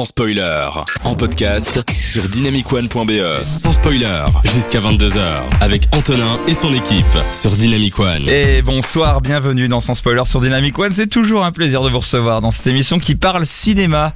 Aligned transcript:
sans 0.00 0.06
spoiler. 0.06 0.66
En 1.04 1.14
podcast 1.14 1.84
sur 2.02 2.22
dynamicone.be. 2.22 3.44
Sans 3.50 3.74
spoiler, 3.74 4.06
jusqu'à 4.44 4.80
22h. 4.80 5.20
Avec 5.60 5.88
Antonin 5.92 6.38
et 6.48 6.54
son 6.54 6.72
équipe 6.72 7.04
sur 7.34 7.50
Dynamic 7.50 7.98
One. 7.98 8.26
Et 8.26 8.62
bonsoir, 8.62 9.20
bienvenue 9.20 9.68
dans 9.68 9.82
Sans 9.82 9.94
Spoiler 9.94 10.22
sur 10.24 10.40
Dynamic 10.40 10.78
One. 10.78 10.92
C'est 10.94 11.08
toujours 11.08 11.44
un 11.44 11.52
plaisir 11.52 11.82
de 11.82 11.90
vous 11.90 11.98
recevoir 11.98 12.40
dans 12.40 12.50
cette 12.50 12.66
émission 12.66 12.98
qui 12.98 13.14
parle 13.14 13.44
cinéma. 13.44 14.14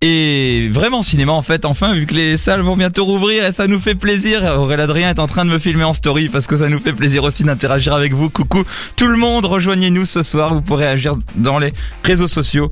Et 0.00 0.68
vraiment 0.70 1.02
cinéma 1.02 1.32
en 1.32 1.42
fait, 1.42 1.66
enfin 1.66 1.92
vu 1.92 2.06
que 2.06 2.14
les 2.14 2.36
salles 2.36 2.60
vont 2.60 2.76
bientôt 2.76 3.04
rouvrir 3.04 3.44
et 3.44 3.52
ça 3.52 3.66
nous 3.66 3.78
fait 3.78 3.94
plaisir. 3.94 4.42
Aurélien 4.58 4.84
Adrien 4.84 5.10
est 5.10 5.18
en 5.18 5.26
train 5.26 5.44
de 5.44 5.50
me 5.50 5.58
filmer 5.58 5.84
en 5.84 5.94
story 5.94 6.28
parce 6.30 6.46
que 6.46 6.56
ça 6.56 6.70
nous 6.70 6.78
fait 6.78 6.92
plaisir 6.94 7.24
aussi 7.24 7.44
d'interagir 7.44 7.92
avec 7.92 8.14
vous. 8.14 8.30
Coucou 8.30 8.64
tout 8.96 9.06
le 9.06 9.16
monde, 9.16 9.44
rejoignez-nous 9.44 10.06
ce 10.06 10.22
soir, 10.22 10.54
vous 10.54 10.62
pourrez 10.62 10.86
agir 10.86 11.16
dans 11.34 11.58
les 11.58 11.72
réseaux 12.04 12.26
sociaux, 12.26 12.70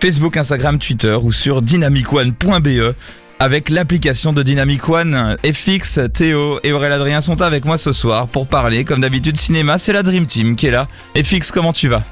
Facebook, 0.00 0.36
Instagram, 0.36 0.78
Twitter 0.78 1.16
ou 1.20 1.32
sur 1.32 1.62
dynamicone.be 1.62 2.94
avec 3.38 3.68
l'application 3.68 4.32
de 4.32 4.42
Dynamic 4.42 4.88
One. 4.88 5.36
FX, 5.44 6.00
Théo 6.12 6.58
et 6.62 6.72
Aurélien 6.72 6.96
Adrien 6.96 7.20
sont 7.20 7.42
avec 7.42 7.64
moi 7.64 7.78
ce 7.78 7.92
soir 7.92 8.28
pour 8.28 8.46
parler 8.46 8.84
comme 8.84 9.00
d'habitude 9.00 9.36
cinéma, 9.36 9.78
c'est 9.78 9.92
la 9.92 10.02
Dream 10.02 10.26
Team 10.26 10.56
qui 10.56 10.66
est 10.66 10.70
là. 10.70 10.88
FX, 11.16 11.50
comment 11.50 11.72
tu 11.72 11.88
vas? 11.88 12.02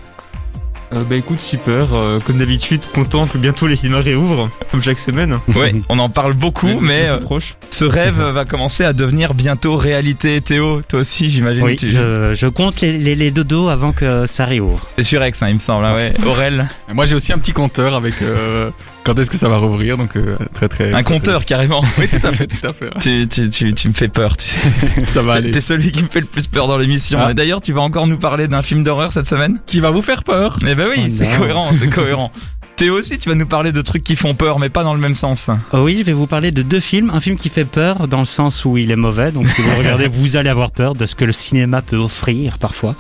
Euh, 0.96 1.02
bah 1.08 1.16
écoute 1.16 1.40
super, 1.40 1.94
euh, 1.94 2.18
comme 2.20 2.38
d'habitude 2.38 2.80
content 2.94 3.26
que 3.26 3.38
bientôt 3.38 3.66
les 3.66 3.76
cinémas 3.76 4.00
réouvrent, 4.00 4.48
comme 4.70 4.82
chaque 4.82 4.98
semaine. 4.98 5.38
Ouais, 5.54 5.74
on 5.88 5.98
en 5.98 6.08
parle 6.08 6.32
beaucoup, 6.34 6.80
mais 6.80 7.08
euh, 7.08 7.18
proche. 7.18 7.54
ce 7.70 7.84
rêve 7.84 8.20
va 8.34 8.44
commencer 8.44 8.84
à 8.84 8.92
devenir 8.92 9.34
bientôt 9.34 9.76
réalité. 9.76 10.40
Théo, 10.40 10.82
toi 10.88 11.00
aussi 11.00 11.30
j'imagine. 11.30 11.62
Oui, 11.62 11.76
tu... 11.76 11.90
je, 11.90 12.34
je 12.34 12.46
compte 12.46 12.80
les, 12.80 12.98
les, 12.98 13.14
les 13.14 13.30
dodos 13.30 13.68
avant 13.68 13.92
que 13.92 14.26
ça 14.26 14.44
réouvre. 14.44 14.86
C'est 14.96 15.02
sur 15.04 15.24
X, 15.24 15.42
hein, 15.42 15.48
il 15.48 15.54
me 15.54 15.58
semble. 15.60 15.84
hein, 15.84 15.94
ouais. 15.94 16.12
Aurel, 16.26 16.66
Moi 16.92 17.06
j'ai 17.06 17.14
aussi 17.14 17.32
un 17.32 17.38
petit 17.38 17.52
compteur 17.52 17.94
avec 17.94 18.14
euh, 18.22 18.68
quand 19.04 19.18
est-ce 19.18 19.30
que 19.30 19.36
ça 19.36 19.48
va 19.48 19.58
rouvrir, 19.58 19.96
donc 19.98 20.16
euh, 20.16 20.36
très 20.54 20.68
très. 20.68 20.92
un 20.92 21.02
très, 21.02 21.14
compteur 21.14 21.44
carrément. 21.44 21.82
Oui, 21.98 22.08
tout 22.08 22.26
à 22.26 22.32
fait, 22.32 22.46
tout 22.46 22.66
à 22.66 22.72
fait. 22.72 22.90
tu, 23.00 23.28
tu, 23.28 23.48
tu, 23.48 23.74
tu 23.74 23.88
me 23.88 23.92
fais 23.92 24.08
peur, 24.08 24.36
tu 24.36 24.46
sais. 24.46 24.60
Ça 25.06 25.22
va 25.22 25.34
aller. 25.34 25.50
T'es 25.50 25.60
celui 25.60 25.92
qui 25.92 26.02
me 26.02 26.08
fait 26.08 26.20
le 26.20 26.26
plus 26.26 26.46
peur 26.48 26.66
dans 26.66 26.78
l'émission. 26.78 27.18
Ah. 27.22 27.30
Et 27.30 27.34
D'ailleurs, 27.34 27.60
tu 27.60 27.72
vas 27.72 27.82
encore 27.82 28.06
nous 28.06 28.18
parler 28.18 28.48
d'un 28.48 28.62
film 28.62 28.82
d'horreur 28.82 29.12
cette 29.12 29.26
semaine? 29.28 29.60
Qui 29.66 29.80
va 29.80 29.90
vous 29.90 30.02
faire 30.02 30.24
peur 30.24 30.58
Eh 30.66 30.74
ben 30.74 30.88
oui, 30.88 31.04
Oh 31.06 31.10
c'est 31.10 31.28
cohérent, 31.36 31.70
c'est 31.72 31.88
cohérent. 31.90 32.32
Théo 32.76 32.98
aussi, 32.98 33.18
tu 33.18 33.28
vas 33.28 33.36
nous 33.36 33.46
parler 33.46 33.70
de 33.70 33.80
trucs 33.82 34.02
qui 34.02 34.16
font 34.16 34.34
peur, 34.34 34.58
mais 34.58 34.68
pas 34.68 34.82
dans 34.82 34.94
le 34.94 35.00
même 35.00 35.14
sens. 35.14 35.48
Oh 35.72 35.78
oui, 35.78 35.98
je 35.98 36.02
vais 36.04 36.12
vous 36.12 36.26
parler 36.26 36.50
de 36.50 36.62
deux 36.62 36.80
films. 36.80 37.10
Un 37.14 37.20
film 37.20 37.36
qui 37.36 37.48
fait 37.48 37.64
peur 37.64 38.08
dans 38.08 38.18
le 38.18 38.24
sens 38.24 38.64
où 38.64 38.76
il 38.78 38.90
est 38.90 38.96
mauvais. 38.96 39.30
Donc 39.30 39.48
si 39.48 39.62
vous 39.62 39.70
le 39.70 39.76
regardez, 39.76 40.08
vous 40.08 40.36
allez 40.36 40.48
avoir 40.48 40.72
peur 40.72 40.94
de 40.94 41.06
ce 41.06 41.14
que 41.14 41.24
le 41.24 41.32
cinéma 41.32 41.82
peut 41.82 41.96
offrir 41.96 42.58
parfois. 42.58 42.96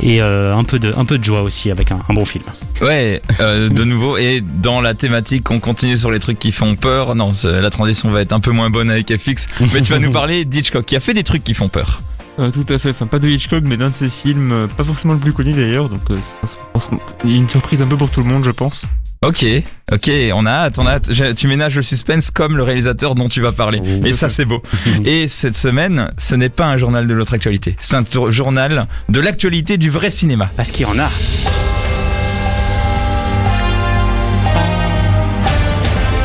Et 0.00 0.22
euh, 0.22 0.54
un, 0.54 0.64
peu 0.64 0.78
de, 0.78 0.92
un 0.96 1.04
peu 1.04 1.18
de 1.18 1.24
joie 1.24 1.42
aussi 1.42 1.70
avec 1.70 1.90
un, 1.90 1.98
un 2.08 2.14
bon 2.14 2.24
film. 2.24 2.44
Ouais, 2.80 3.20
euh, 3.40 3.68
de 3.68 3.84
nouveau, 3.84 4.16
et 4.16 4.40
dans 4.40 4.80
la 4.80 4.94
thématique, 4.94 5.50
on 5.50 5.58
continue 5.58 5.96
sur 5.96 6.10
les 6.10 6.20
trucs 6.20 6.38
qui 6.38 6.52
font 6.52 6.76
peur. 6.76 7.14
Non, 7.16 7.32
la 7.44 7.70
transition 7.70 8.08
va 8.10 8.20
être 8.20 8.32
un 8.32 8.40
peu 8.40 8.52
moins 8.52 8.70
bonne 8.70 8.90
avec 8.90 9.14
FX, 9.16 9.48
mais 9.72 9.82
tu 9.82 9.92
vas 9.92 9.98
nous 9.98 10.12
parler 10.12 10.44
d'Hitchcock, 10.44 10.84
qui 10.84 10.96
a 10.96 11.00
fait 11.00 11.14
des 11.14 11.24
trucs 11.24 11.42
qui 11.42 11.54
font 11.54 11.68
peur. 11.68 12.00
Euh, 12.38 12.52
tout 12.52 12.66
à 12.72 12.78
fait, 12.78 12.90
enfin 12.90 13.06
pas 13.06 13.18
de 13.18 13.28
Hitchcock 13.28 13.64
mais 13.66 13.76
d'un 13.76 13.88
de 13.88 13.94
ses 13.94 14.08
films, 14.08 14.68
pas 14.76 14.84
forcément 14.84 15.14
le 15.14 15.18
plus 15.18 15.32
connu 15.32 15.54
d'ailleurs, 15.54 15.88
donc 15.88 16.02
euh, 16.10 16.16
c'est 16.38 17.28
une 17.28 17.50
surprise 17.50 17.82
un 17.82 17.88
peu 17.88 17.96
pour 17.96 18.10
tout 18.10 18.20
le 18.20 18.28
monde 18.28 18.44
je 18.44 18.52
pense. 18.52 18.84
Ok, 19.20 19.44
ok, 19.90 20.10
on 20.32 20.46
a 20.46 20.50
hâte, 20.52 20.78
on 20.78 20.86
a 20.86 20.92
hâte. 20.92 21.10
Tu 21.34 21.48
ménages 21.48 21.74
le 21.74 21.82
suspense 21.82 22.30
comme 22.30 22.56
le 22.56 22.62
réalisateur 22.62 23.16
dont 23.16 23.28
tu 23.28 23.40
vas 23.40 23.50
parler. 23.50 23.80
Oh. 23.82 24.06
Et 24.06 24.12
ça, 24.12 24.28
c'est 24.28 24.44
beau. 24.44 24.62
Et 25.04 25.26
cette 25.26 25.56
semaine, 25.56 26.10
ce 26.16 26.36
n'est 26.36 26.48
pas 26.48 26.66
un 26.66 26.76
journal 26.76 27.06
de 27.08 27.14
l'autre 27.14 27.34
actualité. 27.34 27.74
C'est 27.80 27.96
un 27.96 28.04
tour- 28.04 28.30
journal 28.30 28.86
de 29.08 29.20
l'actualité 29.20 29.76
du 29.76 29.90
vrai 29.90 30.10
cinéma. 30.10 30.48
Parce 30.56 30.70
qu'il 30.70 30.82
y 30.82 30.84
en 30.86 30.98
a. 31.00 31.10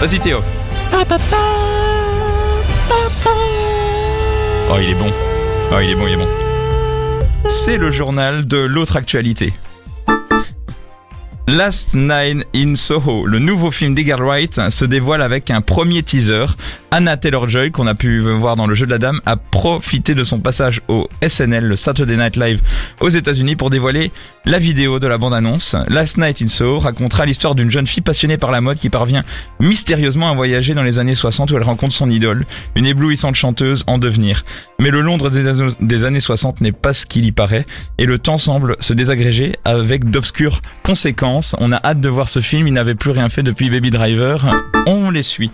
Vas-y, 0.02 0.20
Théo. 0.20 0.40
Oh, 4.70 4.78
il 4.82 4.90
est 4.90 4.94
bon. 4.96 5.12
Oh, 5.72 5.76
il 5.82 5.90
est 5.92 5.96
bon, 5.96 6.08
il 6.08 6.14
est 6.14 6.18
bon. 6.18 6.28
C'est 7.48 7.78
le 7.78 7.92
journal 7.92 8.46
de 8.48 8.58
l'autre 8.58 8.98
actualité. 8.98 9.54
Last 11.48 11.94
Night 11.94 12.48
in 12.56 12.76
Soho, 12.76 13.26
le 13.26 13.38
nouveau 13.38 13.70
film 13.70 13.94
d'Edgar 13.94 14.20
Wright, 14.20 14.70
se 14.70 14.86
dévoile 14.86 15.22
avec 15.22 15.52
un 15.52 15.60
premier 15.60 16.02
teaser. 16.02 16.46
Anna 16.96 17.18
Taylor-Joy, 17.18 17.72
qu'on 17.72 17.88
a 17.88 17.96
pu 17.96 18.20
voir 18.20 18.56
dans 18.56 18.68
Le 18.68 18.76
Jeu 18.76 18.86
de 18.86 18.92
la 18.92 19.00
Dame, 19.00 19.20
a 19.26 19.36
profité 19.36 20.14
de 20.14 20.24
son 20.24 20.40
passage 20.40 20.80
au 20.88 21.10
SNL, 21.28 21.66
le 21.66 21.76
Saturday 21.76 22.18
Night 22.18 22.36
Live, 22.36 22.62
aux 23.00 23.10
États-Unis 23.10 23.56
pour 23.56 23.72
dévoiler 23.72 24.12
la 24.46 24.60
vidéo 24.60 25.00
de 25.00 25.08
la 25.08 25.18
bande-annonce. 25.18 25.76
Last 25.88 26.20
Night 26.20 26.44
in 26.44 26.48
Soho 26.50 26.78
racontera 26.78 27.26
l'histoire 27.26 27.56
d'une 27.56 27.72
jeune 27.72 27.88
fille 27.88 28.04
passionnée 28.04 28.38
par 28.38 28.52
la 28.52 28.62
mode 28.62 28.78
qui 28.78 28.92
parvient 28.92 29.24
mystérieusement 29.60 30.30
à 30.30 30.36
voyager 30.36 30.76
dans 30.76 30.84
les 30.84 31.00
années 31.00 31.16
60 31.16 31.50
où 31.50 31.58
elle 31.58 31.64
rencontre 31.64 31.96
son 31.96 32.12
idole, 32.12 32.46
une 32.76 32.86
éblouissante 32.86 33.34
chanteuse 33.34 33.84
en 33.88 33.98
devenir. 33.98 34.46
Mais 34.80 34.92
le 34.92 35.02
Londres 35.02 35.32
des 35.32 35.48
années- 35.48 35.74
des 35.80 36.06
années 36.06 36.20
60 36.20 36.62
n'est 36.62 36.72
pas 36.74 36.94
ce 36.94 37.08
qu'il 37.08 37.26
y 37.26 37.32
paraît 37.32 37.66
et 37.98 38.06
le 38.06 38.20
temps 38.20 38.38
semble 38.38 38.76
se 38.82 38.94
désagréger 38.94 39.54
avec 39.66 40.12
d'obscures 40.12 40.62
conséquences. 40.84 41.56
On 41.58 41.72
a 41.72 41.82
hâte 41.84 42.02
de 42.02 42.10
voir 42.10 42.30
ce 42.30 42.40
film, 42.40 42.68
il 42.68 42.74
n'avait 42.74 42.94
plus 42.94 43.10
rien 43.10 43.30
fait 43.30 43.42
depuis 43.42 43.72
Baby 43.72 43.90
Driver. 43.90 44.46
On 44.86 45.10
les 45.10 45.24
suit. 45.24 45.50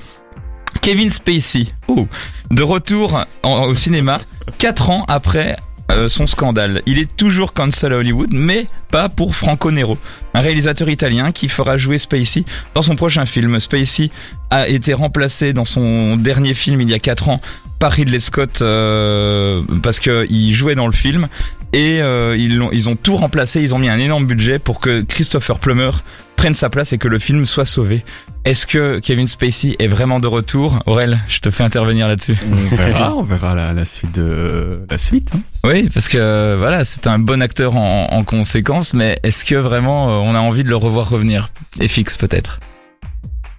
Kevin 0.81 1.09
Spacey, 1.09 1.67
oh, 1.87 2.07
de 2.51 2.63
retour 2.63 3.25
au 3.43 3.75
cinéma, 3.75 4.19
4 4.57 4.89
ans 4.89 5.05
après 5.07 5.55
euh, 5.91 6.07
son 6.07 6.27
scandale. 6.27 6.81
Il 6.85 6.99
est 6.99 7.15
toujours 7.17 7.53
cancel 7.53 7.93
à 7.93 7.97
Hollywood, 7.97 8.29
mais 8.31 8.67
pas 8.91 9.09
pour 9.09 9.35
Franco 9.35 9.71
Nero, 9.71 9.97
un 10.33 10.41
réalisateur 10.41 10.87
italien 10.89 11.31
qui 11.31 11.49
fera 11.49 11.77
jouer 11.77 11.97
Spacey 11.97 12.45
dans 12.75 12.83
son 12.83 12.95
prochain 12.95 13.25
film. 13.25 13.59
Spacey 13.59 14.11
a 14.51 14.67
été 14.67 14.93
remplacé 14.93 15.51
dans 15.51 15.65
son 15.65 16.15
dernier 16.15 16.53
film 16.53 16.81
il 16.81 16.89
y 16.89 16.93
a 16.93 16.99
4 16.99 17.29
ans 17.29 17.41
par 17.79 17.93
Ridley 17.93 18.19
Scott 18.19 18.61
euh, 18.61 19.63
parce 19.81 19.99
qu'il 19.99 20.53
jouait 20.53 20.75
dans 20.75 20.87
le 20.87 20.93
film 20.93 21.27
et 21.73 22.01
euh, 22.01 22.35
ils, 22.37 22.55
l'ont- 22.57 22.71
ils 22.71 22.89
ont 22.89 22.95
tout 22.95 23.15
remplacé, 23.15 23.61
ils 23.61 23.73
ont 23.75 23.79
mis 23.79 23.89
un 23.89 23.99
énorme 23.99 24.25
budget 24.25 24.59
pour 24.59 24.79
que 24.79 25.01
Christopher 25.01 25.59
Plummer 25.59 25.91
prenne 26.35 26.53
sa 26.53 26.69
place 26.69 26.93
et 26.93 26.97
que 26.97 27.07
le 27.09 27.19
film 27.19 27.45
soit 27.45 27.65
sauvé. 27.65 28.05
Est-ce 28.45 28.65
que 28.65 28.99
Kevin 28.99 29.27
Spacey 29.27 29.75
est 29.79 29.87
vraiment 29.89 30.21
de 30.21 30.27
retour? 30.27 30.79
Aurel, 30.85 31.19
je 31.27 31.39
te 31.39 31.51
fais 31.51 31.63
intervenir 31.63 32.07
là-dessus. 32.07 32.37
On 32.49 32.75
verra, 32.75 33.13
on 33.15 33.21
verra 33.21 33.53
la, 33.53 33.73
la 33.73 33.85
suite 33.85 34.13
de 34.15 34.69
la 34.89 34.97
suite. 34.97 35.27
hein. 35.35 35.41
Oui, 35.65 35.89
parce 35.93 36.07
que 36.07 36.55
voilà, 36.57 36.85
c'est 36.85 37.07
un 37.07 37.19
bon 37.19 37.41
acteur 37.41 37.75
en, 37.75 38.07
en 38.11 38.23
conséquence, 38.23 38.93
mais 38.93 39.19
est-ce 39.23 39.43
que 39.43 39.55
vraiment 39.55 40.09
euh, 40.09 40.13
on 40.13 40.33
a 40.35 40.39
envie 40.39 40.63
de 40.63 40.69
le 40.69 40.77
revoir 40.77 41.09
revenir? 41.09 41.49
Et 41.81 41.89
fixe 41.89 42.15
peut-être. 42.15 42.59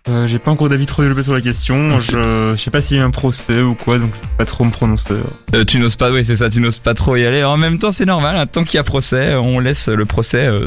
Euh, 0.09 0.27
j'ai 0.27 0.38
pas 0.38 0.50
encore 0.50 0.71
d'avis 0.71 0.87
trop 0.87 1.03
développé 1.03 1.22
sur 1.22 1.34
la 1.34 1.43
question, 1.43 2.00
je, 2.00 2.55
je 2.56 2.56
sais 2.56 2.71
pas 2.71 2.81
s'il 2.81 2.97
y 2.97 3.00
a 3.00 3.03
eu 3.03 3.06
un 3.06 3.11
procès 3.11 3.61
ou 3.61 3.75
quoi, 3.75 3.99
donc 3.99 4.11
je 4.15 4.21
peux 4.21 4.37
pas 4.38 4.47
trop 4.47 4.65
me 4.65 4.71
prononcer. 4.71 5.12
Euh, 5.55 5.65
tu 5.65 5.78
n'oses 5.78 5.97
pas, 5.97 6.11
oui, 6.11 6.25
c'est 6.25 6.37
ça, 6.37 6.49
tu 6.49 6.61
n'oses 6.61 6.78
pas 6.78 6.94
trop 6.94 7.16
y 7.16 7.27
aller. 7.27 7.44
En 7.44 7.59
même 7.59 7.77
temps, 7.77 7.93
c'est 7.93 8.06
normal, 8.06 8.37
hein, 8.37 8.47
tant 8.47 8.65
qu'il 8.65 8.77
y 8.77 8.78
a 8.78 8.83
procès, 8.83 9.34
on 9.34 9.59
laisse 9.59 9.88
le 9.88 10.06
procès 10.06 10.47
euh, 10.47 10.66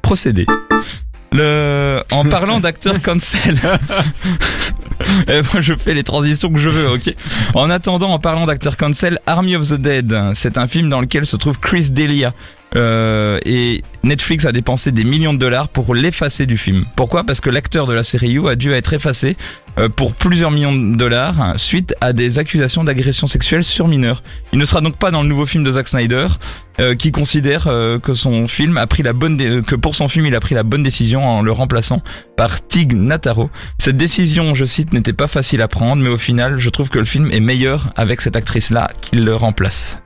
procéder. 0.00 0.46
Le... 1.32 2.02
En 2.12 2.24
parlant 2.24 2.60
d'acteurs 2.60 3.02
cancel. 3.02 3.58
Eh, 5.28 5.42
moi, 5.52 5.60
je 5.60 5.74
fais 5.74 5.94
les 5.94 6.02
transitions 6.02 6.52
que 6.52 6.58
je 6.58 6.68
veux, 6.68 6.90
ok. 6.90 7.14
En 7.54 7.70
attendant, 7.70 8.10
en 8.10 8.18
parlant 8.18 8.46
d'acteurs 8.46 8.76
cancel, 8.76 9.20
Army 9.26 9.54
of 9.54 9.68
the 9.68 9.74
Dead, 9.74 10.14
c'est 10.34 10.58
un 10.58 10.66
film 10.66 10.88
dans 10.88 11.00
lequel 11.00 11.24
se 11.24 11.36
trouve 11.36 11.58
Chris 11.60 11.90
D'Elia. 11.90 12.34
Euh, 12.76 13.38
et 13.44 13.82
Netflix 14.02 14.44
a 14.44 14.52
dépensé 14.52 14.92
des 14.92 15.04
millions 15.04 15.32
de 15.32 15.38
dollars 15.38 15.68
pour 15.68 15.94
l'effacer 15.94 16.46
du 16.46 16.58
film. 16.58 16.84
Pourquoi? 16.96 17.24
Parce 17.24 17.40
que 17.40 17.50
l'acteur 17.50 17.86
de 17.86 17.94
la 17.94 18.02
série 18.02 18.30
You 18.30 18.48
a 18.48 18.56
dû 18.56 18.72
être 18.72 18.92
effacé 18.92 19.36
euh, 19.78 19.88
pour 19.88 20.12
plusieurs 20.12 20.50
millions 20.50 20.74
de 20.74 20.96
dollars 20.96 21.54
suite 21.56 21.94
à 22.00 22.12
des 22.12 22.38
accusations 22.38 22.84
d'agression 22.84 23.26
sexuelle 23.26 23.64
sur 23.64 23.88
mineurs. 23.88 24.22
Il 24.52 24.58
ne 24.58 24.64
sera 24.64 24.80
donc 24.80 24.96
pas 24.96 25.10
dans 25.10 25.22
le 25.22 25.28
nouveau 25.28 25.46
film 25.46 25.64
de 25.64 25.72
Zack 25.72 25.88
Snyder, 25.88 26.26
euh, 26.80 26.94
qui 26.94 27.10
considère 27.10 27.64
que 28.02 28.14
son 28.14 28.46
film 28.46 28.76
a 28.76 28.86
pris 28.86 29.02
la 29.02 29.12
bonne 29.12 29.62
que 29.62 29.74
pour 29.74 29.94
son 29.94 30.08
film 30.08 30.26
il 30.26 30.34
a 30.34 30.40
pris 30.40 30.54
la 30.54 30.62
bonne 30.62 30.82
décision 30.82 31.26
en 31.26 31.42
le 31.42 31.52
remplaçant 31.52 32.02
par 32.36 32.66
Tig 32.66 32.92
Nataro. 32.92 33.50
Cette 33.78 33.96
décision, 33.96 34.54
je 34.54 34.64
cite, 34.64 34.92
n'était 34.92 35.12
pas 35.12 35.28
facile 35.28 35.62
à 35.62 35.68
prendre, 35.68 36.02
mais 36.02 36.10
au 36.10 36.18
final, 36.18 36.58
je 36.58 36.70
trouve 36.70 36.88
que 36.88 36.98
le 36.98 37.04
film 37.04 37.30
est 37.32 37.40
meilleur 37.40 37.92
avec 37.96 38.20
cette 38.20 38.36
actrice-là 38.36 38.90
qui 39.00 39.16
le 39.16 39.34
remplace. 39.34 40.00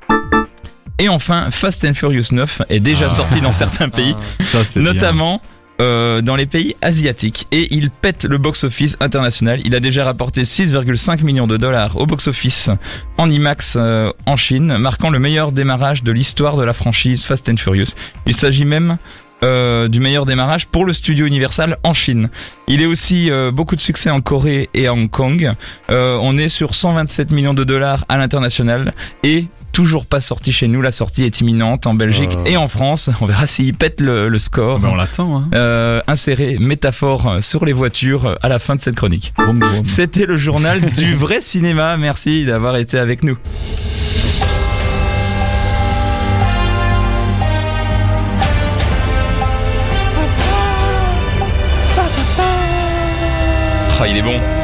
Et 0.98 1.08
enfin, 1.08 1.50
Fast 1.50 1.84
and 1.84 1.94
Furious 1.94 2.26
9 2.32 2.62
est 2.68 2.80
déjà 2.80 3.06
Ah. 3.06 3.10
sorti 3.10 3.40
dans 3.40 3.52
certains 3.52 3.88
pays, 3.88 4.14
Ça, 4.52 4.58
c'est 4.64 4.80
bien. 4.80 4.92
notamment 4.92 5.40
euh, 5.80 6.20
dans 6.20 6.36
les 6.36 6.46
pays 6.46 6.76
asiatiques. 6.82 7.48
Et 7.50 7.74
il 7.74 7.90
pète 7.90 8.24
le 8.24 8.38
box-office 8.38 8.96
international. 9.00 9.60
Il 9.64 9.74
a 9.74 9.80
déjà 9.80 10.04
rapporté 10.04 10.44
6,5 10.44 11.22
millions 11.24 11.46
de 11.48 11.56
dollars 11.56 11.96
au 11.96 12.06
box-office 12.06 12.70
en 13.16 13.28
IMAX 13.28 13.74
euh, 13.76 14.12
en 14.26 14.36
Chine, 14.36 14.76
marquant 14.78 15.10
le 15.10 15.18
meilleur 15.18 15.50
démarrage 15.50 16.04
de 16.04 16.12
l'histoire 16.12 16.56
de 16.56 16.62
la 16.62 16.72
franchise 16.72 17.24
Fast 17.24 17.48
and 17.48 17.56
Furious. 17.56 17.94
Il 18.26 18.34
s'agit 18.34 18.64
même 18.66 18.96
euh, 19.42 19.88
du 19.88 19.98
meilleur 19.98 20.24
démarrage 20.24 20.68
pour 20.68 20.84
le 20.84 20.92
studio 20.92 21.26
Universal 21.26 21.78
en 21.82 21.94
Chine. 21.94 22.28
Il 22.68 22.80
est 22.80 22.86
aussi 22.86 23.28
euh, 23.28 23.50
beaucoup 23.50 23.74
de 23.74 23.80
succès 23.80 24.08
en 24.10 24.20
Corée 24.20 24.68
et 24.74 24.86
à 24.86 24.92
Hong 24.92 25.10
Kong. 25.10 25.52
Euh, 25.90 26.16
on 26.22 26.38
est 26.38 26.50
sur 26.50 26.76
127 26.76 27.32
millions 27.32 27.54
de 27.54 27.64
dollars 27.64 28.04
à 28.08 28.18
l'international 28.18 28.92
et 29.24 29.46
toujours 29.72 30.06
pas 30.06 30.20
sorti 30.20 30.52
chez 30.52 30.68
nous. 30.68 30.80
La 30.80 30.92
sortie 30.92 31.24
est 31.24 31.40
imminente 31.40 31.86
en 31.86 31.94
Belgique 31.94 32.30
Oh. 32.36 32.42
et 32.46 32.56
en 32.56 32.68
France. 32.68 33.10
On 33.20 33.26
verra 33.26 33.46
s'il 33.46 33.74
pète 33.74 34.00
le, 34.00 34.28
le 34.28 34.38
score. 34.38 34.78
Ben, 34.80 34.90
on 34.92 34.94
l'attend, 34.94 35.36
hein. 35.38 35.48
Euh, 35.54 36.00
insérer 36.06 36.56
métaphore 36.60 37.36
sur 37.40 37.64
les 37.64 37.72
voitures 37.72 38.36
à 38.42 38.48
la 38.48 38.58
fin 38.58 38.76
de 38.76 38.80
cette 38.80 38.94
chronique. 38.96 39.32
C'était 39.84 40.26
le 40.26 40.38
journal 40.38 40.80
du 40.96 41.14
vrai 41.14 41.40
cinéma. 41.40 41.96
Merci 41.96 42.44
d'avoir 42.44 42.76
été 42.76 42.98
avec 42.98 43.22
nous. 43.22 43.36
Ah, 54.00 54.08
il 54.08 54.16
est 54.16 54.22
bon. 54.22 54.61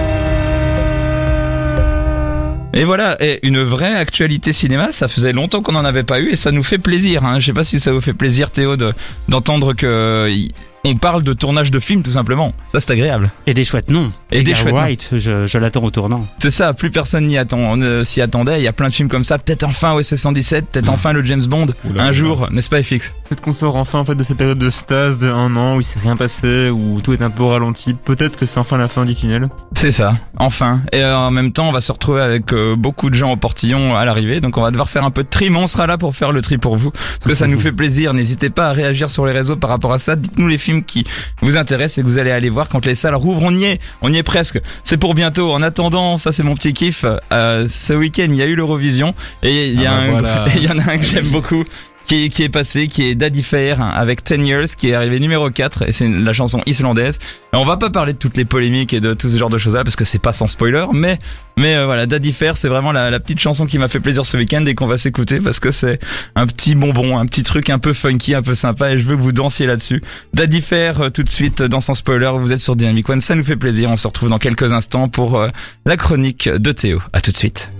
Et 2.78 2.84
voilà, 2.84 3.19
une 3.42 3.60
vraie 3.62 3.94
actualité 3.94 4.52
cinéma, 4.52 4.92
ça 4.92 5.08
faisait 5.08 5.32
longtemps 5.32 5.62
qu'on 5.62 5.72
n'en 5.72 5.84
avait 5.84 6.04
pas 6.04 6.20
eu 6.20 6.30
et 6.30 6.36
ça 6.36 6.52
nous 6.52 6.62
fait 6.62 6.78
plaisir. 6.78 7.25
Hein. 7.25 7.40
Je 7.40 7.46
sais 7.46 7.52
pas 7.52 7.64
si 7.64 7.80
ça 7.80 7.92
vous 7.92 8.00
fait 8.00 8.12
plaisir 8.12 8.52
Théo 8.52 8.76
de- 8.76 8.94
d'entendre 9.28 9.75
que 9.75 10.28
y- 10.30 10.52
on 10.94 10.96
parle 10.96 11.23
de 11.23 11.32
tournage 11.32 11.70
de 11.70 11.79
film 11.79 12.02
tout 12.02 12.12
simplement. 12.12 12.52
Ça 12.73 12.81
c'est 12.81 12.93
agréable. 12.93 13.31
Et 13.46 13.55
des 13.55 13.64
chouettes 13.64 13.90
noms. 13.90 14.12
Et 14.31 14.43
des 14.43 14.55
chouettes 14.55 14.75
noms. 14.75 15.19
Je, 15.19 15.46
je 15.46 15.58
l'attends 15.58 15.85
au 15.85 15.90
tournant. 15.90 16.26
C'est 16.38 16.50
ça, 16.50 16.73
plus 16.73 16.90
personne 16.90 17.26
n'y 17.26 17.38
attend, 17.38 17.58
on, 17.58 17.81
euh, 17.81 18.05
s'y 18.05 18.20
attendait. 18.20 18.58
Il 18.58 18.62
y 18.62 18.69
a 18.69 18.73
plein 18.73 18.88
de 18.88 18.94
films 18.94 19.08
comme 19.08 19.25
ça. 19.25 19.38
Peut-être 19.38 19.64
enfin 19.64 19.93
OSS 19.94 20.17
117, 20.17 20.67
peut-être 20.67 20.88
enfin 20.88 21.12
le 21.12 21.25
James 21.25 21.44
Bond. 21.44 21.69
Oula, 21.88 22.05
un 22.05 22.12
jour, 22.12 22.49
n'est-ce 22.50 22.69
pas 22.69 22.82
FX 22.82 23.12
Peut-être 23.29 23.40
qu'on 23.40 23.52
sort 23.52 23.76
enfin 23.76 23.99
en 24.00 24.05
fait 24.05 24.14
de 24.14 24.25
cette 24.25 24.37
période 24.37 24.58
de 24.58 24.70
stase 24.70 25.19
de 25.19 25.29
un 25.29 25.56
an 25.56 25.76
où 25.76 25.81
il 25.81 25.85
s'est 25.85 25.99
rien 25.99 26.17
passé, 26.17 26.70
où 26.70 27.00
tout 27.02 27.12
est 27.12 27.23
un 27.23 27.31
peu 27.31 27.44
ralenti. 27.44 27.94
Peut-être 27.94 28.38
que 28.38 28.46
c'est 28.46 28.58
enfin 28.58 28.79
la 28.79 28.88
fin 28.88 29.05
du 29.05 29.14
tunnel. 29.14 29.49
C'est 29.75 29.90
ça, 29.90 30.14
enfin. 30.37 30.81
Et 30.93 31.02
euh, 31.02 31.17
en 31.17 31.31
même 31.31 31.52
temps, 31.52 31.69
on 31.69 31.73
va 31.73 31.81
se 31.81 31.93
retrouver 31.93 32.20
avec 32.20 32.52
euh, 32.52 32.76
beaucoup 32.76 33.11
de 33.11 33.14
gens 33.14 33.32
au 33.32 33.37
portillon 33.37 33.96
à 33.96 34.05
l'arrivée. 34.05 34.40
Donc 34.40 34.56
on 34.56 34.62
va 34.62 34.70
devoir 34.70 34.88
faire 34.88 35.05
un 35.05 35.11
peu 35.11 35.23
de 35.23 35.29
tri, 35.29 35.50
mais 35.50 35.58
on 35.58 35.67
sera 35.67 35.87
là 35.87 35.99
pour 35.99 36.17
faire 36.17 36.32
le 36.32 36.43
tri 36.43 36.58
pour 36.58 36.76
vous. 36.76 36.90
Parce 36.90 37.26
que 37.26 37.35
ça 37.35 37.46
nous 37.46 37.61
fait 37.61 37.73
plaisir. 37.73 38.14
N'hésitez 38.14 38.50
pas 38.50 38.69
à 38.69 38.73
réagir 38.73 39.11
sur 39.11 39.26
les 39.26 39.32
réseaux 39.32 39.56
par 39.56 39.70
rapport 39.70 39.93
à 39.93 39.99
ça. 39.99 40.17
Dites-nous 40.17 40.49
les 40.49 40.58
films 40.58 40.77
qui 40.86 41.04
vous 41.40 41.56
intéressent 41.56 41.98
et 41.98 42.02
que 42.02 42.06
vous 42.06 42.19
allez 42.19 42.30
aller 42.30 42.48
voir 42.50 42.69
quand 42.69 42.84
les 42.86 42.94
salles 42.94 43.14
rouvrent. 43.14 43.42
On 43.42 43.54
y 43.54 43.64
est, 43.64 43.80
on 44.02 44.12
y 44.12 44.16
est 44.16 44.22
presque. 44.22 44.60
C'est 44.84 44.96
pour 44.96 45.14
bientôt. 45.14 45.52
En 45.52 45.62
attendant, 45.62 46.19
ça 46.19 46.32
c'est 46.32 46.42
mon 46.42 46.54
petit 46.54 46.72
kiff. 46.72 47.04
Euh, 47.32 47.66
ce 47.69 47.92
week-end, 47.92 48.26
il 48.28 48.36
y 48.36 48.42
a 48.42 48.46
eu 48.46 48.54
l'Eurovision. 48.54 49.14
Et 49.42 49.69
il 49.69 49.80
y, 49.80 49.86
a 49.86 49.92
Ah 49.92 49.96
bah 49.98 50.02
un- 50.04 50.10
voilà. 50.10 50.44
et 50.48 50.50
il 50.58 50.64
y 50.64 50.69
en 50.69 50.78
a 50.78 50.90
un 50.92 50.98
que 50.98 51.04
j'aime 51.04 51.28
beaucoup. 51.28 51.64
Qui, 52.08 52.31
qui 52.31 52.43
est 52.43 52.49
passé, 52.49 52.88
qui 52.88 53.05
est 53.05 53.14
Daddy 53.14 53.43
Fair 53.43 53.82
avec 53.82 54.25
10 54.25 54.46
Years, 54.46 54.69
qui 54.75 54.88
est 54.88 54.94
arrivé 54.94 55.20
numéro 55.20 55.50
4, 55.50 55.82
et 55.87 55.93
c'est 55.93 56.08
la 56.08 56.32
chanson 56.32 56.62
islandaise. 56.64 57.19
On 57.52 57.66
va 57.66 57.76
pas 57.76 57.90
parler 57.90 58.14
de 58.14 58.19
toutes 58.19 58.38
les 58.38 58.46
polémiques 58.46 58.94
et 58.94 59.00
de 59.00 59.12
tout 59.12 59.28
ce 59.28 59.37
genre 59.37 59.50
de 59.50 59.58
choses-là, 59.58 59.84
parce 59.84 59.94
que 59.94 60.06
c'est 60.06 60.19
pas 60.19 60.32
sans 60.32 60.46
spoiler, 60.46 60.87
mais 60.94 61.19
mais 61.58 61.76
euh, 61.76 61.84
voilà, 61.84 62.06
Daddy 62.06 62.32
Fair, 62.32 62.56
c'est 62.56 62.69
vraiment 62.69 62.93
la, 62.93 63.20
petite 63.20 63.40
chanson 63.40 63.66
qui 63.66 63.76
m'a 63.76 63.88
fait 63.88 64.00
plaisir 64.00 64.25
ce 64.25 64.38
week-end 64.38 64.64
et 64.64 64.75
qu'on 64.75 64.87
va 64.87 64.96
s'écouter, 64.96 65.38
parce 65.38 65.60
que 65.60 65.70
c'est 65.70 66.00
un 66.34 66.46
petit 66.46 66.75
bonbon, 66.75 67.19
un 67.19 67.26
petit 67.26 67.43
truc 67.43 67.69
un 67.69 67.78
peu 67.78 67.93
funky, 67.93 68.34
un 68.34 68.40
peu 68.43 68.54
sympa, 68.54 68.93
et 68.93 68.99
je 68.99 69.06
veux 69.06 69.16
que 69.16 69.20
vous 69.20 69.32
dansiez 69.32 69.66
là-dessus. 69.66 70.02
Daddy 70.32 70.62
Fair, 70.62 71.02
euh, 71.02 71.11
tout 71.11 71.22
de 71.22 71.28
suite, 71.28 71.62
dans 71.62 71.82
sans 71.82 71.94
spoiler, 71.94 72.31
vous 72.38 72.52
êtes 72.52 72.61
sur 72.61 72.75
Dynamic 72.75 73.06
One, 73.06 73.20
ça 73.20 73.34
nous 73.34 73.44
fait 73.44 73.56
plaisir, 73.56 73.90
on 73.90 73.96
se 73.96 74.08
retrouve 74.08 74.31
dans 74.31 74.38
quelques 74.38 74.72
instants 74.72 75.11
pour 75.11 75.37
euh, 75.37 75.49
la 75.84 75.99
chronique 75.99 76.49
de 76.49 76.72
Théo. 76.72 77.02
À 77.12 77.20
tout 77.20 77.32
de 77.32 77.37
suite. 77.37 77.70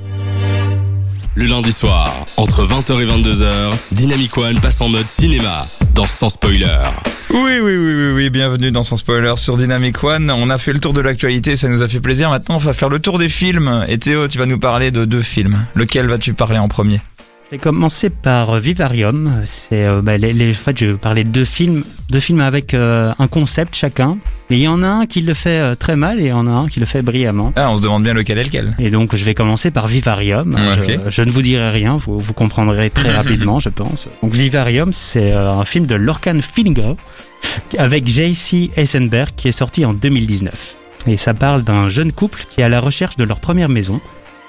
Le 1.39 1.47
lundi 1.47 1.71
soir, 1.71 2.25
entre 2.37 2.67
20h 2.67 3.01
et 3.01 3.07
22h, 3.07 3.73
Dynamic 3.93 4.37
One 4.37 4.59
passe 4.59 4.81
en 4.81 4.89
mode 4.89 5.07
cinéma 5.07 5.65
dans 5.95 6.09
Sans 6.09 6.31
Spoiler. 6.31 6.81
Oui, 7.31 7.61
oui, 7.63 7.77
oui, 7.77 7.95
oui, 7.95 8.13
oui, 8.13 8.31
bienvenue 8.31 8.73
dans 8.73 8.83
Sans 8.83 8.97
Spoiler 8.97 9.35
sur 9.37 9.57
Dynamic 9.57 10.03
One. 10.03 10.33
On 10.33 10.51
a 10.51 10.59
fait 10.59 10.73
le 10.73 10.81
tour 10.81 10.93
de 10.95 11.01
l'actualité, 11.01 11.57
ça 11.57 11.69
nous 11.69 11.85
a 11.85 11.87
fait 11.87 12.01
plaisir. 12.01 12.31
Maintenant, 12.31 12.57
on 12.57 12.59
va 12.59 12.73
faire 12.73 12.89
le 12.89 12.99
tour 12.99 13.21
des 13.21 13.29
films. 13.29 13.85
Et 13.87 13.99
Théo, 13.99 14.27
tu 14.27 14.37
vas 14.37 14.47
nous 14.47 14.59
parler 14.59 14.91
de 14.91 15.05
deux 15.05 15.23
films. 15.23 15.65
Lequel 15.77 16.09
vas-tu 16.09 16.35
parler 16.35 16.59
en 16.59 16.67
premier? 16.67 17.01
Je 17.51 17.57
vais 17.57 17.63
commencer 17.63 18.11
par 18.11 18.51
euh, 18.51 18.59
Vivarium. 18.61 19.41
C'est, 19.47 19.87
euh, 19.87 20.03
bah, 20.03 20.19
les, 20.19 20.35
les- 20.35 20.51
en 20.51 20.55
fait, 20.55 20.77
je 20.79 20.85
vais 20.87 20.93
parler 20.99 21.25
de 21.25 21.31
deux 21.31 21.47
films, 21.47 21.83
deux 22.11 22.21
films 22.21 22.41
avec 22.43 22.75
euh, 22.75 23.11
un 23.19 23.27
concept 23.27 23.75
chacun. 23.75 24.19
Et 24.51 24.57
il 24.57 24.61
y 24.61 24.69
en 24.69 24.83
a 24.83 24.87
un 24.87 25.07
qui 25.07 25.23
le 25.23 25.33
fait 25.33 25.59
euh, 25.59 25.75
très 25.75 25.97
mal 25.97 26.21
et 26.21 26.25
il 26.25 26.29
y 26.29 26.33
en 26.33 26.47
a 26.47 26.51
un 26.51 26.69
qui 26.69 26.79
le 26.79 26.85
fait 26.85 27.01
brillamment. 27.01 27.55
Ah, 27.57 27.71
on 27.71 27.79
se 27.79 27.83
demande 27.85 28.03
bien 28.03 28.13
lequel 28.13 28.37
est 28.37 28.45
lequel. 28.45 28.77
Et 28.79 28.91
donc, 28.91 29.17
je 29.17 29.25
vais 29.25 29.35
commencer 29.35 29.71
par 29.71 29.87
Vivarium. 29.89 30.59
Je, 30.83 31.11
je 31.11 31.23
ne 31.23 31.31
vous 31.31 31.41
dirai 31.41 31.71
rien, 31.71 31.97
vous, 31.97 32.19
vous 32.19 32.33
comprendrez 32.35 32.91
très 32.91 33.13
rapidement, 33.17 33.61
je 33.61 33.71
pense. 33.71 34.09
Donc, 34.23 34.35
Vivarium, 34.35 34.93
c'est 34.93 35.33
un 35.33 35.65
film 35.65 35.87
de 35.87 35.95
Lorcan 35.95 36.41
Finnegan 36.43 36.99
avec 37.79 38.07
J.C. 38.07 38.71
Eisenberg 38.77 39.31
qui 39.37 39.49
est 39.49 39.53
sorti 39.53 39.87
en 39.87 39.95
2019. 39.95 40.77
Et 41.07 41.17
ça 41.17 41.33
parle 41.33 41.63
d'un 41.63 41.89
jeune 41.89 42.13
couple 42.13 42.45
qui 42.51 42.61
est 42.61 42.65
à 42.65 42.69
la 42.69 42.81
recherche 42.81 43.17
de 43.17 43.25
leur 43.25 43.41
première 43.41 43.71
maison. 43.71 44.03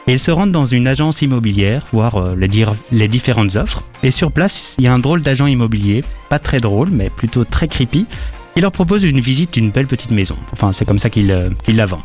Et 0.10 0.14
ils 0.14 0.20
se 0.20 0.32
rendent 0.32 0.52
dans 0.52 0.66
une 0.66 0.88
agence 0.88 1.22
immobilière, 1.22 1.86
voir 1.94 2.16
euh, 2.16 2.36
les, 2.36 3.08
différentes 3.08 3.56
offres. 3.58 3.84
Et 4.02 4.10
sur 4.10 4.32
place, 4.32 4.74
il 4.80 4.86
y 4.86 4.88
a 4.88 4.94
un 4.94 4.98
drôle 4.98 5.22
d'agent 5.22 5.46
immobilier, 5.46 6.04
pas 6.30 6.40
très 6.40 6.58
drôle, 6.58 6.90
mais 6.90 7.12
plutôt 7.12 7.46
très 7.46 7.68
creepy, 7.68 8.08
qui 8.56 8.62
leur 8.62 8.72
propose 8.72 9.04
une 9.04 9.20
visite 9.20 9.54
d'une 9.54 9.70
belle 9.70 9.86
petite 9.86 10.10
maison. 10.10 10.36
Enfin, 10.52 10.74
c'est 10.74 10.84
comme 10.84 10.98
ça 10.98 11.10
euh, 11.16 11.50
qu'il 11.64 11.76
la 11.76 11.86
vend. 11.86 12.02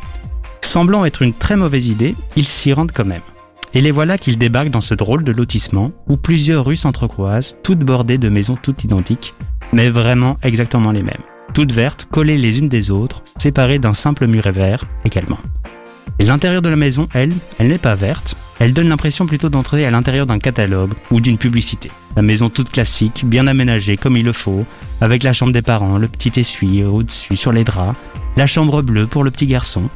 Semblant 0.60 1.06
être 1.06 1.22
une 1.22 1.32
très 1.32 1.56
mauvaise 1.56 1.86
idée, 1.86 2.14
ils 2.36 2.46
s'y 2.46 2.74
rendent 2.74 2.92
quand 2.92 3.06
même. 3.06 3.22
Et 3.72 3.80
les 3.80 3.90
voilà 3.90 4.18
qu'ils 4.18 4.36
débarquent 4.36 4.70
dans 4.70 4.82
ce 4.82 4.92
drôle 4.92 5.24
de 5.24 5.32
lotissement 5.32 5.90
où 6.06 6.18
plusieurs 6.18 6.66
rues 6.66 6.76
s'entrecroisent, 6.76 7.56
toutes 7.62 7.78
bordées 7.78 8.18
de 8.18 8.28
maisons 8.28 8.56
toutes 8.62 8.84
identiques, 8.84 9.32
mais 9.72 9.88
vraiment 9.88 10.36
exactement 10.42 10.92
les 10.92 11.02
mêmes. 11.02 11.22
Toutes 11.54 11.72
vertes, 11.72 12.06
collées 12.10 12.36
les 12.36 12.58
unes 12.58 12.68
des 12.68 12.90
autres, 12.90 13.22
séparées 13.38 13.78
d'un 13.78 13.94
simple 13.94 14.26
muret 14.26 14.52
vert 14.52 14.84
également. 15.06 15.38
Et 16.18 16.24
l'intérieur 16.24 16.62
de 16.62 16.68
la 16.68 16.76
maison, 16.76 17.08
elle, 17.12 17.32
elle 17.58 17.68
n'est 17.68 17.78
pas 17.78 17.94
verte. 17.94 18.36
Elle 18.60 18.72
donne 18.72 18.88
l'impression 18.88 19.26
plutôt 19.26 19.48
d'entrer 19.48 19.84
à 19.84 19.90
l'intérieur 19.90 20.26
d'un 20.26 20.38
catalogue 20.38 20.92
ou 21.10 21.20
d'une 21.20 21.38
publicité. 21.38 21.90
La 22.16 22.22
maison 22.22 22.48
toute 22.48 22.70
classique, 22.70 23.24
bien 23.26 23.46
aménagée 23.46 23.96
comme 23.96 24.16
il 24.16 24.24
le 24.24 24.32
faut, 24.32 24.64
avec 25.00 25.22
la 25.24 25.32
chambre 25.32 25.52
des 25.52 25.62
parents, 25.62 25.98
le 25.98 26.06
petit 26.06 26.38
essuie 26.38 26.84
au-dessus 26.84 27.36
sur 27.36 27.50
les 27.50 27.64
draps, 27.64 27.98
la 28.36 28.46
chambre 28.46 28.82
bleue 28.82 29.06
pour 29.06 29.24
le 29.24 29.30
petit 29.30 29.46
garçon. 29.46 29.90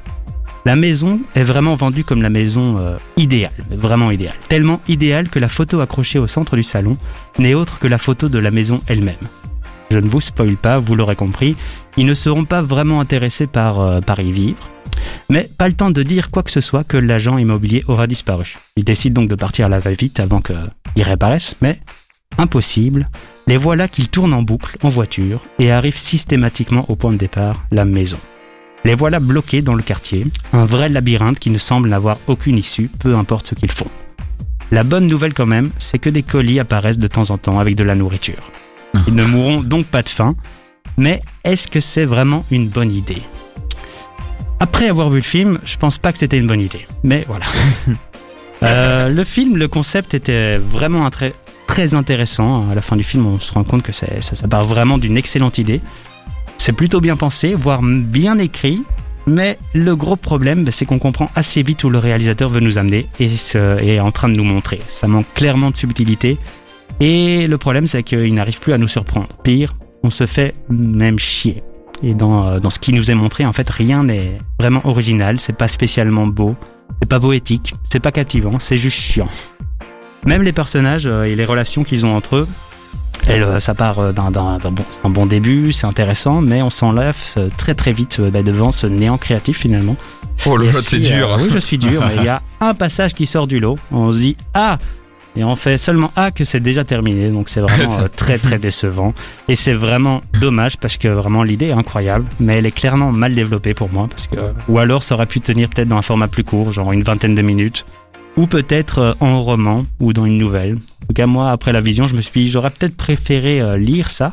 La 0.65 0.75
maison 0.76 1.20
est 1.35 1.44
vraiment 1.44 1.76
vendue 1.76 2.05
comme 2.05 2.21
la 2.21 2.31
maison 2.31 2.79
euh, 2.79 2.99
idéale, 3.17 3.53
vraiment 3.71 4.11
idéale. 4.11 4.35
Tellement 4.49 4.81
idéale 4.88 5.29
que 5.29 5.38
la 5.38 5.49
photo 5.49 5.81
accrochée 5.81 6.19
au 6.19 6.26
centre 6.26 6.56
du 6.56 6.62
salon 6.64 6.97
n'est 7.38 7.55
autre 7.55 7.79
que 7.79 7.87
la 7.87 7.99
photo 7.99 8.29
de 8.29 8.38
la 8.38 8.50
maison 8.50 8.82
elle-même. 8.87 9.17
Je 9.90 9.99
ne 9.99 10.08
vous 10.08 10.20
spoil 10.20 10.56
pas, 10.56 10.79
vous 10.79 10.94
l'aurez 10.94 11.17
compris, 11.17 11.56
ils 11.96 12.06
ne 12.06 12.14
seront 12.14 12.44
pas 12.44 12.62
vraiment 12.62 13.00
intéressés 13.00 13.46
par, 13.46 13.81
euh, 13.81 14.00
par 14.00 14.20
y 14.20 14.31
vivre. 14.32 14.69
Mais 15.31 15.50
pas 15.58 15.69
le 15.69 15.75
temps 15.75 15.90
de 15.90 16.02
dire 16.02 16.31
quoi 16.31 16.43
que 16.43 16.50
ce 16.50 16.61
soit 16.61 16.85
que 16.85 16.96
l'agent 16.96 17.38
immobilier 17.38 17.85
aura 17.88 18.06
disparu. 18.06 18.56
Ils 18.76 18.85
décident 18.85 19.23
donc 19.23 19.31
de 19.31 19.35
partir 19.35 19.67
à 19.67 19.69
la 19.69 19.81
va-vite 19.81 20.20
avant 20.20 20.40
qu'ils 20.40 21.02
réapparaissent, 21.02 21.56
mais 21.61 21.81
impossible. 22.38 23.08
Les 23.46 23.56
voilà 23.56 23.88
qu'ils 23.88 24.08
tournent 24.08 24.35
en 24.35 24.43
boucle 24.43 24.76
en 24.82 24.88
voiture 24.88 25.40
et 25.58 25.70
arrivent 25.70 25.96
systématiquement 25.96 26.85
au 26.88 26.96
point 26.96 27.12
de 27.12 27.17
départ, 27.17 27.64
la 27.70 27.85
maison. 27.85 28.19
Les 28.85 28.94
voilà 28.94 29.20
bloqués 29.20 29.62
dans 29.62 29.75
le 29.75 29.82
quartier, 29.82 30.26
un 30.52 30.64
vrai 30.64 30.88
labyrinthe 30.88 31.38
qui 31.38 31.50
ne 31.50 31.58
semble 31.58 31.88
n'avoir 31.88 32.19
aucune 32.26 32.57
issue, 32.57 32.90
peu 33.00 33.16
importe 33.16 33.49
ce 33.49 33.54
qu'ils 33.54 33.73
font. 33.73 33.90
La 34.71 34.85
bonne 34.85 35.07
nouvelle 35.07 35.35
quand 35.35 35.47
même, 35.47 35.71
c'est 35.78 35.99
que 35.99 36.11
des 36.11 36.23
colis 36.23 36.61
apparaissent 36.61 36.99
de 36.99 37.09
temps 37.09 37.30
en 37.30 37.38
temps 37.38 37.59
avec 37.59 37.75
de 37.75 37.85
la 37.85 37.95
nourriture. 37.95 38.50
Ils 39.07 39.14
ne 39.14 39.25
mourront 39.25 39.61
donc 39.62 39.87
pas 39.87 40.02
de 40.02 40.09
faim, 40.09 40.35
mais 40.97 41.21
est-ce 41.45 41.68
que 41.68 41.80
c'est 41.80 42.04
vraiment 42.04 42.45
une 42.50 42.68
bonne 42.68 42.92
idée? 42.92 43.23
Après 44.61 44.88
avoir 44.88 45.09
vu 45.09 45.18
le 45.18 45.25
film, 45.25 45.59
je 45.64 45.76
pense 45.76 45.99
pas 45.99 46.12
que 46.12 46.18
c'était 46.18 46.38
une 46.38 46.47
bonne 46.47 46.61
idée, 46.61 46.87
mais 47.02 47.25
voilà. 47.26 47.47
Euh, 48.64 49.09
le 49.09 49.23
film, 49.23 49.57
le 49.57 49.68
concept 49.68 50.14
était 50.14 50.59
vraiment 50.59 51.07
un 51.07 51.11
très, 51.11 51.33
très 51.68 51.95
intéressant. 51.95 52.68
À 52.68 52.75
la 52.75 52.83
fin 52.83 52.97
du 52.97 53.04
film, 53.04 53.25
on 53.25 53.38
se 53.38 53.52
rend 53.52 53.62
compte 53.62 53.85
que 53.85 53.92
ça, 53.92 54.09
ça 54.21 54.49
part 54.49 54.64
vraiment 54.64 54.99
d'une 54.99 55.16
excellente 55.16 55.59
idée. 55.59 55.80
C'est 56.57 56.73
plutôt 56.73 57.00
bien 57.00 57.16
pensé, 57.16 57.54
voire 57.54 57.83
bien 57.83 58.37
écrit. 58.38 58.83
Mais 59.28 59.59
le 59.75 59.95
gros 59.95 60.16
problème, 60.16 60.64
bah, 60.64 60.73
c'est 60.73 60.87
qu'on 60.87 60.99
comprend 60.99 61.30
assez 61.37 61.62
vite 61.62 61.85
où 61.85 61.90
le 61.90 61.99
réalisateur 61.99 62.49
veut 62.49 62.61
nous 62.61 62.78
amener 62.78 63.07
et 63.21 63.26
est 63.26 64.00
en 64.00 64.11
train 64.11 64.28
de 64.28 64.37
nous 64.37 64.45
montrer. 64.45 64.80
Ça 64.88 65.07
manque 65.07 65.26
clairement 65.35 65.71
de 65.71 65.76
subtilité. 65.76 66.38
Et 67.00 67.47
le 67.47 67.59
problème, 67.59 67.87
c'est 67.87 68.02
qu'il 68.02 68.35
n'arrive 68.35 68.61
plus 68.61 68.73
à 68.73 68.78
nous 68.78 68.88
surprendre. 68.88 69.28
Pire, 69.45 69.76
on 70.02 70.11
se 70.11 70.26
fait 70.26 70.54
même 70.68 71.18
chier. 71.18 71.62
Et 72.02 72.14
dans, 72.14 72.47
euh, 72.47 72.61
dans 72.61 72.71
ce 72.71 72.78
qui 72.78 72.92
nous 72.92 73.11
est 73.11 73.14
montré, 73.14 73.45
en 73.45 73.52
fait, 73.52 73.68
rien 73.71 74.04
n'est 74.04 74.38
vraiment 74.59 74.80
original. 74.85 75.40
C'est 75.40 75.52
pas 75.57 75.68
spécialement 75.68 76.26
beau. 76.26 76.54
C'est 77.00 77.09
pas 77.09 77.21
poétique. 77.21 77.75
C'est 77.85 78.00
pas 78.00 78.12
captivant. 78.12 78.59
C'est 78.59 78.76
juste 78.76 78.99
chiant. 78.99 79.28
Même 80.26 80.42
les 80.42 80.52
personnages 80.52 81.07
euh, 81.07 81.25
et 81.25 81.35
les 81.37 81.45
relations 81.45 81.85
qu'ils 81.85 82.04
ont 82.07 82.16
entre 82.16 82.37
eux, 82.37 82.49
elles, 83.26 83.42
euh, 83.42 83.61
ça 83.61 83.75
part 83.75 84.12
d'un 84.12 84.30
bon, 84.30 84.85
c'est 84.90 85.04
un 85.04 85.11
bon 85.11 85.26
début, 85.26 85.73
c'est 85.73 85.87
intéressant, 85.87 86.40
mais 86.40 86.62
on 86.62 86.71
s'enlève 86.71 87.16
très 87.57 87.75
très 87.75 87.92
vite 87.92 88.21
bah, 88.21 88.42
devant 88.42 88.73
ce 88.73 88.87
néant 88.87 89.18
créatif 89.18 89.59
finalement. 89.59 89.97
Oh 90.47 90.59
si, 90.62 90.83
c'est 90.83 90.99
dur. 91.00 91.33
euh, 91.33 91.38
oui, 91.42 91.49
je 91.50 91.59
suis 91.59 91.78
dur, 91.78 92.04
mais 92.07 92.16
il 92.16 92.25
y 92.25 92.28
a 92.28 92.42
un 92.61 92.75
passage 92.75 93.14
qui 93.14 93.26
sort 93.26 93.47
du 93.47 93.59
lot. 93.61 93.76
On 93.90 94.11
se 94.11 94.21
dit 94.21 94.37
Ah 94.54 94.78
Et 95.38 95.45
on 95.45 95.54
fait 95.54 95.78
seulement 95.78 96.11
Ah 96.16 96.30
que 96.33 96.42
c'est 96.45 96.59
déjà 96.61 96.83
terminé. 96.85 97.30
Donc 97.30 97.49
c'est 97.49 97.61
vraiment 97.61 97.99
euh, 98.00 98.09
très 98.09 98.38
très 98.38 98.59
décevant. 98.59 99.14
Et 99.49 99.54
c'est 99.54 99.73
vraiment 99.73 100.21
dommage 100.40 100.76
parce 100.78 100.97
que 100.97 101.09
vraiment 101.09 101.45
l'idée 101.45 101.66
est 101.66 101.73
incroyable, 101.73 102.26
mais 102.40 102.59
elle 102.59 102.66
est 102.66 102.73
clairement 102.73 103.12
mal 103.12 103.33
développée 103.35 103.73
pour 103.73 103.90
moi. 103.92 104.09
Parce 104.11 104.26
que, 104.26 104.37
ou 104.68 104.78
alors 104.80 105.02
ça 105.04 105.14
aurait 105.14 105.26
pu 105.26 105.40
tenir 105.40 105.68
peut-être 105.71 105.88
dans 105.88 105.97
un 105.97 106.02
format 106.02 106.28
plus 106.28 106.45
court, 106.45 106.73
genre 106.73 106.92
une 106.92 107.02
vingtaine 107.04 107.35
de 107.37 107.42
minutes. 107.42 107.87
ou 108.37 108.47
peut-être 108.47 108.99
euh, 108.99 109.12
en 109.21 109.40
roman 109.42 109.87
ou 110.00 110.12
dans 110.12 110.25
une 110.26 110.38
nouvelle. 110.38 110.75
En 110.75 111.07
tout 111.07 111.14
cas, 111.14 111.26
moi, 111.26 111.50
après 111.52 111.73
la 111.73 111.80
vision, 111.80 112.07
je 112.09 112.16
me 112.16 112.21
suis 112.21 112.45
dit, 112.45 112.50
j'aurais 112.50 112.71
peut-être 112.71 112.97
préféré 112.97 113.61
euh, 113.62 113.78
lire 113.78 114.11
ça. 114.11 114.33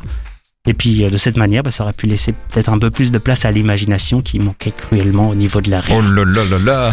Et 0.68 0.74
puis, 0.74 1.08
de 1.08 1.16
cette 1.16 1.36
manière, 1.36 1.62
bah, 1.62 1.70
ça 1.70 1.84
aurait 1.84 1.92
pu 1.92 2.06
laisser 2.08 2.32
peut-être 2.50 2.68
un 2.68 2.78
peu 2.78 2.90
plus 2.90 3.12
de 3.12 3.18
place 3.18 3.44
à 3.44 3.52
l'imagination 3.52 4.20
qui 4.20 4.40
manquait 4.40 4.72
cruellement 4.76 5.28
au 5.28 5.34
niveau 5.36 5.60
de 5.60 5.70
la 5.70 5.80
Oh 5.88 5.98
réelle. 6.00 6.12
là 6.14 6.24
là 6.24 6.42
là 6.50 6.58
là 6.64 6.92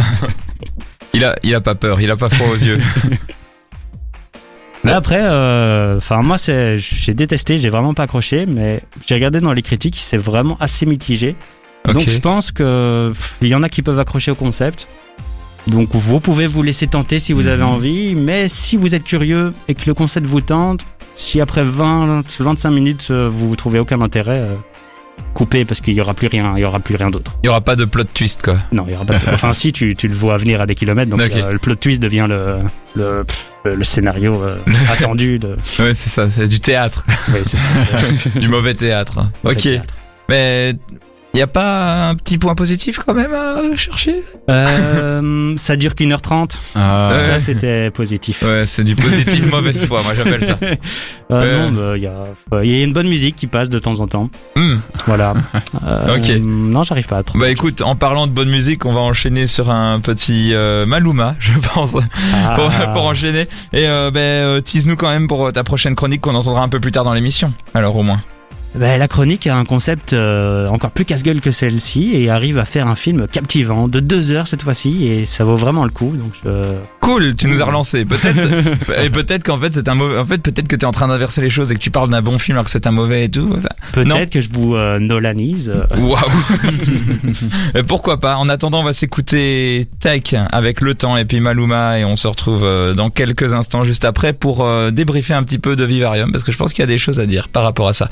Il 1.16 1.24
a, 1.26 1.36
il 1.44 1.54
a 1.56 1.62
pas 1.62 1.74
peur, 1.76 2.00
il 2.00 2.10
a 2.12 2.16
pas 2.16 2.30
froid 2.30 2.48
aux 2.50 2.56
yeux. 2.64 2.80
Mais 4.84 4.92
après, 4.92 5.22
euh, 5.22 5.98
enfin, 5.98 6.22
moi, 6.22 6.38
c'est, 6.38 6.78
j'ai 6.78 7.14
détesté, 7.14 7.58
j'ai 7.58 7.70
vraiment 7.70 7.94
pas 7.94 8.04
accroché, 8.04 8.46
mais 8.46 8.82
j'ai 9.08 9.16
regardé 9.16 9.40
dans 9.40 9.54
les 9.54 9.62
critiques, 9.62 9.98
c'est 10.00 10.18
vraiment 10.18 10.58
assez 10.60 10.86
mitigé. 10.86 11.36
Donc, 11.86 12.10
je 12.10 12.20
pense 12.20 12.52
que 12.52 13.12
il 13.42 13.48
y 13.50 13.56
en 13.56 13.64
a 13.64 13.70
qui 13.70 13.82
peuvent 13.82 14.00
accrocher 14.00 14.32
au 14.32 14.36
concept. 14.36 14.88
Donc, 15.68 15.90
vous 15.94 16.20
pouvez 16.20 16.48
vous 16.48 16.62
laisser 16.64 16.88
tenter 16.88 17.20
si 17.20 17.32
vous 17.34 17.48
avez 17.48 17.64
Mhm. 17.64 17.70
envie, 17.70 18.16
mais 18.16 18.48
si 18.50 18.76
vous 18.78 18.96
êtes 18.96 19.04
curieux 19.06 19.54
et 19.70 19.76
que 19.76 19.84
le 19.88 19.94
concept 19.94 20.26
vous 20.28 20.42
tente, 20.42 20.86
si 21.16 21.40
après 21.40 21.64
20, 21.64 22.24
25 22.40 22.72
minutes, 22.72 23.08
euh, 23.12 23.30
vous 23.32 23.48
vous 23.50 23.56
trouvez 23.56 23.80
aucun 23.80 24.02
intérêt, 24.02 24.40
euh, 24.40 24.56
coupez 25.34 25.66
parce 25.66 25.82
qu'il 25.82 25.94
y 25.94 26.02
aura 26.02 26.14
plus 26.14 26.28
rien, 26.28 26.54
il 26.56 26.62
y 26.62 26.66
aura 26.66 26.80
plus 26.80 26.96
rien 26.96 27.10
d'autre. 27.10 27.34
Il 27.44 27.48
y 27.48 27.50
aura 27.50 27.62
pas 27.62 27.76
de 27.76 27.86
plot 27.86 28.04
twist 28.14 28.42
quoi. 28.42 28.58
Non, 28.72 28.86
il 28.88 28.94
y 28.94 28.96
aura 28.96 29.06
pas. 29.06 29.18
de- 29.18 29.30
enfin, 29.34 29.54
si 29.54 29.74
tu, 29.74 29.96
tu 29.96 30.08
le 30.08 30.14
vois 30.14 30.38
venir 30.38 30.62
à 30.62 30.66
des 30.66 30.76
kilomètres, 30.76 31.10
donc 31.10 31.22
euh, 31.22 31.52
le 31.52 31.60
plot 31.60 31.76
twist 31.76 32.02
devient 32.02 32.28
le 32.30 32.60
le, 32.96 33.84
scénario 33.84 34.44
euh, 34.44 34.58
attendu 34.92 35.40
de. 35.40 35.56
Ouais, 35.80 35.94
c'est 35.94 36.10
ça, 36.10 36.30
c'est 36.30 36.48
du 36.48 36.60
théâtre, 36.60 37.06
c'est 37.44 37.58
ça. 37.58 38.30
du 38.40 38.48
mauvais 38.48 38.76
théâtre. 38.76 39.26
Ok, 39.44 39.58
théâtre. 39.62 39.94
mais 40.30 40.76
il 41.36 41.40
y 41.40 41.42
a 41.42 41.48
pas 41.48 42.10
un 42.10 42.16
petit 42.16 42.38
point 42.38 42.54
positif 42.54 43.00
quand 43.04 43.14
même 43.16 43.34
à 43.34 43.76
chercher? 43.76 44.24
Euh, 44.52 45.54
ça 45.58 45.76
dure 45.76 45.96
qu'une 45.96 46.12
heure 46.14 46.22
trente. 46.22 46.60
Ah, 46.76 47.12
Ouais. 47.14 47.26
Ça, 47.28 47.40
c'était 47.40 47.90
positif. 47.90 48.44
Ouais, 48.44 48.66
c'est 48.68 48.84
du 48.84 48.96
positif 48.96 49.44
mauvaise 49.52 49.84
foi, 49.86 50.02
moi 50.04 50.14
j'appelle 50.14 50.46
ça. 50.46 50.58
Euh, 50.62 50.76
Ouais. 51.30 51.52
Non, 51.52 51.72
bah, 51.72 51.94
il 51.98 52.04
y, 52.04 52.08
a, 52.08 52.64
il 52.64 52.70
y 52.78 52.82
a 52.82 52.84
une 52.84 52.94
bonne 52.94 53.08
musique 53.08 53.36
qui 53.36 53.48
passe 53.48 53.70
de 53.70 53.80
temps 53.80 54.00
en 54.02 54.08
temps. 54.08 54.30
Hmm. 54.56 54.76
Voilà. 55.08 55.34
Euh, 55.86 56.18
Ok. 56.18 56.30
Non, 56.40 56.84
j'arrive 56.84 57.08
pas 57.08 57.18
à 57.18 57.24
trop. 57.24 57.38
Bah 57.40 57.50
écoute, 57.50 57.82
en 57.82 57.96
parlant 57.96 58.28
de 58.28 58.32
bonne 58.32 58.50
musique, 58.50 58.86
on 58.86 58.94
va 58.94 59.02
enchaîner 59.02 59.48
sur 59.48 59.70
un 59.72 60.00
petit 60.00 60.54
euh, 60.54 60.86
Maluma, 60.86 61.36
je 61.40 61.52
pense, 61.74 61.94
Ah. 62.34 62.54
pour, 62.56 62.70
pour 62.94 63.04
enchaîner. 63.08 63.48
Et 63.74 63.88
euh, 63.88 64.12
ben, 64.12 64.20
euh, 64.20 64.62
tease-nous 64.62 64.96
quand 64.96 65.10
même 65.10 65.28
pour 65.28 65.52
ta 65.52 65.64
prochaine 65.64 65.96
chronique 65.96 66.22
qu'on 66.22 66.36
entendra 66.36 66.62
un 66.62 66.70
peu 66.70 66.80
plus 66.80 66.92
tard 66.92 67.04
dans 67.04 67.14
l'émission. 67.14 67.52
Alors 67.74 67.96
au 67.96 68.04
moins. 68.04 68.22
Bah, 68.76 68.98
la 68.98 69.08
chronique 69.08 69.46
a 69.48 69.56
un 69.56 69.66
concept 69.66 70.14
euh, 70.14 70.68
encore 70.68 70.92
plus 70.92 71.06
casse-gueule 71.06 71.42
que 71.42 71.52
celle-ci 71.52 72.12
et 72.16 72.30
arrive 72.30 72.58
à 72.58 72.66
faire 72.66 72.88
un 72.88 72.96
film 72.96 73.28
captivant 73.28 73.88
de 73.88 74.00
deux 74.00 74.32
heures 74.32 74.48
cette 74.48 74.64
fois-ci 74.64 75.08
et 75.08 75.26
ça 75.26 75.44
vaut 75.44 75.56
vraiment 75.56 75.84
le 75.86 75.92
coup. 75.92 76.14
Donc 76.16 76.32
je... 76.44 76.50
Cool, 77.00 77.36
tu 77.36 77.48
nous 77.48 77.62
as 77.62 77.66
relancé. 77.66 78.04
Peut-être, 78.14 78.48
et 79.04 79.10
peut-être 79.10 79.44
qu'en 79.44 79.58
fait 79.60 79.74
c'est 79.74 79.88
un 79.88 79.96
mauvais. 79.96 80.18
En 80.18 80.26
fait, 80.26 80.40
peut-être 80.40 80.68
que 80.68 80.76
t'es 80.76 80.86
en 80.86 80.92
train 80.92 81.08
d'inverser 81.08 81.42
les 81.42 81.50
choses 81.50 81.70
et 81.72 81.76
que 81.76 81.80
tu 81.80 81.92
parles 81.92 82.10
d'un 82.10 82.22
bon 82.22 82.40
film 82.40 82.56
alors 82.58 82.66
que 82.66 82.72
c'est 82.72 82.88
un 82.88 82.92
mauvais 82.92 83.26
et 83.26 83.30
tout. 83.30 83.50
Enfin, 83.58 83.68
peut-être 83.92 84.30
que 84.32 84.42
je 84.42 84.50
vous 84.52 84.76
euh, 84.76 85.00
nolanise. 85.00 85.70
euh, 85.70 85.98
Waouh. 86.00 86.18
Pourquoi 87.88 88.20
pas 88.20 88.38
En 88.38 88.50
attendant, 88.50 88.80
on 88.82 88.84
va 88.84 88.94
s'écouter 88.94 89.88
Tech 90.00 90.34
avec 90.52 90.82
le 90.82 90.96
temps 90.96 91.18
et 91.18 91.26
puis 91.26 91.40
Maluma 91.40 92.00
et 92.00 92.06
on 92.06 92.16
se 92.16 92.28
retrouve 92.28 92.64
euh, 92.64 92.94
dans 92.94 93.10
quelques 93.10 93.54
instants 93.54 93.84
juste 93.84 94.06
après 94.06 94.34
pour 94.34 94.64
euh, 94.66 94.92
débriefer 94.92 95.34
un 95.34 95.44
petit 95.44 95.60
peu 95.60 95.76
de 95.76 95.84
Vivarium 95.86 96.32
parce 96.32 96.44
que 96.44 96.52
je 96.52 96.58
pense 96.58 96.74
qu'il 96.74 96.82
y 96.82 96.84
a 96.84 96.88
des 96.88 96.98
choses 96.98 97.20
à 97.20 97.26
dire 97.26 97.50
par 97.50 97.64
rapport 97.64 97.88
à 97.88 97.94
ça. 97.94 98.10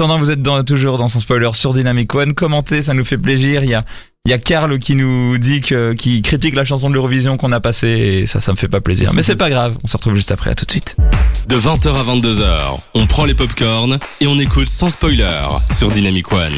Attendant, 0.00 0.18
vous 0.18 0.30
êtes 0.30 0.40
dans, 0.40 0.64
toujours 0.64 0.96
dans 0.96 1.08
son 1.08 1.20
spoiler 1.20 1.50
sur 1.52 1.74
Dynamic 1.74 2.14
One. 2.14 2.32
Commentez, 2.32 2.82
ça 2.82 2.94
nous 2.94 3.04
fait 3.04 3.18
plaisir. 3.18 3.64
Il 3.64 3.68
y 3.68 3.74
a 3.74 3.84
il 4.24 4.30
y 4.30 4.32
a 4.32 4.38
Karl 4.38 4.78
qui 4.78 4.96
nous 4.96 5.36
dit 5.36 5.60
que 5.60 5.92
qui 5.92 6.22
critique 6.22 6.54
la 6.54 6.64
chanson 6.64 6.88
de 6.88 6.94
l'Eurovision 6.94 7.36
qu'on 7.36 7.52
a 7.52 7.60
passée 7.60 7.88
et 7.88 8.26
ça 8.26 8.40
ça 8.40 8.52
me 8.52 8.56
fait 8.56 8.68
pas 8.68 8.80
plaisir. 8.80 9.12
Mais 9.12 9.22
c'est 9.22 9.36
pas 9.36 9.50
grave, 9.50 9.76
on 9.84 9.86
se 9.86 9.96
retrouve 9.98 10.14
juste 10.14 10.32
après. 10.32 10.50
À 10.50 10.54
tout 10.54 10.64
de 10.64 10.70
suite. 10.70 10.96
De 11.50 11.56
20h 11.56 11.88
à 11.88 12.04
22h, 12.04 12.80
on 12.94 13.06
prend 13.06 13.24
les 13.24 13.34
popcorns 13.34 13.98
et 14.20 14.28
on 14.28 14.38
écoute 14.38 14.68
sans 14.68 14.88
spoiler 14.88 15.26
sur 15.76 15.90
Dynamic 15.90 16.30
One. 16.32 16.52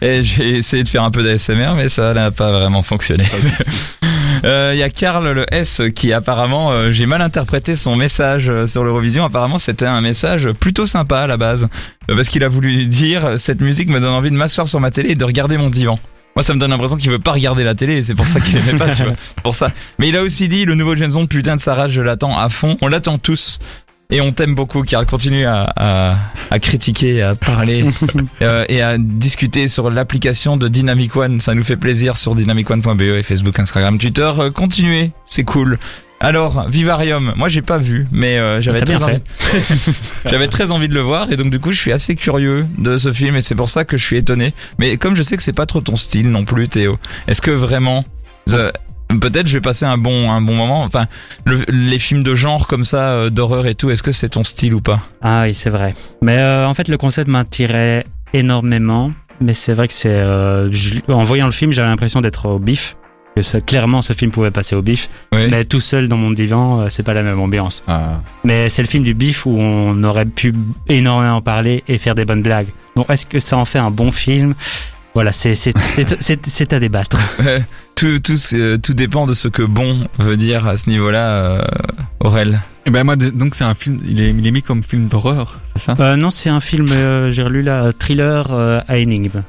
Et 0.00 0.24
j'ai 0.24 0.56
essayé 0.56 0.82
de 0.82 0.88
faire 0.88 1.04
un 1.04 1.12
peu 1.12 1.22
d'ASMR, 1.22 1.74
mais 1.76 1.88
ça 1.88 2.12
n'a 2.12 2.32
pas 2.32 2.50
vraiment 2.50 2.82
fonctionné. 2.82 3.24
Euh, 4.44 4.72
Il 4.74 4.78
y 4.80 4.82
a 4.82 4.90
Karl 4.90 5.30
le 5.30 5.44
S 5.54 5.82
qui 5.94 6.12
apparemment, 6.12 6.72
euh, 6.72 6.90
j'ai 6.90 7.06
mal 7.06 7.22
interprété 7.22 7.76
son 7.76 7.94
message 7.94 8.48
euh, 8.48 8.66
sur 8.66 8.82
l'Eurovision. 8.82 9.24
Apparemment, 9.24 9.60
c'était 9.60 9.86
un 9.86 10.00
message 10.00 10.50
plutôt 10.58 10.84
sympa 10.84 11.20
à 11.20 11.26
la 11.28 11.36
base, 11.36 11.68
Euh, 12.10 12.16
parce 12.16 12.28
qu'il 12.28 12.42
a 12.42 12.48
voulu 12.48 12.86
dire 12.88 13.38
cette 13.38 13.60
musique 13.60 13.88
me 13.88 14.00
donne 14.00 14.10
envie 14.14 14.30
de 14.30 14.34
m'asseoir 14.34 14.66
sur 14.66 14.80
ma 14.80 14.90
télé 14.90 15.10
et 15.10 15.14
de 15.14 15.24
regarder 15.24 15.58
mon 15.58 15.70
divan. 15.70 15.96
Moi, 16.34 16.42
ça 16.42 16.54
me 16.54 16.58
donne 16.58 16.70
l'impression 16.70 16.96
qu'il 16.96 17.10
veut 17.10 17.20
pas 17.20 17.32
regarder 17.32 17.62
la 17.62 17.76
télé 17.76 17.98
et 17.98 18.02
c'est 18.02 18.16
pour 18.16 18.26
ça 18.26 18.40
qu'il 18.40 18.56
aimait 18.56 18.74
pas, 18.78 18.88
tu 18.92 19.02
vois. 19.04 19.14
Pour 19.44 19.54
ça. 19.54 19.70
Mais 20.00 20.08
il 20.08 20.16
a 20.16 20.22
aussi 20.22 20.48
dit 20.48 20.64
le 20.64 20.74
nouveau 20.74 20.96
James 20.96 21.12
Bond, 21.12 21.26
putain 21.28 21.54
de 21.54 21.60
sa 21.60 21.74
race, 21.76 21.92
je 21.92 22.00
l'attends 22.02 22.36
à 22.36 22.48
fond. 22.48 22.76
On 22.80 22.88
l'attend 22.88 23.18
tous. 23.18 23.60
Et 24.12 24.20
on 24.20 24.30
t'aime 24.30 24.54
beaucoup, 24.54 24.82
Karl. 24.82 25.06
Continue 25.06 25.46
à, 25.46 25.72
à, 25.74 26.16
à 26.50 26.58
critiquer, 26.58 27.22
à 27.22 27.34
parler 27.34 27.82
euh, 28.42 28.66
et 28.68 28.82
à 28.82 28.98
discuter 28.98 29.68
sur 29.68 29.90
l'application 29.90 30.58
de 30.58 30.68
Dynamic 30.68 31.16
One. 31.16 31.40
Ça 31.40 31.54
nous 31.54 31.64
fait 31.64 31.78
plaisir 31.78 32.18
sur 32.18 32.34
dynamicone.be 32.34 33.00
et 33.00 33.22
Facebook, 33.22 33.58
Instagram, 33.58 33.96
Twitter. 33.96 34.30
Euh, 34.38 34.50
continuez, 34.50 35.12
c'est 35.24 35.44
cool. 35.44 35.78
Alors, 36.20 36.68
Vivarium, 36.68 37.32
moi 37.36 37.48
j'ai 37.48 37.62
pas 37.62 37.78
vu, 37.78 38.06
mais 38.12 38.36
euh, 38.36 38.60
j'avais 38.60 38.82
très 38.82 39.02
envie. 39.02 39.16
j'avais 40.26 40.48
très 40.48 40.70
envie 40.70 40.88
de 40.88 40.94
le 40.94 41.00
voir 41.00 41.32
et 41.32 41.36
donc 41.38 41.50
du 41.50 41.58
coup 41.58 41.72
je 41.72 41.78
suis 41.78 41.90
assez 41.90 42.14
curieux 42.14 42.66
de 42.76 42.98
ce 42.98 43.14
film 43.14 43.34
et 43.36 43.42
c'est 43.42 43.54
pour 43.54 43.70
ça 43.70 43.86
que 43.86 43.96
je 43.96 44.04
suis 44.04 44.18
étonné. 44.18 44.52
Mais 44.78 44.98
comme 44.98 45.16
je 45.16 45.22
sais 45.22 45.38
que 45.38 45.42
c'est 45.42 45.54
pas 45.54 45.66
trop 45.66 45.80
ton 45.80 45.96
style 45.96 46.30
non 46.30 46.44
plus, 46.44 46.68
Théo, 46.68 46.98
est-ce 47.28 47.40
que 47.40 47.50
vraiment 47.50 48.04
Peut-être 49.20 49.48
je 49.48 49.54
vais 49.54 49.60
passer 49.60 49.84
un 49.84 49.98
bon 49.98 50.30
un 50.30 50.40
bon 50.40 50.54
moment. 50.54 50.82
Enfin, 50.82 51.06
le- 51.44 51.64
les 51.68 51.98
films 51.98 52.22
de 52.22 52.34
genre 52.34 52.66
comme 52.66 52.84
ça, 52.84 53.10
euh, 53.10 53.30
d'horreur 53.30 53.66
et 53.66 53.74
tout, 53.74 53.90
est-ce 53.90 54.02
que 54.02 54.12
c'est 54.12 54.30
ton 54.30 54.44
style 54.44 54.74
ou 54.74 54.80
pas? 54.80 55.00
Ah 55.22 55.44
oui, 55.46 55.54
c'est 55.54 55.70
vrai. 55.70 55.94
Mais 56.22 56.38
euh, 56.38 56.66
en 56.66 56.74
fait, 56.74 56.88
le 56.88 56.96
concept 56.96 57.28
m'attirait 57.28 58.04
énormément. 58.34 59.12
Mais 59.40 59.54
c'est 59.54 59.72
vrai 59.74 59.88
que 59.88 59.94
c'est. 59.94 60.08
euh, 60.10 60.70
en 61.08 61.22
voyant 61.24 61.46
le 61.46 61.52
film, 61.52 61.72
j'avais 61.72 61.88
l'impression 61.88 62.20
d'être 62.20 62.48
au 62.48 62.58
bif. 62.58 62.96
Que 63.34 63.40
ça- 63.42 63.60
clairement, 63.62 64.02
ce 64.02 64.12
film 64.12 64.30
pouvait 64.30 64.50
passer 64.50 64.76
au 64.76 64.82
bif. 64.82 65.08
Oui. 65.32 65.48
Mais 65.50 65.64
tout 65.64 65.80
seul 65.80 66.06
dans 66.06 66.18
mon 66.18 66.30
divan, 66.32 66.88
c'est 66.90 67.02
pas 67.02 67.14
la 67.14 67.22
même 67.22 67.40
ambiance. 67.40 67.82
ah. 67.88 68.20
Mais 68.44 68.68
c'est 68.68 68.82
le 68.82 68.88
film 68.88 69.04
du 69.04 69.14
bif 69.14 69.46
où 69.46 69.56
on 69.58 70.02
aurait 70.04 70.26
pu 70.26 70.52
énormément 70.88 71.40
parler 71.40 71.82
et 71.88 71.96
faire 71.98 72.14
des 72.14 72.24
bonnes 72.26 72.42
blagues. 72.42 72.66
Donc, 72.94 73.08
est-ce 73.08 73.24
que 73.24 73.40
ça 73.40 73.56
en 73.56 73.64
fait 73.64 73.78
un 73.78 73.90
bon 73.90 74.12
film? 74.12 74.52
Voilà, 75.14 75.30
c'est 75.32 76.72
à 76.72 76.80
débattre. 76.80 77.18
tout 77.94 78.18
tout 78.20 78.36
c'est- 78.36 78.78
tout 78.78 78.94
dépend 78.94 79.26
de 79.26 79.34
ce 79.34 79.48
que 79.48 79.62
bon 79.62 80.04
veut 80.18 80.36
dire 80.38 80.66
à 80.66 80.76
ce 80.76 80.88
niveau-là, 80.88 81.28
euh, 81.28 81.62
Aurel. 82.20 82.60
Et 82.86 82.90
ben 82.90 83.04
moi, 83.04 83.14
donc 83.16 83.54
c'est 83.54 83.64
un 83.64 83.74
film, 83.74 84.00
il 84.04 84.20
est, 84.20 84.30
il 84.30 84.46
est 84.46 84.50
mis 84.50 84.62
comme 84.62 84.82
film 84.82 85.06
d'horreur, 85.08 85.60
c'est 85.76 85.82
ça? 85.82 85.94
Euh, 86.00 86.16
non, 86.16 86.30
c'est 86.30 86.48
un 86.48 86.60
film, 86.60 86.86
euh, 86.90 87.30
j'ai 87.30 87.42
relu 87.42 87.62
là, 87.62 87.84
euh, 87.84 87.92
thriller 87.92 88.46
euh, 88.50 88.80
à 88.88 88.96
énigme. 88.98 89.42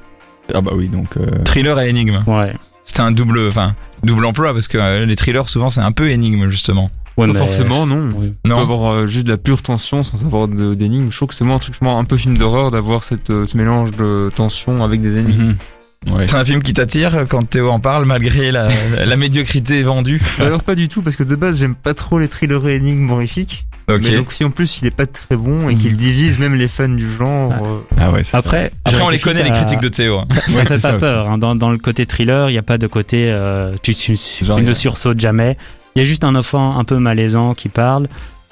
Ah 0.53 0.61
bah 0.61 0.71
oui, 0.75 0.89
donc... 0.89 1.07
euh, 1.17 1.41
Thriller 1.45 1.79
et 1.79 1.89
énigme. 1.89 2.21
Ouais. 2.27 2.53
C'était 2.83 2.99
un 3.01 3.11
double, 3.11 3.39
enfin 3.47 3.73
double 4.03 4.25
emploi 4.25 4.51
parce 4.53 4.67
que 4.67 4.77
euh, 4.77 5.05
les 5.05 5.15
thrillers 5.15 5.47
souvent 5.47 5.69
c'est 5.69 5.79
un 5.79 5.93
peu 5.93 6.09
énigme 6.09 6.49
justement. 6.49 6.91
Ouais, 7.17 7.27
Pas 7.27 7.33
mais- 7.33 7.39
forcément, 7.39 7.85
non. 7.85 8.09
Oui. 8.15 8.31
On 8.43 8.49
peut 8.49 8.55
Non. 8.55 8.59
avoir 8.61 8.93
euh, 8.93 9.07
juste 9.07 9.25
de 9.27 9.31
la 9.31 9.37
pure 9.37 9.61
tension 9.61 10.03
sans 10.03 10.25
avoir 10.25 10.47
d'énigmes. 10.47 11.11
Je 11.11 11.15
trouve 11.15 11.27
que 11.29 11.35
c'est 11.35 11.43
moi 11.45 11.55
un 11.55 11.59
truc 11.59 11.75
un 11.81 12.03
peu 12.05 12.17
film 12.17 12.37
d'horreur 12.37 12.71
d'avoir 12.71 13.03
cette 13.03 13.29
euh, 13.29 13.45
ce 13.45 13.55
mélange 13.57 13.91
de 13.91 14.31
tension 14.35 14.83
avec 14.83 15.01
des 15.01 15.17
énigmes. 15.19 15.43
mhm. 15.49 15.55
Ouais. 16.13 16.27
C'est 16.27 16.35
un 16.35 16.43
film 16.43 16.61
qui 16.61 16.73
t'attire 16.73 17.25
quand 17.29 17.49
Théo 17.49 17.69
en 17.69 17.79
parle 17.79 18.03
malgré 18.03 18.51
la, 18.51 18.67
la 19.05 19.15
médiocrité 19.15 19.83
vendue. 19.83 20.21
Alors 20.37 20.61
pas 20.61 20.75
du 20.75 20.89
tout 20.89 21.01
parce 21.01 21.15
que 21.15 21.23
de 21.23 21.33
base 21.35 21.59
j'aime 21.59 21.75
pas 21.75 21.93
trop 21.93 22.19
les 22.19 22.27
thrillers 22.27 22.67
et 22.67 22.75
énigmes 22.75 23.09
horrifiques. 23.11 23.67
Mais 23.87 24.17
donc 24.17 24.33
si 24.33 24.43
en 24.43 24.49
plus 24.49 24.79
il 24.81 24.87
est 24.87 24.91
pas 24.91 25.05
très 25.05 25.37
bon 25.37 25.69
et 25.69 25.75
qu'il 25.75 25.95
divise 25.95 26.39
même 26.39 26.55
les 26.55 26.67
fans 26.67 26.89
du 26.89 27.09
genre. 27.09 27.53
Ah. 27.55 27.63
euh, 27.63 27.77
Ah 28.01 28.11
ouais, 28.11 28.23
Après, 28.33 28.71
Après 28.83 29.01
on 29.01 29.07
les 29.09 29.19
connaît 29.19 29.43
les 29.43 29.51
critiques 29.51 29.79
de 29.81 29.87
Théo. 29.87 30.17
hein. 30.19 30.25
Ça, 30.29 30.41
ça 30.45 30.57
Ouais, 30.57 30.65
fait 30.65 30.73
pas 30.81 30.91
ça 30.91 30.97
peur. 30.97 31.29
hein. 31.29 31.37
Dans, 31.37 31.55
dans 31.55 31.69
le 31.71 31.77
côté 31.77 32.05
thriller, 32.05 32.49
il 32.49 32.53
n'y 32.53 32.59
a 32.59 32.63
pas 32.63 32.77
de 32.77 32.87
côté 32.87 33.31
euh, 33.31 33.73
tu, 33.81 33.95
tu, 33.95 34.17
tu 34.17 34.43
Genre, 34.45 34.59
ne 34.59 34.73
sursautes 34.73 35.19
jamais. 35.21 35.57
Il 35.95 35.99
y 35.99 36.01
a 36.01 36.05
juste 36.05 36.23
un 36.23 36.35
enfant 36.35 36.77
un 36.77 36.83
peu 36.83 36.97
malaisant 36.97 37.53
qui 37.53 37.69
parle. 37.69 38.07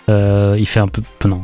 Euh, 0.09 0.55
il 0.59 0.65
fait 0.67 0.79
un 0.79 0.87
peu 0.87 1.01
non. 1.25 1.41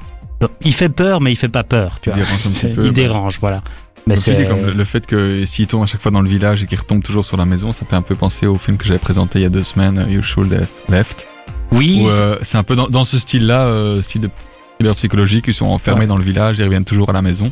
Il 0.62 0.74
fait 0.74 0.90
peur, 0.90 1.20
mais 1.22 1.32
il 1.32 1.36
fait 1.36 1.48
pas 1.50 1.64
peur. 1.64 2.00
Tu 2.00 2.10
Il 2.10 2.14
vois. 2.14 2.24
dérange 2.24 2.46
un 2.46 2.50
petit 2.50 2.68
peu, 2.68 2.86
il 2.88 2.92
dérange, 2.94 3.38
voilà. 3.42 3.64
Mais 4.06 4.16
c'est 4.16 4.48
comme 4.48 4.66
le, 4.68 4.72
le 4.74 4.86
fait 4.86 5.06
que 5.06 5.46
s'il 5.46 5.68
tourne 5.68 5.84
à 5.84 5.88
chaque 5.88 6.02
fois 6.02 6.12
dans 6.12 6.22
le 6.22 6.30
village 6.30 6.64
et 6.64 6.66
qu'il 6.66 6.78
retombe 6.80 7.04
toujours 7.04 7.26
sur 7.26 7.36
la 7.38 7.46
maison, 7.46 7.74
ça 7.74 7.86
fait 7.86 7.96
un 7.96 8.02
peu 8.02 8.16
penser 8.16 8.46
au 8.46 8.56
film 8.56 8.78
que 8.78 8.86
j'avais 8.86 9.00
présenté 9.00 9.40
il 9.40 9.42
y 9.42 9.46
a 9.46 9.50
deux 9.50 9.64
semaines, 9.64 9.98
euh, 10.00 10.10
You 10.12 10.22
Should 10.22 10.54
Have 10.54 10.68
Left. 10.90 11.28
oui, 11.72 12.06
euh, 12.08 12.38
c'est 12.44 12.58
un 12.58 12.64
peu 12.64 12.76
dans, 12.76 12.88
dans 12.88 13.04
ce 13.04 13.20
style-là, 13.20 13.66
euh, 13.66 14.02
style 14.02 14.22
de 14.22 14.30
thriller 14.80 14.96
psychologique, 14.96 15.46
ils 15.48 15.54
sont 15.54 15.66
enfermés 15.66 16.02
Ouais. 16.02 16.08
dans 16.08 16.18
le 16.18 16.24
village, 16.24 16.58
ils 16.60 16.64
reviennent 16.64 16.86
toujours 16.86 17.10
à 17.10 17.14
la 17.14 17.22
maison. 17.22 17.52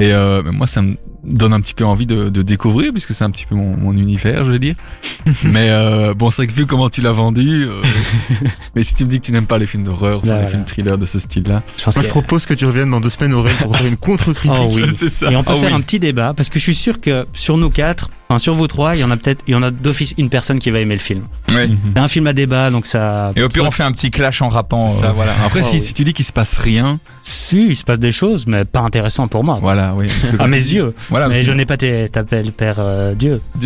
Et 0.00 0.12
euh, 0.14 0.42
moi, 0.52 0.66
ça 0.66 0.80
me, 0.80 0.96
donne 1.24 1.52
un 1.52 1.60
petit 1.60 1.74
peu 1.74 1.84
envie 1.84 2.06
de, 2.06 2.28
de 2.28 2.42
découvrir 2.42 2.92
puisque 2.92 3.14
c'est 3.14 3.24
un 3.24 3.30
petit 3.30 3.46
peu 3.46 3.54
mon, 3.54 3.76
mon 3.76 3.92
univers, 3.92 4.44
je 4.44 4.50
veux 4.50 4.58
dire. 4.58 4.74
mais 5.44 5.68
euh, 5.70 6.14
bon, 6.14 6.30
c'est 6.30 6.42
vrai 6.42 6.46
que 6.48 6.52
vu 6.52 6.66
comment 6.66 6.88
tu 6.90 7.00
l'as 7.00 7.12
vendu, 7.12 7.64
euh, 7.68 7.82
mais 8.74 8.82
si 8.82 8.94
tu 8.94 9.04
me 9.04 9.10
dis 9.10 9.20
que 9.20 9.26
tu 9.26 9.32
n'aimes 9.32 9.46
pas 9.46 9.58
les 9.58 9.66
films 9.66 9.84
d'horreur, 9.84 10.18
enfin, 10.18 10.26
Voilà. 10.26 10.42
les 10.44 10.48
films 10.48 10.64
thrillers 10.64 10.98
de 10.98 11.06
ce 11.06 11.18
style-là, 11.18 11.62
Je 11.78 11.84
pense 11.84 11.96
Moi, 11.96 12.04
je 12.04 12.08
propose 12.08 12.46
que 12.46 12.54
tu 12.54 12.64
reviennes 12.66 12.90
dans 12.90 13.00
deux 13.00 13.10
semaines, 13.10 13.34
Aurel, 13.34 13.54
pour 13.56 13.76
faire 13.76 13.86
une 13.86 13.96
contre-critique. 13.96 14.52
Oh 14.62 14.68
oui. 14.72 14.82
c'est 14.94 15.08
ça. 15.08 15.30
Et 15.30 15.36
on 15.36 15.42
peut 15.44 15.52
Ah 15.56 15.60
faire 15.60 15.70
oui. 15.70 15.74
un 15.76 15.80
petit 15.80 15.98
débat 15.98 16.34
parce 16.36 16.48
que 16.50 16.58
je 16.58 16.64
suis 16.64 16.74
sûr 16.74 17.00
que 17.00 17.26
sur 17.32 17.56
nous 17.56 17.70
quatre, 17.70 18.10
enfin 18.28 18.38
sur 18.38 18.54
vous 18.54 18.66
trois, 18.66 18.94
il 18.96 19.00
y 19.00 19.04
en 19.04 19.10
a 19.10 19.16
peut-être, 19.16 19.42
il 19.46 19.52
y 19.52 19.54
en 19.54 19.62
a 19.62 19.70
d'office 19.70 20.14
une 20.18 20.28
personne 20.28 20.58
qui 20.58 20.70
va 20.70 20.78
aimer 20.80 20.94
le 20.94 21.00
film. 21.00 21.22
Ouais. 21.48 21.68
C'est 21.94 22.00
un 22.00 22.08
film 22.08 22.26
à 22.26 22.32
débat, 22.32 22.70
donc 22.70 22.86
ça. 22.86 23.32
Et 23.36 23.42
au 23.42 23.48
pire, 23.48 23.64
on 23.64 23.70
fait 23.70 23.82
un 23.82 23.92
petit 23.92 24.10
clash 24.10 24.42
en 24.42 24.48
rappant. 24.48 24.90
Ça, 25.00 25.06
euh, 25.06 25.12
voilà. 25.12 25.34
Après, 25.44 25.60
Oh, 25.62 25.66
si, 25.66 25.76
oui. 25.76 25.80
si 25.80 25.94
tu 25.94 26.04
dis 26.04 26.12
qu'il 26.14 26.24
se 26.24 26.32
passe 26.32 26.54
rien, 26.56 26.98
Si, 27.22 27.68
il 27.68 27.76
se 27.76 27.84
passe 27.84 27.98
des 27.98 28.12
choses, 28.12 28.46
mais 28.46 28.64
pas 28.64 28.80
intéressant 28.80 29.28
pour 29.28 29.44
moi. 29.44 29.58
voilà, 29.60 29.94
oui. 29.96 30.08
À 30.38 30.46
mes 30.48 30.56
yeux. 30.56 30.92
Voilà, 31.12 31.28
mais 31.28 31.42
je 31.44 31.52
n'ai 31.52 31.64
pas 31.66 31.76
tes- 31.76 32.08
t'appelles 32.08 32.50
Père 32.52 32.76
euh, 32.78 33.14
Dieu. 33.14 33.40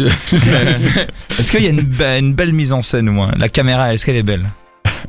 Est-ce 1.38 1.50
qu'il 1.50 1.62
y 1.62 1.67
a 1.67 1.71
une, 1.71 1.81
be- 1.81 2.19
une 2.19 2.35
belle 2.35 2.53
mise 2.53 2.73
en 2.73 2.83
scène 2.83 3.09
au 3.09 3.12
moins? 3.12 3.31
La 3.38 3.49
caméra, 3.49 3.93
est-ce 3.95 4.05
qu'elle 4.05 4.17
est 4.17 4.23
belle? 4.23 4.47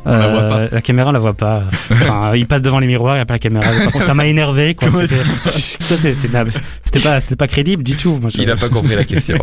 La 0.06 0.30
voit 0.30 0.40
pas. 0.48 0.58
Euh, 0.60 0.68
La 0.72 0.82
caméra, 0.82 1.10
on 1.10 1.14
la 1.14 1.20
voit 1.20 1.34
pas. 1.34 1.64
Enfin, 1.92 2.34
il 2.36 2.46
passe 2.46 2.62
devant 2.62 2.80
les 2.80 2.88
miroirs, 2.88 3.16
il 3.16 3.18
n'y 3.20 3.22
a 3.24 3.26
pas 3.26 3.34
la 3.36 3.40
caméra. 3.40 3.66
Par 3.84 3.92
contre, 3.92 4.06
ça 4.06 4.14
m'a 4.14 4.26
énervé. 4.26 4.76
C'était 6.84 7.36
pas, 7.36 7.48
crédible 7.48 7.84
du 7.84 7.96
tout. 7.96 8.18
Moi, 8.22 8.30
je- 8.34 8.42
Il 8.42 8.50
a 8.50 8.56
pas 8.56 8.70
compris 8.70 8.96
la 8.96 9.04
question. 9.04 9.38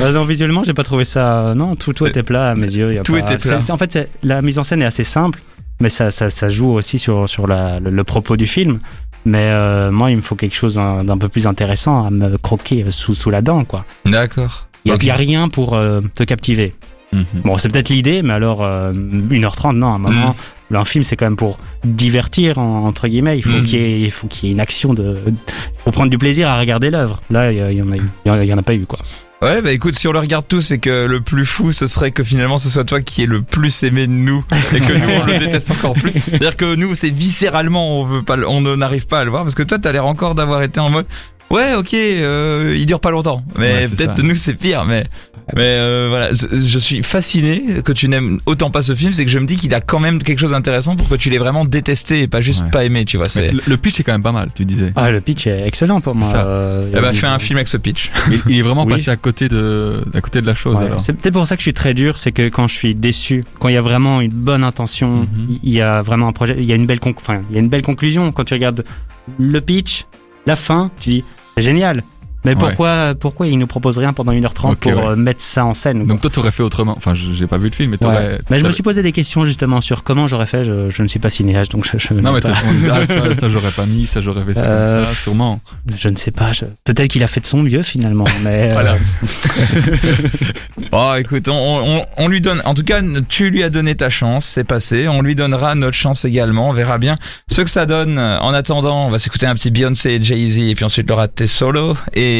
Euh, 0.00 0.12
non, 0.12 0.24
visuellement, 0.24 0.62
j'ai 0.64 0.74
pas 0.74 0.84
trouvé 0.84 1.04
ça. 1.04 1.52
Non, 1.56 1.76
tout, 1.76 1.92
tout 1.92 2.06
était 2.06 2.22
plat 2.22 2.50
à 2.50 2.54
mes 2.54 2.66
yeux. 2.74 2.92
il 2.92 2.94
y 2.96 2.98
a 2.98 3.02
Tout 3.02 3.12
pas- 3.12 3.18
était 3.20 3.36
plat. 3.36 3.58
en 3.70 3.76
fait, 3.78 4.08
la 4.22 4.42
mise 4.42 4.58
en 4.58 4.64
scène 4.64 4.82
est 4.82 4.86
assez 4.86 5.04
simple, 5.04 5.38
mais 5.80 5.88
ça, 5.90 6.10
ça, 6.10 6.30
ça 6.30 6.48
joue 6.48 6.70
aussi 6.72 6.98
sur, 6.98 7.28
sur 7.28 7.46
la, 7.46 7.80
le, 7.80 7.90
le 7.90 8.04
propos 8.04 8.36
du 8.36 8.46
film. 8.46 8.78
Mais 9.24 9.48
euh, 9.50 9.90
moi, 9.90 10.10
il 10.10 10.16
me 10.16 10.22
faut 10.22 10.34
quelque 10.34 10.54
chose 10.56 10.74
d'un 10.74 11.18
peu 11.18 11.28
plus 11.28 11.46
intéressant 11.46 12.04
à 12.04 12.10
me 12.10 12.36
croquer 12.38 12.84
sous, 12.90 13.14
sous 13.14 13.30
la 13.30 13.40
dent, 13.42 13.64
quoi. 13.64 13.84
D'accord. 14.04 14.66
Il 14.84 14.90
y, 15.02 15.10
a- 15.10 15.14
a 15.14 15.16
rien 15.16 15.48
pour 15.48 15.74
euh, 15.74 16.00
te 16.14 16.24
captiver. 16.24 16.74
Mhm. 17.12 17.24
Bon, 17.44 17.56
c'est 17.58 17.70
peut-être 17.70 17.88
l'idée, 17.88 18.22
mais 18.22 18.32
alors 18.34 18.62
euh, 18.62 18.92
1h30, 18.92 19.76
non, 19.76 19.92
à 19.92 19.94
un 19.94 19.98
moment, 19.98 20.36
un 20.74 20.84
film, 20.84 21.04
c'est 21.04 21.16
quand 21.16 21.26
même 21.26 21.36
pour 21.36 21.58
divertir, 21.84 22.58
en- 22.58 22.84
entre 22.86 23.06
guillemets. 23.08 23.38
Il 23.38 23.42
faut 23.44 23.50
Mm. 23.60 23.64
qu'il 23.64 23.80
y, 23.80 23.82
ait- 23.84 24.00
il 24.02 24.10
faut 24.10 24.26
qu'il 24.26 24.48
y 24.48 24.52
ait 24.52 24.54
une 24.54 24.60
action 24.60 24.92
de. 24.94 25.16
pour 25.84 25.92
prendre 25.92 26.10
du 26.10 26.18
plaisir 26.18 26.48
à 26.48 26.58
regarder 26.58 26.90
l'œuvre. 26.90 27.20
Là, 27.30 27.52
il 27.52 27.58
y, 27.58 27.60
a- 27.62 27.70
il 27.72 27.78
y 27.78 27.82
en 27.82 27.88
en 28.54 28.58
a 28.58 28.62
pas 28.62 28.74
eu, 28.74 28.84
quoi. 28.84 28.98
Ouais, 29.44 29.60
bah 29.60 29.72
écoute, 29.72 29.94
si 29.94 30.08
on 30.08 30.12
le 30.12 30.20
regarde 30.20 30.48
tous, 30.48 30.62
c'est 30.62 30.78
que 30.78 31.04
le 31.04 31.20
plus 31.20 31.44
fou, 31.44 31.70
ce 31.70 31.86
serait 31.86 32.12
que 32.12 32.24
finalement 32.24 32.56
ce 32.56 32.70
soit 32.70 32.84
toi 32.84 33.02
qui 33.02 33.24
est 33.24 33.26
le 33.26 33.42
plus 33.42 33.82
aimé 33.82 34.06
de 34.06 34.12
nous 34.12 34.42
et 34.74 34.80
que 34.80 34.92
nous 34.94 35.06
on 35.20 35.26
le 35.26 35.38
déteste 35.38 35.70
encore 35.70 35.92
plus. 35.92 36.12
C'est-à-dire 36.12 36.56
que 36.56 36.74
nous, 36.76 36.94
c'est 36.94 37.10
viscéralement, 37.10 38.00
on 38.00 38.04
veut 38.04 38.22
pas, 38.22 38.38
on 38.38 38.62
n'arrive 38.62 39.06
pas 39.06 39.20
à 39.20 39.24
le 39.24 39.30
voir 39.30 39.42
parce 39.42 39.54
que 39.54 39.62
toi, 39.62 39.78
t'as 39.78 39.92
l'air 39.92 40.06
encore 40.06 40.34
d'avoir 40.34 40.62
été 40.62 40.80
en 40.80 40.88
mode. 40.88 41.04
Ouais, 41.54 41.74
ok, 41.74 41.94
euh, 41.94 42.74
il 42.76 42.86
dure 42.86 43.00
pas 43.00 43.10
longtemps, 43.10 43.44
mais 43.58 43.72
Ouais, 43.72 43.88
peut-être 43.88 44.22
nous 44.22 44.34
c'est 44.36 44.54
pire. 44.54 44.84
Mais 44.84 45.04
mais 45.54 45.60
euh, 45.62 46.06
voilà, 46.08 46.32
je, 46.32 46.58
je 46.58 46.78
suis 46.78 47.02
fasciné 47.02 47.62
que 47.84 47.92
tu 47.92 48.08
n'aimes 48.08 48.40
autant 48.46 48.70
pas 48.70 48.80
ce 48.80 48.94
film, 48.94 49.12
c'est 49.12 49.26
que 49.26 49.30
je 49.30 49.38
me 49.38 49.44
dis 49.46 49.56
qu'il 49.56 49.74
a 49.74 49.82
quand 49.82 50.00
même 50.00 50.18
quelque 50.22 50.38
chose 50.38 50.52
d'intéressant 50.52 50.96
pour 50.96 51.06
que 51.06 51.16
tu 51.16 51.28
l'aies 51.28 51.36
vraiment 51.38 51.66
détesté 51.66 52.22
et 52.22 52.28
pas 52.28 52.40
juste 52.40 52.62
Ouais. 52.64 52.70
pas 52.70 52.84
aimé, 52.84 53.04
tu 53.04 53.18
vois. 53.18 53.28
C'est. 53.28 53.52
le, 53.52 53.60
le 53.66 53.76
pitch 53.76 54.00
est 54.00 54.04
quand 54.04 54.12
même 54.12 54.22
pas 54.22 54.32
mal, 54.32 54.48
tu 54.54 54.64
disais. 54.64 54.92
Ah, 54.96 55.10
le 55.10 55.20
pitch 55.20 55.46
est 55.46 55.66
excellent 55.66 56.00
pour 56.00 56.14
moi. 56.14 56.32
Euh, 56.34 56.84
il 56.86 56.92
y 56.92 56.96
a 56.96 56.98
Eh 56.98 57.02
bah, 57.02 57.12
fais 57.12 57.26
un 57.26 57.38
film 57.38 57.58
avec 57.58 57.68
ce 57.68 57.76
pitch. 57.76 58.10
Il, 58.30 58.40
il 58.48 58.58
est 58.58 58.62
vraiment 58.68 58.84
Oui. 58.84 58.92
passé 58.92 59.10
à 59.10 59.16
côté 59.16 59.50
de, 59.50 60.02
à 60.14 60.20
côté 60.22 60.40
de 60.40 60.46
la 60.46 60.54
chose. 60.54 60.76
Ouais, 60.76 60.86
alors. 60.86 61.00
c'est 61.02 61.12
peut-être 61.12 61.34
pour 61.34 61.46
ça 61.46 61.56
que 61.56 61.60
je 61.60 61.64
suis 61.64 61.74
très 61.74 61.92
dur, 61.92 62.16
c'est 62.16 62.32
que 62.32 62.48
quand 62.48 62.66
je 62.66 62.74
suis 62.74 62.94
déçu, 62.94 63.44
quand 63.60 63.68
il 63.68 63.74
y 63.74 63.78
a 63.78 63.82
vraiment 63.82 64.22
une 64.22 64.32
bonne 64.32 64.64
intention, 64.64 65.10
Mhm. 65.10 65.58
il 65.62 65.72
y 65.72 65.82
a 65.82 66.00
vraiment 66.00 66.28
un 66.28 66.32
projet, 66.32 66.56
il 66.58 66.64
y 66.64 66.72
a 66.72 66.76
une 66.76 66.86
belle, 66.86 67.00
enfin, 67.04 67.42
il 67.50 67.54
y 67.54 67.58
a 67.58 67.60
une 67.60 67.68
belle 67.68 67.82
conclusion. 67.82 68.32
Quand 68.32 68.44
tu 68.44 68.54
regardes 68.54 68.82
le 69.38 69.60
pitch, 69.60 70.06
la 70.46 70.56
fin, 70.56 70.90
tu 71.00 71.10
dis 71.10 71.24
c'est 71.54 71.62
génial. 71.62 72.02
Mais 72.44 72.52
Ouais. 72.52 72.56
pourquoi, 72.58 73.14
pourquoi 73.18 73.46
il 73.46 73.58
nous 73.58 73.66
propose 73.66 73.98
rien 73.98 74.12
pendant 74.12 74.32
1h30 74.32 74.72
Ok, 74.72 74.78
pour 74.80 74.92
ouais. 74.92 75.06
euh, 75.08 75.16
mettre 75.16 75.40
ça 75.40 75.64
en 75.64 75.74
scène 75.74 75.98
quoi. 75.98 76.06
Donc 76.08 76.20
toi, 76.20 76.30
t'aurais 76.30 76.50
fait 76.50 76.62
autrement. 76.62 76.94
Enfin, 76.96 77.14
je- 77.14 77.32
j'ai 77.32 77.46
pas 77.46 77.58
vu 77.58 77.68
le 77.68 77.74
film, 77.74 77.90
mais 78.00 78.06
Ouais. 78.06 78.38
Mais 78.50 78.58
je 78.58 78.64
me 78.66 78.70
suis 78.70 78.82
posé 78.82 79.02
des 79.02 79.12
questions 79.12 79.46
justement 79.46 79.80
sur 79.80 80.02
comment 80.04 80.28
j'aurais 80.28 80.46
fait. 80.46 80.64
Je, 80.64 80.90
je 80.90 81.02
ne 81.02 81.08
suis 81.08 81.18
pas 81.18 81.30
cinéaste, 81.30 81.72
donc 81.72 81.86
je, 81.90 81.98
je, 81.98 82.12
Non, 82.14 82.32
mais 82.32 82.40
pas- 82.40 82.50
ah, 82.90 83.06
ça, 83.06 83.34
ça 83.40 83.48
j'aurais 83.48 83.70
pas 83.70 83.86
mis, 83.86 84.06
ça 84.06 84.20
j'aurais 84.20 84.44
fait 84.44 84.54
ça 84.54 84.62
Euh, 84.64 85.04
ça, 85.06 85.14
sûrement. 85.14 85.60
je 85.96 86.08
ne 86.08 86.16
sais 86.16 86.30
pas. 86.30 86.52
je- 86.52 86.64
Peut-être 86.84 87.08
qu'il 87.08 87.22
a 87.24 87.28
fait 87.28 87.40
de 87.40 87.46
son 87.46 87.62
mieux 87.62 87.82
finalement. 87.82 88.26
Mais 88.42 88.70
euh, 88.70 88.72
Voilà. 88.74 88.96
Bon, 90.90 91.14
écoute, 91.14 91.48
on, 91.48 91.52
on, 91.98 92.06
on 92.16 92.28
lui 92.28 92.40
donne, 92.40 92.60
en 92.64 92.74
tout 92.74 92.84
cas, 92.84 93.00
tu 93.28 93.50
lui 93.50 93.62
as 93.62 93.70
donné 93.70 93.94
ta 93.94 94.10
chance, 94.10 94.44
c'est 94.44 94.64
passé. 94.64 95.08
On 95.08 95.22
lui 95.22 95.34
donnera 95.34 95.74
notre 95.74 95.96
chance 95.96 96.24
également. 96.24 96.68
On 96.68 96.72
verra 96.72 96.98
bien 96.98 97.16
ce 97.48 97.62
que 97.62 97.70
ça 97.70 97.86
donne. 97.86 98.18
En 98.18 98.52
attendant, 98.52 99.06
on 99.06 99.10
va 99.10 99.18
s'écouter 99.18 99.46
un 99.46 99.54
petit 99.54 99.70
Beyoncé 99.70 100.10
et 100.12 100.22
Jay-Z 100.22 100.58
et 100.58 100.74
puis 100.74 100.84
ensuite 100.84 101.08
Laura 101.08 101.26
T 101.28 101.46
solo 101.46 101.96
et 102.12 102.33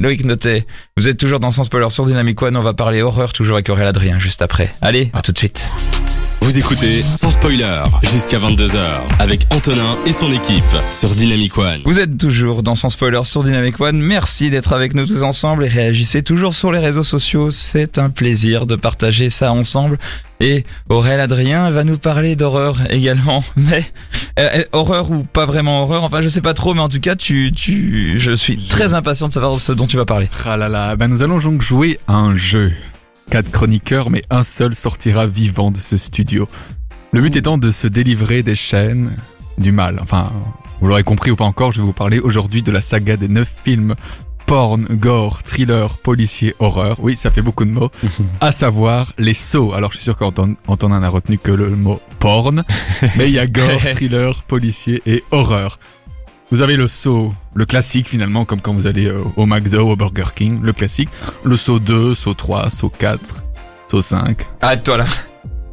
Loïc 0.00 0.24
Notet. 0.24 0.66
Vous 0.96 1.08
êtes 1.08 1.18
toujours 1.18 1.40
dans 1.40 1.50
Sans 1.50 1.64
Spoiler 1.64 1.90
sur 1.90 2.06
Dynamic 2.06 2.40
One. 2.40 2.56
On 2.56 2.62
va 2.62 2.74
parler 2.74 3.02
horreur 3.02 3.32
toujours 3.32 3.56
avec 3.56 3.68
Aurélien 3.68 3.88
Adrien 3.88 4.18
juste 4.18 4.42
après. 4.42 4.72
Allez, 4.80 5.10
à 5.12 5.22
tout 5.22 5.32
de 5.32 5.38
suite. 5.38 5.68
Vous 6.48 6.56
écoutez 6.56 7.02
sans 7.02 7.30
spoiler 7.30 7.84
jusqu'à 8.04 8.38
22h 8.38 8.78
avec 9.18 9.46
Antonin 9.50 9.96
et 10.06 10.12
son 10.12 10.32
équipe 10.32 10.64
sur 10.90 11.10
Dynamic 11.10 11.58
One. 11.58 11.82
Vous 11.84 11.98
êtes 11.98 12.16
toujours 12.16 12.62
dans 12.62 12.74
Sans 12.74 12.88
Spoiler 12.88 13.20
sur 13.24 13.42
Dynamic 13.42 13.78
One. 13.78 14.00
Merci 14.00 14.48
d'être 14.48 14.72
avec 14.72 14.94
nous 14.94 15.04
tous 15.04 15.22
ensemble 15.22 15.66
et 15.66 15.68
réagissez 15.68 16.22
toujours 16.22 16.54
sur 16.54 16.72
les 16.72 16.78
réseaux 16.78 17.04
sociaux. 17.04 17.50
C'est 17.50 17.98
un 17.98 18.08
plaisir 18.08 18.64
de 18.64 18.76
partager 18.76 19.28
ça 19.28 19.52
ensemble. 19.52 19.98
Et 20.40 20.64
Aurélien 20.88 21.18
Adrien 21.18 21.70
va 21.70 21.84
nous 21.84 21.98
parler 21.98 22.34
d'horreur 22.34 22.78
également. 22.88 23.44
Mais 23.56 23.84
euh, 24.38 24.48
euh, 24.54 24.64
horreur 24.72 25.10
ou 25.10 25.24
pas 25.24 25.44
vraiment 25.44 25.82
horreur, 25.82 26.02
enfin 26.02 26.22
je 26.22 26.30
sais 26.30 26.40
pas 26.40 26.54
trop, 26.54 26.72
mais 26.72 26.80
en 26.80 26.88
tout 26.88 27.00
cas 27.00 27.16
tu, 27.16 27.50
tu, 27.50 28.20
je 28.20 28.32
suis 28.32 28.56
très 28.56 28.94
impatient 28.94 29.28
de 29.28 29.32
savoir 29.32 29.58
ce 29.60 29.72
dont 29.72 29.88
tu 29.88 29.96
vas 29.96 30.04
parler. 30.04 30.28
Ah 30.46 30.56
là 30.56 30.68
là, 30.68 30.94
ben 30.94 31.08
nous 31.08 31.22
allons 31.22 31.40
donc 31.40 31.60
jouer 31.60 31.98
à 32.06 32.14
un 32.14 32.36
jeu. 32.36 32.72
Quatre 33.30 33.50
chroniqueurs, 33.50 34.10
mais 34.10 34.22
un 34.30 34.42
seul 34.42 34.74
sortira 34.74 35.26
vivant 35.26 35.70
de 35.70 35.76
ce 35.76 35.96
studio. 35.96 36.48
Le 37.12 37.20
but 37.20 37.36
étant 37.36 37.58
de 37.58 37.70
se 37.70 37.86
délivrer 37.86 38.42
des 38.42 38.54
chaînes 38.54 39.12
du 39.58 39.72
mal. 39.72 39.98
Enfin, 40.00 40.32
vous 40.80 40.88
l'aurez 40.88 41.02
compris 41.02 41.30
ou 41.30 41.36
pas 41.36 41.44
encore, 41.44 41.72
je 41.72 41.80
vais 41.80 41.86
vous 41.86 41.92
parler 41.92 42.20
aujourd'hui 42.20 42.62
de 42.62 42.72
la 42.72 42.80
saga 42.80 43.16
des 43.16 43.28
neuf 43.28 43.52
films 43.64 43.94
porn, 44.46 44.86
gore, 44.90 45.42
thriller, 45.42 45.98
policier, 45.98 46.54
horreur. 46.58 46.96
Oui, 47.00 47.16
ça 47.16 47.30
fait 47.30 47.42
beaucoup 47.42 47.66
de 47.66 47.70
mots. 47.70 47.90
À 48.40 48.50
savoir 48.50 49.12
les 49.18 49.34
sauts. 49.34 49.74
Alors, 49.74 49.92
je 49.92 49.98
suis 49.98 50.04
sûr 50.04 50.16
qu'Antonin 50.16 50.54
Antonin 50.66 51.00
n'a 51.00 51.10
retenu 51.10 51.36
que 51.36 51.52
le 51.52 51.68
mot 51.68 52.00
porn, 52.18 52.64
mais 53.16 53.28
il 53.28 53.34
y 53.34 53.38
a 53.38 53.46
gore, 53.46 53.80
thriller, 53.92 54.42
policier 54.44 55.02
et 55.06 55.22
horreur. 55.32 55.78
Vous 56.50 56.62
avez 56.62 56.76
le 56.76 56.88
saut, 56.88 57.32
le 57.54 57.66
classique 57.66 58.08
finalement, 58.08 58.44
comme 58.44 58.60
quand 58.60 58.72
vous 58.72 58.86
allez 58.86 59.06
euh, 59.06 59.20
au 59.36 59.44
McDo, 59.44 59.90
au 59.90 59.96
Burger 59.96 60.24
King, 60.34 60.60
le 60.62 60.72
classique. 60.72 61.10
Le 61.44 61.56
saut 61.56 61.78
2, 61.78 62.14
saut 62.14 62.32
3, 62.34 62.70
saut 62.70 62.88
4, 62.88 63.44
saut 63.90 64.00
5. 64.00 64.38
Arrête-toi 64.62 64.96
là. 64.98 65.06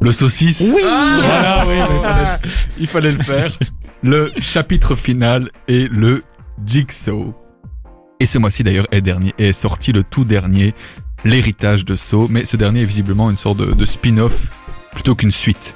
Le 0.00 0.12
saut 0.12 0.28
6. 0.28 0.72
Oui. 0.74 0.82
Voilà, 0.82 1.64
oui, 1.66 1.74
mais 1.78 1.96
il 1.96 2.02
fallait- 2.02 2.38
il 2.78 2.86
fallait 2.86 3.10
le 3.10 3.22
faire. 3.22 3.58
Le 4.02 4.30
chapitre 4.38 4.94
final 4.94 5.50
et 5.68 5.88
le 5.90 6.22
Jigsaw. 6.64 7.34
Et 8.20 8.26
ce 8.26 8.38
mois-ci 8.38 8.62
d'ailleurs 8.62 8.86
est, 8.92 9.00
dernier, 9.00 9.34
est 9.38 9.54
sorti 9.54 9.90
le 9.90 10.04
tout 10.04 10.24
dernier, 10.24 10.74
l'héritage 11.24 11.84
de 11.86 11.96
Saw, 11.96 12.28
mais 12.28 12.44
ce 12.44 12.56
dernier 12.58 12.82
est 12.82 12.86
visiblement 12.86 13.30
une 13.30 13.38
sorte 13.38 13.56
de, 13.56 13.72
de 13.72 13.84
spin-off 13.86 14.48
plutôt 14.92 15.14
qu'une 15.14 15.32
suite. 15.32 15.74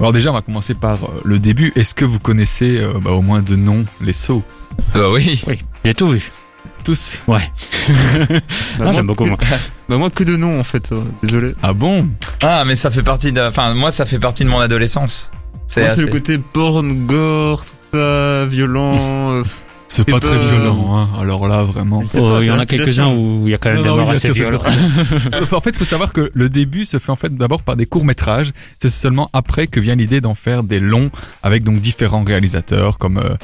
Alors 0.00 0.12
déjà, 0.12 0.30
on 0.30 0.34
va 0.34 0.40
commencer 0.40 0.74
par 0.74 1.04
euh, 1.04 1.08
le 1.24 1.38
début. 1.38 1.72
Est-ce 1.76 1.94
que 1.94 2.04
vous 2.06 2.18
connaissez 2.18 2.78
euh, 2.78 2.94
bah, 3.02 3.10
au 3.10 3.20
moins 3.20 3.42
de 3.42 3.54
nom 3.54 3.84
les 4.00 4.14
Saw 4.14 4.42
Bah 4.94 5.10
oui. 5.10 5.42
Oui, 5.46 5.58
j'ai 5.84 5.94
tout 5.94 6.08
vu. 6.08 6.32
Tous? 6.84 7.18
Non, 8.80 8.92
j'aime 8.92 9.06
beaucoup 9.06 9.26
moi. 9.26 9.36
Bah, 9.88 9.96
moi, 9.98 10.08
que 10.08 10.22
de 10.24 10.36
nom, 10.36 10.58
en 10.60 10.64
fait. 10.64 10.92
euh, 10.92 11.02
désolé. 11.22 11.54
Ah 11.62 11.72
bon? 11.74 12.08
Ah 12.42 12.64
mais 12.64 12.76
ça 12.76 12.90
fait 12.90 13.02
partie 13.02 13.32
de, 13.32 13.40
enfin 13.40 13.74
moi 13.74 13.90
ça 13.92 14.06
fait 14.06 14.18
partie 14.20 14.44
de 14.44 14.48
mon 14.48 14.60
adolescence. 14.60 15.30
C'est 15.66 15.80
Moi, 15.80 15.90
c'est 15.90 15.92
assez. 15.94 16.00
le 16.06 16.06
côté 16.12 16.38
porn, 16.38 17.06
gore, 17.06 17.64
tout 17.64 17.98
ça, 17.98 18.46
violent. 18.46 18.96
euh, 19.30 19.44
C'est 19.92 20.04
pas 20.04 20.18
Et 20.18 20.20
très 20.20 20.38
ben, 20.38 20.46
violent, 20.46 20.96
hein. 20.96 21.10
alors 21.20 21.48
là 21.48 21.64
vraiment. 21.64 22.04
Oh, 22.14 22.18
pas- 22.34 22.38
il 22.42 22.46
y 22.46 22.50
en 22.52 22.60
a 22.60 22.64
quelques-uns 22.64 23.08
où 23.12 23.42
il 23.46 23.50
y 23.50 23.54
a 23.54 23.58
quand 23.58 23.70
même 23.70 23.78
Non, 23.78 23.82
des 23.82 23.88
morts 23.88 24.08
oui, 24.10 24.14
assez 24.14 24.30
violentes. 24.30 24.64
en 25.52 25.60
fait, 25.60 25.70
il 25.70 25.76
faut 25.78 25.84
savoir 25.84 26.12
que 26.12 26.30
le 26.32 26.48
début 26.48 26.84
se 26.86 26.98
fait 26.98 27.10
en 27.10 27.16
fait 27.16 27.36
d'abord 27.36 27.64
par 27.64 27.74
des 27.76 27.86
courts 27.86 28.04
métrages. 28.04 28.52
C'est 28.80 28.88
seulement 28.88 29.28
après 29.32 29.66
que 29.66 29.80
vient 29.80 29.96
l'idée 29.96 30.20
d'en 30.20 30.36
faire 30.36 30.62
des 30.62 30.78
longs 30.78 31.10
avec 31.42 31.64
donc 31.64 31.80
différents 31.80 32.22
réalisateurs 32.22 32.98
comme 32.98 33.18
euh, 33.18 33.34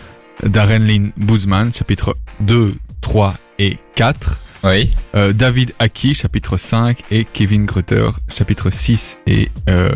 Darren 0.48 0.78
Lynn 0.87 1.11
Boozman, 1.16 1.72
chapitre 1.74 2.16
2, 2.40 2.74
3 3.00 3.35
et 3.59 3.78
4. 3.96 4.38
Oui. 4.66 4.90
euh, 5.14 5.33
David 5.33 5.72
Aki, 5.79 6.14
chapitre 6.14 6.57
5 6.57 6.98
et 7.11 7.24
Kevin 7.24 7.66
Grutter, 7.66 8.09
chapitre 8.37 8.70
6 8.70 9.18
et 9.26 9.48
euh, 9.68 9.90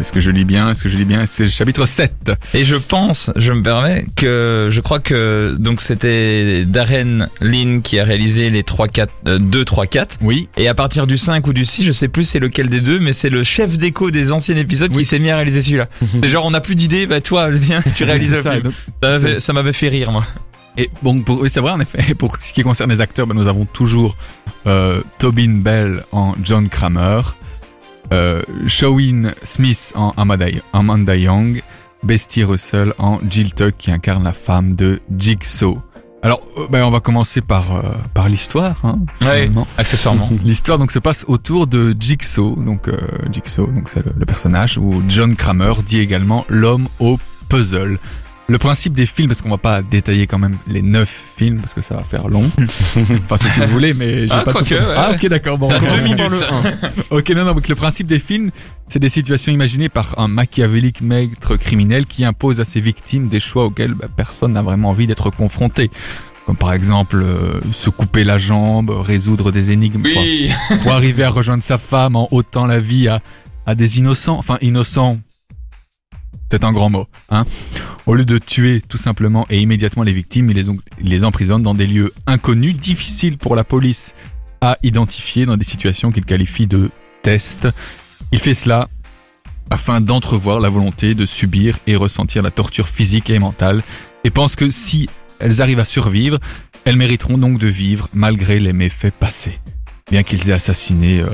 est-ce 0.00 0.12
que 0.12 0.20
je 0.20 0.30
lis 0.30 0.44
bien 0.44 0.70
Est-ce 0.70 0.82
que 0.82 0.88
je 0.88 0.96
lis 0.96 1.04
bien 1.04 1.26
C'est 1.26 1.48
chapitre 1.48 1.86
7. 1.86 2.32
Et 2.54 2.64
je 2.64 2.76
pense, 2.76 3.30
je 3.36 3.52
me 3.52 3.62
permets, 3.62 4.06
que 4.16 4.68
je 4.70 4.80
crois 4.80 5.00
que 5.00 5.54
donc 5.58 5.80
c'était 5.80 6.64
Darren 6.64 7.28
Lynn 7.40 7.82
qui 7.82 7.98
a 7.98 8.04
réalisé 8.04 8.50
les 8.50 8.62
3, 8.62 8.88
4, 8.88 9.12
euh, 9.26 9.38
2, 9.38 9.64
3, 9.64 9.86
4. 9.86 10.18
Oui. 10.22 10.48
Et 10.56 10.68
à 10.68 10.74
partir 10.74 11.06
du 11.06 11.18
5 11.18 11.46
ou 11.46 11.52
du 11.52 11.64
6, 11.64 11.84
je 11.84 11.92
sais 11.92 12.08
plus 12.08 12.24
c'est 12.24 12.38
lequel 12.38 12.68
des 12.68 12.80
deux, 12.80 13.00
mais 13.00 13.12
c'est 13.12 13.30
le 13.30 13.44
chef 13.44 13.78
d'écho 13.78 14.10
des 14.10 14.32
anciens 14.32 14.56
épisodes 14.56 14.92
qui 14.92 15.04
s'est 15.04 15.18
mis 15.18 15.30
à 15.30 15.36
réaliser 15.36 15.62
celui-là. 15.62 15.88
c'est 16.22 16.28
genre 16.28 16.44
on 16.44 16.50
n'a 16.50 16.60
plus 16.60 16.74
d'idées, 16.74 17.06
bah 17.06 17.20
toi, 17.20 17.50
viens, 17.52 17.82
tu 17.94 18.04
réalises 18.04 18.30
le 18.30 18.42
ça, 18.42 18.52
film. 18.54 18.72
Ça 19.02 19.40
Ça 19.40 19.52
m'avait 19.52 19.72
fait 19.72 19.88
rire 19.88 20.12
moi. 20.12 20.26
Et 20.78 20.88
bon, 21.02 21.20
pour, 21.22 21.40
oui, 21.40 21.50
c'est 21.50 21.60
vrai 21.60 21.72
en 21.72 21.80
effet. 21.80 22.14
Pour 22.14 22.36
ce 22.40 22.52
qui 22.52 22.62
concerne 22.62 22.90
les 22.90 23.00
acteurs, 23.00 23.26
ben, 23.26 23.34
nous 23.34 23.48
avons 23.48 23.64
toujours 23.64 24.16
euh, 24.66 25.02
Tobin 25.18 25.58
Bell 25.58 26.04
en 26.12 26.34
John 26.42 26.68
Kramer, 26.68 27.20
euh, 28.12 28.42
Shawin 28.66 29.34
Smith 29.42 29.92
en 29.96 30.12
Amanda, 30.16 30.46
Amanda 30.72 31.16
Young, 31.16 31.62
Bestie 32.04 32.44
Russell 32.44 32.94
en 32.98 33.18
Jill 33.28 33.54
Tuck 33.54 33.74
qui 33.76 33.90
incarne 33.90 34.22
la 34.22 34.32
femme 34.32 34.76
de 34.76 35.00
Jigsaw. 35.18 35.82
Alors, 36.22 36.42
euh, 36.56 36.68
ben, 36.70 36.84
on 36.84 36.90
va 36.90 37.00
commencer 37.00 37.40
par 37.40 37.74
euh, 37.74 37.82
par 38.14 38.28
l'histoire. 38.28 38.76
Hein, 38.84 39.00
finalement. 39.18 39.66
Accessoirement. 39.78 40.30
L'histoire 40.44 40.78
donc 40.78 40.92
se 40.92 41.00
passe 41.00 41.24
autour 41.26 41.66
de 41.66 41.96
Jigsaw, 41.98 42.54
donc 42.56 42.86
euh, 42.86 42.96
Jigsaw, 43.32 43.66
donc 43.66 43.88
c'est 43.88 44.04
le, 44.04 44.12
le 44.16 44.26
personnage, 44.26 44.78
ou 44.78 45.02
John 45.08 45.34
Kramer 45.34 45.72
dit 45.84 45.98
également 45.98 46.44
l'homme 46.48 46.88
au 47.00 47.18
puzzle. 47.48 47.98
Le 48.50 48.56
principe 48.56 48.94
des 48.94 49.04
films, 49.04 49.28
parce 49.28 49.42
qu'on 49.42 49.50
va 49.50 49.58
pas 49.58 49.82
détailler 49.82 50.26
quand 50.26 50.38
même 50.38 50.56
les 50.68 50.80
neuf 50.80 51.08
films, 51.36 51.58
parce 51.60 51.74
que 51.74 51.82
ça 51.82 51.96
va 51.96 52.02
faire 52.02 52.28
long. 52.28 52.44
enfin, 52.96 53.36
c'est 53.36 53.50
si 53.50 53.60
vous 53.60 53.66
voulez, 53.66 53.92
mais 53.92 54.26
j'ai 54.26 54.32
Ah, 54.32 54.40
pas 54.42 54.54
tout... 54.54 54.64
ouais, 54.72 54.78
Ah, 54.96 55.10
ok, 55.12 55.26
d'accord. 55.28 55.58
Bon, 55.58 55.68
deux 55.68 55.96
le 55.96 56.02
minutes. 56.02 56.20
un. 56.50 56.96
ok, 57.16 57.28
non, 57.30 57.44
non, 57.44 57.54
donc 57.54 57.68
le 57.68 57.74
principe 57.74 58.06
des 58.06 58.18
films, 58.18 58.50
c'est 58.88 59.00
des 59.00 59.10
situations 59.10 59.52
imaginées 59.52 59.90
par 59.90 60.18
un 60.18 60.28
machiavélique 60.28 61.02
maître 61.02 61.56
criminel 61.56 62.06
qui 62.06 62.24
impose 62.24 62.58
à 62.58 62.64
ses 62.64 62.80
victimes 62.80 63.28
des 63.28 63.38
choix 63.40 63.66
auxquels 63.66 63.92
bah, 63.92 64.06
personne 64.16 64.54
n'a 64.54 64.62
vraiment 64.62 64.88
envie 64.88 65.06
d'être 65.06 65.28
confronté. 65.28 65.90
Comme 66.46 66.56
par 66.56 66.72
exemple 66.72 67.16
euh, 67.22 67.60
se 67.72 67.90
couper 67.90 68.24
la 68.24 68.38
jambe, 68.38 68.88
résoudre 68.88 69.52
des 69.52 69.72
énigmes. 69.72 70.02
Oui. 70.02 70.50
pour 70.82 70.92
arriver 70.92 71.22
à 71.24 71.28
rejoindre 71.28 71.62
sa 71.62 71.76
femme 71.76 72.16
en 72.16 72.28
ôtant 72.30 72.64
la 72.64 72.80
vie 72.80 73.08
à, 73.08 73.20
à 73.66 73.74
des 73.74 73.98
innocents. 73.98 74.38
Enfin, 74.38 74.56
innocents, 74.62 75.18
c'est 76.50 76.64
un 76.64 76.72
grand 76.72 76.90
mot. 76.90 77.06
Hein 77.30 77.44
Au 78.06 78.14
lieu 78.14 78.24
de 78.24 78.38
tuer 78.38 78.82
tout 78.86 78.98
simplement 78.98 79.46
et 79.50 79.60
immédiatement 79.60 80.02
les 80.02 80.12
victimes, 80.12 80.50
il 80.50 80.56
les, 80.56 80.66
les 81.00 81.24
emprisonne 81.24 81.62
dans 81.62 81.74
des 81.74 81.86
lieux 81.86 82.12
inconnus, 82.26 82.76
difficiles 82.76 83.38
pour 83.38 83.56
la 83.56 83.64
police 83.64 84.14
à 84.60 84.76
identifier, 84.82 85.46
dans 85.46 85.56
des 85.56 85.64
situations 85.64 86.10
qu'il 86.10 86.24
qualifie 86.24 86.66
de 86.66 86.90
tests. 87.22 87.68
Il 88.32 88.38
fait 88.38 88.54
cela 88.54 88.88
afin 89.70 90.00
d'entrevoir 90.00 90.60
la 90.60 90.68
volonté 90.68 91.14
de 91.14 91.26
subir 91.26 91.78
et 91.86 91.94
ressentir 91.94 92.42
la 92.42 92.50
torture 92.50 92.88
physique 92.88 93.28
et 93.28 93.38
mentale, 93.38 93.82
et 94.24 94.30
pense 94.30 94.56
que 94.56 94.70
si 94.70 95.08
elles 95.40 95.60
arrivent 95.60 95.80
à 95.80 95.84
survivre, 95.84 96.38
elles 96.84 96.96
mériteront 96.96 97.38
donc 97.38 97.58
de 97.58 97.66
vivre 97.66 98.08
malgré 98.14 98.58
les 98.58 98.72
méfaits 98.72 99.12
passés 99.12 99.60
bien 100.10 100.22
qu'ils 100.22 100.48
aient 100.48 100.54
assassiné. 100.54 101.20
Euh... 101.20 101.28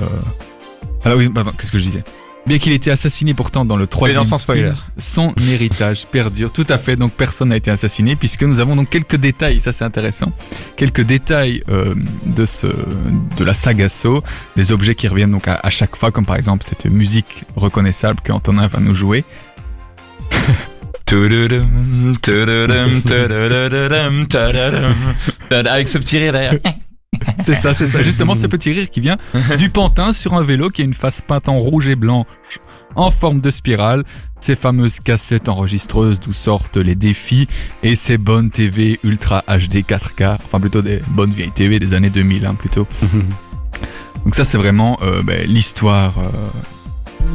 Ah 1.05 1.17
oui, 1.17 1.29
pardon, 1.29 1.53
qu'est-ce 1.59 1.73
que 1.73 1.79
je 1.79 1.85
disais? 1.85 2.05
Bien 2.47 2.59
qu'il 2.59 2.73
ait 2.73 2.77
été 2.77 2.91
assassiné 2.91 3.33
pourtant 3.33 3.65
dans 3.65 3.77
le 3.77 3.87
troisième. 3.87 4.23
sans 4.25 4.39
spoiler. 4.39 4.63
film, 4.65 4.77
Son 4.99 5.35
héritage 5.51 6.07
perdure. 6.07 6.53
Tout 6.53 6.67
à 6.69 6.77
fait. 6.79 6.97
Donc 6.97 7.13
personne 7.13 7.49
n'a 7.49 7.57
été 7.57 7.71
assassiné 7.71 8.17
puisque 8.17 8.43
nous 8.43 8.61
avons 8.61 8.77
donc 8.77 8.91
quelques 8.91 9.17
détails. 9.17 9.61
Ça 9.61 9.73
c'est 9.73 9.85
intéressant. 9.85 10.33
Quelques 10.77 11.03
détails 11.03 11.63
euh, 11.69 11.95
de 12.27 12.45
ce 12.47 12.67
de 12.67 13.45
la 13.45 13.55
saga 13.55 13.89
Saw, 13.89 14.23
des 14.57 14.73
objets 14.73 14.95
qui 14.95 15.09
reviennent 15.09 15.31
donc 15.33 15.49
à, 15.49 15.59
à 15.63 15.71
chaque 15.71 15.97
fois, 15.97 16.11
comme 16.11 16.27
par 16.27 16.37
exemple 16.37 16.65
cette 16.69 16.85
musique 16.87 17.45
reconnaissable 17.57 18.21
que 18.23 18.33
Antonin 18.33 18.67
va 18.67 18.81
nous 18.81 18.95
jouer. 18.95 19.25
Avec 25.51 25.89
ce 25.89 25.99
petit 25.99 26.19
rire 26.19 26.33
derrière. 26.33 26.55
C'est 27.45 27.55
ça, 27.55 27.75
c'est 27.75 27.87
ça. 27.87 28.03
Justement, 28.03 28.35
ce 28.35 28.47
petit 28.47 28.73
rire 28.73 28.91
qui 28.91 29.01
vient 29.01 29.19
du 29.59 29.69
pantin 29.71 30.13
sur 30.13 30.35
un 30.35 30.43
vélo 30.43 30.71
qui 30.71 30.83
a 30.83 30.85
une 30.85 30.95
face 30.95 31.21
peinte 31.21 31.49
en 31.49 31.59
rouge 31.59 31.89
et 31.89 31.97
blanc 31.97 32.27
en 32.97 33.11
forme 33.11 33.41
de 33.41 33.51
spirale, 33.51 34.05
ces 34.41 34.55
fameuses 34.55 35.01
cassettes 35.01 35.49
enregistreuses 35.49 36.21
d'où 36.21 36.33
sortent 36.33 36.77
les 36.77 36.95
défis 36.95 37.49
et 37.83 37.95
ces 37.95 38.19
bonnes 38.19 38.51
TV 38.51 39.01
Ultra 39.03 39.43
HD 39.49 39.79
4K, 39.79 40.37
enfin 40.45 40.61
plutôt 40.61 40.83
des 40.83 41.01
bonnes 41.09 41.33
vieilles 41.33 41.51
TV 41.51 41.79
des 41.79 41.95
années 41.95 42.11
2000 42.11 42.47
hein, 42.47 42.55
plutôt. 42.55 42.87
Donc 44.25 44.35
ça 44.35 44.45
c'est 44.45 44.59
vraiment 44.59 44.99
euh, 45.03 45.23
ben, 45.23 45.47
l'histoire 45.47 46.19
euh, 46.19 46.31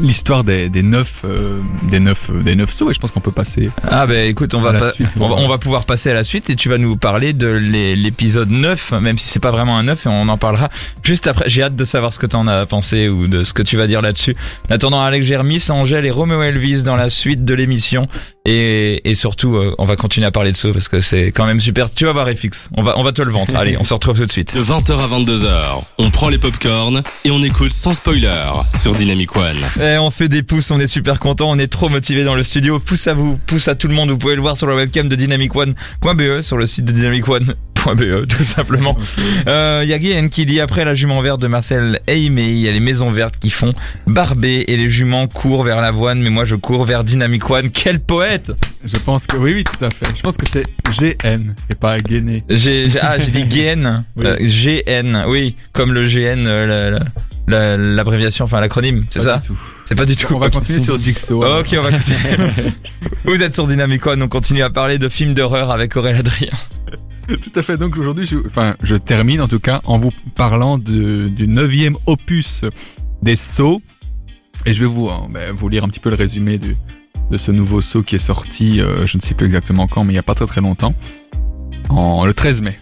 l'histoire 0.02 0.44
des, 0.44 0.70
des 0.70 0.84
neuf 0.84 1.22
euh, 1.26 1.60
des 1.90 2.00
neuf 2.00 2.30
euh, 2.30 2.42
des 2.42 2.56
neuf 2.56 2.72
sauts 2.72 2.90
et 2.92 2.94
je 2.94 3.00
pense 3.00 3.12
qu'on 3.12 3.20
peut 3.20 3.32
passer 3.32 3.70
Ah 3.84 4.08
bah 4.08 4.22
écoute, 4.24 4.54
on 4.54 4.62
va, 4.62 4.74
pas- 4.74 4.92
suite. 4.92 5.08
on, 5.20 5.28
va, 5.28 5.36
on 5.36 5.48
va 5.48 5.58
pouvoir 5.58 5.86
passer 5.86 6.10
à 6.10 6.14
la 6.14 6.24
suite 6.24 6.50
et 6.50 6.56
tu 6.56 6.70
vas 6.70 6.78
nous 6.78 6.96
parler 6.98 7.34
de 7.34 7.48
l'é- 7.48 7.96
l'épisode 7.96 8.50
9, 8.50 8.94
même 9.02 9.18
si 9.18 9.28
c'est 9.28 9.40
pas 9.40 9.52
vraiment 9.52 9.78
un 9.78 9.84
9 9.84 10.06
et 10.06 10.10
on 10.10 10.28
en 10.30 10.38
parlera 10.38 10.70
juste 11.04 11.28
après. 11.28 11.46
J'ai 11.50 11.64
hâte 11.64 11.76
de 11.76 11.84
savoir 11.84 12.14
ce 12.14 12.20
que 12.20 12.26
t'en 12.28 12.48
as 12.48 12.66
pensé 12.66 13.10
ou 13.10 13.28
de 13.28 13.44
ce 13.44 13.54
que 13.54 13.62
tu 13.64 13.78
vas 13.78 13.88
dire 13.88 14.02
là-dessus. 14.02 14.36
En 14.70 14.76
attendant, 14.76 15.02
Alex 15.02 15.26
Germis, 15.26 15.64
Angèle 15.70 16.06
et 16.06 16.12
Romeo 16.12 16.42
Elvis 16.42 16.84
dans 16.84 16.96
la 16.96 17.10
suite 17.10 17.44
de 17.46 17.54
l'émission 17.54 18.08
et, 18.52 19.12
et 19.12 19.14
surtout, 19.14 19.58
euh, 19.58 19.76
on 19.78 19.86
va 19.86 19.96
continuer 19.96 20.26
à 20.26 20.32
parler 20.32 20.52
de 20.52 20.58
ça 20.58 20.70
parce 20.74 20.88
que 20.88 21.02
c'est 21.02 21.28
quand 21.28 21.46
même 21.46 21.60
super. 21.60 21.94
Tu 21.94 22.06
vas 22.06 22.14
voir 22.14 22.28
FX, 22.28 22.70
on 22.76 22.82
va, 22.82 22.98
on 22.98 23.04
va 23.04 23.12
te 23.12 23.22
le 23.22 23.32
vendre. 23.32 23.56
Allez, 23.56 23.78
on 23.80 23.84
se 23.84 23.94
retrouve 23.94 24.18
tout 24.18 24.26
de 24.26 24.32
suite. 24.32 24.56
De 24.56 24.64
20h 24.64 24.98
à 24.98 25.08
22h, 25.08 25.84
on 26.00 26.10
prend 26.10 26.30
les 26.30 26.40
popcorns 26.40 27.04
et 27.26 27.30
on 27.30 27.44
écoute 27.44 27.74
sans 27.74 27.94
spoiler 27.94 28.50
sur 28.76 28.96
Dynamic 28.96 29.36
One. 29.36 29.58
Eh, 29.80 30.00
on 30.00 30.10
fait 30.10 30.30
des 30.30 30.42
pouces, 30.42 30.72
on 30.72 30.80
est 30.80 30.88
super 30.88 31.20
content, 31.20 31.48
on 31.52 31.60
est 31.60 31.68
trop 31.68 31.90
motivé 31.90 32.24
dans 32.24 32.34
le 32.34 32.42
studio. 32.42 32.80
Pouce 32.80 33.06
à 33.06 33.14
vous, 33.14 33.38
pouce 33.46 33.68
à 33.68 33.76
tout 33.76 33.88
le 33.88 33.94
monde. 33.94 34.10
Vous 34.10 34.18
pouvez 34.18 34.36
le 34.36 34.42
voir 34.42 34.58
sur 34.58 34.66
la 34.66 34.76
webcam 34.76 35.08
de 35.08 35.16
dynamicone.be, 35.16 36.42
sur 36.42 36.58
le 36.58 36.66
site 36.66 36.86
de 36.86 36.92
dynamicone.be, 36.92 38.28
tout 38.28 38.44
simplement. 38.44 38.98
Euh, 39.48 39.84
y 39.86 39.94
a 39.94 40.00
Guéhen 40.00 40.30
qui 40.30 40.48
dit 40.48 40.60
après 40.60 40.86
la 40.86 40.96
jument 40.96 41.22
verte 41.22 41.40
de 41.40 41.48
Marcel 41.48 42.00
Aimé, 42.08 42.50
il 42.50 42.62
y 42.62 42.68
a 42.68 42.72
les 42.72 42.80
maisons 42.80 43.12
vertes 43.12 43.38
qui 43.40 43.52
font 43.52 43.74
barber 44.08 44.66
et 44.68 44.76
les 44.76 44.90
juments 44.90 45.28
courent 45.28 45.64
vers 45.64 45.82
l'avoine, 45.82 46.20
mais 46.20 46.32
moi 46.32 46.46
je 46.46 46.56
cours 46.56 46.86
vers 46.86 47.04
Dynamic 47.04 47.48
One. 47.48 47.70
Quel 47.70 48.00
poète 48.00 48.39
je 48.86 48.98
pense 49.00 49.26
que 49.28 49.38
oui 49.38 49.54
oui 49.54 49.64
tout 49.64 49.84
à 49.86 49.90
fait 49.90 50.06
je 50.16 50.22
pense 50.22 50.38
que 50.38 50.46
c'est 50.52 50.64
GN 51.00 51.54
et 51.70 51.76
pas 51.76 51.98
Guéné 52.00 52.44
J'ai 52.50 52.88
ah 53.02 53.18
j'ai 53.20 53.32
dit 53.32 53.44
GN, 53.44 54.04
Oui. 54.16 54.26
Euh, 54.26 54.38
GN, 54.40 55.24
oui, 55.28 55.56
comme 55.74 55.94
le 55.94 56.06
GN, 56.06 56.46
euh, 56.48 56.66
la- 56.66 56.90
la- 56.92 57.06
la- 57.48 57.78
l'abréviation, 57.78 58.46
enfin 58.46 58.60
l'acronyme, 58.62 59.06
c'est 59.10 59.20
ça. 59.22 59.42
C'est 59.86 59.96
pas 59.96 60.06
du 60.06 60.16
tout. 60.16 60.28
on 60.34 60.40
va 60.40 60.50
continuer 60.52 60.80
sur 60.80 61.02
Jigsaw. 61.02 61.44
Ok, 61.60 61.76
on 61.78 61.82
va 61.82 61.92
continuer. 61.92 62.38
Vous 63.26 63.42
êtes 63.42 63.54
sur 63.56 63.66
Dynamic 63.68 64.06
One, 64.06 64.22
on 64.22 64.28
continue 64.28 64.62
à 64.62 64.70
parler 64.70 65.00
de 65.00 65.10
films 65.10 65.34
d'horreur 65.34 65.72
avec 65.72 65.96
Aurélien 65.96 66.20
Adrien. 66.20 66.52
Tout 67.28 67.52
à 67.56 67.62
fait. 67.64 67.78
Donc 67.78 67.98
aujourd'hui, 67.98 68.26
je, 68.26 68.38
enfin, 68.46 68.76
je 68.84 68.96
termine 68.96 69.42
en 69.42 69.48
tout 69.48 69.60
cas 69.60 69.82
en 69.86 69.98
vous 69.98 70.12
parlant 70.36 70.78
de, 70.78 71.28
du 71.30 71.48
neuvième 71.48 71.96
opus 72.08 72.66
des 73.24 73.36
sauts. 73.36 73.82
Et 74.66 74.74
je 74.74 74.82
vais 74.82 74.90
vous, 74.92 75.10
hein, 75.10 75.28
ben, 75.32 75.52
vous 75.56 75.70
lire 75.70 75.84
un 75.84 75.90
petit 75.90 76.00
peu 76.02 76.10
le 76.10 76.16
résumé 76.16 76.58
du, 76.58 76.76
de 77.32 77.38
ce 77.38 77.52
nouveau 77.52 77.82
saut 77.82 78.04
qui 78.04 78.16
est 78.16 78.20
sorti, 78.20 78.82
euh, 78.82 79.06
je 79.06 79.18
ne 79.18 79.22
sais 79.22 79.34
plus 79.36 79.46
exactement 79.46 79.88
quand, 79.88 80.04
mais 80.04 80.14
il 80.14 80.16
n'y 80.16 80.20
a 80.20 80.24
pas 80.24 80.36
très 80.36 80.48
très 80.48 80.62
longtemps, 80.62 80.94
en 81.90 82.26
le 82.26 82.34
13 82.34 82.62
mai. 82.62 82.78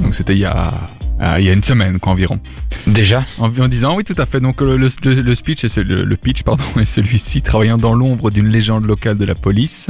Donc 0.00 0.14
c'était 0.14 0.32
il 0.34 0.40
y 0.40 0.44
a, 0.44 0.90
ah, 1.20 1.38
il 1.40 1.46
y 1.46 1.50
a 1.50 1.52
une 1.52 1.62
semaine 1.62 1.98
quoi, 2.00 2.12
environ. 2.12 2.40
Déjà? 2.86 3.24
En, 3.38 3.46
en 3.48 3.68
disant 3.68 3.96
oui 3.96 4.04
tout 4.04 4.14
à 4.18 4.26
fait. 4.26 4.40
Donc 4.40 4.60
le, 4.60 4.76
le, 4.76 4.88
speech 5.34 5.64
est 5.64 5.68
ce- 5.68 5.80
le, 5.80 6.04
le 6.04 6.16
pitch 6.16 6.42
pardon 6.42 6.64
est 6.80 6.84
celui-ci 6.84 7.42
travaillant 7.42 7.78
dans 7.78 7.94
l'ombre 7.94 8.30
d'une 8.30 8.48
légende 8.48 8.84
locale 8.86 9.16
de 9.18 9.24
la 9.24 9.34
police, 9.34 9.86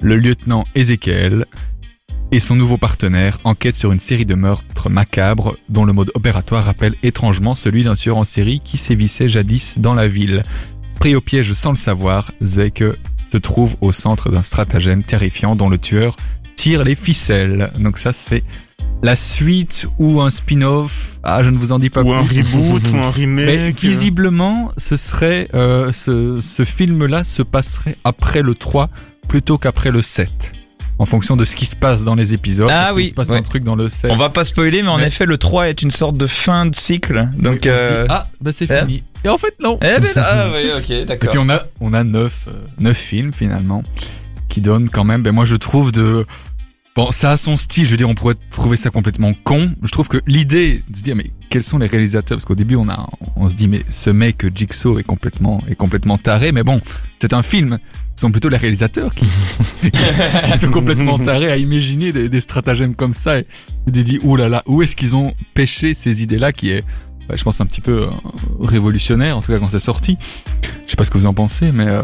le 0.00 0.16
lieutenant 0.16 0.64
Ezekiel 0.74 1.46
et 2.32 2.40
son 2.40 2.56
nouveau 2.56 2.78
partenaire 2.78 3.38
enquêtent 3.44 3.76
sur 3.76 3.92
une 3.92 4.00
série 4.00 4.26
de 4.26 4.34
meurtres 4.34 4.88
macabres 4.90 5.54
dont 5.68 5.84
le 5.84 5.92
mode 5.92 6.10
opératoire 6.14 6.64
rappelle 6.64 6.94
étrangement 7.04 7.54
celui 7.54 7.84
d'un 7.84 7.94
tueur 7.94 8.16
en 8.16 8.24
série 8.24 8.60
qui 8.64 8.76
sévissait 8.76 9.28
jadis 9.28 9.74
dans 9.78 9.94
la 9.94 10.08
ville. 10.08 10.42
Pris 10.98 11.14
au 11.14 11.20
piège 11.20 11.52
sans 11.52 11.70
le 11.70 11.76
savoir, 11.76 12.32
Zek 12.42 12.82
se 13.34 13.38
trouve 13.38 13.74
au 13.80 13.90
centre 13.90 14.30
d'un 14.30 14.44
stratagème 14.44 15.02
terrifiant 15.02 15.56
dont 15.56 15.68
le 15.68 15.76
tueur 15.76 16.14
tire 16.54 16.84
les 16.84 16.94
ficelles. 16.94 17.72
Donc 17.80 17.98
ça 17.98 18.12
c'est 18.12 18.44
la 19.02 19.16
suite 19.16 19.86
ou 19.98 20.20
un 20.20 20.30
spin-off. 20.30 21.18
Ah, 21.24 21.42
je 21.42 21.50
ne 21.50 21.58
vous 21.58 21.72
en 21.72 21.80
dis 21.80 21.90
pas 21.90 22.02
Ou 22.02 22.04
plus. 22.04 22.14
un 22.14 22.44
reboot, 22.44 22.82
ou 22.92 22.96
un 22.98 23.10
remake. 23.22 23.46
Mais 23.46 23.72
visiblement, 23.72 24.70
ce 24.78 24.96
serait 24.96 25.48
euh, 25.52 25.90
ce, 25.90 26.38
ce 26.40 26.64
film-là 26.64 27.24
se 27.24 27.42
passerait 27.42 27.96
après 28.04 28.40
le 28.42 28.54
3 28.54 28.88
plutôt 29.26 29.58
qu'après 29.58 29.90
le 29.90 30.00
7. 30.00 30.52
En 31.00 31.06
fonction 31.06 31.36
de 31.36 31.44
ce 31.44 31.56
qui 31.56 31.66
se 31.66 31.74
passe 31.74 32.04
dans 32.04 32.14
les 32.14 32.34
épisodes. 32.34 32.70
Ah 32.72 32.92
oui, 32.94 33.10
se 33.10 33.14
passe 33.16 33.30
ouais. 33.30 33.38
un 33.38 33.42
truc 33.42 33.64
dans 33.64 33.74
le 33.74 33.88
7. 33.88 34.12
On 34.12 34.16
va 34.16 34.28
pas 34.30 34.44
spoiler, 34.44 34.82
mais 34.84 34.88
en 34.90 34.98
Mais- 34.98 35.08
effet, 35.08 35.26
le 35.26 35.38
3 35.38 35.70
est 35.70 35.82
une 35.82 35.90
sorte 35.90 36.16
de 36.16 36.28
fin 36.28 36.66
de 36.66 36.74
cycle. 36.76 37.28
Donc, 37.36 37.62
dit, 37.62 37.68
euh... 37.68 38.06
ah, 38.08 38.28
bah 38.40 38.52
c'est 38.54 38.68
fini. 38.72 39.02
Et 39.24 39.28
en 39.28 39.38
fait, 39.38 39.54
non. 39.60 39.78
eh 39.82 40.00
ben, 40.00 40.10
ah 40.16 40.46
oui, 40.52 40.70
ok, 40.78 40.90
Et 40.90 41.04
d'accord. 41.04 41.30
puis 41.30 41.38
on 41.38 41.48
a, 41.48 41.62
on 41.80 41.92
a 41.94 42.04
neuf, 42.04 42.44
euh, 42.48 42.52
neuf 42.78 42.96
films 42.98 43.32
finalement 43.32 43.82
qui 44.48 44.60
donnent 44.60 44.88
quand 44.90 45.04
même, 45.04 45.22
ben 45.22 45.32
moi 45.32 45.44
je 45.44 45.56
trouve 45.56 45.90
de... 45.92 46.24
Bon, 46.94 47.10
ça 47.10 47.32
a 47.32 47.36
son 47.36 47.56
style, 47.56 47.86
je 47.86 47.90
veux 47.90 47.96
dire, 47.96 48.08
on 48.08 48.14
pourrait 48.14 48.36
trouver 48.52 48.76
ça 48.76 48.88
complètement 48.90 49.32
con. 49.42 49.72
Je 49.82 49.90
trouve 49.90 50.06
que 50.06 50.18
l'idée 50.28 50.84
de 50.88 50.96
se 50.96 51.02
dire, 51.02 51.16
mais 51.16 51.26
quels 51.50 51.64
sont 51.64 51.78
les 51.78 51.88
réalisateurs? 51.88 52.36
Parce 52.36 52.44
qu'au 52.44 52.54
début, 52.54 52.76
on, 52.76 52.88
a, 52.88 53.08
on 53.34 53.48
se 53.48 53.56
dit, 53.56 53.66
mais 53.66 53.82
ce 53.88 54.10
mec 54.10 54.46
Jigsaw 54.54 55.00
est 55.00 55.02
complètement, 55.02 55.60
est 55.68 55.74
complètement 55.74 56.18
taré. 56.18 56.52
Mais 56.52 56.62
bon, 56.62 56.80
c'est 57.20 57.32
un 57.32 57.42
film. 57.42 57.80
Ce 58.14 58.20
sont 58.20 58.30
plutôt 58.30 58.48
les 58.48 58.58
réalisateurs 58.58 59.12
qui, 59.12 59.24
qui 59.82 60.58
sont 60.60 60.70
complètement 60.70 61.18
tarés 61.18 61.50
à 61.50 61.56
imaginer 61.56 62.12
des, 62.12 62.28
des 62.28 62.40
stratagèmes 62.40 62.94
comme 62.94 63.12
ça. 63.12 63.40
Et 63.40 63.46
tu 63.86 63.92
te 63.92 63.98
dis, 63.98 64.20
oh 64.22 64.36
là 64.36 64.48
là, 64.48 64.62
où 64.66 64.80
est-ce 64.80 64.94
qu'ils 64.94 65.16
ont 65.16 65.34
pêché 65.54 65.94
ces 65.94 66.22
idées-là 66.22 66.52
qui 66.52 66.70
est 66.70 66.84
je 67.32 67.42
pense, 67.42 67.60
un 67.60 67.66
petit 67.66 67.80
peu 67.80 68.02
euh, 68.02 68.08
révolutionnaire, 68.60 69.36
en 69.36 69.42
tout 69.42 69.52
cas 69.52 69.58
quand 69.58 69.70
c'est 69.70 69.80
sorti. 69.80 70.18
Je 70.86 70.90
sais 70.90 70.96
pas 70.96 71.04
ce 71.04 71.10
que 71.10 71.18
vous 71.18 71.26
en 71.26 71.34
pensez, 71.34 71.72
mais 71.72 71.86
euh, 71.86 72.02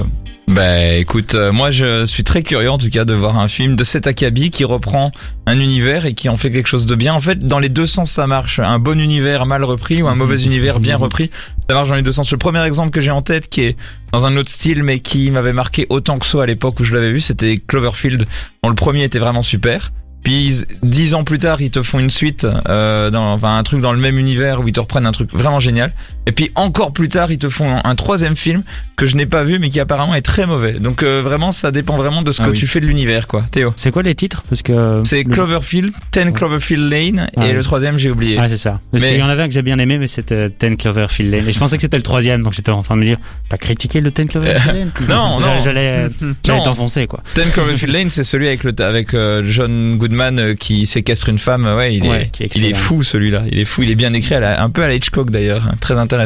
Bah 0.49 0.95
écoute, 0.95 1.35
euh, 1.35 1.53
moi 1.53 1.71
je 1.71 2.07
suis 2.07 2.25
très 2.25 2.43
curieux 2.43 2.71
en 2.71 2.79
tout 2.79 2.89
cas 2.89 3.05
de 3.05 3.13
voir 3.13 3.39
un 3.39 3.49
film 3.49 3.77
de 3.77 3.85
cet 3.85 4.07
acabit 4.07 4.51
qui 4.51 4.65
reprend 4.65 5.11
un 5.47 5.61
univers 5.61 6.07
et 6.07 6.15
qui 6.15 6.29
en 6.29 6.37
fait 6.37 6.51
quelque 6.51 6.67
chose 6.67 6.87
de 6.87 6.95
bien. 6.95 7.13
En 7.13 7.21
fait, 7.21 7.47
dans 7.47 7.59
les 7.59 7.69
deux 7.69 7.87
sens 7.87 8.11
ça 8.11 8.27
marche. 8.27 8.59
Un 8.59 8.79
bon 8.79 8.99
univers 8.99 9.45
mal 9.47 9.65
repris 9.65 10.03
ou 10.03 10.09
un 10.09 10.15
mauvais 10.15 10.43
univers 10.43 10.81
bien 10.81 10.97
repris, 10.97 11.31
ça 11.69 11.75
marche 11.75 11.89
dans 11.91 11.95
les 11.95 12.03
deux 12.03 12.13
sens. 12.13 12.31
Le 12.33 12.39
premier 12.39 12.65
exemple 12.65 12.91
que 12.91 13.01
j'ai 13.01 13.11
en 13.11 13.23
tête 13.23 13.49
qui 13.49 13.63
est 13.63 13.77
dans 14.13 14.27
un 14.27 14.37
autre 14.37 14.51
style 14.51 14.83
mais 14.83 15.01
qui 15.01 15.31
m'avait 15.31 15.53
marqué 15.53 15.87
autant 15.91 16.19
que 16.19 16.27
ça 16.27 16.43
à 16.43 16.47
l'époque 16.47 16.81
où 16.81 16.85
je 16.85 16.95
l'avais 16.95 17.13
vu, 17.13 17.21
c'était 17.21 17.59
Cloverfield. 17.59 18.27
Dont 18.63 18.71
le 18.71 18.75
premier 18.75 19.05
était 19.05 19.19
vraiment 19.19 19.43
super. 19.43 19.93
Puis 20.23 20.65
dix 20.83 21.15
ans 21.15 21.25
plus 21.25 21.39
tard, 21.39 21.61
ils 21.61 21.71
te 21.71 21.83
font 21.83 21.99
une 21.99 22.11
suite, 22.11 22.47
euh, 22.69 23.11
dans, 23.11 23.33
enfin 23.33 23.57
un 23.57 23.63
truc 23.63 23.81
dans 23.81 23.93
le 23.93 23.99
même 23.99 24.19
univers 24.19 24.61
où 24.61 24.69
ils 24.69 24.73
te 24.73 24.81
reprennent 24.81 25.07
un 25.07 25.13
truc 25.13 25.33
vraiment 25.33 25.61
génial. 25.61 25.93
Et 26.31 26.33
puis 26.33 26.53
encore 26.55 26.93
plus 26.93 27.09
tard, 27.09 27.33
ils 27.33 27.39
te 27.39 27.49
font 27.49 27.81
un, 27.83 27.95
troisième 27.97 28.37
film 28.37 28.63
que 28.95 29.05
je 29.05 29.17
n'ai 29.17 29.27
pas 29.27 29.43
vu 29.43 29.59
mais 29.59 29.69
qui 29.69 29.81
apparemment 29.81 30.15
est 30.15 30.23
très 30.23 30.47
mauvais. 30.47 30.75
Donc 30.75 31.03
euh, 31.03 31.23
vraiment, 31.23 31.51
ça 31.51 31.73
dépend 31.73 31.97
vraiment 31.97 32.23
de 32.23 32.31
ce 32.31 32.41
Ah 32.41 32.45
que 32.45 32.51
oui. 32.53 32.57
tu 32.59 32.69
fais 32.69 32.79
de 32.79 32.87
l'univers, 32.87 33.27
quoi. 33.27 33.45
Théo. 33.51 33.73
C'est 33.75 33.91
quoi 33.91 34.05
les 34.05 34.15
titres? 34.15 34.45
Parce 34.49 34.63
que 34.63 35.03
C'est 35.05 35.25
le- 35.25 35.31
Cloverfield, 35.31 35.91
10 36.13 36.33
Cloverfield 36.33 36.89
Lane 36.89 37.29
Ah 37.37 37.47
et 37.47 37.49
oui. 37.49 37.53
le 37.55 37.63
troisième 37.65 37.99
j'ai 37.99 38.11
oublié. 38.13 38.37
Ah, 38.39 38.49
c'est 38.49 38.57
ça. 38.59 38.79
Parce 38.93 39.03
Mais- 39.03 39.11
qu'il 39.11 39.19
y 39.19 39.23
en 39.25 39.29
avait 39.29 39.43
un 39.43 39.49
que 39.49 39.55
j'ai 39.55 39.63
bien 39.63 39.79
aimé, 39.81 39.99
mais 39.99 40.07
c'était 40.07 40.51
Ten 40.51 40.77
Cloverfield 40.77 41.33
Lane. 41.35 41.49
Et 41.49 41.53
je 41.53 41.59
pensais 41.59 41.75
que 41.75 41.83
c'était 41.83 41.97
le 41.97 42.05
troisième, 42.05 42.43
donc 42.45 42.53
j'étais 42.53 42.71
en 42.71 42.83
train 42.85 42.95
de 42.95 43.01
me 43.01 43.07
dire, 43.07 43.19
t'as 43.49 43.57
critiqué 43.57 44.01
le 44.01 44.13
Ten 44.13 44.29
Cloverfield 44.29 44.77
Lane? 44.77 44.91
Non, 45.09 45.41
non. 45.41 45.59
J'allais 45.65 46.09
t'enfoncer, 46.45 47.07
quoi. 47.09 47.23
10 47.35 47.51
Cloverfield 47.51 47.93
Lane, 47.93 48.11
c'est 48.11 48.23
celui 48.25 48.47
avec 48.47 48.63
le 48.63 48.73
avec 48.81 49.15
euh, 49.15 49.43
John 49.47 49.97
Goodman 49.99 50.39
euh, 50.39 50.55
qui 50.55 50.87
séquestre 50.87 51.29
une 51.29 51.39
femme. 51.39 51.65
Ouais, 51.67 51.95
il 51.95 52.07
est 52.07 52.09
Ouais, 52.09 52.31
il 52.55 52.65
est 52.65 52.75
fou 52.75 53.03
celui-là. 53.03 53.43
Il 53.51 53.59
est 53.59 53.65
fou. 53.65 53.83
Il 53.83 53.91
est 53.91 53.95
bien 53.95 54.13
écrit, 54.15 54.35
à 54.37 54.41
la- 54.41 54.63
un 54.63 54.71
peu 54.71 54.83
à 54.83 54.89
la 54.89 54.95
Hitchcock 54.95 55.31
d'ailleurs, 55.31 55.71
très 55.81 55.95
intéressant. 55.99 56.20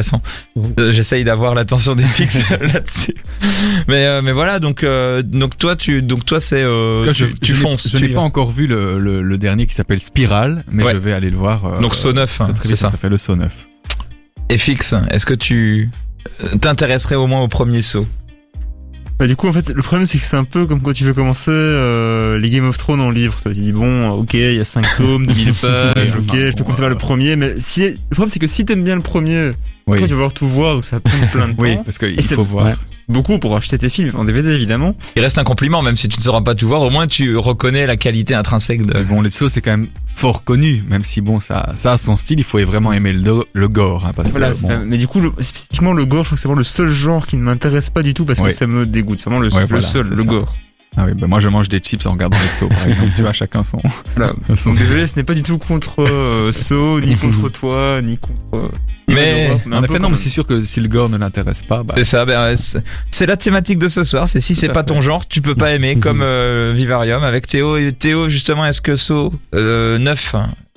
Euh, 0.79 0.91
J'essaye 0.91 1.23
d'avoir 1.23 1.55
l'attention 1.55 1.95
des 1.95 2.03
fixes 2.05 2.49
là-dessus. 2.61 3.15
Mais 3.87 4.05
euh, 4.05 4.21
mais 4.21 4.31
voilà, 4.31 4.59
donc 4.59 4.83
euh, 4.83 5.21
donc 5.21 5.57
toi 5.57 5.75
tu 5.75 6.01
donc 6.01 6.25
toi 6.25 6.39
c'est 6.39 6.61
euh, 6.63 7.05
tu, 7.07 7.13
je, 7.13 7.25
tu 7.27 7.37
je 7.43 7.51
n'ai- 7.53 7.57
fonces. 7.59 7.89
Je 7.91 7.97
n'ai 7.97 8.09
pas 8.09 8.21
encore 8.21 8.51
vu 8.51 8.67
le, 8.67 8.97
le, 8.99 9.21
le 9.21 9.37
dernier 9.37 9.67
qui 9.67 9.75
s'appelle 9.75 9.99
Spiral, 9.99 10.63
mais 10.71 10.83
Ouais. 10.83 10.93
je 10.93 10.97
vais 10.97 11.13
aller 11.13 11.29
le 11.29 11.37
voir. 11.37 11.65
euh, 11.65 11.79
Donc 11.81 11.95
Saut 11.95 12.13
9, 12.13 12.37
très, 12.37 12.53
très 12.53 12.67
c'est 12.67 12.75
ça. 12.75 12.91
Ça 12.91 12.97
fait 12.97 13.09
le 13.09 13.17
Saut 13.17 13.35
9. 13.35 13.67
Et 14.49 14.57
fixe, 14.57 14.93
est-ce 15.11 15.25
que 15.25 15.33
tu 15.33 15.89
t'intéresserais 16.61 17.15
au 17.15 17.27
moins 17.27 17.41
au 17.41 17.47
premier 17.47 17.81
saut? 17.81 18.07
Bah, 19.17 19.27
du 19.27 19.37
coup, 19.37 19.47
en 19.47 19.53
fait, 19.53 19.69
le 19.69 19.81
problème, 19.81 20.05
c'est 20.05 20.17
que 20.17 20.25
c'est 20.25 20.35
un 20.35 20.43
peu 20.43 20.65
comme 20.65 20.81
quand 20.81 20.91
tu 20.91 21.05
veux 21.05 21.13
commencer 21.13 21.49
euh, 21.49 22.37
les 22.37 22.49
Game 22.49 22.67
of 22.67 22.77
Thrones 22.77 22.99
en 22.99 23.11
livre. 23.11 23.37
Tu 23.45 23.53
dis, 23.53 23.71
bon, 23.71 24.09
ok, 24.09 24.33
il 24.33 24.55
y 24.55 24.59
a 24.59 24.65
5 24.65 24.85
tomes, 24.97 25.25
2000 25.25 25.53
pages, 25.61 25.63
enfin, 25.63 26.19
ok, 26.19 26.35
je 26.35 26.49
peux 26.49 26.51
bon, 26.51 26.63
commencer 26.63 26.81
par 26.81 26.89
le 26.89 26.97
premier, 26.97 27.35
mais 27.37 27.53
si, 27.59 27.81
le 27.91 27.95
problème, 28.11 28.29
c'est 28.29 28.39
que 28.39 28.47
si 28.47 28.65
t'aimes 28.65 28.83
bien 28.83 28.95
le 28.97 29.01
premier, 29.01 29.51
Oui, 29.87 29.99
toi, 29.99 30.07
tu 30.07 30.13
vas 30.13 30.19
voir 30.19 30.33
tout 30.33 30.47
voir, 30.47 30.73
donc 30.75 30.83
ça 30.83 30.99
prend 30.99 31.27
plein 31.27 31.47
de 31.49 31.53
temps. 31.55 31.61
oui 31.63 31.77
parce 31.85 31.97
qu'il 31.99 32.21
faut 32.23 32.43
voir. 32.43 32.65
ouais. 32.67 32.73
Beaucoup 33.07 33.37
pour 33.37 33.55
acheter 33.55 33.77
tes 33.77 33.89
films 33.89 34.13
en 34.15 34.25
DVD, 34.25 34.49
évidemment. 34.49 34.95
Il 35.15 35.21
reste 35.21 35.37
un 35.37 35.43
compliment, 35.43 35.83
même 35.83 35.95
si 35.95 36.07
tu 36.09 36.17
ne 36.17 36.23
sauras 36.23 36.41
pas 36.41 36.55
tout 36.55 36.67
voir, 36.67 36.81
au 36.81 36.89
moins 36.89 37.05
tu 37.05 37.37
reconnais 37.37 37.85
la 37.85 37.97
qualité 37.97 38.33
intrinsèque 38.33 38.83
de. 38.83 38.93
Mais 38.97 39.03
bon, 39.03 39.21
les 39.21 39.29
sauts, 39.29 39.47
c'est 39.47 39.61
quand 39.61 39.77
même 39.77 39.87
fort 40.15 40.43
connu, 40.43 40.83
même 40.89 41.03
si 41.03 41.21
bon, 41.21 41.39
ça, 41.39 41.73
ça 41.75 41.91
a 41.93 41.97
son 41.97 42.17
style, 42.17 42.39
il 42.39 42.43
faut 42.43 42.57
vraiment 42.65 42.93
aimer 42.93 43.13
le, 43.13 43.19
do- 43.21 43.45
le 43.53 43.67
gore, 43.67 44.07
hein, 44.07 44.13
parce 44.15 44.31
Voilà, 44.31 44.53
que 44.53 44.57
bon, 44.61 44.81
mais 44.87 44.97
du 44.97 45.07
coup, 45.07 45.19
le- 45.21 45.31
spécifiquement 45.39 45.93
le 45.93 46.05
gore, 46.05 46.23
je 46.23 46.29
crois 46.29 46.35
que 46.37 46.41
c'est 46.41 46.47
vraiment 46.47 46.57
le 46.57 46.63
seul 46.63 46.89
genre 46.89 47.27
qui 47.27 47.37
ne 47.37 47.43
m'intéresse 47.43 47.91
pas 47.91 48.01
du 48.01 48.15
tout 48.15 48.25
parce 48.25 48.39
Oui. 48.39 48.47
que 48.49 48.55
ça 48.55 48.65
me 48.65 48.87
dégoûte. 48.87 49.19
C'est 49.19 49.25
vraiment 49.29 49.41
le, 49.41 49.53
Ouais, 49.53 49.61
le 49.61 49.67
voilà, 49.67 49.81
seul, 49.83 50.07
le 50.09 50.17
ça. 50.17 50.23
gore. 50.23 50.55
Ah 50.97 51.03
oui, 51.05 51.13
bah 51.13 51.27
moi 51.27 51.39
je 51.39 51.49
mange 51.49 51.67
des 51.69 51.79
chips 51.79 52.05
en 52.05 52.11
regardant 52.13 52.37
les 52.37 52.47
sauts, 52.59 52.69
par 52.69 52.87
exemple, 52.87 53.11
tu 53.15 53.21
vois, 53.21 53.33
chacun 53.33 53.63
son. 53.63 53.79
Voilà. 54.15 54.33
son 54.55 54.69
Donc 54.69 54.79
désolé, 54.79 55.07
ce 55.07 55.15
n'est 55.17 55.23
pas 55.23 55.33
du 55.33 55.43
tout 55.43 55.57
contre 55.57 56.01
euh, 56.07 56.51
ni 57.01 57.15
contre 57.17 57.49
toi, 57.49 58.01
ni 58.01 58.17
contre. 58.17 58.39
euh, 58.53 58.69
Mais- 59.09 59.47
Europe, 59.49 59.61
en 59.71 59.83
effet, 59.83 59.99
non, 59.99 60.09
mais 60.09 60.17
c'est 60.17 60.29
sûr 60.29 60.47
que 60.47 60.61
si 60.61 60.79
le 60.79 60.87
gore 60.87 61.09
ne 61.09 61.17
l'intéresse 61.17 61.61
pas, 61.63 61.83
bah, 61.83 61.95
C'est 61.97 62.03
ça, 62.05 62.25
ben, 62.25 62.55
c'est 62.55 62.81
c'est 63.11 63.25
la 63.25 63.37
thématique 63.37 63.77
de 63.79 63.87
ce 63.87 64.03
soir. 64.03 64.29
C'est 64.29 64.41
si 64.41 64.55
c'est 64.55 64.69
pas 64.69 64.81
fait. 64.81 64.87
ton 64.87 65.01
genre, 65.01 65.27
tu 65.27 65.41
peux 65.41 65.55
pas 65.55 65.71
aimer, 65.73 65.95
comme 65.99 66.21
euh, 66.21 66.71
Vivarium 66.75 67.23
avec 67.23 67.47
Théo. 67.47 67.77
Et 67.77 67.91
Théo, 67.91 68.29
justement, 68.29 68.65
est-ce 68.65 68.81
que 68.81 68.95
Saut 68.95 69.33
euh, 69.53 69.97
9, 69.97 70.35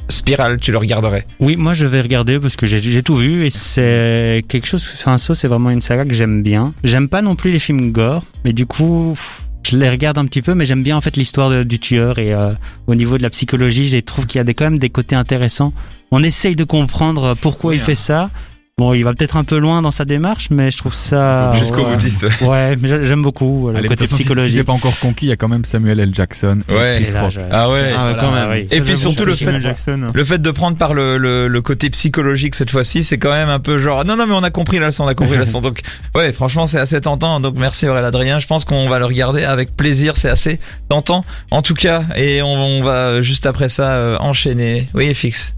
Spirale, 0.09 0.59
tu 0.59 0.73
le 0.73 0.79
regarderais? 0.79 1.27
Oui, 1.39 1.57
moi 1.57 1.75
je 1.75 1.85
vais 1.87 2.01
regarder 2.01 2.39
parce 2.41 2.57
que 2.57 2.65
j'ai 2.67 2.81
j'ai 2.81 3.03
tout 3.03 3.15
vu 3.17 3.45
et 3.47 3.51
c'est 3.51 4.43
quelque 4.49 4.67
chose. 4.67 4.91
Enfin, 4.97 5.19
ça, 5.19 5.35
c'est 5.35 5.49
vraiment 5.49 5.71
une 5.71 5.83
saga 5.83 6.05
que 6.05 6.15
j'aime 6.15 6.43
bien. 6.43 6.73
J'aime 6.83 7.09
pas 7.09 7.21
non 7.23 7.37
plus 7.37 7.53
les 7.53 7.59
films 7.59 7.93
gore, 7.93 8.25
mais 8.45 8.53
du 8.55 8.65
coup, 8.67 9.11
pff, 9.15 9.43
je 9.67 9.77
les 9.77 9.91
regarde 9.91 10.19
un 10.19 10.25
petit 10.25 10.43
peu, 10.43 10.55
mais 10.55 10.65
j'aime 10.65 10.83
bien 10.83 10.97
en 10.97 11.01
fait 11.01 11.17
l'histoire 11.17 11.65
du 11.65 11.79
tueur 11.79 12.19
et 12.19 12.33
euh, 12.33 12.53
au 12.87 12.95
niveau 12.95 13.19
de 13.19 13.23
la 13.23 13.31
psychologie, 13.31 13.87
je 13.87 13.99
trouve 13.99 14.27
qu'il 14.27 14.39
y 14.39 14.41
a 14.41 14.45
des, 14.45 14.55
quand 14.55 14.65
même 14.65 14.79
des 14.79 14.91
côtés 14.91 15.17
intéressants. 15.17 15.73
On 16.11 16.23
essaye 16.23 16.57
de 16.57 16.65
comprendre 16.65 17.35
pourquoi 17.43 17.75
il 17.75 17.81
fait 17.81 17.95
ça. 17.95 18.31
Bon, 18.79 18.95
il 18.95 19.03
va 19.03 19.13
peut-être 19.13 19.37
un 19.37 19.43
peu 19.43 19.59
loin 19.59 19.83
dans 19.83 19.91
sa 19.91 20.05
démarche, 20.05 20.51
mais 20.51 20.71
je 20.71 20.79
trouve 20.79 20.95
ça 20.95 21.53
Jusqu'au 21.55 21.83
ouais. 21.85 21.91
boutiste. 21.91 22.23
ouais. 22.23 22.47
Ouais, 22.47 22.77
mais 22.81 22.87
j'a- 22.87 23.03
j'aime 23.03 23.23
beaucoup 23.23 23.69
euh, 23.69 23.73
le 23.73 23.79
allez, 23.79 23.89
côté 23.89 24.05
façon, 24.05 24.15
si- 24.17 24.23
Si 24.23 24.25
psychologique. 24.29 24.63
pas 24.63 24.73
encore 24.73 24.97
conquis, 25.01 25.27
il 25.27 25.29
y 25.31 25.33
a 25.33 25.37
quand 25.37 25.49
même 25.49 25.65
Samuel 25.65 25.99
L. 25.99 26.15
Jackson 26.15 26.61
Ouais. 26.69 27.03
Et 27.03 27.11
là, 27.11 27.29
Ah 27.29 27.29
ouais. 27.33 27.49
Ah, 27.51 27.71
ouais, 27.71 27.91
Voilà. 27.93 28.15
quand 28.21 28.31
même. 28.31 28.49
Ah 28.49 28.53
oui. 28.53 28.67
Et 28.71 28.77
Ça, 28.79 28.83
puis 28.85 28.97
surtout 28.97 29.25
le 29.25 29.35
Samuel 29.35 29.57
fait- 29.57 29.61
Jackson. 29.69 30.11
Le 30.15 30.25
fait 30.25 30.39
de 30.41 30.51
prendre 30.53 30.77
par 30.77 30.95
le, 30.95 31.17
le, 31.19 31.49
le 31.49 31.61
côté 31.63 31.91
psychologique 31.91 32.55
cette 32.55 32.71
fois-ci, 32.71 33.03
c'est 33.03 33.19
quand 33.19 33.33
même 33.33 33.49
un 33.49 33.59
peu 33.59 33.81
genre 33.81 34.05
non 34.05 34.15
non 34.17 34.27
mais 34.29 34.35
on 34.35 34.45
a 34.45 34.51
compris 34.51 34.79
la 34.79 34.87
leçon, 34.87 35.03
on 35.05 35.09
a 35.09 35.15
compris 35.17 35.35
la 35.35 35.41
leçon. 35.41 35.61
Donc 35.69 35.81
ouais, 36.15 36.33
franchement 36.33 36.69
c'est 36.69 36.79
assez 36.79 37.01
tentant. 37.01 37.41
Donc 37.41 37.57
merci 37.59 37.89
Aurélien 37.89 38.07
Adrien. 38.07 38.39
Je 38.39 38.47
pense 38.47 38.65
qu'on 38.65 38.89
va 38.89 39.01
le 39.01 39.07
regarder 39.07 39.43
avec 39.43 39.77
plaisir. 39.77 40.17
C'est 40.17 40.31
assez 40.31 40.61
tentant 40.89 41.25
en 41.51 41.63
tout 41.63 41.75
cas. 41.75 42.05
Et 42.17 42.43
on, 42.43 42.53
on 42.55 42.83
va 42.85 43.23
juste 43.23 43.45
après 43.47 43.69
ça 43.69 43.95
euh, 43.95 44.17
enchaîner. 44.21 44.89
Oui 44.95 45.13
FX. 45.13 45.55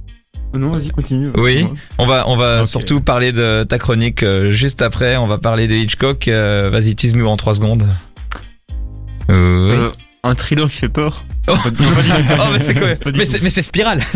Non, 0.53 0.71
vas-y, 0.71 0.89
continue. 0.91 1.31
Oui. 1.37 1.67
On 1.99 2.07
va 2.07 2.29
on 2.29 2.37
va 2.37 2.65
surtout 2.65 3.01
parler 3.01 3.33
de 3.33 3.65
ta 3.65 3.79
chronique 3.79 4.23
euh, 4.23 4.51
juste 4.51 4.83
après. 4.83 5.17
On 5.17 5.27
va 5.27 5.39
parler 5.39 5.69
de 5.69 5.75
Hitchcock. 5.75 6.27
Euh, 6.29 6.71
Vas-y 6.73 6.95
tease-nous 6.95 7.27
en 7.27 7.37
trois 7.37 7.55
secondes. 7.55 7.87
Euh, 9.31 9.71
oui. 9.71 9.77
Euh, 9.79 9.91
un 10.23 10.35
thriller 10.35 10.69
qui 10.69 10.79
fait 10.79 10.89
peur. 10.89 11.25
Oh. 11.49 11.55
Oh 11.65 12.45
mais 12.53 12.59
c'est 12.61 12.75
quoi 12.75 12.89
Mais 13.43 13.51
c'est 13.51 13.63
spirale. 13.63 14.01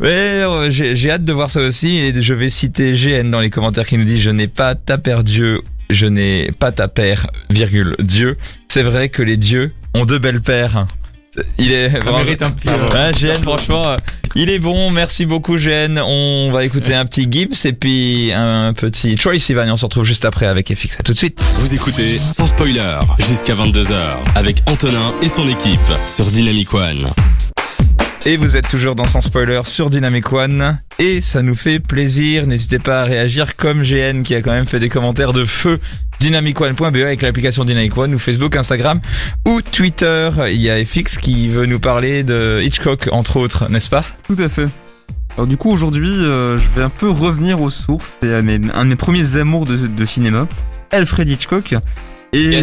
Ouais, 0.00 0.08
euh, 0.08 0.70
j'ai 0.70 0.96
j'ai 0.96 1.10
hâte 1.10 1.24
de 1.24 1.32
voir 1.32 1.50
ça 1.50 1.60
aussi 1.60 1.98
et 1.98 2.22
je 2.22 2.32
vais 2.34 2.48
citer 2.48 2.94
GN 2.94 3.30
dans 3.30 3.40
les 3.40 3.50
commentaires 3.50 3.86
qui 3.86 3.98
nous 3.98 4.04
dit 4.04 4.20
je 4.20 4.30
n'ai 4.30 4.48
pas 4.48 4.74
ta 4.74 4.96
père 4.96 5.22
Dieu, 5.22 5.60
je 5.90 6.06
n'ai 6.06 6.50
pas 6.58 6.72
ta 6.72 6.88
père 6.88 7.26
virgule 7.50 7.94
Dieu. 7.98 8.38
C'est 8.68 8.82
vrai 8.82 9.10
que 9.10 9.22
les 9.22 9.36
dieux 9.36 9.72
ont 9.94 10.06
deux 10.06 10.18
belles 10.18 10.40
paires. 10.40 10.86
Il 11.58 11.72
est 11.72 11.90
Ça 11.90 11.98
vraiment- 12.00 12.18
mérite 12.18 12.42
un 12.42 12.50
petit. 12.50 12.68
Ouais, 12.68 12.74
euh, 12.94 13.10
GN, 13.12 13.42
franchement, 13.42 13.82
euh, 13.86 13.96
il 14.34 14.50
est 14.50 14.58
bon. 14.58 14.90
Merci 14.90 15.24
beaucoup, 15.24 15.56
GN. 15.56 15.98
On 15.98 16.50
va 16.52 16.64
écouter 16.64 16.94
un 16.94 17.06
petit 17.06 17.26
Gibbs 17.30 17.54
et 17.64 17.72
puis 17.72 18.32
un 18.34 18.72
petit 18.74 19.14
Troy 19.16 19.38
Sivan 19.38 19.64
et 19.66 19.70
on 19.70 19.76
se 19.78 19.84
retrouve 19.86 20.04
juste 20.04 20.24
après 20.26 20.46
avec 20.46 20.74
FX. 20.74 21.00
À 21.00 21.02
tout 21.02 21.12
de 21.12 21.16
suite. 21.18 21.42
Vous 21.56 21.72
écoutez 21.74 22.18
sans 22.18 22.46
spoiler 22.46 22.82
jusqu'à 23.18 23.54
22h 23.54 23.94
avec 24.34 24.62
Antonin 24.66 25.12
et 25.22 25.28
son 25.28 25.48
équipe 25.48 25.80
sur 26.06 26.26
Dynamic 26.30 26.74
One. 26.74 27.08
Et 28.24 28.36
vous 28.36 28.56
êtes 28.56 28.68
toujours 28.68 28.94
dans 28.94 29.06
Sans 29.06 29.20
Spoiler 29.20 29.62
sur 29.64 29.90
Dynamic 29.90 30.32
One. 30.32 30.78
Et 31.00 31.20
ça 31.20 31.42
nous 31.42 31.56
fait 31.56 31.80
plaisir. 31.80 32.46
N'hésitez 32.46 32.78
pas 32.78 33.00
à 33.00 33.04
réagir 33.04 33.56
comme 33.56 33.82
GN 33.82 34.22
qui 34.22 34.36
a 34.36 34.42
quand 34.42 34.52
même 34.52 34.66
fait 34.66 34.78
des 34.78 34.88
commentaires 34.88 35.32
de 35.32 35.44
feu. 35.44 35.80
Dynamicone.be 36.20 36.82
avec 36.98 37.20
l'application 37.20 37.64
Dynamic 37.64 37.96
One 37.96 38.14
ou 38.14 38.18
Facebook, 38.20 38.54
Instagram 38.54 39.00
ou 39.44 39.60
Twitter. 39.60 40.30
Il 40.52 40.60
y 40.60 40.70
a 40.70 40.84
FX 40.84 41.18
qui 41.18 41.48
veut 41.48 41.66
nous 41.66 41.80
parler 41.80 42.22
de 42.22 42.60
Hitchcock 42.62 43.08
entre 43.10 43.38
autres, 43.38 43.68
n'est-ce 43.68 43.88
pas? 43.88 44.04
Tout 44.24 44.36
à 44.38 44.48
fait. 44.48 44.68
Alors 45.36 45.48
du 45.48 45.56
coup 45.56 45.72
aujourd'hui 45.72 46.10
euh, 46.10 46.58
je 46.58 46.70
vais 46.76 46.82
un 46.82 46.90
peu 46.90 47.10
revenir 47.10 47.60
aux 47.60 47.70
sources 47.70 48.18
et 48.22 48.32
à 48.32 48.42
mes, 48.42 48.60
un 48.72 48.84
de 48.84 48.90
mes 48.90 48.96
premiers 48.96 49.34
amours 49.34 49.66
de, 49.66 49.88
de 49.88 50.04
cinéma, 50.04 50.46
Alfred 50.92 51.28
Hitchcock. 51.28 51.74
Et 52.32 52.62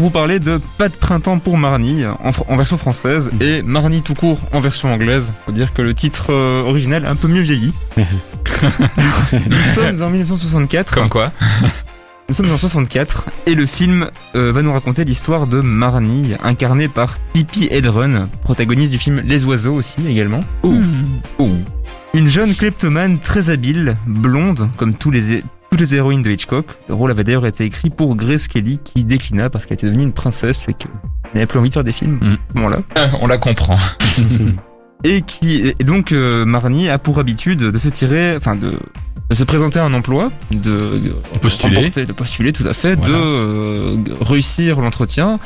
pour 0.00 0.06
vous 0.06 0.12
parler 0.12 0.38
de 0.38 0.58
Pas 0.78 0.88
de 0.88 0.94
printemps 0.94 1.38
pour 1.38 1.58
Marnie 1.58 2.04
en, 2.06 2.56
version 2.56 2.78
française 2.78 3.30
et 3.38 3.60
Marnie 3.60 4.00
tout 4.00 4.14
court 4.14 4.38
en 4.50 4.58
version 4.58 4.90
anglaise. 4.90 5.34
Faut 5.44 5.52
dire 5.52 5.74
que 5.74 5.82
le 5.82 5.92
titre 5.92 6.30
euh, 6.30 6.62
original 6.62 7.04
a 7.04 7.10
un 7.10 7.16
peu 7.16 7.28
mieux 7.28 7.42
vieilli. 7.42 7.74
Nous 7.98 9.56
sommes 9.74 10.00
en 10.00 10.08
1964. 10.08 10.94
Comme 10.94 11.10
quoi 11.10 11.30
Nous 12.30 12.34
sommes 12.34 12.50
en 12.50 12.56
64 12.56 13.26
et 13.44 13.54
le 13.54 13.66
film 13.66 14.10
euh, 14.36 14.52
va 14.52 14.62
nous 14.62 14.72
raconter 14.72 15.04
l'histoire 15.04 15.46
de 15.46 15.60
Marnie, 15.60 16.32
incarnée 16.42 16.88
par 16.88 17.18
Tippi 17.34 17.68
Hedren, 17.70 18.26
protagoniste 18.42 18.92
du 18.92 18.98
film 18.98 19.20
Les 19.26 19.44
Oiseaux 19.44 19.74
aussi 19.74 20.00
également. 20.08 20.40
Une 22.14 22.28
jeune 22.28 22.54
kleptomane 22.54 23.18
très 23.18 23.50
habile, 23.50 23.98
blonde, 24.06 24.70
comme 24.78 24.94
tous 24.94 25.10
les, 25.10 25.42
toutes 25.70 25.80
les 25.80 25.94
héroïnes 25.94 26.22
de 26.22 26.30
Hitchcock. 26.30 26.66
Le 26.88 26.94
rôle 26.94 27.10
avait 27.10 27.24
d'ailleurs 27.24 27.46
été 27.46 27.64
écrit 27.64 27.90
pour 27.90 28.16
Grace 28.16 28.48
Kelly, 28.48 28.78
qui 28.82 29.04
déclina 29.04 29.50
parce 29.50 29.66
qu'elle 29.66 29.76
était 29.76 29.86
devenue 29.86 30.02
une 30.02 30.12
princesse 30.12 30.66
et 30.68 30.74
qu'elle 30.74 30.90
n'avait 31.34 31.46
plus 31.46 31.58
envie 31.58 31.68
de 31.68 31.74
faire 31.74 31.84
des 31.84 31.92
films. 31.92 32.18
Mm. 32.22 32.36
Bon 32.60 32.68
là. 32.68 32.80
On 33.20 33.26
la 33.26 33.38
comprend. 33.38 33.78
Et 35.04 35.22
qui, 35.22 35.72
et 35.78 35.82
donc 35.82 36.12
euh, 36.12 36.44
Marnie 36.44 36.90
a 36.90 36.98
pour 36.98 37.18
habitude 37.18 37.60
de 37.60 37.78
se 37.78 37.88
tirer, 37.88 38.36
enfin 38.36 38.54
de, 38.54 38.72
de 39.30 39.34
se 39.34 39.44
présenter 39.44 39.78
à 39.78 39.84
un 39.86 39.94
emploi, 39.94 40.30
de, 40.50 40.98
de 40.98 41.38
postuler. 41.40 41.88
de 41.88 42.12
postuler 42.12 42.52
tout 42.52 42.66
à 42.66 42.74
fait, 42.74 42.96
Voilà. 42.96 43.14
de 43.16 43.18
euh, 43.22 43.96
réussir 44.20 44.78
l'entretien, 44.78 45.38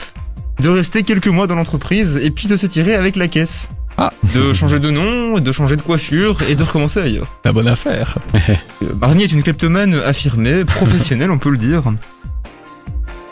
de 0.59 0.69
rester 0.69 1.05
quelques 1.05 1.29
mois 1.29 1.47
dans 1.47 1.55
l'entreprise 1.55 2.19
et 2.21 2.31
puis 2.33 2.49
de 2.49 2.57
se 2.57 2.67
tirer 2.67 2.97
avec 2.97 3.15
la 3.15 3.29
caisse. 3.29 3.71
Ah. 3.97 4.13
De 4.35 4.53
changer 4.53 4.81
de 4.81 4.91
nom, 4.91 5.39
de 5.39 5.53
changer 5.53 5.77
de 5.77 5.83
coiffure 5.83 6.43
et 6.49 6.57
de 6.57 6.63
recommencer 6.65 7.01
ailleurs. 7.01 7.39
La 7.45 7.53
bonne 7.53 7.69
affaire. 7.69 8.19
Euh, 8.83 8.93
Barney 8.95 9.23
est 9.25 9.33
une 9.33 9.43
kleptomane 9.43 9.95
affirmée, 9.95 10.65
professionnelle, 10.65 11.31
on 11.31 11.39
peut 11.39 11.51
le 11.51 11.59
dire. 11.59 11.83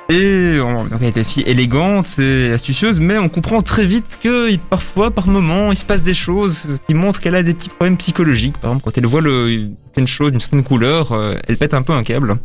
Et 0.09 0.61
en- 0.61 0.85
donc, 0.85 0.99
elle 1.01 1.09
est 1.09 1.19
aussi 1.21 1.41
élégante 1.43 2.19
et 2.19 2.53
astucieuse, 2.53 3.01
mais 3.01 3.19
on 3.19 3.29
comprend 3.29 3.63
très 3.63 3.85
vite 3.87 4.19
que 4.23 4.55
parfois, 4.57 5.11
par 5.11 5.27
moment, 5.27 5.73
il 5.73 5.77
se 5.77 5.85
passe 5.85 6.03
des 6.03 6.15
choses 6.15 6.81
qui 6.87 6.95
montrent 6.95 7.21
qu'elle 7.21 7.35
a 7.35 7.43
des 7.43 7.55
petits 7.55 7.69
problèmes 7.71 7.97
psychologiques. 7.97 8.57
Par 8.59 8.71
exemple, 8.71 8.85
quand 8.85 8.97
elle 8.99 9.07
voit 9.07 9.21
le, 9.21 9.51
une 9.97 10.07
chose 10.07 10.31
d'une 10.31 10.41
certaine 10.41 10.65
couleur, 10.65 11.13
euh, 11.13 11.35
elle 11.49 11.57
pète 11.57 11.75
un 11.75 11.83
peu 11.83 11.93
un 11.93 12.03
câble. 12.05 12.37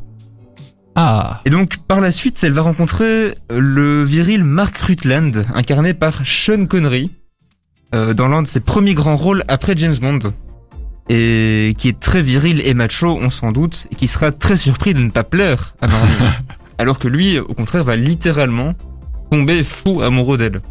Ah. 0.96 1.42
Et 1.46 1.50
donc, 1.50 1.78
par 1.88 2.02
la 2.02 2.12
suite, 2.12 2.40
elle 2.44 2.54
va 2.54 2.62
rencontrer 2.64 3.36
le 3.50 4.02
viril 4.04 4.44
Mark 4.44 4.76
Rutland, 4.78 5.46
incarné 5.54 5.94
par 5.94 6.22
Sean 6.26 6.66
Connery, 6.66 7.12
euh, 7.95 8.13
dans 8.13 8.28
l'un 8.28 8.41
de 8.41 8.47
ses 8.47 8.60
premiers 8.60 8.93
grands 8.93 9.15
rôles 9.15 9.43
après 9.47 9.76
James 9.78 9.95
Bond. 10.02 10.19
Et 11.10 11.73
qui 11.78 11.88
est 11.88 12.00
très 12.00 12.21
viril 12.21 12.62
et 12.65 12.73
macho, 12.73 13.17
on 13.21 13.30
s'en 13.30 13.52
doute, 13.54 13.88
et 13.91 13.95
qui 13.95 14.08
sera 14.08 14.32
très 14.32 14.58
surpris 14.58 14.93
de 14.93 15.00
ne 15.00 15.10
pas 15.10 15.23
plaire 15.23 15.76
à 15.82 15.88
Marnie. 15.88 16.34
alors 16.78 17.00
que 17.00 17.08
lui, 17.08 17.39
au 17.39 17.54
contraire, 17.54 17.84
va 17.86 17.95
littéralement 17.95 18.73
tomber 19.32 19.63
fou 19.63 20.02
amoureux 20.02 20.38
d'elle. 20.38 20.62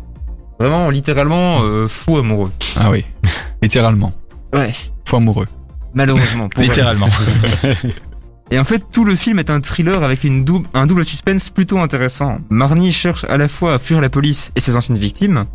Vraiment, 0.61 0.90
littéralement, 0.90 1.61
euh, 1.62 1.88
fou 1.88 2.18
amoureux. 2.18 2.50
Ah 2.76 2.90
oui. 2.90 3.05
Littéralement. 3.62 4.12
Ouais, 4.55 4.70
Fou 5.07 5.16
amoureux. 5.16 5.46
malheureusement. 5.94 6.48
pour. 6.48 6.62
Littéralement. 6.62 7.09
Et 8.50 8.59
en 8.59 8.64
fait, 8.64 8.83
tout 8.92 9.05
le 9.05 9.14
film 9.16 9.38
est 9.38 9.50
un 9.50 9.61
thriller 9.61 10.02
avec 10.05 10.22
une 10.22 10.44
dou- 10.44 10.64
un 10.72 10.87
double 10.87 11.05
suspense 11.05 11.50
plutôt 11.50 11.79
intéressant. 11.81 12.38
Marnie 12.48 12.92
cherche 12.92 13.24
à 13.24 13.37
la 13.37 13.48
fois 13.48 13.74
à 13.74 13.79
fuir 13.79 14.00
la 14.00 14.09
police 14.09 14.52
et 14.55 14.61
ses 14.61 14.76
anciennes 14.76 14.98
victimes, 14.98 15.46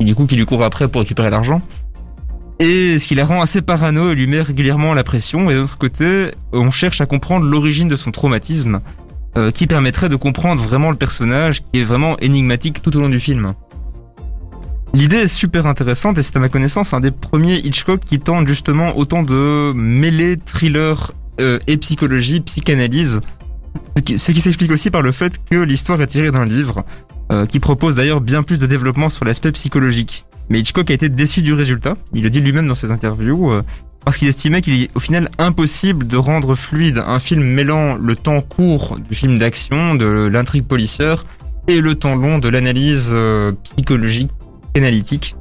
et 0.00 0.04
du 0.04 0.14
coup 0.14 0.26
qui 0.26 0.36
lui 0.36 0.46
court 0.46 0.64
après 0.64 0.88
pour 0.88 1.00
récupérer 1.00 1.30
l'argent, 1.30 1.62
et 2.58 2.98
ce 3.00 3.08
qui 3.08 3.14
la 3.16 3.24
rend 3.24 3.42
assez 3.42 3.60
parano 3.60 4.12
et 4.12 4.14
lui 4.14 4.26
met 4.26 4.40
régulièrement 4.40 4.94
la 4.94 5.02
pression, 5.02 5.50
et 5.50 5.54
d'un 5.54 5.64
autre 5.64 5.78
côté, 5.78 6.30
on 6.52 6.70
cherche 6.70 7.00
à 7.00 7.06
comprendre 7.06 7.44
l'origine 7.44 7.88
de 7.88 7.96
son 7.96 8.12
traumatisme, 8.12 8.80
euh, 9.36 9.50
qui 9.50 9.66
permettrait 9.66 10.08
de 10.08 10.16
comprendre 10.16 10.62
vraiment 10.62 10.90
le 10.90 10.96
personnage, 10.96 11.62
qui 11.62 11.80
est 11.80 11.84
vraiment 11.84 12.18
énigmatique 12.20 12.82
tout 12.82 12.96
au 12.96 13.00
long 13.00 13.08
du 13.08 13.18
film. 13.18 13.54
L'idée 14.94 15.16
est 15.16 15.28
super 15.28 15.66
intéressante 15.66 16.18
et 16.18 16.22
c'est 16.22 16.36
à 16.36 16.38
ma 16.38 16.50
connaissance 16.50 16.92
un 16.92 17.00
des 17.00 17.10
premiers 17.10 17.56
Hitchcock 17.56 18.02
qui 18.04 18.20
tente 18.20 18.46
justement 18.46 18.96
autant 18.96 19.22
de 19.22 19.72
mêler 19.74 20.36
thriller 20.36 21.12
euh, 21.40 21.58
et 21.66 21.78
psychologie, 21.78 22.40
psychanalyse. 22.40 23.20
Ce 23.96 24.02
qui, 24.02 24.18
ce 24.18 24.32
qui 24.32 24.40
s'explique 24.40 24.70
aussi 24.70 24.90
par 24.90 25.00
le 25.00 25.12
fait 25.12 25.40
que 25.50 25.56
l'histoire 25.56 26.00
est 26.02 26.08
tirée 26.08 26.30
d'un 26.30 26.44
livre 26.44 26.84
euh, 27.32 27.46
qui 27.46 27.58
propose 27.58 27.96
d'ailleurs 27.96 28.20
bien 28.20 28.42
plus 28.42 28.60
de 28.60 28.66
développement 28.66 29.08
sur 29.08 29.24
l'aspect 29.24 29.52
psychologique. 29.52 30.26
Mais 30.50 30.60
Hitchcock 30.60 30.90
a 30.90 30.94
été 30.94 31.08
déçu 31.08 31.40
du 31.42 31.54
résultat, 31.54 31.96
il 32.12 32.22
le 32.22 32.30
dit 32.30 32.40
lui-même 32.40 32.68
dans 32.68 32.74
ses 32.74 32.90
interviews, 32.90 33.52
euh, 33.52 33.62
parce 34.04 34.18
qu'il 34.18 34.28
estimait 34.28 34.60
qu'il 34.60 34.82
est 34.82 34.90
au 34.94 35.00
final 35.00 35.30
impossible 35.38 36.06
de 36.06 36.16
rendre 36.16 36.54
fluide 36.54 37.02
un 37.04 37.18
film 37.18 37.42
mêlant 37.42 37.96
le 37.96 38.16
temps 38.16 38.40
court 38.40 38.98
du 38.98 39.14
film 39.14 39.38
d'action, 39.38 39.94
de 39.94 40.28
l'intrigue 40.30 40.66
policière, 40.66 41.24
et 41.68 41.80
le 41.80 41.94
temps 41.94 42.16
long 42.16 42.38
de 42.38 42.48
l'analyse 42.48 43.10
euh, 43.12 43.52
psychologique, 43.62 44.30
analytique. 44.76 45.36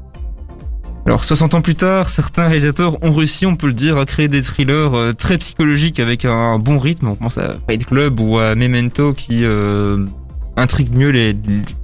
Alors 1.07 1.25
60 1.25 1.55
ans 1.55 1.61
plus 1.61 1.73
tard, 1.73 2.11
certains 2.11 2.47
réalisateurs 2.47 3.03
ont 3.03 3.11
réussi, 3.11 3.47
on 3.47 3.55
peut 3.55 3.67
le 3.67 3.73
dire, 3.73 3.97
à 3.97 4.05
créer 4.05 4.27
des 4.27 4.43
thrillers 4.43 4.93
euh, 4.93 5.13
très 5.13 5.39
psychologiques 5.39 5.99
avec 5.99 6.25
un 6.25 6.59
bon 6.59 6.77
rythme. 6.77 7.07
On 7.07 7.15
pense 7.15 7.39
à 7.39 7.55
Fight 7.67 7.85
Club 7.85 8.19
ou 8.19 8.37
à 8.37 8.53
Memento 8.53 9.13
qui 9.13 9.43
intriguent 10.57 10.93
mieux 10.95 11.09
les, 11.09 11.35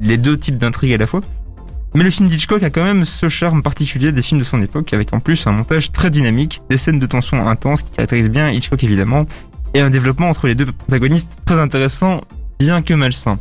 les 0.02 0.18
deux 0.18 0.38
types 0.38 0.58
d'intrigues 0.58 0.94
à 0.94 0.98
la 0.98 1.08
fois. 1.08 1.22
Mais 1.94 2.04
le 2.04 2.10
film 2.10 2.30
d'Hitchcock 2.30 2.62
a 2.64 2.70
quand 2.70 2.84
même 2.84 3.06
ce 3.06 3.30
charme 3.30 3.64
particulier 3.64 4.12
des 4.12 4.22
films 4.22 4.40
de 4.40 4.46
son 4.46 4.62
époque, 4.62 4.94
avec 4.94 5.14
en 5.14 5.20
plus 5.20 5.48
un 5.48 5.52
montage 5.52 5.92
très 5.92 6.10
dynamique, 6.10 6.62
des 6.70 6.78
scènes 6.78 7.00
de 7.00 7.06
tension 7.06 7.48
intenses 7.48 7.82
qui 7.82 7.92
caractérisent 7.92 8.30
bien 8.30 8.52
Hitchcock 8.52 8.84
évidemment, 8.84 9.24
et 9.74 9.82
un 9.82 9.90
développement 9.90 10.30
entre 10.30 10.48
les 10.48 10.56
deux 10.56 10.66
protagonistes 10.66 11.30
très 11.46 11.60
intéressant, 11.60 12.22
bien 12.60 12.82
que 12.82 12.94
malsain. 12.94 13.40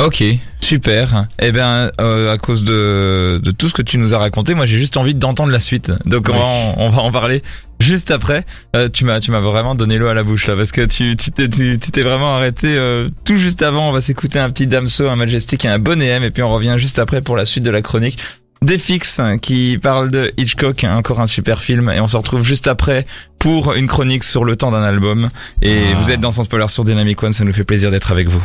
Ok, 0.00 0.22
super. 0.60 1.26
Eh 1.40 1.50
bien, 1.50 1.90
euh, 2.00 2.32
à 2.32 2.38
cause 2.38 2.62
de, 2.62 3.40
de 3.42 3.50
tout 3.50 3.68
ce 3.68 3.74
que 3.74 3.82
tu 3.82 3.98
nous 3.98 4.14
as 4.14 4.18
raconté, 4.18 4.54
moi 4.54 4.64
j'ai 4.64 4.78
juste 4.78 4.96
envie 4.96 5.14
d'entendre 5.14 5.50
la 5.50 5.58
suite. 5.58 5.90
Donc 6.06 6.28
on, 6.28 6.34
va 6.34 6.44
en, 6.44 6.74
on 6.78 6.88
va 6.90 7.02
en 7.02 7.10
parler 7.10 7.42
juste 7.80 8.12
après. 8.12 8.44
Euh, 8.76 8.88
tu 8.88 9.04
m'as 9.04 9.18
tu 9.18 9.32
m'as 9.32 9.40
vraiment 9.40 9.74
donné 9.74 9.98
l'eau 9.98 10.06
à 10.06 10.14
la 10.14 10.22
bouche 10.22 10.46
là 10.46 10.54
parce 10.54 10.70
que 10.70 10.84
tu 10.84 11.16
tu 11.16 11.32
t'es 11.32 11.48
tu 11.48 11.78
tu 11.80 11.90
t'es 11.90 12.02
vraiment 12.02 12.36
arrêté 12.36 12.68
euh, 12.68 13.08
tout 13.24 13.36
juste 13.36 13.62
avant. 13.62 13.88
On 13.88 13.92
va 13.92 14.00
s'écouter 14.00 14.38
un 14.38 14.50
petit 14.50 14.68
Damso, 14.68 15.08
un 15.08 15.16
Majestic 15.16 15.64
et 15.64 15.68
un 15.68 15.80
bon 15.80 16.00
EM 16.00 16.22
et 16.22 16.30
puis 16.30 16.44
on 16.44 16.52
revient 16.52 16.74
juste 16.76 17.00
après 17.00 17.20
pour 17.20 17.36
la 17.36 17.44
suite 17.44 17.64
de 17.64 17.70
la 17.70 17.82
chronique. 17.82 18.18
Défix 18.62 19.20
qui 19.40 19.78
parle 19.80 20.10
de 20.10 20.32
Hitchcock, 20.36 20.84
encore 20.84 21.20
un 21.20 21.26
super 21.26 21.60
film 21.62 21.90
et 21.94 22.00
on 22.00 22.08
se 22.08 22.16
retrouve 22.16 22.42
juste 22.44 22.66
après 22.66 23.06
pour 23.38 23.74
une 23.74 23.86
chronique 23.86 24.24
sur 24.24 24.44
le 24.44 24.56
temps 24.56 24.70
d'un 24.72 24.82
album 24.82 25.28
et 25.62 25.82
Ah. 25.92 25.96
vous 25.98 26.10
êtes 26.10 26.20
dans 26.20 26.30
Sans 26.32 26.42
Spoiler 26.42 26.68
sur 26.68 26.84
Dynamic 26.84 27.22
One, 27.22 27.32
ça 27.32 27.44
nous 27.44 27.52
fait 27.52 27.64
plaisir 27.64 27.90
d'être 27.90 28.10
avec 28.10 28.28
vous. 28.28 28.44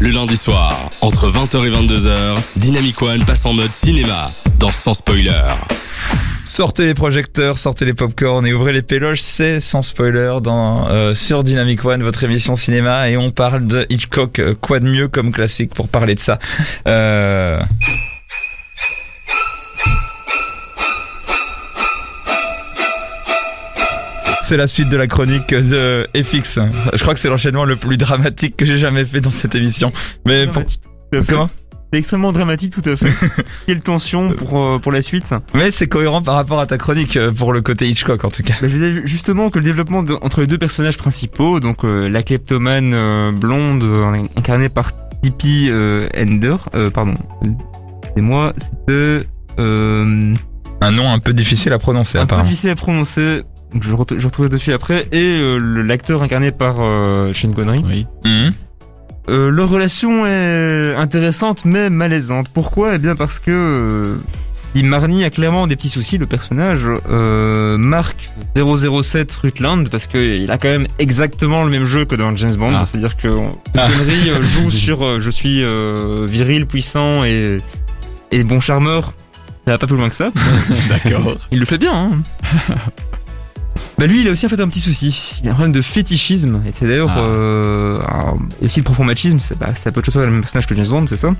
Le 0.00 0.08
lundi 0.10 0.36
soir, 0.36 0.88
entre 1.02 1.30
20h 1.30 1.66
et 1.66 1.70
22h, 1.70 2.36
Dynamic 2.56 3.00
One 3.02 3.24
passe 3.24 3.44
en 3.44 3.52
mode 3.52 3.70
cinéma 3.70 4.24
dans 4.58 4.72
Sans 4.72 4.94
Spoiler. 4.94 5.42
Sortez 6.44 6.86
les 6.86 6.94
projecteurs, 6.94 7.58
sortez 7.58 7.84
les 7.84 7.94
popcorn 7.94 8.44
et 8.46 8.52
ouvrez 8.52 8.72
les 8.72 8.82
péloges, 8.82 9.20
c'est 9.22 9.60
sans 9.60 9.82
spoiler 9.82 10.38
dans 10.42 10.88
euh, 10.88 11.14
sur 11.14 11.44
Dynamic 11.44 11.84
One, 11.84 12.02
votre 12.02 12.24
émission 12.24 12.56
cinéma, 12.56 13.08
et 13.08 13.16
on 13.16 13.30
parle 13.30 13.66
de 13.68 13.86
Hitchcock. 13.88 14.38
Euh, 14.40 14.54
Quoi 14.60 14.80
de 14.80 14.86
mieux 14.88 15.06
comme 15.06 15.30
classique 15.32 15.72
pour 15.74 15.88
parler 15.88 16.14
de 16.16 16.20
ça? 16.20 16.38
Euh, 16.88 17.60
C'est 24.50 24.56
la 24.56 24.66
suite 24.66 24.88
de 24.88 24.96
la 24.96 25.06
chronique 25.06 25.54
de 25.54 26.08
FX. 26.12 26.58
Je 26.92 26.98
crois 27.02 27.14
que 27.14 27.20
c'est 27.20 27.28
l'enchaînement 27.28 27.64
le 27.64 27.76
plus 27.76 27.96
dramatique 27.96 28.56
que 28.56 28.66
j'ai 28.66 28.78
jamais 28.78 29.04
fait 29.04 29.20
dans 29.20 29.30
cette 29.30 29.54
émission. 29.54 29.92
Mais 30.26 30.48
pour... 30.48 30.64
comment? 31.28 31.48
C'est 31.92 32.00
extrêmement 32.00 32.32
dramatique, 32.32 32.72
tout 32.72 32.90
à 32.90 32.96
fait. 32.96 33.12
Quelle 33.68 33.78
tension 33.78 34.32
pour, 34.32 34.60
euh, 34.66 34.78
pour 34.80 34.90
la 34.90 35.02
suite. 35.02 35.32
Mais 35.54 35.70
c'est 35.70 35.86
cohérent 35.86 36.20
par 36.20 36.34
rapport 36.34 36.58
à 36.58 36.66
ta 36.66 36.78
chronique 36.78 37.16
euh, 37.16 37.30
pour 37.30 37.52
le 37.52 37.60
côté 37.60 37.88
Hitchcock 37.88 38.24
en 38.24 38.30
tout 38.30 38.42
cas. 38.42 38.54
Bah, 38.60 38.66
je 38.66 38.72
disais 38.72 39.02
justement 39.04 39.50
que 39.50 39.60
le 39.60 39.64
développement 39.66 40.02
de- 40.02 40.14
entre 40.20 40.40
les 40.40 40.48
deux 40.48 40.58
personnages 40.58 40.96
principaux, 40.98 41.60
donc 41.60 41.84
euh, 41.84 42.08
la 42.08 42.24
kleptomane 42.24 42.92
euh, 42.92 43.30
blonde 43.30 43.84
euh, 43.84 44.20
incarnée 44.36 44.68
par 44.68 44.90
Tippi 45.22 45.68
euh, 45.70 46.08
Ender, 46.18 46.56
euh, 46.74 46.90
pardon, 46.90 47.14
c'est 48.16 48.20
moi, 48.20 48.52
c'était 48.58 49.26
euh, 49.60 50.34
Un 50.80 50.90
nom 50.92 51.08
un 51.12 51.18
peu 51.20 51.32
difficile 51.34 51.72
à 51.72 51.78
prononcer 51.78 52.18
un 52.18 52.22
peu 52.22 52.34
apparemment. 52.34 52.48
difficile 52.48 52.70
à 52.70 52.74
prononcer. 52.74 53.42
Donc 53.72 53.82
je, 53.82 53.92
ret- 53.92 54.04
je 54.18 54.26
retrouve 54.26 54.48
dessus 54.48 54.72
après 54.72 55.06
et 55.12 55.24
euh, 55.40 55.58
l'acteur 55.58 56.22
incarné 56.22 56.50
par 56.52 56.76
euh, 56.80 57.32
Sean 57.34 57.52
Connery. 57.52 57.82
Oui. 57.86 58.06
Mhm. 58.24 58.52
Euh, 59.28 59.48
leur 59.50 59.68
relation 59.68 60.26
est 60.26 60.94
intéressante 60.96 61.64
mais 61.64 61.88
malaisante. 61.88 62.48
Pourquoi? 62.52 62.96
Eh 62.96 62.98
bien 62.98 63.14
parce 63.14 63.38
que 63.38 63.50
euh, 63.52 64.16
si 64.52 64.82
Marnie 64.82 65.22
a 65.24 65.30
clairement 65.30 65.68
des 65.68 65.76
petits 65.76 65.90
soucis, 65.90 66.18
le 66.18 66.26
personnage 66.26 66.86
euh, 67.08 67.78
marque 67.78 68.30
007 68.56 69.32
Rutland 69.36 69.88
parce 69.88 70.08
que 70.08 70.18
il 70.18 70.50
a 70.50 70.58
quand 70.58 70.68
même 70.70 70.88
exactement 70.98 71.62
le 71.62 71.70
même 71.70 71.86
jeu 71.86 72.06
que 72.06 72.16
dans 72.16 72.34
James 72.34 72.56
Bond, 72.56 72.72
Ah. 72.74 72.84
c'est-à-dire 72.86 73.16
que 73.16 73.28
Ah. 73.76 73.86
Connery 73.88 74.30
euh, 74.30 74.42
joue 74.62 74.70
sur 74.72 75.04
euh, 75.06 75.20
je 75.20 75.30
suis 75.30 75.62
euh, 75.62 76.26
viril, 76.28 76.66
puissant 76.66 77.22
et 77.22 77.58
et 78.32 78.42
bon 78.42 78.58
charmeur. 78.58 79.12
Ça 79.66 79.72
va 79.74 79.78
pas 79.78 79.86
plus 79.86 79.96
loin 79.96 80.08
que 80.08 80.14
ça. 80.16 80.30
D'accord. 80.88 81.36
Il 81.52 81.60
le 81.60 81.66
fait 81.66 81.78
bien. 81.78 81.92
Hein 82.10 82.10
bah 84.00 84.06
lui, 84.06 84.22
il 84.22 84.28
a 84.28 84.30
aussi 84.30 84.46
en 84.46 84.48
fait 84.48 84.58
un 84.58 84.68
petit 84.68 84.80
souci. 84.80 85.40
Il 85.42 85.48
a 85.48 85.50
un 85.50 85.54
problème 85.54 85.72
de 85.72 85.82
fétichisme. 85.82 86.62
Et 86.66 86.70
c'est 86.74 86.86
d'ailleurs 86.86 87.10
Ah. 87.14 87.20
euh, 87.20 87.98
aussi 88.62 88.80
le 88.80 88.84
profond 88.84 89.04
machisme. 89.04 89.40
C'est 89.40 89.58
bah, 89.58 89.66
peu 89.92 89.98
autre 89.98 90.10
chose 90.10 90.24
le 90.24 90.30
même 90.30 90.40
personnage 90.40 90.66
que 90.66 90.74
James 90.74 90.88
Bond, 90.88 91.06
c'est 91.06 91.18
ça. 91.18 91.34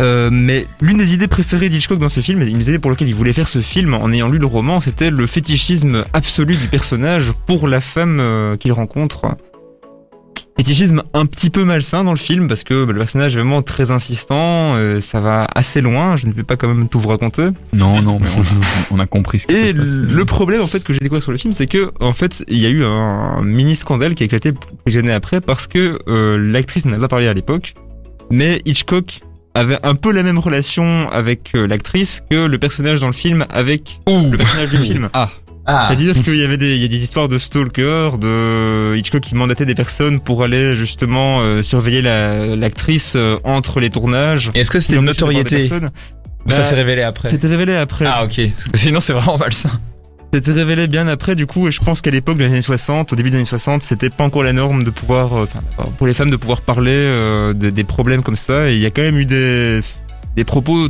Euh, 0.00 0.30
mais 0.32 0.66
l'une 0.80 0.96
des 0.96 1.12
idées 1.12 1.28
préférées 1.28 1.68
d'Hitchcock 1.68 1.98
dans 1.98 2.08
ce 2.08 2.20
film, 2.20 2.40
une 2.40 2.56
des 2.56 2.70
idées 2.70 2.78
pour 2.78 2.90
lesquelles 2.90 3.08
il 3.08 3.14
voulait 3.14 3.34
faire 3.34 3.50
ce 3.50 3.60
film 3.60 3.92
en 3.92 4.10
ayant 4.10 4.30
lu 4.30 4.38
le 4.38 4.46
roman, 4.46 4.80
c'était 4.80 5.10
le 5.10 5.26
fétichisme 5.26 6.04
absolu 6.14 6.56
du 6.56 6.66
personnage 6.68 7.24
pour 7.46 7.68
la 7.68 7.82
femme 7.82 8.20
euh, 8.20 8.56
qu'il 8.56 8.72
rencontre. 8.72 9.36
Fétichisme 10.58 11.02
un 11.14 11.26
petit 11.26 11.48
peu 11.50 11.64
malsain 11.64 12.04
dans 12.04 12.10
le 12.12 12.18
film 12.18 12.46
parce 12.46 12.62
que 12.62 12.84
bah, 12.84 12.92
le 12.92 12.98
personnage 12.98 13.34
est 13.34 13.38
vraiment 13.38 13.62
très 13.62 13.90
insistant, 13.90 14.74
euh, 14.76 15.00
ça 15.00 15.20
va 15.20 15.46
assez 15.54 15.80
loin, 15.80 16.16
je 16.16 16.26
ne 16.26 16.32
vais 16.32 16.42
pas 16.42 16.56
quand 16.56 16.68
même 16.68 16.88
tout 16.88 17.00
vous 17.00 17.08
raconter. 17.08 17.48
Non, 17.72 18.02
non, 18.02 18.18
mais 18.20 18.28
on, 18.90 18.96
on 18.96 18.98
a 18.98 19.06
compris 19.06 19.40
ce 19.40 19.46
qui 19.46 19.54
Et 19.54 19.70
se 19.70 19.76
passe. 19.76 19.86
le 19.86 20.24
problème 20.24 20.60
en 20.60 20.66
fait 20.66 20.84
que 20.84 20.92
j'ai 20.92 21.00
découvert 21.00 21.22
sur 21.22 21.32
le 21.32 21.38
film, 21.38 21.54
c'est 21.54 21.66
que 21.66 21.90
en 22.00 22.12
fait 22.12 22.44
il 22.48 22.58
y 22.58 22.66
a 22.66 22.68
eu 22.68 22.84
un 22.84 23.42
mini 23.42 23.74
scandale 23.76 24.14
qui 24.14 24.24
a 24.24 24.26
éclaté 24.26 24.52
quelques 24.84 24.96
années 24.98 25.12
après 25.14 25.40
parce 25.40 25.66
que 25.66 25.98
euh, 26.08 26.36
l'actrice 26.38 26.84
n'avait 26.84 27.00
pas 27.00 27.08
parlé 27.08 27.28
à 27.28 27.32
l'époque, 27.34 27.74
mais 28.30 28.60
Hitchcock 28.66 29.22
avait 29.54 29.78
un 29.82 29.94
peu 29.94 30.12
la 30.12 30.22
même 30.22 30.38
relation 30.38 31.10
avec 31.10 31.50
euh, 31.54 31.66
l'actrice 31.66 32.22
que 32.30 32.46
le 32.46 32.58
personnage 32.58 33.00
dans 33.00 33.06
le 33.06 33.12
film 33.12 33.44
avec 33.50 33.98
le 34.06 34.36
personnage 34.36 34.70
du 34.70 34.76
film. 34.78 35.08
Ah. 35.12 35.30
C'est-à-dire 35.66 36.14
qu'il 36.22 36.36
y 36.36 36.42
avait 36.44 36.56
des, 36.56 36.74
il 36.74 36.80
y 36.82 36.84
a 36.84 36.88
des 36.88 37.02
histoires 37.04 37.28
de 37.28 37.38
stalker, 37.38 38.18
de 38.18 38.94
Hitchcock 38.96 39.20
qui 39.22 39.34
mandatait 39.34 39.64
des 39.66 39.74
personnes 39.76 40.18
pour 40.20 40.42
aller 40.42 40.74
justement 40.74 41.40
euh, 41.40 41.62
surveiller 41.62 42.02
la- 42.02 42.56
l'actrice 42.56 43.14
euh, 43.16 43.36
entre 43.44 43.78
les 43.80 43.90
tournages. 43.90 44.50
Est-ce 44.54 44.70
que 44.70 44.80
c'était 44.80 44.98
une 44.98 45.04
notoriété. 45.04 45.68
Ça 45.68 45.78
Bah, 46.58 46.64
s'est 46.64 46.74
révélé 46.74 47.02
après. 47.02 47.30
C'était 47.30 47.46
révélé 47.46 47.76
après. 47.76 48.04
Ah 48.08 48.24
ok, 48.24 48.40
sinon 48.74 48.98
c'est 49.00 49.12
vraiment 49.12 49.38
malsain. 49.38 49.70
C'était 50.34 50.50
révélé 50.52 50.86
bien 50.88 51.06
après, 51.08 51.34
du 51.36 51.46
coup, 51.46 51.68
et 51.68 51.70
je 51.70 51.78
pense 51.80 52.00
qu'à 52.00 52.10
l'époque 52.10 52.38
des 52.38 52.46
années 52.46 52.62
60, 52.62 53.12
au 53.12 53.16
début 53.16 53.28
des 53.30 53.36
années 53.36 53.44
60, 53.44 53.82
c'était 53.82 54.08
pas 54.08 54.24
encore 54.24 54.42
la 54.42 54.54
norme 54.54 54.82
de 54.82 54.88
pouvoir, 54.90 55.36
euh, 55.36 55.46
pour 55.98 56.06
les 56.06 56.14
femmes 56.14 56.30
de 56.30 56.36
pouvoir 56.36 56.62
parler 56.62 56.90
euh, 56.90 57.52
de- 57.52 57.68
des 57.70 57.84
problèmes 57.84 58.22
comme 58.22 58.34
ça. 58.34 58.70
Et 58.70 58.74
il 58.74 58.80
y 58.80 58.86
a 58.86 58.90
quand 58.90 59.02
même 59.02 59.18
eu 59.18 59.26
des, 59.26 59.80
des 60.34 60.44
propos 60.44 60.88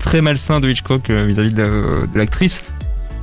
très 0.00 0.20
malsains 0.20 0.58
de 0.60 0.68
Hitchcock 0.68 1.10
euh, 1.10 1.24
vis-à-vis 1.26 1.54
de 1.54 2.08
l'actrice. 2.16 2.62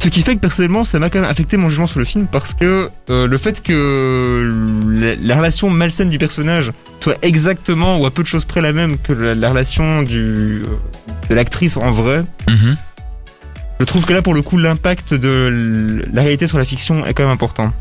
Ce 0.01 0.07
qui 0.07 0.21
fait 0.21 0.35
que 0.35 0.39
personnellement, 0.39 0.85
ça 0.85 0.97
m'a 0.97 1.09
quand 1.09 1.19
même 1.19 1.29
affecté 1.29 1.57
mon 1.57 1.67
jugement 1.67 1.85
sur 1.87 1.99
le 1.99 2.05
film 2.05 2.25
parce 2.31 2.53
que 2.53 2.89
euh, 3.09 3.27
le 3.27 3.37
fait 3.37 3.61
que 3.61 4.53
la, 4.87 5.15
la 5.15 5.37
relation 5.37 5.69
malsaine 5.69 6.09
du 6.09 6.17
personnage 6.17 6.71
soit 7.01 7.17
exactement 7.21 7.99
ou 7.99 8.05
à 8.05 8.11
peu 8.11 8.23
de 8.23 8.27
choses 8.27 8.45
près 8.45 8.61
la 8.61 8.71
même 8.71 8.97
que 8.97 9.11
la, 9.11 9.35
la 9.35 9.49
relation 9.49 10.01
du, 10.03 10.63
euh, 10.63 10.65
de 11.29 11.35
l'actrice 11.35 11.75
en 11.75 11.91
vrai, 11.91 12.23
Mhm. 12.47 12.77
je 13.81 13.85
trouve 13.85 14.05
que 14.05 14.13
là, 14.13 14.21
pour 14.21 14.33
le 14.33 14.41
coup, 14.41 14.57
l'impact 14.57 15.13
de 15.13 16.01
la 16.13 16.21
réalité 16.21 16.47
sur 16.47 16.57
la 16.57 16.65
fiction 16.65 17.05
est 17.05 17.13
quand 17.13 17.23
même 17.23 17.31
important. 17.33 17.73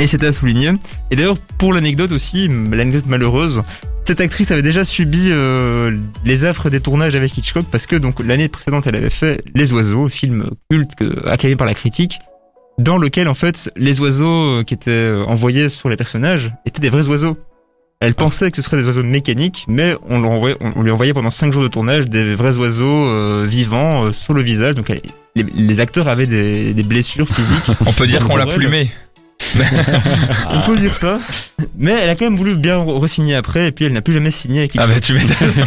Et 0.00 0.06
c'était 0.06 0.26
à 0.28 0.32
souligner. 0.32 0.72
Et 1.10 1.16
d'ailleurs, 1.16 1.36
pour 1.58 1.74
l'anecdote 1.74 2.12
aussi, 2.12 2.48
l'anecdote 2.48 3.06
malheureuse, 3.06 3.62
cette 4.04 4.20
actrice 4.20 4.50
avait 4.50 4.62
déjà 4.62 4.84
subi 4.84 5.28
euh, 5.30 5.96
les 6.24 6.44
affres 6.44 6.70
des 6.70 6.80
tournages 6.80 7.14
avec 7.14 7.36
Hitchcock 7.36 7.64
parce 7.70 7.86
que 7.86 7.96
donc 7.96 8.24
l'année 8.24 8.48
précédente, 8.48 8.86
elle 8.86 8.96
avait 8.96 9.10
fait 9.10 9.42
Les 9.54 9.72
Oiseaux, 9.72 10.08
film 10.08 10.50
culte 10.70 10.94
que- 10.96 11.28
acclamé 11.28 11.56
par 11.56 11.66
la 11.66 11.74
critique, 11.74 12.18
dans 12.78 12.98
lequel 12.98 13.28
en 13.28 13.34
fait 13.34 13.70
les 13.76 14.00
oiseaux 14.00 14.60
euh, 14.60 14.64
qui 14.64 14.74
étaient 14.74 14.90
euh, 14.90 15.24
envoyés 15.24 15.68
sur 15.68 15.88
les 15.88 15.96
personnages 15.96 16.52
étaient 16.66 16.80
des 16.80 16.88
vrais 16.90 17.06
oiseaux. 17.08 17.36
Elle 18.00 18.14
pensait 18.14 18.50
que 18.50 18.56
ce 18.56 18.62
seraient 18.62 18.78
des 18.78 18.86
oiseaux 18.88 19.04
mécaniques, 19.04 19.64
mais 19.68 19.94
on, 20.08 20.24
envoyait- 20.24 20.56
lui 20.82 20.90
envoyait 20.90 21.12
pendant 21.14 21.30
cinq 21.30 21.52
jours 21.52 21.62
de 21.62 21.68
tournage 21.68 22.08
des 22.08 22.34
vrais 22.34 22.56
oiseaux 22.56 23.06
euh, 23.06 23.46
vivants 23.48 24.06
euh, 24.06 24.12
sur 24.12 24.34
le 24.34 24.42
visage. 24.42 24.74
Donc 24.74 24.90
elle- 24.90 25.02
les, 25.36 25.44
les 25.44 25.80
acteurs 25.80 26.08
avaient 26.08 26.26
des, 26.26 26.74
des 26.74 26.82
blessures 26.82 27.28
physiques. 27.28 27.70
On 27.86 27.92
peut 27.92 28.06
dire 28.08 28.26
qu'on 28.26 28.36
l'a 28.36 28.46
plumé. 28.46 28.90
On 30.50 30.60
peut 30.62 30.76
dire 30.76 30.94
ça. 30.94 31.18
Mais 31.76 31.92
elle 31.92 32.08
a 32.10 32.14
quand 32.14 32.24
même 32.26 32.36
voulu 32.36 32.56
bien 32.56 32.76
re- 32.78 32.98
re-signer 32.98 33.34
après, 33.34 33.68
et 33.68 33.72
puis 33.72 33.84
elle 33.86 33.92
n'a 33.92 34.02
plus 34.02 34.14
jamais 34.14 34.30
signé 34.30 34.60
avec 34.60 34.72
Ah 34.76 34.86
Hitchcock. 34.86 34.94
bah 34.94 35.00
tu 35.00 35.12
m'étonnes. 35.14 35.66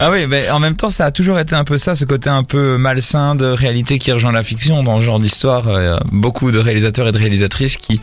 Ah 0.00 0.10
oui, 0.10 0.26
mais 0.26 0.50
en 0.50 0.58
même 0.58 0.74
temps, 0.76 0.90
ça 0.90 1.04
a 1.06 1.10
toujours 1.12 1.38
été 1.38 1.54
un 1.54 1.62
peu 1.64 1.78
ça, 1.78 1.94
ce 1.94 2.04
côté 2.04 2.28
un 2.28 2.42
peu 2.42 2.76
malsain 2.78 3.36
de 3.36 3.46
réalité 3.46 3.98
qui 3.98 4.10
rejoint 4.12 4.32
la 4.32 4.42
fiction 4.42 4.82
dans 4.82 5.00
ce 5.00 5.04
genre 5.04 5.20
d'histoire. 5.20 5.68
euh, 5.68 5.96
beaucoup 6.10 6.50
de 6.50 6.58
réalisateurs 6.58 7.08
et 7.08 7.12
de 7.12 7.18
réalisatrices 7.18 7.76
qui 7.76 8.00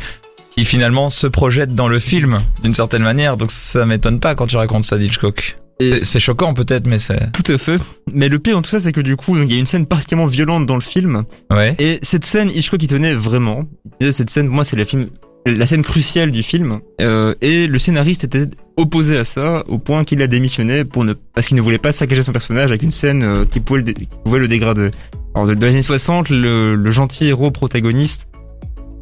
qui 0.56 0.66
finalement 0.66 1.10
se 1.10 1.28
projettent 1.28 1.76
dans 1.76 1.88
le 1.88 2.00
film 2.00 2.42
d'une 2.62 2.74
certaine 2.74 3.04
manière. 3.04 3.38
Donc 3.38 3.52
ça 3.52 3.86
m'étonne 3.86 4.20
pas 4.20 4.36
quand 4.36 4.48
tu 4.48 4.58
racontes 4.58 4.84
ça 4.84 4.98
d'Hitchcock. 4.98 5.58
C'est- 6.04 6.20
choquant 6.20 6.54
peut-être, 6.54 6.86
mais 6.88 7.00
c'est 7.00 7.32
Tout 7.32 7.52
à 7.52 7.58
fait. 7.58 7.80
Mais 8.14 8.30
le 8.30 8.40
pire 8.40 8.56
dans 8.56 8.62
tout 8.62 8.70
ça, 8.70 8.80
c'est 8.80 8.92
que 8.92 9.02
du 9.02 9.16
coup, 9.16 9.38
il 9.38 9.52
y 9.52 9.56
a 9.56 9.60
une 9.60 9.66
scène 9.66 9.86
particulièrement 9.86 10.28
violente 10.30 10.66
dans 10.66 10.76
le 10.76 10.82
film. 10.82 11.24
ouais. 11.50 11.76
Et 11.80 12.00
cette 12.02 12.26
scène, 12.26 12.50
Hitchcock 12.54 12.82
y 12.84 12.88
tenait 12.88 13.14
vraiment. 13.16 13.66
Cette 14.12 14.30
scène, 14.30 14.48
pour 14.48 14.56
moi, 14.56 14.64
c'est 14.66 14.76
la, 14.76 14.86
film, 14.86 15.08
la 15.46 15.66
scène 15.68 15.82
cruciale 15.84 16.32
du 16.32 16.44
film. 16.44 16.80
Euh, 17.02 17.34
et 17.42 17.68
le 17.68 17.80
scénariste 17.80 18.24
était 18.24 18.46
opposé 18.78 19.18
à 19.18 19.24
ça, 19.26 19.64
au 19.68 19.78
point 19.78 20.04
qu'il 20.06 20.22
a 20.22 20.28
démissionné 20.28 20.86
pour 20.86 21.04
ne, 21.04 21.14
parce 21.14 21.48
qu'il 21.48 21.58
ne 21.58 21.62
voulait 21.62 21.78
pas 21.78 21.92
saccager 21.92 22.24
son 22.24 22.32
personnage 22.32 22.70
avec 22.70 22.84
une 22.84 22.92
scène 22.92 23.24
euh, 23.24 23.46
qui, 23.46 23.60
pouvait 23.60 23.80
le, 23.80 23.84
dé- 23.86 23.94
qui 23.94 24.08
pouvait 24.24 24.40
le 24.40 24.48
dégrader. 24.48 24.92
Alors, 25.36 25.48
dans 25.48 25.66
les 25.68 25.74
années 25.74 25.82
60, 25.82 26.30
le, 26.30 26.76
le 26.76 26.92
gentil 26.92 27.28
héros 27.28 27.52
protagoniste 27.52 28.28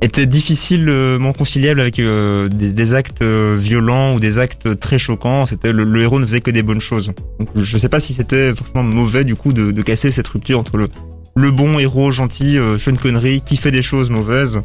était 0.01 0.25
difficilement 0.25 1.33
conciliable 1.33 1.81
avec 1.81 1.99
euh, 1.99 2.47
des, 2.47 2.71
des 2.73 2.93
actes 2.93 3.21
euh, 3.21 3.57
violents 3.59 4.13
ou 4.15 4.19
des 4.19 4.39
actes 4.39 4.79
très 4.79 4.97
choquants. 4.97 5.45
C'était 5.45 5.73
le, 5.73 5.83
le 5.83 6.01
héros 6.01 6.19
ne 6.19 6.25
faisait 6.25 6.39
que 6.41 6.51
des 6.51 6.63
bonnes 6.63 6.79
choses. 6.81 7.11
Donc, 7.39 7.49
je 7.55 7.77
sais 7.77 7.89
pas 7.89 7.99
si 7.99 8.13
c'était 8.13 8.53
forcément 8.55 8.83
mauvais 8.83 9.23
du 9.25 9.35
coup 9.35 9.51
de, 9.51 9.71
de 9.71 9.81
casser 9.81 10.11
cette 10.11 10.27
rupture 10.27 10.57
entre 10.59 10.77
le 10.77 10.87
le 11.35 11.51
bon 11.51 11.79
héros 11.79 12.11
gentil 12.11 12.57
euh, 12.57 12.77
Sean 12.77 12.95
Connery 12.95 13.41
qui 13.41 13.55
fait 13.57 13.71
des 13.71 13.81
choses 13.81 14.09
mauvaises. 14.09 14.61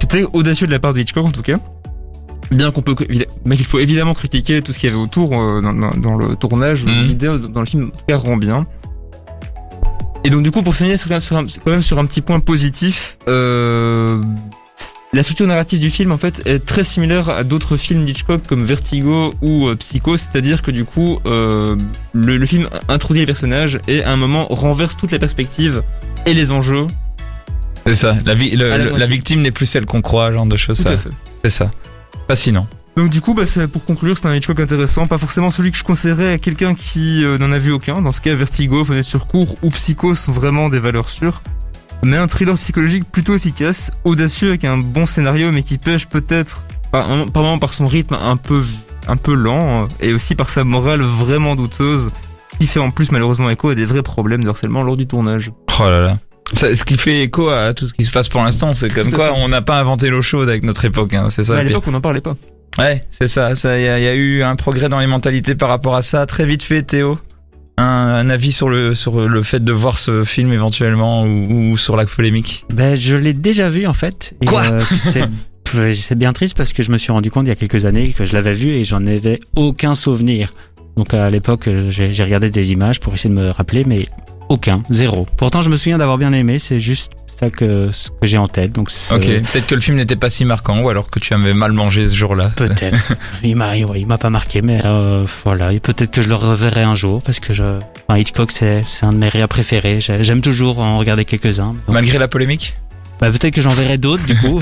C'était 0.00 0.24
audacieux 0.32 0.66
de 0.66 0.72
la 0.72 0.78
part 0.78 0.94
de 0.94 1.00
Hitchcock 1.00 1.26
en 1.26 1.30
tout 1.32 1.42
cas. 1.42 1.58
Bien 2.52 2.70
qu'on 2.70 2.80
peut, 2.82 2.94
mais 3.44 3.56
qu'il 3.56 3.66
faut 3.66 3.80
évidemment 3.80 4.14
critiquer 4.14 4.62
tout 4.62 4.72
ce 4.72 4.78
qu'il 4.78 4.88
y 4.88 4.92
avait 4.92 5.02
autour 5.02 5.32
euh, 5.38 5.60
dans, 5.60 5.72
dans- 5.72 5.96
dans 5.96 6.14
le 6.16 6.36
tournage. 6.36 6.84
Mhm. 6.84 7.06
L'idée 7.06 7.36
dans 7.52 7.60
le 7.60 7.66
film 7.66 7.90
rend 8.08 8.36
bien. 8.36 8.66
Et 10.24 10.30
donc 10.30 10.42
du 10.42 10.50
coup 10.50 10.62
pour 10.62 10.74
finir 10.74 10.98
sur, 10.98 11.20
sur 11.22 11.36
quand 11.64 11.70
même 11.70 11.82
sur 11.82 11.98
un 11.98 12.06
petit 12.06 12.20
point 12.20 12.40
positif, 12.40 13.18
euh, 13.28 14.22
la 15.16 15.22
structure 15.22 15.46
narrative 15.46 15.80
du 15.80 15.90
film 15.90 16.12
en 16.12 16.18
fait 16.18 16.42
est 16.46 16.64
très 16.64 16.84
similaire 16.84 17.28
à 17.28 17.42
d'autres 17.42 17.76
films 17.76 18.04
d'Hitchcock 18.04 18.42
comme 18.46 18.64
Vertigo 18.64 19.34
ou 19.42 19.66
euh, 19.66 19.74
Psycho, 19.74 20.16
c'est-à-dire 20.16 20.62
que 20.62 20.70
du 20.70 20.84
coup 20.84 21.18
euh, 21.26 21.76
le, 22.12 22.36
le 22.36 22.46
film 22.46 22.68
introduit 22.88 23.20
les 23.22 23.26
personnages 23.26 23.78
et 23.88 24.04
à 24.04 24.12
un 24.12 24.16
moment 24.16 24.46
renverse 24.50 24.96
toute 24.96 25.10
la 25.12 25.18
perspective 25.18 25.82
et 26.26 26.34
les 26.34 26.52
enjeux. 26.52 26.86
C'est 27.86 27.94
ça. 27.94 28.16
La, 28.24 28.34
vi- 28.34 28.56
le- 28.56 28.66
À 28.72 28.78
la 28.78 28.84
le- 28.84 28.84
la 28.90 28.96
moitié. 28.98 29.14
victime 29.14 29.42
n'est 29.42 29.50
plus 29.52 29.66
celle 29.66 29.86
qu'on 29.86 30.02
croit, 30.02 30.32
genre 30.32 30.46
de 30.46 30.56
choses. 30.56 30.84
C'est 31.44 31.50
ça. 31.50 31.70
Fascinant. 32.28 32.66
Donc 32.96 33.10
du 33.10 33.20
coup, 33.20 33.34
bah, 33.34 33.42
pour 33.72 33.84
conclure, 33.84 34.16
c'est 34.18 34.26
un 34.26 34.34
Hitchcock 34.34 34.58
intéressant, 34.58 35.06
pas 35.06 35.18
forcément 35.18 35.50
celui 35.50 35.70
que 35.70 35.76
je 35.78 35.84
conseillerais 35.84 36.32
à 36.32 36.38
quelqu'un 36.38 36.74
qui 36.74 37.22
euh, 37.24 37.36
n'en 37.38 37.52
a 37.52 37.58
vu 37.58 37.70
aucun. 37.70 38.00
Dans 38.00 38.10
ce 38.12 38.20
cas, 38.20 38.34
Vertigo, 38.34 38.84
Fenêtre 38.84 39.06
sur 39.06 39.26
cours 39.26 39.56
ou 39.62 39.70
Psycho 39.70 40.14
sont 40.14 40.32
vraiment 40.32 40.68
des 40.68 40.78
valeurs 40.80 41.08
sûres. 41.08 41.42
Mais 42.02 42.16
un 42.16 42.26
thriller 42.28 42.56
psychologique 42.56 43.04
plutôt 43.10 43.34
efficace, 43.34 43.90
audacieux 44.04 44.50
avec 44.50 44.64
un 44.64 44.78
bon 44.78 45.06
scénario, 45.06 45.50
mais 45.52 45.62
qui 45.62 45.78
pêche 45.78 46.06
peut-être 46.06 46.64
par, 46.92 47.08
par 47.32 47.58
par 47.58 47.72
son 47.74 47.86
rythme 47.86 48.16
un 48.20 48.36
peu 48.36 48.62
un 49.08 49.16
peu 49.16 49.34
lent 49.34 49.84
euh, 49.84 49.86
et 50.00 50.12
aussi 50.12 50.34
par 50.34 50.48
sa 50.48 50.64
morale 50.64 51.00
vraiment 51.02 51.54
douteuse, 51.56 52.10
qui 52.60 52.66
fait 52.66 52.80
en 52.80 52.90
plus 52.90 53.12
malheureusement 53.12 53.50
écho 53.50 53.68
à 53.70 53.74
des 53.74 53.84
vrais 53.84 54.02
problèmes 54.02 54.42
de 54.44 54.48
harcèlement 54.48 54.82
lors 54.82 54.96
du 54.96 55.06
tournage. 55.06 55.52
Oh 55.80 55.84
là 55.84 56.00
là. 56.00 56.18
Ça, 56.52 56.74
ce 56.76 56.84
qui 56.84 56.96
fait 56.96 57.22
écho 57.22 57.48
à 57.48 57.74
tout 57.74 57.88
ce 57.88 57.94
qui 57.94 58.04
se 58.04 58.10
passe 58.12 58.28
pour 58.28 58.40
l'instant, 58.42 58.72
c'est 58.72 58.88
comme 58.92 59.10
quoi 59.12 59.28
fait. 59.28 59.34
on 59.36 59.48
n'a 59.48 59.62
pas 59.62 59.80
inventé 59.80 60.10
l'eau 60.10 60.22
chaude 60.22 60.48
avec 60.48 60.62
notre 60.62 60.84
époque. 60.84 61.12
Hein, 61.14 61.26
c'est 61.30 61.42
ça. 61.44 61.54
Mais 61.54 61.60
à 61.60 61.64
l'époque, 61.64 61.84
on 61.88 61.90
n'en 61.92 62.00
parlait 62.00 62.20
pas. 62.20 62.36
Ouais, 62.78 63.04
c'est 63.10 63.26
ça. 63.26 63.56
Ça, 63.56 63.78
il 63.78 63.84
y, 63.84 63.88
a- 63.88 63.98
y 63.98 64.06
a 64.06 64.14
eu 64.14 64.42
un 64.42 64.54
progrès 64.54 64.88
dans 64.88 65.00
les 65.00 65.06
mentalités 65.08 65.54
par 65.56 65.68
rapport 65.68 65.96
à 65.96 66.02
ça. 66.02 66.24
Très 66.26 66.46
vite 66.46 66.62
fait, 66.62 66.82
Théo. 66.82 67.18
Un, 67.78 67.82
un 67.84 68.30
avis 68.30 68.52
sur 68.52 68.68
le 68.68 68.94
sur 68.94 69.28
le 69.28 69.42
fait 69.42 69.62
de 69.62 69.72
voir 69.72 69.98
ce 69.98 70.24
film 70.24 70.52
éventuellement 70.52 71.24
ou, 71.24 71.72
ou 71.72 71.76
sur 71.76 71.96
la 71.96 72.06
polémique. 72.06 72.64
Ben, 72.72 72.94
je 72.94 73.16
l'ai 73.16 73.34
déjà 73.34 73.68
vu 73.68 73.86
en 73.86 73.94
fait. 73.94 74.34
Et, 74.40 74.46
Quoi 74.46 74.62
euh, 74.64 74.82
c'est 75.94 76.18
bien 76.18 76.32
triste 76.32 76.56
parce 76.56 76.72
que 76.72 76.82
je 76.82 76.90
me 76.90 76.98
suis 76.98 77.12
rendu 77.12 77.30
compte 77.30 77.46
il 77.46 77.48
y 77.48 77.52
a 77.52 77.56
quelques 77.56 77.84
années 77.84 78.12
que 78.12 78.24
je 78.24 78.32
l'avais 78.32 78.54
vu 78.54 78.70
et 78.70 78.84
j'en 78.84 79.06
avais 79.06 79.40
aucun 79.56 79.94
souvenir. 79.94 80.54
Donc 80.96 81.12
à 81.12 81.28
l'époque, 81.28 81.68
euh, 81.68 81.90
j'ai 81.90 82.12
j'ai 82.12 82.24
regardé 82.24 82.48
des 82.48 82.72
images 82.72 83.00
pour 83.00 83.12
essayer 83.12 83.34
de 83.34 83.38
me 83.38 83.50
rappeler, 83.50 83.84
mais 83.84 84.06
aucun, 84.48 84.82
zéro. 84.90 85.26
Pourtant, 85.36 85.62
je 85.62 85.70
me 85.70 85.76
souviens 85.76 85.98
d'avoir 85.98 86.18
bien 86.18 86.32
aimé. 86.32 86.58
C'est 86.58 86.80
juste 86.80 87.12
ça 87.26 87.50
que 87.50 87.90
ce 87.92 88.08
que 88.10 88.26
j'ai 88.26 88.38
en 88.38 88.48
tête. 88.48 88.72
Donc 88.72 88.90
Ok. 89.12 89.24
Peut-être 89.26 89.66
que 89.66 89.74
le 89.74 89.80
film 89.80 89.96
n'était 89.96 90.16
pas 90.16 90.30
si 90.30 90.44
marquant 90.44 90.80
ou 90.80 90.88
alors 90.88 91.10
que 91.10 91.18
tu 91.18 91.34
avais 91.34 91.52
mal 91.54 91.72
mangé 91.72 92.08
ce 92.08 92.14
jour-là. 92.14 92.50
Peut-être. 92.56 92.96
il 93.42 93.56
m'a, 93.56 93.72
ouais, 93.74 94.00
il 94.00 94.06
m'a 94.06 94.18
pas 94.18 94.30
marqué, 94.30 94.62
mais 94.62 94.80
euh, 94.84 95.24
voilà. 95.44 95.72
Et 95.72 95.80
peut-être 95.80 96.10
que 96.10 96.22
je 96.22 96.28
le 96.28 96.34
reverrai 96.34 96.82
un 96.82 96.94
jour 96.94 97.22
parce 97.22 97.40
que 97.40 97.52
je, 97.52 97.64
enfin, 98.08 98.18
Hitchcock, 98.18 98.50
c'est, 98.52 98.84
un 99.02 99.12
de 99.12 99.18
mes 99.18 99.28
réas 99.28 99.48
préférés. 99.48 100.00
J'ai- 100.00 100.24
J'aime 100.24 100.40
toujours 100.40 100.78
en 100.78 100.98
regarder 100.98 101.24
quelques-uns. 101.24 101.74
Donc, 101.74 101.76
Malgré 101.88 102.18
la 102.18 102.28
polémique? 102.28 102.74
bah, 103.20 103.30
peut-être 103.30 103.54
que 103.54 103.62
j'en 103.62 103.70
verrai 103.70 103.96
d'autres 103.98 104.26
du 104.26 104.36
coup. 104.36 104.60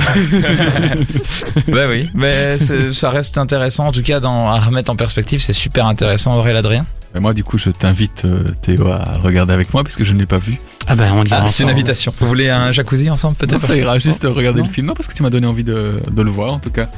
bah 1.68 1.86
oui. 1.88 2.08
Mais 2.14 2.56
ça 2.92 3.10
reste 3.10 3.38
intéressant. 3.38 3.86
En 3.86 3.92
tout 3.92 4.02
cas, 4.02 4.20
dans, 4.20 4.48
à 4.48 4.58
remettre 4.60 4.90
en 4.90 4.96
perspective, 4.96 5.40
c'est 5.40 5.52
super 5.52 5.86
intéressant. 5.86 6.36
Aurélien 6.36 6.58
Adrien? 6.58 6.86
Et 7.16 7.20
moi, 7.20 7.32
du 7.32 7.44
coup, 7.44 7.58
je 7.58 7.70
t'invite, 7.70 8.24
euh, 8.24 8.42
Théo, 8.62 8.88
à 8.88 9.12
regarder 9.22 9.52
avec 9.52 9.72
moi, 9.72 9.84
puisque 9.84 10.02
je 10.02 10.12
ne 10.12 10.18
l'ai 10.18 10.26
pas 10.26 10.38
vu. 10.38 10.58
ah 10.88 10.96
ben, 10.96 11.12
on 11.14 11.22
Ah, 11.30 11.46
c'est 11.48 11.62
une 11.62 11.70
invitation. 11.70 12.12
Vous 12.18 12.26
voulez 12.26 12.50
un 12.50 12.72
jacuzzi 12.72 13.08
ensemble 13.08 13.36
peut-être? 13.36 13.64
Ça 13.64 13.76
ira 13.76 13.98
juste 14.00 14.24
regarder 14.28 14.60
Non. 14.60 14.66
le 14.66 14.72
film. 14.72 14.88
Non, 14.88 14.94
parce 14.94 15.08
que 15.08 15.14
tu 15.14 15.22
m'as 15.22 15.30
donné 15.30 15.46
envie 15.46 15.62
de, 15.64 16.00
de 16.10 16.22
le 16.22 16.30
voir, 16.30 16.52
en 16.54 16.58
tout 16.58 16.70
cas. 16.70 16.88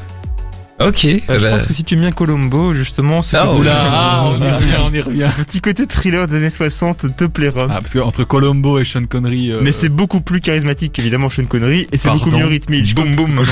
Ok. 0.81 1.05
Euh, 1.05 1.19
eh 1.19 1.23
je 1.29 1.43
ben, 1.45 1.51
pense 1.53 1.67
que 1.67 1.73
si 1.75 1.85
tu 1.85 1.95
aimes 1.95 2.01
bien 2.01 2.12
Colombo, 2.12 2.75
justement, 2.75 3.21
ce 3.23 3.37
Ah, 3.37 3.51
oula, 3.53 3.73
ah, 3.77 4.25
on 4.27 4.39
y 4.39 4.51
revient, 4.51 4.75
on 4.85 4.93
y 4.93 5.01
revient. 5.01 5.21
ce 5.37 5.43
petit 5.43 5.61
côté 5.61 5.87
thriller 5.87 6.27
des 6.27 6.37
années 6.37 6.51
60 6.51 7.14
te 7.17 7.25
plaira. 7.25 7.67
Ah, 7.71 7.81
parce 7.81 7.93
que 7.93 7.99
entre 7.99 8.25
Colombo 8.25 8.79
et 8.79 8.85
Sean 8.87 9.05
Connery. 9.07 9.53
euh, 9.53 9.61
Mais 9.62 9.73
c'est 9.73 9.89
beaucoup 9.91 10.21
plus 10.23 10.41
charismatique 10.41 10.93
qu'évidemment 10.95 11.29
Sean 11.29 11.45
Connery 11.47 11.89
et 11.93 11.97
c'est 11.99 12.11
beaucoup 12.11 12.31
mieux 12.31 12.47
rythmé. 12.47 12.83
Boum 12.95 13.14
boum. 13.17 13.41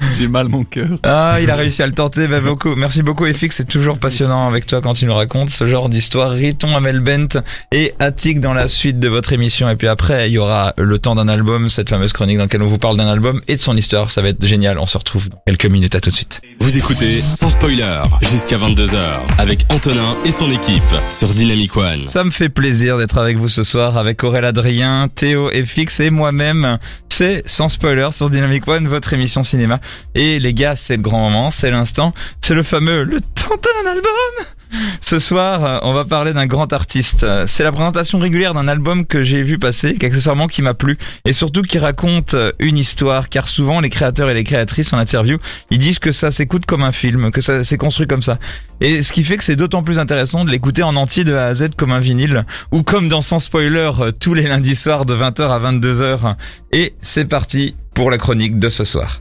J'ai 0.18 0.28
mal 0.28 0.48
mon 0.48 0.64
cœur. 0.64 0.88
Ah, 1.02 1.38
il 1.42 1.50
a 1.50 1.56
réussi 1.56 1.82
à 1.82 1.86
le 1.86 1.92
tenter. 1.92 2.26
Bah, 2.26 2.40
beaucoup. 2.40 2.74
Merci 2.76 3.02
beaucoup, 3.02 3.24
FX. 3.24 3.50
C'est 3.56 3.68
toujours 3.68 3.98
passionnant 3.98 4.48
avec 4.48 4.66
toi 4.66 4.80
quand 4.80 4.94
tu 4.94 5.06
nous 5.06 5.14
racontes 5.14 5.50
ce 5.50 5.66
genre 5.66 5.88
d'histoire. 5.88 6.30
Riton, 6.32 6.74
Amel 6.76 7.00
Bent 7.00 7.40
et 7.72 7.94
Attic 7.98 8.40
dans 8.40 8.52
la 8.52 8.68
suite 8.68 8.98
de 8.98 9.08
votre 9.08 9.32
émission. 9.32 9.68
Et 9.68 9.76
puis 9.76 9.88
après, 9.88 10.28
il 10.28 10.32
y 10.32 10.38
aura 10.38 10.74
le 10.76 10.98
temps 10.98 11.14
d'un 11.14 11.28
album, 11.28 11.68
cette 11.68 11.88
fameuse 11.88 12.12
chronique 12.12 12.36
dans 12.36 12.44
laquelle 12.44 12.62
on 12.62 12.68
vous 12.68 12.78
parle 12.78 12.96
d'un 12.96 13.08
album 13.08 13.40
et 13.48 13.56
de 13.56 13.60
son 13.60 13.76
histoire. 13.76 14.10
Ça 14.10 14.22
va 14.22 14.28
être 14.28 14.44
génial. 14.44 14.78
On 14.78 14.86
se 14.86 14.98
retrouve 14.98 15.28
dans 15.28 15.42
quelques 15.46 15.66
minutes. 15.66 15.94
À 15.94 16.00
tout 16.00 16.10
de 16.10 16.14
suite. 16.14 16.40
Vous 16.60 16.76
écoutez 16.76 17.20
sans 17.22 17.50
spoiler 17.50 17.82
jusqu'à 18.22 18.56
22h 18.56 18.96
avec 19.38 19.64
Antonin 19.70 20.14
et 20.24 20.30
son 20.30 20.50
équipe 20.50 20.82
sur 21.10 21.28
Dynamic 21.28 21.76
One. 21.76 22.06
Ça 22.06 22.24
me 22.24 22.30
fait 22.30 22.48
plaisir 22.48 22.98
d'être 22.98 23.18
avec 23.18 23.38
vous 23.38 23.48
ce 23.48 23.62
soir 23.62 23.96
avec 23.96 24.22
Aurélien 24.24 24.48
Adrien, 24.48 25.08
Théo 25.14 25.48
FX 25.48 26.00
et 26.00 26.10
moi-même. 26.10 26.78
C'est 27.08 27.42
sans 27.44 27.68
spoiler 27.68 28.08
sur 28.12 28.30
Dynamic 28.30 28.66
One, 28.66 28.88
votre 28.88 29.12
émission 29.12 29.42
cinéma 29.42 29.78
Et 30.14 30.38
les 30.38 30.54
gars, 30.54 30.76
c'est 30.76 30.96
le 30.96 31.02
grand 31.02 31.20
moment, 31.20 31.50
c'est 31.50 31.70
l'instant, 31.70 32.12
c'est 32.40 32.54
le 32.54 32.62
fameux 32.62 33.02
le 33.04 33.20
temps 33.20 33.56
d'un 33.84 33.90
album. 33.90 34.46
Ce 35.00 35.18
soir, 35.18 35.64
euh, 35.64 35.78
on 35.82 35.92
va 35.92 36.04
parler 36.04 36.32
d'un 36.32 36.46
grand 36.46 36.72
artiste. 36.72 37.26
C'est 37.46 37.62
la 37.62 37.72
présentation 37.72 38.18
régulière 38.18 38.54
d'un 38.54 38.68
album 38.68 39.04
que 39.04 39.22
j'ai 39.22 39.42
vu 39.42 39.58
passer, 39.58 39.94
qu'accessoirement 39.94 40.46
qui 40.46 40.62
m'a 40.62 40.74
plu, 40.74 40.98
et 41.24 41.32
surtout 41.32 41.62
qui 41.62 41.78
raconte 41.78 42.34
euh, 42.34 42.52
une 42.58 42.78
histoire, 42.78 43.28
car 43.28 43.48
souvent 43.48 43.80
les 43.80 43.90
créateurs 43.90 44.30
et 44.30 44.34
les 44.34 44.44
créatrices 44.44 44.92
en 44.92 44.98
interview, 44.98 45.38
ils 45.70 45.78
disent 45.78 45.98
que 45.98 46.12
ça 46.12 46.30
s'écoute 46.30 46.66
comme 46.66 46.82
un 46.82 46.92
film, 46.92 47.30
que 47.32 47.40
ça 47.40 47.64
s'est 47.64 47.78
construit 47.78 48.06
comme 48.06 48.22
ça. 48.22 48.38
Et 48.80 49.02
ce 49.02 49.12
qui 49.12 49.24
fait 49.24 49.36
que 49.36 49.44
c'est 49.44 49.56
d'autant 49.56 49.82
plus 49.82 49.98
intéressant 49.98 50.44
de 50.44 50.50
l'écouter 50.50 50.82
en 50.82 50.96
entier 50.96 51.24
de 51.24 51.34
A 51.34 51.46
à 51.46 51.54
Z 51.54 51.70
comme 51.76 51.92
un 51.92 52.00
vinyle, 52.00 52.44
ou 52.70 52.82
comme 52.82 53.08
dans 53.08 53.22
Sans 53.22 53.40
Spoiler, 53.40 53.90
euh, 54.00 54.12
tous 54.12 54.34
les 54.34 54.44
lundis 54.44 54.76
soirs 54.76 55.06
de 55.06 55.14
20h 55.14 55.50
à 55.50 55.58
22h. 55.58 56.36
Et 56.72 56.94
c'est 57.00 57.24
parti 57.24 57.74
pour 57.94 58.10
la 58.10 58.18
chronique 58.18 58.58
de 58.58 58.68
ce 58.68 58.84
soir. 58.84 59.20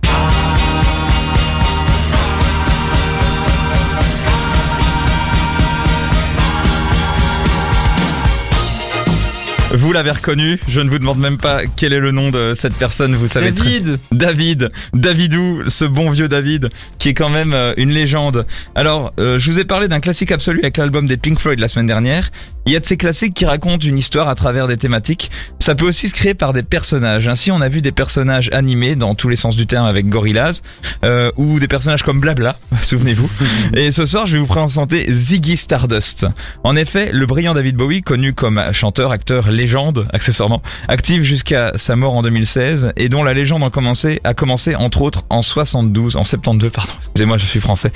Vous 9.71 9.93
l'avez 9.93 10.09
reconnu, 10.09 10.59
je 10.67 10.81
ne 10.81 10.89
vous 10.89 10.97
demande 10.97 11.19
même 11.19 11.37
pas 11.37 11.59
quel 11.75 11.93
est 11.93 11.99
le 11.99 12.09
nom 12.09 12.31
de 12.31 12.53
cette 12.55 12.73
personne, 12.73 13.15
vous 13.15 13.27
savez 13.27 13.53
très- 13.53 13.65
David 13.79 13.99
David, 14.11 14.71
Davidou, 14.95 15.61
ce 15.67 15.85
bon 15.85 16.09
vieux 16.09 16.27
David, 16.27 16.69
qui 16.97 17.09
est 17.09 17.13
quand 17.13 17.29
même 17.29 17.53
euh, 17.53 17.75
une 17.77 17.91
légende. 17.91 18.47
Alors, 18.73 19.13
euh, 19.19 19.37
je 19.37 19.51
vous 19.51 19.59
ai 19.59 19.65
parlé 19.65 19.87
d'un 19.87 19.99
classique 19.99 20.31
absolu 20.31 20.59
avec 20.63 20.77
l'album 20.77 21.05
des 21.05 21.17
Pink 21.17 21.37
Floyd 21.39 21.59
la 21.59 21.67
semaine 21.67 21.85
dernière. 21.85 22.31
Il 22.65 22.73
y 22.73 22.75
a 22.75 22.79
de 22.79 22.85
ces 22.85 22.97
classiques 22.97 23.33
qui 23.33 23.45
racontent 23.45 23.85
une 23.85 23.97
histoire 23.97 24.27
à 24.27 24.35
travers 24.35 24.67
des 24.67 24.77
thématiques. 24.77 25.31
Ça 25.59 25.75
peut 25.75 25.85
aussi 25.85 26.09
se 26.09 26.13
créer 26.13 26.33
par 26.33 26.53
des 26.53 26.63
personnages. 26.63 27.27
Ainsi, 27.27 27.51
on 27.51 27.61
a 27.61 27.69
vu 27.69 27.81
des 27.81 27.91
personnages 27.91 28.49
animés 28.51 28.95
dans 28.95 29.15
tous 29.15 29.29
les 29.29 29.35
sens 29.35 29.55
du 29.55 29.65
terme 29.65 29.85
avec 29.85 30.07
Gorillaz, 30.09 30.61
euh, 31.03 31.31
ou 31.37 31.59
des 31.59 31.67
personnages 31.67 32.03
comme 32.03 32.19
Blabla, 32.19 32.57
souvenez-vous. 32.81 33.29
Et 33.73 33.91
ce 33.91 34.05
soir, 34.05 34.27
je 34.27 34.33
vais 34.33 34.39
vous 34.39 34.47
présenter 34.47 35.05
Ziggy 35.11 35.57
Stardust. 35.57 36.27
En 36.63 36.75
effet, 36.75 37.11
le 37.11 37.25
brillant 37.25 37.53
David 37.53 37.75
Bowie, 37.75 38.01
connu 38.01 38.33
comme 38.33 38.61
chanteur, 38.73 39.11
acteur, 39.11 39.49
légende, 39.49 40.07
accessoirement, 40.13 40.61
actif 40.87 41.23
jusqu'à 41.23 41.71
sa 41.75 41.95
mort 41.95 42.13
en 42.17 42.21
2016 42.21 42.93
et 42.95 43.09
dont 43.09 43.23
la 43.23 43.33
légende 43.33 43.63
a 43.63 43.69
commencé, 43.69 44.19
a 44.23 44.33
commencé 44.33 44.75
entre 44.75 45.01
autres 45.01 45.23
en 45.29 45.41
72, 45.41 46.15
en 46.15 46.23
72 46.23 46.71
pardon, 46.71 46.91
excusez-moi 46.99 47.37
je 47.37 47.45
suis 47.45 47.59
français, 47.59 47.91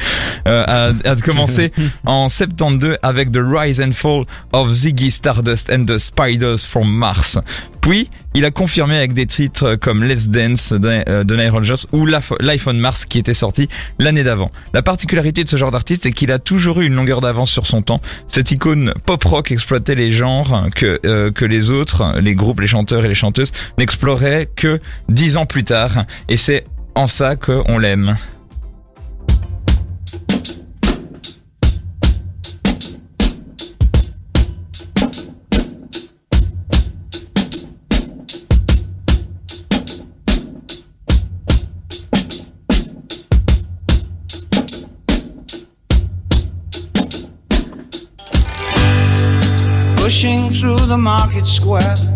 euh, 0.47 0.63
a, 0.67 1.09
a 1.09 1.15
commencé 1.17 1.71
en 2.05 2.29
72 2.29 2.97
avec 3.01 3.31
The 3.31 3.39
Rise 3.43 3.81
and 3.81 3.91
Fall 3.91 4.25
of 4.51 4.62
Ziggy 4.71 5.11
Stardust 5.11 5.69
and 5.69 5.85
the 5.85 5.97
Spiders 5.97 6.65
from 6.65 6.89
Mars. 6.89 7.39
Puis, 7.81 8.09
il 8.33 8.45
a 8.45 8.51
confirmé 8.51 8.97
avec 8.97 9.13
des 9.13 9.25
titres 9.25 9.75
comme 9.75 10.03
Let's 10.03 10.29
Dance 10.29 10.71
de, 10.71 11.03
euh, 11.09 11.23
de 11.23 11.35
Nile 11.35 11.49
Rodgers 11.49 11.85
ou 11.91 12.05
Life 12.05 12.67
on 12.67 12.73
Mars 12.73 13.05
qui 13.05 13.19
était 13.19 13.33
sorti 13.33 13.67
l'année 13.99 14.23
d'avant. 14.23 14.51
La 14.73 14.81
particularité 14.81 15.43
de 15.43 15.49
ce 15.49 15.57
genre 15.57 15.71
d'artiste, 15.71 16.03
c'est 16.03 16.11
qu'il 16.11 16.31
a 16.31 16.39
toujours 16.39 16.81
eu 16.81 16.85
une 16.85 16.95
longueur 16.95 17.19
d'avance 17.19 17.51
sur 17.51 17.67
son 17.67 17.81
temps. 17.81 18.01
Cette 18.27 18.51
icône 18.51 18.93
pop-rock 19.05 19.51
exploitait 19.51 19.95
les 19.95 20.11
genres 20.11 20.67
que, 20.73 20.99
euh, 21.05 21.31
que 21.31 21.45
les 21.45 21.69
autres, 21.69 22.19
les 22.21 22.35
groupes, 22.35 22.61
les 22.61 22.67
chanteurs 22.67 23.03
et 23.05 23.09
les 23.09 23.15
chanteuses, 23.15 23.51
n'exploraient 23.77 24.49
que 24.55 24.79
dix 25.09 25.37
ans 25.37 25.45
plus 25.45 25.63
tard. 25.63 26.05
Et 26.29 26.37
c'est 26.37 26.65
en 26.95 27.07
ça 27.07 27.35
qu'on 27.35 27.77
l'aime. 27.77 28.15
The 50.93 50.99
market 50.99 51.47
square. 51.47 52.12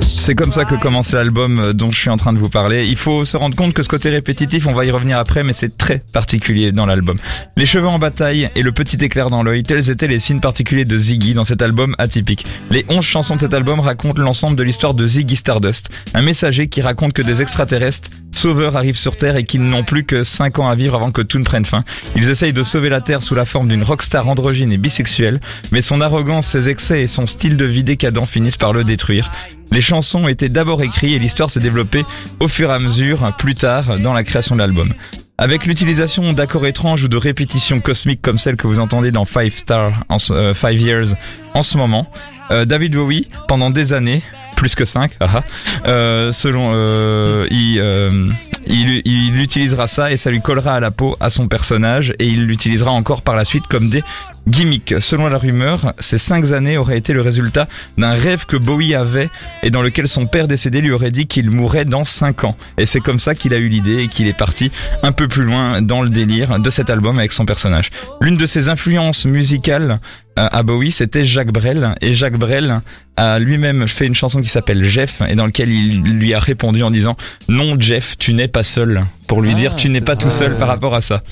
C'est 0.00 0.34
comme 0.34 0.52
ça 0.52 0.64
que 0.64 0.74
commence 0.74 1.12
l'album 1.12 1.60
euh, 1.60 1.72
dont 1.72 1.90
je 1.90 1.98
suis 1.98 2.10
en 2.10 2.16
train 2.16 2.32
de 2.32 2.38
vous 2.38 2.48
parler. 2.48 2.86
Il 2.86 2.96
faut 2.96 3.24
se 3.24 3.36
rendre 3.36 3.54
compte 3.56 3.74
que 3.74 3.82
ce 3.82 3.88
côté 3.88 4.08
répétitif, 4.08 4.66
on 4.66 4.72
va 4.72 4.84
y 4.84 4.90
revenir 4.90 5.18
après, 5.18 5.44
mais 5.44 5.52
c'est 5.52 5.76
très 5.76 6.02
particulier 6.12 6.72
dans 6.72 6.86
l'album. 6.86 7.18
Les 7.56 7.66
cheveux 7.66 7.86
en 7.86 7.98
bataille 7.98 8.48
et 8.56 8.62
le 8.62 8.72
petit 8.72 8.96
éclair 8.96 9.30
dans 9.30 9.42
l'œil, 9.42 9.62
tels 9.62 9.90
étaient 9.90 10.06
les 10.06 10.20
signes 10.20 10.40
particuliers 10.40 10.84
de 10.84 10.96
Ziggy 10.96 11.34
dans 11.34 11.44
cet 11.44 11.60
album 11.60 11.94
atypique. 11.98 12.46
Les 12.70 12.86
11 12.88 13.04
chansons 13.04 13.36
de 13.36 13.40
cet 13.40 13.52
album 13.52 13.80
racontent 13.80 14.22
l'ensemble 14.22 14.56
de 14.56 14.62
l'histoire 14.62 14.94
de 14.94 15.06
Ziggy 15.06 15.36
Stardust, 15.36 15.90
un 16.14 16.22
messager 16.22 16.68
qui 16.68 16.80
raconte 16.80 17.12
que 17.12 17.22
des 17.22 17.42
extraterrestres 17.42 18.08
sauveurs 18.32 18.76
arrivent 18.76 18.98
sur 18.98 19.16
Terre 19.16 19.36
et 19.36 19.44
qu'ils 19.44 19.62
n'ont 19.62 19.84
plus 19.84 20.04
que 20.04 20.24
5 20.24 20.58
ans 20.58 20.68
à 20.68 20.74
vivre 20.74 20.94
avant 20.94 21.12
que 21.12 21.22
tout 21.22 21.38
ne 21.38 21.44
prenne 21.44 21.64
fin. 21.64 21.84
Ils 22.16 22.30
essayent 22.30 22.52
de 22.52 22.62
sauver 22.62 22.88
la 22.88 23.00
Terre 23.00 23.22
sous 23.22 23.34
la 23.34 23.44
forme 23.44 23.68
d'une 23.68 23.82
rockstar 23.82 24.28
androgyne 24.28 24.72
et 24.72 24.78
bisexuelle, 24.78 25.40
mais 25.70 25.82
son 25.82 26.00
arrogance, 26.00 26.46
ses 26.46 26.68
excès 26.68 27.02
et 27.02 27.08
son 27.08 27.26
style 27.26 27.56
de 27.56 27.64
vie 27.64 27.84
décadent 27.84 28.26
finissent 28.26 28.56
par 28.56 28.63
le 28.72 28.84
détruire. 28.84 29.30
Les 29.72 29.80
chansons 29.80 30.28
étaient 30.28 30.48
d'abord 30.48 30.82
écrites 30.82 31.14
et 31.14 31.18
l'histoire 31.18 31.50
s'est 31.50 31.60
développée 31.60 32.04
au 32.40 32.48
fur 32.48 32.70
et 32.70 32.74
à 32.74 32.78
mesure, 32.78 33.32
plus 33.38 33.54
tard, 33.54 33.98
dans 33.98 34.12
la 34.12 34.24
création 34.24 34.54
de 34.54 34.60
l'album. 34.60 34.92
Avec 35.36 35.66
l'utilisation 35.66 36.32
d'accords 36.32 36.66
étranges 36.66 37.02
ou 37.02 37.08
de 37.08 37.16
répétitions 37.16 37.80
cosmiques 37.80 38.22
comme 38.22 38.38
celle 38.38 38.56
que 38.56 38.68
vous 38.68 38.78
entendez 38.78 39.10
dans 39.10 39.24
Five 39.24 39.56
Star, 39.56 39.90
euh, 40.30 40.54
Five 40.54 40.80
Years, 40.80 41.14
en 41.54 41.62
ce 41.62 41.76
moment, 41.76 42.08
euh, 42.50 42.64
David 42.64 42.94
Bowie, 42.94 43.28
pendant 43.48 43.70
des 43.70 43.92
années, 43.92 44.22
plus 44.56 44.74
que 44.74 44.84
5, 44.84 45.12
euh, 45.86 46.30
selon, 46.32 46.70
euh, 46.74 47.46
il, 47.50 48.32
il 48.66 49.40
utilisera 49.40 49.86
ça 49.86 50.12
et 50.12 50.16
ça 50.16 50.30
lui 50.30 50.40
collera 50.40 50.74
à 50.74 50.80
la 50.80 50.90
peau 50.90 51.16
à 51.20 51.30
son 51.30 51.48
personnage 51.48 52.12
et 52.18 52.26
il 52.26 52.46
l'utilisera 52.46 52.90
encore 52.90 53.22
par 53.22 53.34
la 53.34 53.44
suite 53.44 53.66
comme 53.66 53.88
des 53.88 54.04
gimmicks. 54.48 54.94
Selon 55.00 55.28
la 55.28 55.38
rumeur, 55.38 55.92
ces 55.98 56.18
cinq 56.18 56.52
années 56.52 56.76
auraient 56.76 56.98
été 56.98 57.12
le 57.12 57.20
résultat 57.20 57.68
d'un 57.98 58.12
rêve 58.12 58.46
que 58.46 58.56
Bowie 58.56 58.94
avait 58.94 59.28
et 59.62 59.70
dans 59.70 59.82
lequel 59.82 60.08
son 60.08 60.26
père 60.26 60.48
décédé 60.48 60.80
lui 60.80 60.92
aurait 60.92 61.10
dit 61.10 61.26
qu'il 61.26 61.50
mourrait 61.50 61.84
dans 61.84 62.04
5 62.04 62.44
ans. 62.44 62.56
Et 62.78 62.86
c'est 62.86 63.00
comme 63.00 63.18
ça 63.18 63.34
qu'il 63.34 63.54
a 63.54 63.58
eu 63.58 63.68
l'idée 63.68 64.02
et 64.02 64.08
qu'il 64.08 64.26
est 64.26 64.36
parti 64.36 64.70
un 65.02 65.12
peu 65.12 65.28
plus 65.28 65.44
loin 65.44 65.82
dans 65.82 66.02
le 66.02 66.08
délire 66.08 66.58
de 66.58 66.70
cet 66.70 66.90
album 66.90 67.18
avec 67.18 67.32
son 67.32 67.46
personnage. 67.46 67.90
L'une 68.20 68.36
de 68.36 68.46
ses 68.46 68.68
influences 68.68 69.26
musicales 69.26 69.96
euh, 70.38 70.48
à 70.50 70.62
Bowie, 70.62 70.90
c'était 70.90 71.24
Jacques 71.24 71.52
Brel. 71.52 71.94
Et 72.00 72.14
Jacques 72.14 72.36
Brel 72.36 72.74
a 73.16 73.38
lui-même 73.38 73.86
fait 73.86 74.06
une 74.06 74.14
chanson 74.14 74.42
qui 74.42 74.48
s'appelle 74.48 74.84
Jeff 74.84 75.22
et 75.28 75.36
dans 75.36 75.46
laquelle 75.46 75.70
il 75.70 76.02
lui 76.02 76.34
a 76.34 76.40
répondu 76.40 76.82
en 76.82 76.90
disant 76.90 77.16
Non 77.48 77.76
Jeff, 77.78 78.16
tu 78.18 78.34
n'es 78.34 78.48
pas 78.48 78.64
seul. 78.64 79.04
Pour 79.28 79.42
lui 79.42 79.54
dire 79.54 79.76
tu 79.76 79.88
n'es 79.88 80.00
pas 80.00 80.16
tout 80.16 80.30
seul 80.30 80.56
par 80.56 80.68
rapport 80.68 80.94
à 80.94 81.00
ça. 81.00 81.22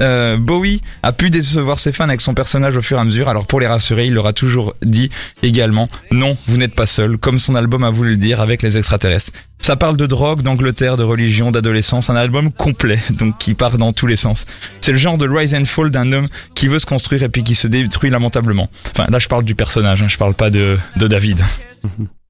Euh, 0.00 0.36
Bowie 0.36 0.82
a 1.02 1.12
pu 1.12 1.30
décevoir 1.30 1.78
ses 1.78 1.92
fans 1.92 2.08
avec 2.08 2.20
son 2.20 2.34
personnage 2.34 2.76
au 2.76 2.82
fur 2.82 2.98
et 2.98 3.00
à 3.00 3.04
mesure. 3.04 3.28
Alors 3.28 3.46
pour 3.46 3.60
les 3.60 3.66
rassurer, 3.66 4.06
il 4.06 4.14
leur 4.14 4.26
a 4.26 4.32
toujours 4.32 4.74
dit 4.82 5.10
également 5.42 5.88
non, 6.10 6.36
vous 6.46 6.56
n'êtes 6.56 6.74
pas 6.74 6.86
seul, 6.86 7.18
comme 7.18 7.38
son 7.38 7.54
album 7.54 7.84
a 7.84 7.90
voulu 7.90 8.10
le 8.10 8.16
dire 8.16 8.40
avec 8.40 8.62
les 8.62 8.76
extraterrestres. 8.76 9.30
Ça 9.60 9.76
parle 9.76 9.96
de 9.96 10.06
drogue, 10.06 10.42
d'Angleterre, 10.42 10.96
de 10.96 11.04
religion, 11.04 11.52
d'adolescence, 11.52 12.10
un 12.10 12.16
album 12.16 12.50
complet, 12.50 12.98
donc 13.10 13.38
qui 13.38 13.54
part 13.54 13.78
dans 13.78 13.92
tous 13.92 14.06
les 14.06 14.16
sens. 14.16 14.46
C'est 14.80 14.92
le 14.92 14.98
genre 14.98 15.18
de 15.18 15.28
rise 15.28 15.54
and 15.54 15.66
fall 15.66 15.90
d'un 15.90 16.12
homme 16.12 16.26
qui 16.54 16.66
veut 16.66 16.80
se 16.80 16.86
construire 16.86 17.22
et 17.22 17.28
puis 17.28 17.44
qui 17.44 17.54
se 17.54 17.68
détruit 17.68 18.10
lamentablement. 18.10 18.68
Enfin 18.90 19.06
là 19.10 19.18
je 19.18 19.28
parle 19.28 19.44
du 19.44 19.54
personnage, 19.54 20.02
hein, 20.02 20.08
je 20.08 20.18
parle 20.18 20.34
pas 20.34 20.50
de, 20.50 20.76
de 20.96 21.06
David. 21.06 21.38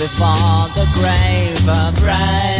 before 0.00 0.66
the 0.76 0.86
grave, 0.94 1.60
her 1.66 1.92
brave 2.00 2.59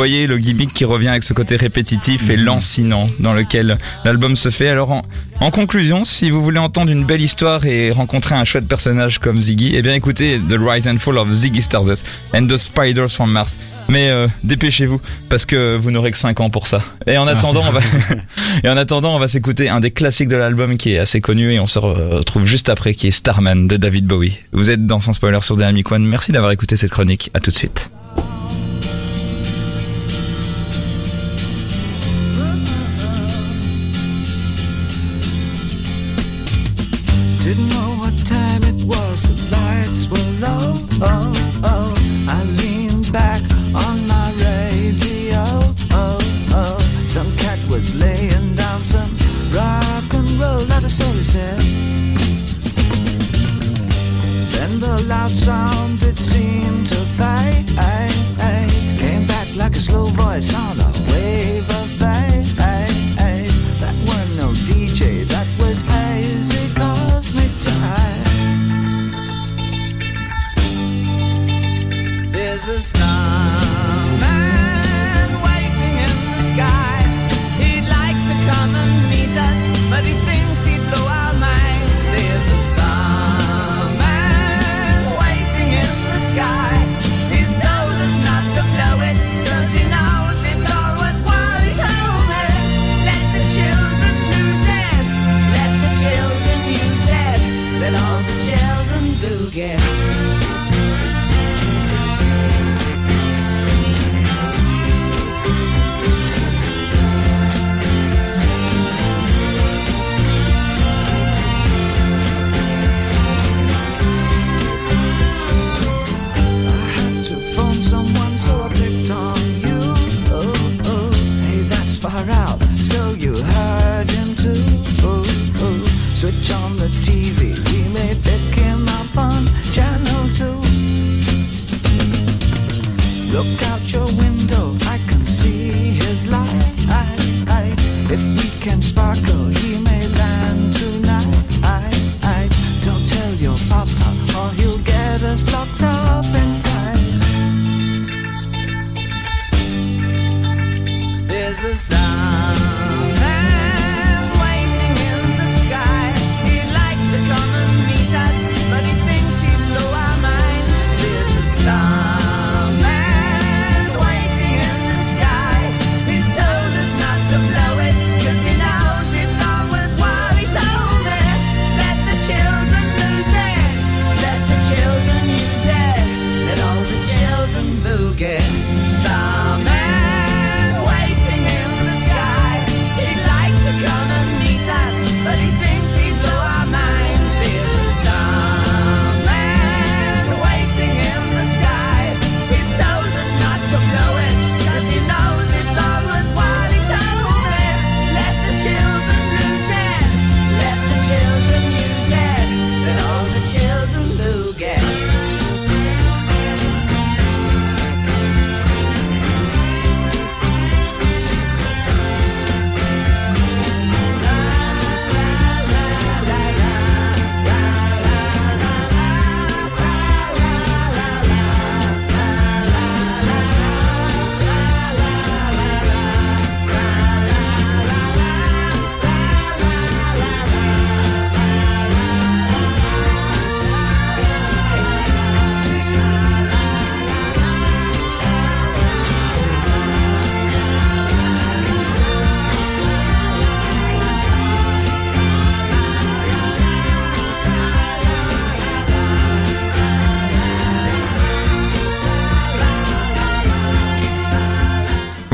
voyez 0.00 0.26
le 0.26 0.38
gimmick 0.38 0.72
qui 0.72 0.86
revient 0.86 1.08
avec 1.08 1.22
ce 1.22 1.34
côté 1.34 1.56
répétitif 1.56 2.30
et 2.30 2.36
lancinant 2.38 3.10
dans 3.18 3.34
lequel 3.34 3.76
l'album 4.06 4.34
se 4.34 4.48
fait. 4.48 4.70
Alors 4.70 4.92
en, 4.92 5.02
en 5.40 5.50
conclusion, 5.50 6.06
si 6.06 6.30
vous 6.30 6.42
voulez 6.42 6.58
entendre 6.58 6.90
une 6.90 7.04
belle 7.04 7.20
histoire 7.20 7.66
et 7.66 7.90
rencontrer 7.90 8.34
un 8.34 8.46
chouette 8.46 8.66
personnage 8.66 9.18
comme 9.18 9.36
Ziggy, 9.36 9.72
eh 9.76 9.82
bien 9.82 9.92
écoutez 9.92 10.40
The 10.48 10.54
Rise 10.58 10.88
and 10.88 10.96
Fall 11.00 11.18
of 11.18 11.30
Ziggy 11.30 11.60
Stardust 11.60 12.06
and 12.34 12.46
the 12.46 12.56
Spiders 12.56 13.10
from 13.10 13.30
Mars. 13.30 13.58
Mais 13.90 14.08
euh, 14.08 14.26
dépêchez-vous 14.42 15.02
parce 15.28 15.44
que 15.44 15.76
vous 15.76 15.90
n'aurez 15.90 16.12
que 16.12 16.18
5 16.18 16.40
ans 16.40 16.48
pour 16.48 16.66
ça. 16.66 16.80
Et 17.06 17.18
en 17.18 17.26
attendant, 17.26 17.60
on 17.68 17.70
va 17.70 17.80
et 18.64 18.70
en 18.70 18.78
attendant, 18.78 19.14
on 19.14 19.18
va 19.18 19.28
s'écouter 19.28 19.68
un 19.68 19.80
des 19.80 19.90
classiques 19.90 20.28
de 20.30 20.36
l'album 20.36 20.78
qui 20.78 20.94
est 20.94 20.98
assez 20.98 21.20
connu 21.20 21.52
et 21.52 21.60
on 21.60 21.66
se 21.66 21.78
re- 21.78 22.08
retrouve 22.16 22.46
juste 22.46 22.70
après 22.70 22.94
qui 22.94 23.06
est 23.08 23.10
Starman 23.10 23.68
de 23.68 23.76
David 23.76 24.06
Bowie. 24.06 24.38
Vous 24.52 24.70
êtes 24.70 24.86
dans 24.86 25.00
Sans 25.00 25.12
Spoiler 25.12 25.42
sur 25.42 25.56
Dynamic 25.56 25.92
One. 25.92 26.06
Merci 26.06 26.32
d'avoir 26.32 26.52
écouté 26.52 26.78
cette 26.78 26.90
chronique. 26.90 27.30
À 27.34 27.40
tout 27.40 27.50
de 27.50 27.56
suite. 27.56 27.90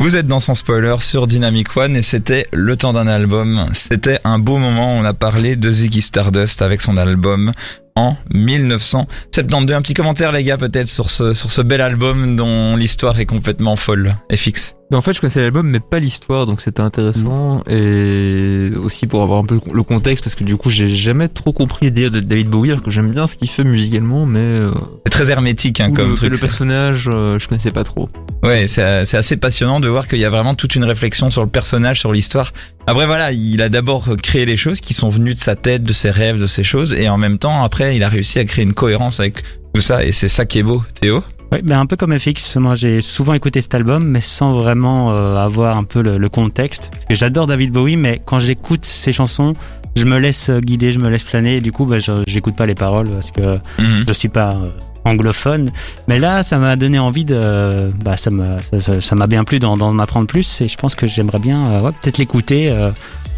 Vous 0.07 0.15
êtes 0.15 0.25
dans 0.25 0.39
son 0.39 0.53
spoiler 0.53 0.95
sur 1.01 1.27
Dynamic 1.27 1.75
One 1.75 1.97
et 1.97 2.01
c'était 2.01 2.47
le 2.53 2.77
temps 2.77 2.93
d'un 2.93 3.07
album. 3.07 3.67
C'était 3.73 4.21
un 4.23 4.39
beau 4.39 4.57
moment. 4.57 4.95
On 4.95 5.03
a 5.03 5.13
parlé 5.13 5.57
de 5.57 5.69
Ziggy 5.69 6.01
Stardust 6.01 6.61
avec 6.61 6.81
son 6.81 6.95
album 6.95 7.51
en 7.97 8.15
1972. 8.33 9.75
Un 9.75 9.81
petit 9.81 9.95
commentaire 9.95 10.31
les 10.31 10.43
gars 10.43 10.57
peut-être 10.57 10.87
sur 10.87 11.09
ce 11.09 11.33
sur 11.33 11.51
ce 11.51 11.61
bel 11.61 11.81
album 11.81 12.35
dont 12.35 12.75
l'histoire 12.75 13.19
est 13.19 13.25
complètement 13.25 13.75
folle 13.75 14.15
et 14.29 14.37
fixe. 14.37 14.77
Mais 14.89 14.95
en 14.95 15.01
fait, 15.01 15.11
je 15.11 15.19
connaissais 15.19 15.41
l'album, 15.41 15.67
mais 15.67 15.81
pas 15.81 15.99
l'histoire, 15.99 16.45
donc 16.45 16.61
c'était 16.61 16.81
intéressant. 16.81 17.61
Et 17.67 18.69
aussi 18.77 19.05
pour 19.05 19.21
avoir 19.21 19.39
un 19.39 19.45
peu 19.45 19.59
le 19.73 19.83
contexte, 19.83 20.23
parce 20.23 20.35
que 20.35 20.45
du 20.45 20.55
coup, 20.55 20.69
j'ai 20.69 20.89
jamais 20.89 21.27
trop 21.27 21.51
compris 21.51 21.91
délires 21.91 22.11
de 22.11 22.21
David 22.21 22.47
Bowie, 22.47 22.71
alors 22.71 22.83
que 22.83 22.91
j'aime 22.91 23.11
bien 23.11 23.27
ce 23.27 23.35
qu'il 23.35 23.49
fait 23.49 23.65
musicalement, 23.65 24.25
mais 24.25 24.39
euh, 24.39 24.71
C'est 25.05 25.11
très 25.11 25.29
hermétique 25.29 25.81
hein, 25.81 25.91
comme 25.91 26.11
le, 26.11 26.15
truc. 26.15 26.31
le 26.31 26.37
personnage, 26.37 27.09
euh, 27.11 27.37
je 27.37 27.49
connaissais 27.49 27.71
pas 27.71 27.83
trop. 27.83 28.07
Ouais, 28.43 28.67
c'est 28.67 28.81
assez 28.81 29.35
passionnant 29.35 29.81
de 29.81 29.89
voir 29.89 30.07
qu'il 30.07 30.19
y 30.19 30.25
a 30.25 30.29
vraiment 30.29 30.55
toute 30.55 30.75
une 30.75 30.85
réflexion 30.85 31.31
sur 31.31 31.41
le 31.41 31.49
personnage, 31.49 31.99
sur 31.99 32.13
l'histoire. 32.13 32.53
Après 32.85 33.05
voilà, 33.05 33.33
il 33.33 33.61
a 33.61 33.67
d'abord 33.67 34.07
créé 34.23 34.45
les 34.45 34.55
choses 34.55 34.79
qui 34.79 34.93
sont 34.93 35.09
venues 35.09 35.33
de 35.33 35.39
sa 35.39 35.57
tête, 35.57 35.83
de 35.83 35.91
ses 35.91 36.11
rêves, 36.11 36.39
de 36.39 36.47
ses 36.47 36.63
choses, 36.63 36.93
et 36.93 37.09
en 37.09 37.17
même 37.17 37.39
temps 37.39 37.61
après, 37.61 37.86
il 37.93 38.03
a 38.03 38.09
réussi 38.09 38.39
à 38.39 38.45
créer 38.45 38.63
une 38.63 38.73
cohérence 38.73 39.19
avec 39.19 39.43
tout 39.73 39.81
ça, 39.81 40.03
et 40.03 40.11
c'est 40.11 40.27
ça 40.29 40.45
qui 40.45 40.59
est 40.59 40.63
beau. 40.63 40.83
Théo 40.99 41.23
Oui, 41.51 41.59
ben 41.63 41.79
un 41.79 41.85
peu 41.85 41.95
comme 41.95 42.17
FX. 42.17 42.57
Moi, 42.57 42.75
j'ai 42.75 43.01
souvent 43.01 43.33
écouté 43.33 43.61
cet 43.61 43.73
album, 43.75 44.05
mais 44.05 44.21
sans 44.21 44.53
vraiment 44.53 45.11
euh, 45.11 45.35
avoir 45.37 45.77
un 45.77 45.83
peu 45.83 46.01
le, 46.01 46.17
le 46.17 46.29
contexte. 46.29 46.89
Parce 46.91 47.05
que 47.05 47.15
j'adore 47.15 47.47
David 47.47 47.71
Bowie, 47.71 47.95
mais 47.97 48.21
quand 48.25 48.39
j'écoute 48.39 48.85
ses 48.85 49.11
chansons, 49.13 49.53
je 49.95 50.05
me 50.05 50.19
laisse 50.19 50.51
guider, 50.51 50.91
je 50.91 50.99
me 50.99 51.09
laisse 51.09 51.23
planer. 51.23 51.57
Et 51.57 51.61
du 51.61 51.71
coup, 51.71 51.85
ben, 51.85 51.99
je 51.99 52.11
j'écoute 52.27 52.55
pas 52.55 52.65
les 52.65 52.75
paroles 52.75 53.09
parce 53.09 53.31
que 53.31 53.57
Mhm. 53.79 54.05
je 54.07 54.13
suis 54.13 54.29
pas 54.29 54.51
euh, 54.55 54.69
anglophone. 55.05 55.71
Mais 56.07 56.19
là, 56.19 56.43
ça 56.43 56.57
m'a 56.57 56.75
donné 56.75 56.99
envie 56.99 57.25
de, 57.25 57.91
bah, 58.03 58.17
ça 58.17 58.29
m'a, 58.29 58.59
ça- 58.59 58.79
ça 58.79 59.01
ça 59.01 59.15
m'a 59.15 59.25
bien 59.27 59.43
plu 59.43 59.59
d'en, 59.59 59.77
d'en 59.77 59.97
apprendre 59.99 60.27
plus. 60.27 60.61
Et 60.61 60.67
je 60.67 60.75
pense 60.77 60.95
que 60.95 61.07
j'aimerais 61.07 61.39
bien, 61.39 61.65
euh, 61.67 61.81
ouais, 61.81 61.91
peut-être 62.01 62.17
l'écouter. 62.17 62.69
euh, 62.69 62.91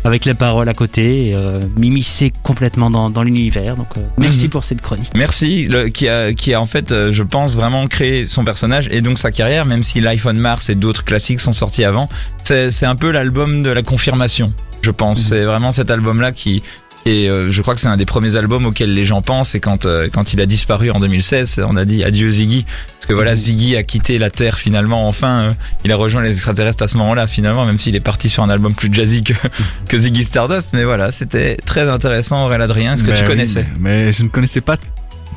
avec 0.06 0.26
les 0.26 0.34
paroles 0.34 0.70
à 0.70 0.74
côté, 0.74 1.34
euh, 1.36 1.62
m'immiscer 1.76 2.32
complètement 2.44 2.90
dans, 2.90 3.10
dans 3.10 3.22
l'univers. 3.24 3.76
Donc, 3.76 3.88
euh, 3.98 4.02
merci 4.18 4.46
Mhm. 4.46 4.50
pour 4.50 4.64
cette 4.64 4.82
chronique. 4.82 5.12
Merci, 5.16 5.68
le, 5.68 5.90
qui 5.90 6.08
a 6.08 6.34
qui 6.34 6.54
a 6.54 6.62
en 6.62 6.66
fait, 6.66 6.92
euh, 6.92 7.12
je 7.12 7.24
pense 7.24 7.56
vraiment 7.56 7.86
créé 7.88 8.26
son 8.26 8.44
personnage 8.46 8.88
et 8.92 9.02
donc 9.02 9.18
sa 9.18 9.32
carrière, 9.32 9.66
même 9.66 9.84
si 9.84 10.00
l'iPhone 10.00 10.38
Mars 10.38 10.70
et 10.70 10.76
d'autres 10.76 11.04
classiques 11.04 11.42
sont 11.42 11.52
sortis 11.52 11.84
avant. 11.84 12.08
C'est 12.44 12.72
c'est 12.72 12.86
un 12.86 12.96
peu 12.96 13.12
l'album 13.12 13.62
de 13.64 13.70
la 13.70 13.82
confirmation, 13.84 14.54
je 14.82 14.92
pense. 14.92 15.20
C'est 15.22 15.44
vraiment 15.44 15.72
cet 15.72 15.92
album-là 15.92 16.32
qui 16.32 16.64
et 17.06 17.30
euh, 17.30 17.52
je 17.52 17.62
crois 17.62 17.76
que 17.76 17.82
c'est 17.82 17.88
un 17.88 17.98
des 17.98 18.06
premiers 18.06 18.36
albums 18.36 18.66
auxquels 18.66 18.94
les 18.94 19.06
gens 19.06 19.22
pensent. 19.22 19.56
Et 19.56 19.60
quand 19.60 19.86
euh, 19.86 20.10
quand 20.12 20.34
il 20.34 20.42
a 20.42 20.46
disparu 20.46 20.92
en 20.92 21.00
2016 21.00 21.62
on 21.68 21.76
a 21.78 21.86
dit 21.86 22.04
adieu 22.04 22.30
Ziggy. 22.30 22.66
Parce 22.66 23.06
que 23.08 23.14
voilà 23.14 23.36
Ziggy 23.36 23.76
a 23.76 23.84
quitté 23.84 24.18
la 24.20 24.30
Terre 24.30 24.58
finalement. 24.58 25.08
Enfin 25.08 25.40
euh, 25.40 25.52
il 25.86 25.92
a 25.92 25.96
rejoint 25.96 26.22
les 26.22 26.34
extraterrestres 26.34 26.84
à 26.84 26.88
ce 26.88 26.98
moment-là 26.98 27.28
finalement 27.28 27.66
même 27.66 27.78
s'il 27.78 27.96
est 27.96 28.02
parti 28.02 28.30
sur 28.30 28.44
un 28.44 28.50
album 28.50 28.74
plus 28.74 28.94
jazzy 28.94 29.22
que, 29.22 29.34
que 29.88 29.98
Ziggy 29.98 30.26
Stardust. 30.26 30.72
Mais 30.74 30.84
voilà 30.84 31.12
c'était 31.12 31.56
très 31.58 31.88
intéressant 31.90 32.46
Aurélien 32.46 32.66
Adrien. 32.66 32.94
Est-ce 32.94 33.04
que 33.04 33.10
Ben 33.12 33.16
tu 33.16 33.24
oui, 33.24 33.28
connaissais? 33.30 33.66
mais 33.80 34.12
je 34.14 34.24
ne 34.24 34.28
connaissais 34.30 34.62
pas, 34.62 34.78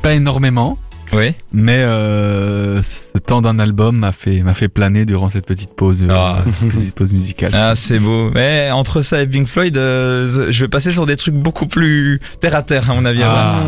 pas 0.01 0.13
énormément. 0.13 0.77
Oui. 1.11 1.33
Mais 1.51 1.77
euh, 1.79 2.81
ce 2.81 3.17
temps 3.19 3.41
d'un 3.41 3.59
album 3.59 3.97
m'a 3.97 4.11
fait 4.11 4.41
m'a 4.41 4.53
fait 4.53 4.67
planer 4.67 5.05
durant 5.05 5.29
cette 5.29 5.45
petite 5.45 5.75
pause, 5.75 6.01
euh, 6.01 6.07
Ah. 6.09 6.43
petite 6.69 6.95
pause 6.95 7.13
musicale. 7.13 7.51
Ah, 7.53 7.73
c'est 7.75 7.99
beau. 7.99 8.31
Mais 8.33 8.71
entre 8.71 9.01
ça 9.01 9.21
et 9.21 9.27
Pink 9.27 9.47
Floyd, 9.47 9.77
euh, 9.77 10.47
je 10.51 10.63
vais 10.63 10.67
passer 10.69 10.91
sur 10.91 11.05
des 11.05 11.15
trucs 11.15 11.35
beaucoup 11.35 11.67
plus 11.67 12.19
terre 12.41 12.55
à 12.55 12.63
terre, 12.63 12.89
à 12.89 12.95
mon 12.95 13.05
avis. 13.05 13.21
Ah. 13.23 13.61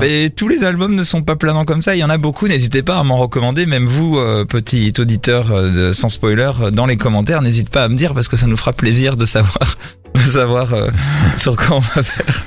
Mais 0.00 0.30
tous 0.30 0.48
les 0.48 0.64
albums 0.64 0.94
ne 0.94 1.04
sont 1.04 1.22
pas 1.22 1.36
planants 1.36 1.64
comme 1.64 1.82
ça. 1.82 1.94
Il 1.94 1.98
y 1.98 2.04
en 2.04 2.10
a 2.10 2.18
beaucoup. 2.18 2.48
N'hésitez 2.48 2.82
pas 2.82 2.98
à 2.98 3.02
m'en 3.02 3.16
recommander. 3.18 3.66
Même 3.66 3.84
vous, 3.86 4.18
euh, 4.18 4.44
petit 4.44 4.92
auditeur 4.98 5.48
de, 5.70 5.92
sans 5.92 6.08
spoiler, 6.08 6.50
dans 6.72 6.86
les 6.86 6.96
commentaires, 6.96 7.42
n'hésite 7.42 7.68
pas 7.68 7.84
à 7.84 7.88
me 7.88 7.96
dire 7.96 8.14
parce 8.14 8.28
que 8.28 8.36
ça 8.36 8.46
nous 8.46 8.56
fera 8.56 8.72
plaisir 8.72 9.16
de 9.16 9.26
savoir, 9.26 9.76
de 10.14 10.20
savoir 10.20 10.68
sur 11.36 11.56
quoi 11.56 11.76
on 11.76 11.80
va 11.80 12.02
faire. 12.02 12.44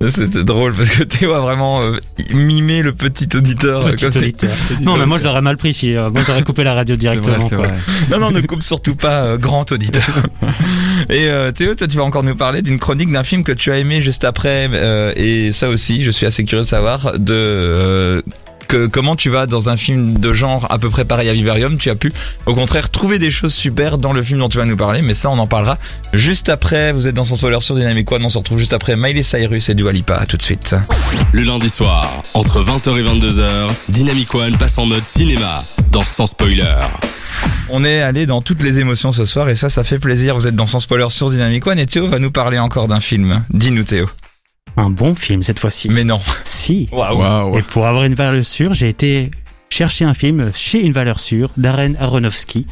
C'était 0.10 0.44
drôle 0.44 0.74
parce 0.74 0.90
que 0.90 1.02
Théo 1.02 1.32
a 1.32 1.40
vraiment 1.40 1.82
euh, 1.82 1.98
mimé 2.32 2.82
le 2.82 2.92
petit 2.92 3.28
auditeur. 3.36 3.84
Petit 3.84 4.06
comme 4.06 4.22
auditeur. 4.22 4.50
Non, 4.80 4.96
mais 4.96 5.06
moi 5.06 5.18
je 5.18 5.24
l'aurais 5.24 5.40
mal 5.40 5.56
pris 5.56 5.74
si 5.74 5.96
euh, 5.96 6.08
moi 6.10 6.22
j'aurais 6.26 6.44
coupé 6.44 6.62
la 6.62 6.74
radio 6.74 6.94
vrai, 6.94 7.00
directement. 7.00 7.48
quoi. 7.48 7.68
Non, 8.10 8.20
non, 8.20 8.30
ne 8.30 8.40
coupe 8.42 8.62
surtout 8.62 8.94
pas, 8.94 9.22
euh, 9.22 9.38
grand 9.38 9.70
auditeur. 9.72 10.04
Et 11.10 11.28
euh, 11.28 11.50
Théo, 11.52 11.74
toi, 11.74 11.86
tu 11.86 11.96
vas 11.96 12.04
encore 12.04 12.22
nous 12.22 12.36
parler 12.36 12.62
d'une 12.62 12.78
chronique 12.78 13.10
d'un 13.10 13.24
film 13.24 13.42
que 13.42 13.52
tu 13.52 13.72
as 13.72 13.78
aimé 13.78 14.00
juste 14.00 14.24
après, 14.24 14.68
et 15.16 15.52
ça 15.52 15.68
aussi, 15.68 16.04
je 16.04 16.10
suis 16.10 16.26
assez 16.26 16.44
curieux 16.44 16.64
de 16.64 16.68
savoir 16.68 17.18
de 17.18 18.22
que 18.68 18.86
comment 18.86 19.16
tu 19.16 19.30
vas 19.30 19.46
dans 19.46 19.70
un 19.70 19.76
film 19.76 20.18
de 20.18 20.32
genre 20.32 20.66
à 20.70 20.78
peu 20.78 20.90
près 20.90 21.04
pareil 21.04 21.28
à 21.28 21.32
Vivarium, 21.32 21.78
tu 21.78 21.90
as 21.90 21.94
pu 21.94 22.12
au 22.46 22.54
contraire 22.54 22.90
trouver 22.90 23.18
des 23.18 23.30
choses 23.30 23.54
super 23.54 23.98
dans 23.98 24.12
le 24.12 24.22
film 24.22 24.40
dont 24.40 24.48
tu 24.48 24.58
vas 24.58 24.66
nous 24.66 24.76
parler, 24.76 25.02
mais 25.02 25.14
ça 25.14 25.30
on 25.30 25.38
en 25.38 25.46
parlera 25.46 25.78
juste 26.12 26.48
après. 26.48 26.92
Vous 26.92 27.06
êtes 27.06 27.14
dans 27.14 27.24
son 27.24 27.36
spoiler 27.36 27.60
sur 27.60 27.74
Dynamic 27.74 28.10
One, 28.12 28.24
on 28.24 28.28
se 28.28 28.38
retrouve 28.38 28.58
juste 28.58 28.74
après 28.74 28.96
Miley 28.96 29.22
Cyrus 29.22 29.68
et 29.68 29.74
Dua 29.74 29.92
Lipa. 29.92 30.16
À 30.16 30.26
tout 30.26 30.36
de 30.36 30.42
suite. 30.42 30.76
Le 31.32 31.42
lundi 31.42 31.70
soir, 31.70 32.22
entre 32.34 32.62
20h 32.62 32.98
et 32.98 33.02
22h, 33.02 33.70
Dynamic 33.88 34.34
One 34.34 34.56
passe 34.56 34.78
en 34.78 34.86
mode 34.86 35.04
cinéma 35.04 35.62
dans 35.90 36.04
Sans 36.04 36.26
Spoiler. 36.26 36.76
On 37.70 37.84
est 37.84 38.00
allé 38.00 38.26
dans 38.26 38.42
toutes 38.42 38.62
les 38.62 38.78
émotions 38.78 39.12
ce 39.12 39.24
soir 39.24 39.48
et 39.48 39.56
ça, 39.56 39.68
ça 39.68 39.84
fait 39.84 39.98
plaisir. 39.98 40.34
Vous 40.34 40.46
êtes 40.46 40.56
dans 40.56 40.66
son 40.66 40.80
spoiler 40.80 41.06
sur 41.10 41.30
Dynamic 41.30 41.66
One 41.66 41.78
et 41.78 41.86
Théo 41.86 42.08
va 42.08 42.18
nous 42.18 42.30
parler 42.30 42.58
encore 42.58 42.88
d'un 42.88 43.00
film. 43.00 43.44
Dis-nous 43.50 43.84
Théo. 43.84 44.08
Un 44.76 44.90
bon 44.90 45.14
film 45.14 45.42
cette 45.42 45.58
fois-ci. 45.58 45.88
Mais 45.88 46.04
non. 46.04 46.20
Si. 46.68 46.86
Waouh. 46.92 47.56
Et 47.56 47.62
pour 47.62 47.86
avoir 47.86 48.04
une 48.04 48.14
valeur 48.14 48.44
sûre, 48.44 48.74
j'ai 48.74 48.90
été 48.90 49.30
chercher 49.70 50.04
un 50.04 50.12
film 50.12 50.50
chez 50.52 50.84
une 50.84 50.92
valeur 50.92 51.18
sûre 51.18 51.50
d'Aren 51.56 51.96
Aronofsky. 51.98 52.66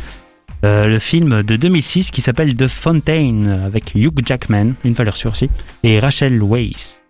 Euh, 0.67 0.87
le 0.87 0.99
film 0.99 1.43
de 1.43 1.57
2006 1.57 2.11
qui 2.11 2.21
s'appelle 2.21 2.55
The 2.57 2.67
Fountain 2.67 3.61
avec 3.65 3.95
Hugh 3.95 4.21
Jackman, 4.23 4.75
une 4.85 4.93
valeur 4.93 5.17
sûre 5.17 5.31
aussi, 5.31 5.49
et 5.83 5.99
Rachel 5.99 6.43
Weisz. 6.43 7.01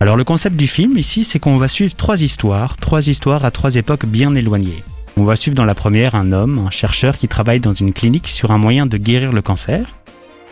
Alors 0.00 0.16
le 0.16 0.24
concept 0.24 0.56
du 0.56 0.66
film 0.66 0.98
ici, 0.98 1.22
c'est 1.22 1.38
qu'on 1.38 1.58
va 1.58 1.68
suivre 1.68 1.94
trois 1.94 2.20
histoires, 2.20 2.76
trois 2.76 3.06
histoires 3.06 3.44
à 3.44 3.52
trois 3.52 3.76
époques 3.76 4.06
bien 4.06 4.34
éloignées. 4.34 4.82
On 5.16 5.22
va 5.22 5.36
suivre 5.36 5.56
dans 5.56 5.64
la 5.64 5.76
première 5.76 6.16
un 6.16 6.32
homme, 6.32 6.58
un 6.66 6.70
chercheur 6.70 7.18
qui 7.18 7.28
travaille 7.28 7.60
dans 7.60 7.72
une 7.72 7.92
clinique 7.92 8.26
sur 8.26 8.50
un 8.50 8.58
moyen 8.58 8.86
de 8.86 8.96
guérir 8.96 9.32
le 9.32 9.42
cancer. 9.42 9.86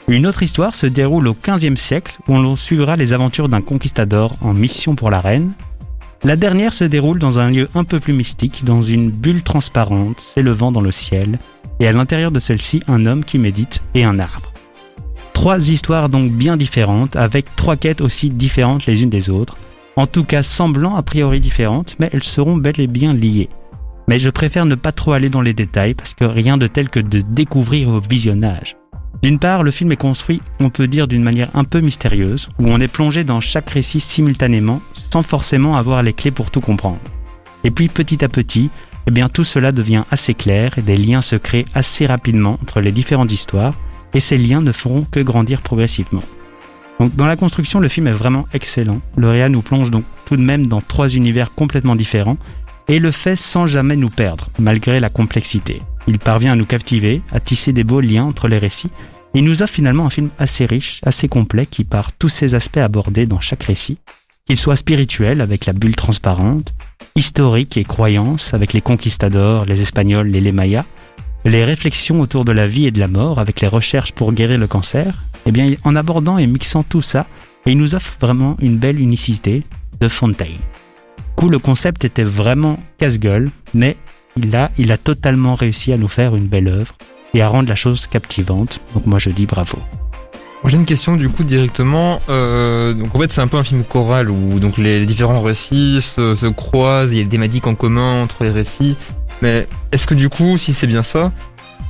Une 0.07 0.27
autre 0.27 0.43
histoire 0.43 0.75
se 0.75 0.87
déroule 0.87 1.29
au 1.29 1.33
15e 1.33 1.77
siècle 1.77 2.19
où 2.29 2.35
l'on 2.35 2.57
suivra 2.57 2.95
les 2.95 3.15
aventures 3.15 3.49
d'un 3.49 3.63
conquistador 3.63 4.37
en 4.43 4.53
mission 4.53 4.95
pour 4.95 5.11
la 5.11 5.21
reine. 5.21 5.53
La 6.25 6.37
dernière 6.37 6.75
se 6.75 6.85
déroule 6.85 7.19
dans 7.19 7.39
un 7.39 7.51
lieu 7.51 7.71
un 7.75 7.85
peu 7.85 8.01
plus 8.01 8.13
mystique, 8.13 8.65
dans 8.65 8.83
une 8.83 9.11
bulle 9.11 9.43
transparente 9.43 10.21
s'élevant 10.21 10.73
dans 10.73 10.83
le 10.83 10.93
ciel, 10.93 11.39
et 11.81 11.89
à 11.89 11.93
l'intérieur 11.93 12.31
de 12.31 12.39
celle-ci 12.39 12.81
un 12.87 13.07
homme 13.07 13.25
qui 13.25 13.39
médite 13.39 13.83
et 13.95 14.05
un 14.05 14.19
arbre. 14.19 14.53
Trois 15.33 15.71
histoires 15.71 16.11
donc 16.11 16.31
bien 16.33 16.59
différentes, 16.59 17.17
avec 17.17 17.57
trois 17.57 17.77
quêtes 17.77 18.03
aussi 18.03 18.29
différentes 18.29 18.87
les 18.87 19.03
unes 19.03 19.11
des 19.11 19.31
autres, 19.31 19.57
en 19.97 20.07
tout 20.07 20.25
cas 20.25 20.43
semblant 20.43 20.97
a 20.97 21.03
priori 21.03 21.41
différentes, 21.41 21.97
mais 21.99 22.11
elles 22.13 22.25
seront 22.25 22.57
bel 22.57 22.79
et 22.79 22.87
bien 22.87 23.15
liées. 23.15 23.49
Mais 24.09 24.19
je 24.19 24.29
préfère 24.29 24.67
ne 24.67 24.75
pas 24.75 24.93
trop 24.93 25.13
aller 25.13 25.31
dans 25.31 25.41
les 25.41 25.55
détails 25.55 25.95
parce 25.95 26.13
que 26.13 26.25
rien 26.25 26.59
de 26.59 26.67
tel 26.67 26.91
que 26.91 27.01
de 27.01 27.23
découvrir 27.23 27.89
au 27.89 28.01
visionnage. 28.01 28.77
D'une 29.25 29.39
part, 29.39 29.63
le 29.63 29.71
film 29.71 29.91
est 29.91 29.97
construit, 29.97 30.43
on 30.61 30.69
peut 30.69 30.87
dire, 30.87 31.09
d'une 31.09 31.23
manière 31.23 31.49
un 31.55 31.65
peu 31.65 31.81
mystérieuse, 31.81 32.51
où 32.59 32.69
on 32.69 32.79
est 32.79 32.89
plongé 32.89 33.25
dans 33.25 33.41
chaque 33.41 33.71
récit 33.71 34.01
simultanément, 34.01 34.83
sans 34.93 35.23
forcément 35.23 35.79
avoir 35.79 36.03
les 36.03 36.13
clés 36.13 36.31
pour 36.31 36.51
tout 36.51 36.61
comprendre. 36.61 37.01
Et 37.65 37.71
puis 37.71 37.89
petit 37.89 38.23
à 38.23 38.29
petit, 38.29 38.69
eh 39.07 39.11
bien 39.11 39.31
tout 39.31 39.43
cela 39.43 39.73
devient 39.73 40.05
assez 40.11 40.35
clair 40.35 40.77
et 40.77 40.83
des 40.83 40.99
liens 40.99 41.23
se 41.23 41.37
créent 41.37 41.65
assez 41.73 42.05
rapidement 42.05 42.59
entre 42.61 42.83
les 42.83 42.93
différentes 42.93 43.33
histoires, 43.33 43.73
et 44.13 44.21
ces 44.21 44.37
liens 44.37 44.61
ne 44.61 44.73
feront 44.73 45.07
que 45.11 45.21
grandir 45.21 45.63
progressivement. 45.63 46.23
Dans 47.17 47.27
la 47.27 47.37
construction, 47.37 47.81
le 47.81 47.89
film 47.89 48.09
est 48.09 48.13
vraiment 48.13 48.47
excellent. 48.53 49.01
Le 49.17 49.31
réal 49.31 49.53
nous 49.53 49.63
plonge 49.63 49.91
donc 49.91 50.05
tout 50.27 50.37
de 50.37 50.43
même 50.43 50.67
dans 50.67 50.83
trois 50.83 51.09
univers 51.09 51.55
complètement 51.55 51.97
différents, 51.97 52.37
et 52.89 52.99
le 52.99 53.11
fait 53.11 53.37
sans 53.37 53.67
jamais 53.67 53.97
nous 53.97 54.11
perdre, 54.11 54.51
malgré 54.59 55.01
la 55.01 55.09
complexité. 55.09 55.81
Il 56.07 56.19
parvient 56.19 56.53
à 56.53 56.57
nous 56.57 56.67
captiver, 56.67 57.23
à 57.33 57.41
tisser 57.41 57.73
des 57.73 57.85
beaux 57.85 58.03
liens 58.03 58.25
entre 58.25 58.49
les 58.49 58.59
récits, 58.59 58.91
il 59.35 59.45
nous 59.45 59.63
offre 59.63 59.75
finalement 59.75 60.07
un 60.07 60.11
film 60.11 60.31
assez 60.39 60.65
riche, 60.65 61.01
assez 61.05 61.29
complet, 61.29 61.67
qui 61.67 61.85
par 61.85 62.13
tous 62.13 62.29
ces 62.29 62.55
aspects 62.55 62.79
abordés 62.79 63.27
dans 63.27 63.41
chaque 63.41 63.65
récit, 63.65 63.99
qu'il 64.47 64.57
soit 64.57 64.77
spirituel 64.77 65.41
avec 65.41 65.67
la 65.67 65.73
bulle 65.73 65.97
transparente, 65.97 66.75
historique 67.17 67.77
et 67.77 67.85
croyance 67.85 68.55
avec 68.55 68.73
les 68.73 68.81
conquistadors, 68.81 69.65
les 69.65 69.83
Espagnols 69.83 70.35
et 70.37 70.41
les 70.41 70.53
Mayas, 70.53 70.85
les 71.45 71.65
réflexions 71.65 72.21
autour 72.21 72.45
de 72.45 72.53
la 72.53 72.67
vie 72.67 72.87
et 72.87 72.91
de 72.91 73.01
la 73.01 73.09
mort 73.09 73.39
avec 73.39 73.61
les 73.61 73.69
recherches 73.69 74.13
pour 74.13 74.33
guérir 74.33 74.59
le 74.59 74.67
cancer, 74.67 75.25
eh 75.47 75.53
bien 75.53 75.75
en 75.85 75.97
abordant 75.97 76.39
et 76.39 76.47
mixant 76.47 76.83
tout 76.83 77.03
ça, 77.03 77.27
il 77.67 77.77
nous 77.77 77.95
offre 77.95 78.17
vraiment 78.21 78.57
une 78.61 78.79
belle 78.79 79.01
unicité 79.01 79.63
de 80.01 80.09
Fontaine. 80.09 80.49
Coup, 81.37 81.49
le 81.49 81.59
concept 81.59 82.05
était 82.05 82.23
vraiment 82.23 82.79
casse-gueule, 82.99 83.51
mais 83.75 83.97
il 84.37 84.55
a, 84.55 84.71
il 84.79 84.93
a 84.93 84.99
totalement 84.99 85.55
réussi 85.55 85.93
à 85.93 85.97
nous 85.97 86.09
faire 86.09 86.37
une 86.37 86.47
belle 86.47 86.69
œuvre 86.69 86.97
et 87.35 87.43
à 87.43 87.49
rendre 87.49 87.69
la 87.69 87.75
chose 87.75 88.07
captivante. 88.07 88.81
Donc 88.95 89.07
moi 89.07 89.19
je 89.19 89.31
dis 89.31 89.47
bravo. 89.47 89.79
J'ai 90.67 90.77
une 90.77 90.87
question 90.87 91.15
du 91.17 91.29
coup 91.29 91.45
directement. 91.45 92.23
Euh, 92.31 92.95
donc 92.95 93.15
en 93.15 93.19
fait 93.19 93.31
c'est 93.31 93.43
un 93.43 93.49
peu 93.49 93.59
un 93.59 93.65
film 93.65 93.85
choral 93.85 94.31
où 94.31 94.59
donc 94.61 94.79
les 94.79 95.05
différents 95.05 95.43
récits 95.43 96.01
se, 96.01 96.35
se 96.35 96.47
croisent, 96.47 97.13
il 97.13 97.19
y 97.19 97.21
a 97.21 97.25
des 97.25 97.31
thématiques 97.31 97.67
en 97.67 97.75
commun 97.75 98.23
entre 98.23 98.45
les 98.45 98.51
récits. 98.51 98.97
Mais 99.43 99.69
est-ce 99.93 100.07
que 100.07 100.15
du 100.15 100.29
coup, 100.31 100.57
si 100.57 100.73
c'est 100.73 100.87
bien 100.87 101.03
ça, 101.03 101.33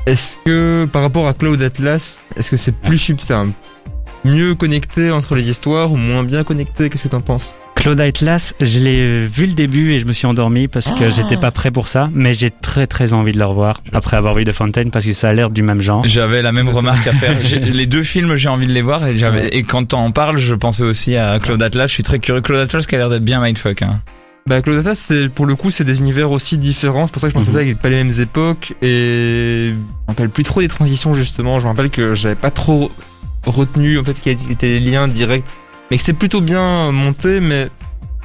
est-ce 0.07 0.37
que 0.45 0.87
par 0.87 1.03
rapport 1.03 1.29
à 1.29 1.35
Cloud 1.35 1.63
Atlas, 1.63 2.19
est-ce 2.37 2.51
que 2.51 2.57
c'est 2.57 2.75
plus 2.75 2.99
subtil, 2.99 3.53
mieux 4.25 4.55
connecté 4.55 5.11
entre 5.11 5.37
les 5.37 5.49
histoires 5.49 5.93
ou 5.93 5.97
moins 5.97 6.25
bien 6.25 6.43
connecté? 6.43 6.91
Qu'est-ce 6.91 7.05
que 7.05 7.09
t'en 7.09 7.21
penses? 7.21 7.55
Claude 7.75 8.01
Atlas, 8.01 8.55
je 8.61 8.79
l'ai 8.79 9.27
vu 9.27 9.47
le 9.47 9.53
début 9.53 9.93
et 9.93 10.01
je 10.01 10.07
me 10.07 10.13
suis 10.15 10.27
endormi 10.27 10.69
parce 10.69 10.91
que 10.93 11.11
j'étais 11.11 11.37
pas 11.37 11.51
prêt 11.51 11.71
pour 11.71 11.87
ça, 11.87 12.09
mais 12.15 12.33
j'ai 12.33 12.51
très 12.51 12.87
très 12.87 13.13
envie 13.13 13.33
de 13.33 13.39
le 13.39 13.45
revoir 13.45 13.83
après 13.93 14.17
avoir 14.17 14.35
vu 14.35 14.45
The 14.47 14.53
Fountain 14.53 14.89
parce 14.91 15.05
que 15.05 15.13
ça 15.13 15.29
a 15.29 15.33
l'air 15.35 15.51
du 15.51 15.63
même 15.63 15.83
genre. 15.83 16.03
J'avais 16.07 16.41
la 16.41 16.53
même 16.53 16.69
remarque 16.71 17.07
à 17.07 17.13
faire. 17.13 17.37
Les 17.73 17.87
deux 17.87 18.03
films, 18.03 18.37
j'ai 18.37 18.49
envie 18.49 18.67
de 18.67 18.73
les 18.73 18.81
voir 18.81 19.07
et 19.07 19.19
j'avais 19.19 19.49
et 19.49 19.65
quand 19.65 19.93
on 19.93 19.99
en 19.99 20.11
parle, 20.13 20.39
je 20.39 20.55
pensais 20.55 20.83
aussi 20.83 21.17
à 21.17 21.39
Claude 21.41 21.63
Atlas. 21.63 21.89
Je 21.89 21.95
suis 21.95 22.03
très 22.03 22.21
curieux. 22.21 22.41
Claude 22.41 22.61
Atlas 22.61 22.87
qui 22.87 22.95
a 22.95 22.99
l'air 22.99 23.11
d'être 23.11 23.25
bien 23.25 23.43
mindfuck. 23.43 23.83
Hein. 23.83 24.01
Bah 24.47 24.61
Cloud 24.63 24.79
Atlas, 24.79 24.99
c'est 24.99 25.29
pour 25.29 25.45
le 25.47 25.55
coup, 25.55 25.71
c'est 25.71 25.85
des 25.85 25.99
univers 25.99 26.31
aussi 26.31 26.57
différents. 26.59 27.07
C'est 27.07 27.13
pour 27.13 27.21
ça 27.21 27.29
que 27.29 27.33
je 27.33 27.39
pense 27.45 27.49
Mhm. 27.55 27.71
à 27.73 27.75
pas 27.75 27.89
les 27.91 27.97
mêmes 28.03 28.21
époques 28.21 28.73
et 28.83 29.69
je 29.71 29.75
me 29.75 29.85
rappelle 30.09 30.29
plus 30.31 30.45
trop 30.45 30.61
des 30.61 30.69
transitions 30.69 31.13
justement. 31.13 31.59
Je 31.61 31.65
me 31.65 31.71
rappelle 31.71 31.91
que 31.91 32.15
j'avais 32.15 32.35
pas 32.35 32.51
trop 32.51 32.91
retenu 33.47 33.99
en 33.99 34.05
fait 34.05 34.17
quels 34.23 34.51
étaient 34.51 34.69
les 34.69 34.81
liens 34.81 35.07
directs, 35.09 35.51
mais 35.91 35.97
que 35.97 36.03
c'était 36.03 36.19
plutôt 36.19 36.41
bien 36.41 36.91
monté, 36.93 37.41
mais 37.41 37.69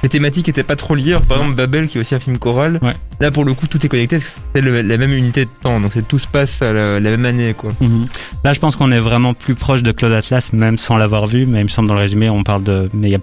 les 0.02 0.08
thématiques 0.08 0.48
étaient 0.48 0.62
pas 0.62 0.76
trop 0.76 0.94
liées. 0.94 1.10
Alors, 1.10 1.22
par 1.22 1.38
exemple, 1.38 1.56
Babel, 1.56 1.86
qui 1.88 1.98
est 1.98 2.00
aussi 2.00 2.14
un 2.14 2.18
film 2.20 2.38
choral. 2.38 2.78
Ouais. 2.82 2.94
Là, 3.20 3.30
pour 3.30 3.44
le 3.44 3.52
coup, 3.52 3.66
tout 3.66 3.84
est 3.84 3.88
connecté. 3.88 4.16
parce 4.18 4.30
que 4.30 4.40
C'est 4.54 4.62
la 4.62 4.96
même 4.96 5.12
unité 5.12 5.44
de 5.44 5.50
temps, 5.62 5.78
donc 5.78 5.92
c'est 5.92 6.06
tout 6.08 6.18
se 6.18 6.26
passe 6.26 6.62
à 6.62 6.72
la, 6.72 6.98
la 7.00 7.10
même 7.10 7.26
année, 7.26 7.52
quoi. 7.54 7.70
Mhm. 7.80 8.06
Là, 8.42 8.52
je 8.54 8.60
pense 8.60 8.76
qu'on 8.76 8.90
est 8.92 8.98
vraiment 9.00 9.34
plus 9.34 9.54
proche 9.54 9.82
de 9.82 9.92
Claude 9.92 10.12
Atlas, 10.12 10.52
même 10.54 10.78
sans 10.78 10.96
l'avoir 10.96 11.26
vu. 11.26 11.44
Mais 11.44 11.60
il 11.60 11.64
me 11.64 11.68
semble 11.68 11.88
dans 11.88 11.94
le 11.94 12.00
résumé, 12.00 12.30
on 12.30 12.42
parle 12.44 12.62
de. 12.62 12.88
Mais 12.94 13.08
il 13.08 13.12
y 13.12 13.16
a, 13.16 13.18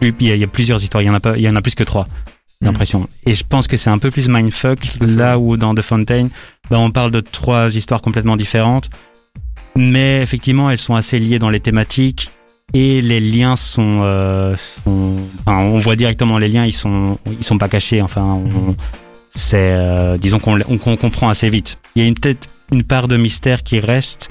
plus- 0.00 0.14
il 0.20 0.26
y 0.26 0.30
a, 0.30 0.34
il 0.34 0.40
y 0.40 0.44
a 0.44 0.48
plusieurs 0.48 0.82
histoires. 0.82 1.02
Il 1.02 1.06
y 1.06 1.10
en 1.10 1.14
a 1.14 1.20
pas. 1.20 1.38
Y 1.38 1.48
en 1.48 1.56
a 1.56 1.62
plus 1.62 1.74
que 1.74 1.84
trois. 1.84 2.06
J'ai 2.60 2.66
Mhm. 2.66 2.72
l'impression. 2.72 3.08
Et 3.24 3.32
je 3.32 3.44
pense 3.48 3.66
que 3.66 3.78
c'est 3.78 3.88
un 3.88 3.98
peu 3.98 4.10
plus 4.10 4.28
mindfuck 4.28 4.80
là 5.00 5.38
où 5.38 5.56
dans 5.56 5.74
The 5.74 5.80
Fountain, 5.82 6.28
bah, 6.70 6.78
on 6.78 6.90
parle 6.90 7.10
de 7.10 7.20
trois 7.20 7.74
histoires 7.74 8.02
complètement 8.02 8.36
différentes, 8.36 8.90
mais 9.76 10.20
effectivement, 10.22 10.70
elles 10.70 10.76
sont 10.78 10.94
assez 10.96 11.18
liées 11.18 11.38
dans 11.38 11.50
les 11.50 11.60
thématiques 11.60 12.30
et 12.74 13.00
les 13.00 13.20
liens 13.20 13.56
sont, 13.56 14.00
euh, 14.02 14.54
sont- 14.56 15.16
enfin, 15.46 15.58
on 15.58 15.78
voit 15.78 15.96
directement 15.96 16.38
les 16.38 16.48
liens. 16.48 16.64
Ils 16.66 16.72
sont, 16.72 17.18
ils 17.38 17.44
sont 17.44 17.58
pas 17.58 17.68
cachés. 17.68 18.02
Enfin, 18.02 18.22
on- 18.24 18.74
c'est, 19.30 19.56
euh, 19.56 20.16
disons 20.18 20.38
qu'on 20.38 20.58
on, 20.68 20.78
qu'on 20.78 20.96
comprend 20.96 21.28
assez 21.28 21.48
vite. 21.50 21.78
Il 21.96 22.02
y 22.02 22.04
a 22.04 22.08
une 22.08 22.14
peut-être 22.14 22.48
une 22.72 22.82
part 22.84 23.08
de 23.08 23.16
mystère 23.16 23.62
qui 23.62 23.78
reste, 23.80 24.28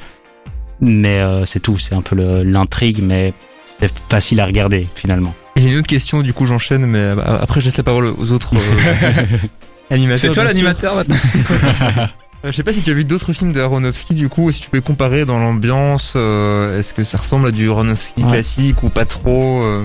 mais 0.81 1.19
euh, 1.19 1.45
c'est 1.45 1.59
tout. 1.59 1.77
C'est 1.79 1.95
un 1.95 2.01
peu 2.01 2.15
le- 2.15 2.43
l'intrigue, 2.43 2.99
mais 3.01 3.33
c'est 3.65 3.91
facile 4.09 4.39
à 4.39 4.45
regarder 4.45 4.88
finalement. 4.95 5.33
Et 5.55 5.65
une 5.71 5.77
autre 5.79 5.88
question, 5.88 6.21
du 6.21 6.33
coup, 6.33 6.45
j'enchaîne, 6.45 6.85
mais 6.85 7.11
après, 7.41 7.61
je 7.61 7.65
laisse 7.65 7.77
la 7.77 7.83
parole 7.83 8.13
aux 8.17 8.31
autres 8.31 8.53
euh, 8.55 8.57
animateurs. 9.89 10.17
C'est 10.19 10.31
toi 10.31 10.43
l'animateur 10.43 10.95
maintenant 10.95 11.15
Je 12.43 12.51
sais 12.51 12.63
pas 12.63 12.71
si 12.71 12.81
tu 12.81 12.91
as 12.91 12.93
vu 12.93 13.03
d'autres 13.03 13.33
films 13.33 13.51
de 13.51 13.59
Aronofsky 13.59 14.13
du 14.13 14.29
coup, 14.29 14.49
et 14.49 14.53
si 14.53 14.61
tu 14.61 14.69
peux 14.69 14.79
comparer 14.81 15.25
dans 15.25 15.39
l'ambiance, 15.39 16.13
euh, 16.15 16.79
est-ce 16.79 16.93
que 16.93 17.03
ça 17.03 17.17
ressemble 17.17 17.47
à 17.49 17.51
du 17.51 17.69
Aronofsky 17.69 18.23
Ouais. 18.23 18.29
classique 18.31 18.83
ou 18.83 18.89
pas 18.89 19.05
trop 19.05 19.61
euh 19.63 19.83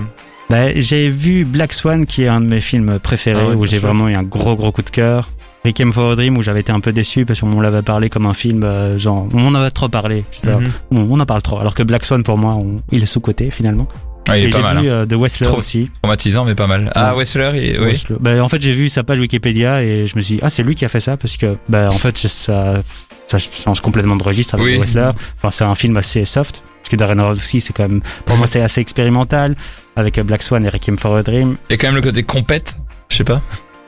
Bah, 0.49 0.67
j'ai 0.79 1.09
vu 1.09 1.45
Black 1.45 1.73
Swan, 1.73 2.05
qui 2.05 2.23
est 2.23 2.27
un 2.27 2.39
de 2.41 2.45
mes 2.47 2.61
films 2.61 2.99
préférés, 2.99 3.41
Ah 3.43 3.49
ouais, 3.49 3.55
où 3.55 3.65
j'ai 3.65 3.79
vraiment 3.79 4.07
eu 4.07 4.13
un 4.15 4.23
gros 4.23 4.55
gros 4.55 4.71
coup 4.71 4.83
de 4.83 4.89
cœur. 4.91 5.29
Requiem 5.65 5.91
for 5.93 6.11
a 6.11 6.15
Dream, 6.15 6.37
où 6.37 6.41
j'avais 6.41 6.59
été 6.59 6.71
un 6.73 6.79
peu 6.81 6.91
déçu 6.91 7.25
parce 7.25 7.39
qu'on 7.39 7.59
l'avait 7.61 7.81
parlé 7.81 8.09
comme 8.09 8.25
un 8.25 8.33
film, 8.33 8.63
euh, 8.63 8.99
genre, 8.99 9.27
on 9.33 9.47
en 9.47 9.55
avait 9.55 9.71
trop 9.71 9.87
parlé. 9.89 10.25
Là, 10.43 10.57
Mhm. 10.59 10.71
on, 10.91 11.07
on 11.09 11.19
en 11.21 11.25
parle 11.25 11.41
trop. 11.41 11.57
Alors 11.57 11.73
que 11.73 11.83
Black 11.83 12.05
Swan, 12.05 12.21
pour 12.21 12.37
moi, 12.37 12.53
on- 12.53 12.81
il 12.91 13.01
est 13.01 13.05
sous-côté 13.07 13.49
finalement. 13.49 13.87
Ah, 14.27 14.37
il 14.37 14.45
est 14.45 14.47
Et 14.47 14.51
j'ai 14.51 14.61
mal. 14.61 14.79
vu 14.81 14.89
hein. 14.89 14.93
euh, 14.93 15.05
The 15.05 15.13
Wrestler 15.13 15.47
Trop. 15.47 15.57
aussi. 15.57 15.91
Traumatisant, 16.01 16.45
mais 16.45 16.55
pas 16.55 16.67
mal. 16.67 16.91
Ah, 16.95 17.15
Wessler, 17.15 17.51
il- 17.55 17.79
oui. 17.81 18.01
Bah, 18.19 18.41
en 18.43 18.47
fait, 18.49 18.61
j'ai 18.61 18.71
vu 18.73 18.87
sa 18.89 19.03
page 19.03 19.19
Wikipédia 19.19 19.83
et 19.83 20.07
je 20.07 20.15
me 20.15 20.21
suis 20.21 20.35
dit, 20.35 20.41
ah, 20.43 20.49
c'est 20.49 20.63
lui 20.63 20.75
qui 20.75 20.85
a 20.85 20.89
fait 20.89 20.99
ça 21.01 21.17
parce 21.17 21.35
que, 21.37 21.57
bah, 21.67 21.89
en 21.91 21.97
fait, 21.97 22.17
ça, 22.17 22.81
ça 23.27 23.37
change 23.39 23.81
complètement 23.81 24.15
de 24.15 24.23
registre 24.23 24.55
avec 24.55 24.65
Oui. 24.65 24.75
The 24.75 24.79
Wrestler. 24.79 25.09
Enfin, 25.37 25.51
c'est 25.51 25.63
un 25.65 25.75
film 25.75 25.97
assez 25.97 26.23
soft. 26.25 26.61
Parce 26.81 26.89
que 26.89 26.95
Darren 26.97 27.19
Aronofsky, 27.19 27.61
c'est 27.61 27.71
quand 27.73 27.83
même, 27.87 28.01
pour 28.25 28.35
moi, 28.37 28.45
c'est 28.47 28.61
assez 28.61 28.81
expérimental 28.81 29.55
avec 29.95 30.17
euh, 30.17 30.23
Black 30.23 30.43
Swan 30.43 30.65
et 30.65 30.69
Requiem 30.69 30.97
for 30.97 31.15
a 31.15 31.23
Dream. 31.23 31.55
A 31.69 31.73
quand 31.77 31.87
même 31.87 31.95
le 31.95 32.01
côté 32.01 32.23
compète. 32.23 32.75
Je 33.09 33.17
sais 33.17 33.23
pas. 33.23 33.41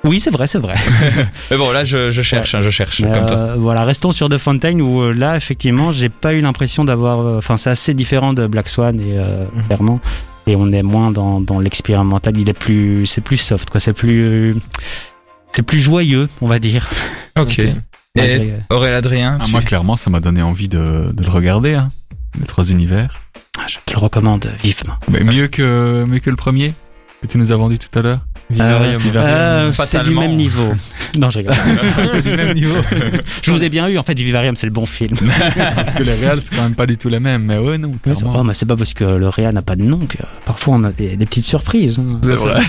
Oui, 0.06 0.20
c'est 0.20 0.30
vrai, 0.32 0.47
c'est 0.47 0.60
vrai. 0.60 0.76
Mais 1.51 1.58
bon, 1.58 1.72
là, 1.72 1.84
je, 1.84 2.12
je 2.12 2.22
cherche, 2.22 2.56
hein, 2.56 2.62
je 2.62 2.70
cherche, 2.70 3.01
comme 3.01 3.26
toi. 3.26 3.38
euh, 3.38 3.56
voilà, 3.58 3.84
restons 3.84 4.12
sur 4.12 4.30
The 4.30 4.38
Fontaine 4.38 4.82
où 4.82 5.01
euh, 5.01 5.12
là, 5.14 5.36
effectivement, 5.36 5.91
j'ai 5.91 6.10
pas 6.10 6.34
eu 6.34 6.41
l'impression 6.41 6.86
d'avoir. 6.86 7.20
euh, 7.22 7.38
Enfin, 7.39 7.58
c'est 7.58 7.70
assez 7.72 7.93
différent 7.93 8.34
de 8.34 8.45
Black 8.47 8.70
Swan 8.70 8.99
et 8.99 9.18
euh, 9.18 9.45
Mhm. 9.56 9.64
clairement. 9.66 9.99
Et 10.47 10.56
on 10.56 10.72
est 10.72 10.84
moins 10.84 11.10
dans, 11.12 11.41
dans 11.41 11.60
l'expérimental. 11.60 12.38
Il 12.38 12.47
est 12.49 12.53
plus, 12.58 13.06
c'est 13.08 13.22
plus 13.22 13.38
soft, 13.38 13.70
quoi. 13.72 13.80
C'est 13.80 13.93
plus, 13.93 14.56
c'est 15.51 15.64
plus 15.64 15.80
joyeux, 15.80 16.30
on 16.41 16.47
va 16.47 16.60
dire. 16.60 16.88
Ok. 17.38 17.60
Et 18.18 18.53
Aurélien 18.70 18.95
Adrien, 18.97 19.38
Ah, 19.41 19.43
tu- 19.45 19.51
moi, 19.51 19.62
clairement, 19.62 19.97
ça 19.97 20.10
m'a 20.10 20.22
donné 20.22 20.41
envie 20.41 20.70
de, 20.70 21.08
de 21.12 21.24
le 21.24 21.30
regarder, 21.30 21.74
hein. 21.74 21.89
Les 22.39 22.45
trois 22.45 22.64
univers. 22.70 23.14
ah, 23.60 23.64
je 23.68 23.76
te 23.86 23.91
le 23.93 23.97
recommande 23.99 24.49
vivement. 24.64 24.93
Mais 25.12 25.20
mieux 25.22 25.47
que, 25.47 26.06
mieux 26.08 26.20
que 26.20 26.30
le 26.30 26.36
premier 26.38 26.74
que 27.22 27.28
tu 27.28 27.38
nous 27.38 27.51
as 27.51 27.56
vendu 27.58 27.78
tout 27.80 27.97
à 27.99 28.01
l'heure. 28.03 28.20
Vivarium. 28.50 29.02
Euh, 29.16 29.72
c'est 29.72 30.04
du 30.04 30.14
même 30.14 30.36
niveau. 30.36 30.72
non, 31.18 31.30
je 31.30 31.39
rigole. 31.39 31.56
c'est 32.12 32.22
du 32.22 32.36
même 32.36 32.54
niveau. 32.54 32.80
je 33.41 33.52
vous 33.52 33.64
ai 33.64 33.70
bien 33.70 33.88
eu. 33.88 33.98
En 33.98 34.04
fait, 34.04 34.18
Vivarium, 34.18 34.56
c'est 34.56 34.68
le 34.68 34.72
bon 34.72 34.86
film. 34.86 35.16
Parce 35.76 35.93
que 35.96 36.04
les 36.04 36.14
réals, 36.14 36.39
c'est 36.41 36.56
quand 36.56 36.64
même 36.64 36.76
pas 36.76 36.86
du 36.86 36.98
tout 36.98 37.10
la 37.10 37.20
même. 37.20 37.43
Mais 37.43 37.58
ouais, 37.58 37.78
non. 37.78 37.91
Oh, 38.36 38.43
mais 38.43 38.54
c'est 38.54 38.66
pas 38.68 38.76
parce 38.78 38.93
que 38.93 39.04
le 39.04 39.30
Réa 39.30 39.52
n'a 39.52 39.62
pas 39.62 39.76
de 39.76 39.84
nom 39.84 39.98
que 40.00 40.18
parfois 40.46 40.76
on 40.76 40.84
a 40.84 40.91
des, 40.91 41.16
des 41.18 41.26
petites 41.26 41.46
surprises. 41.46 42.00
hein. 42.00 42.20
C'est 42.24 42.30
vrai. 42.36 42.62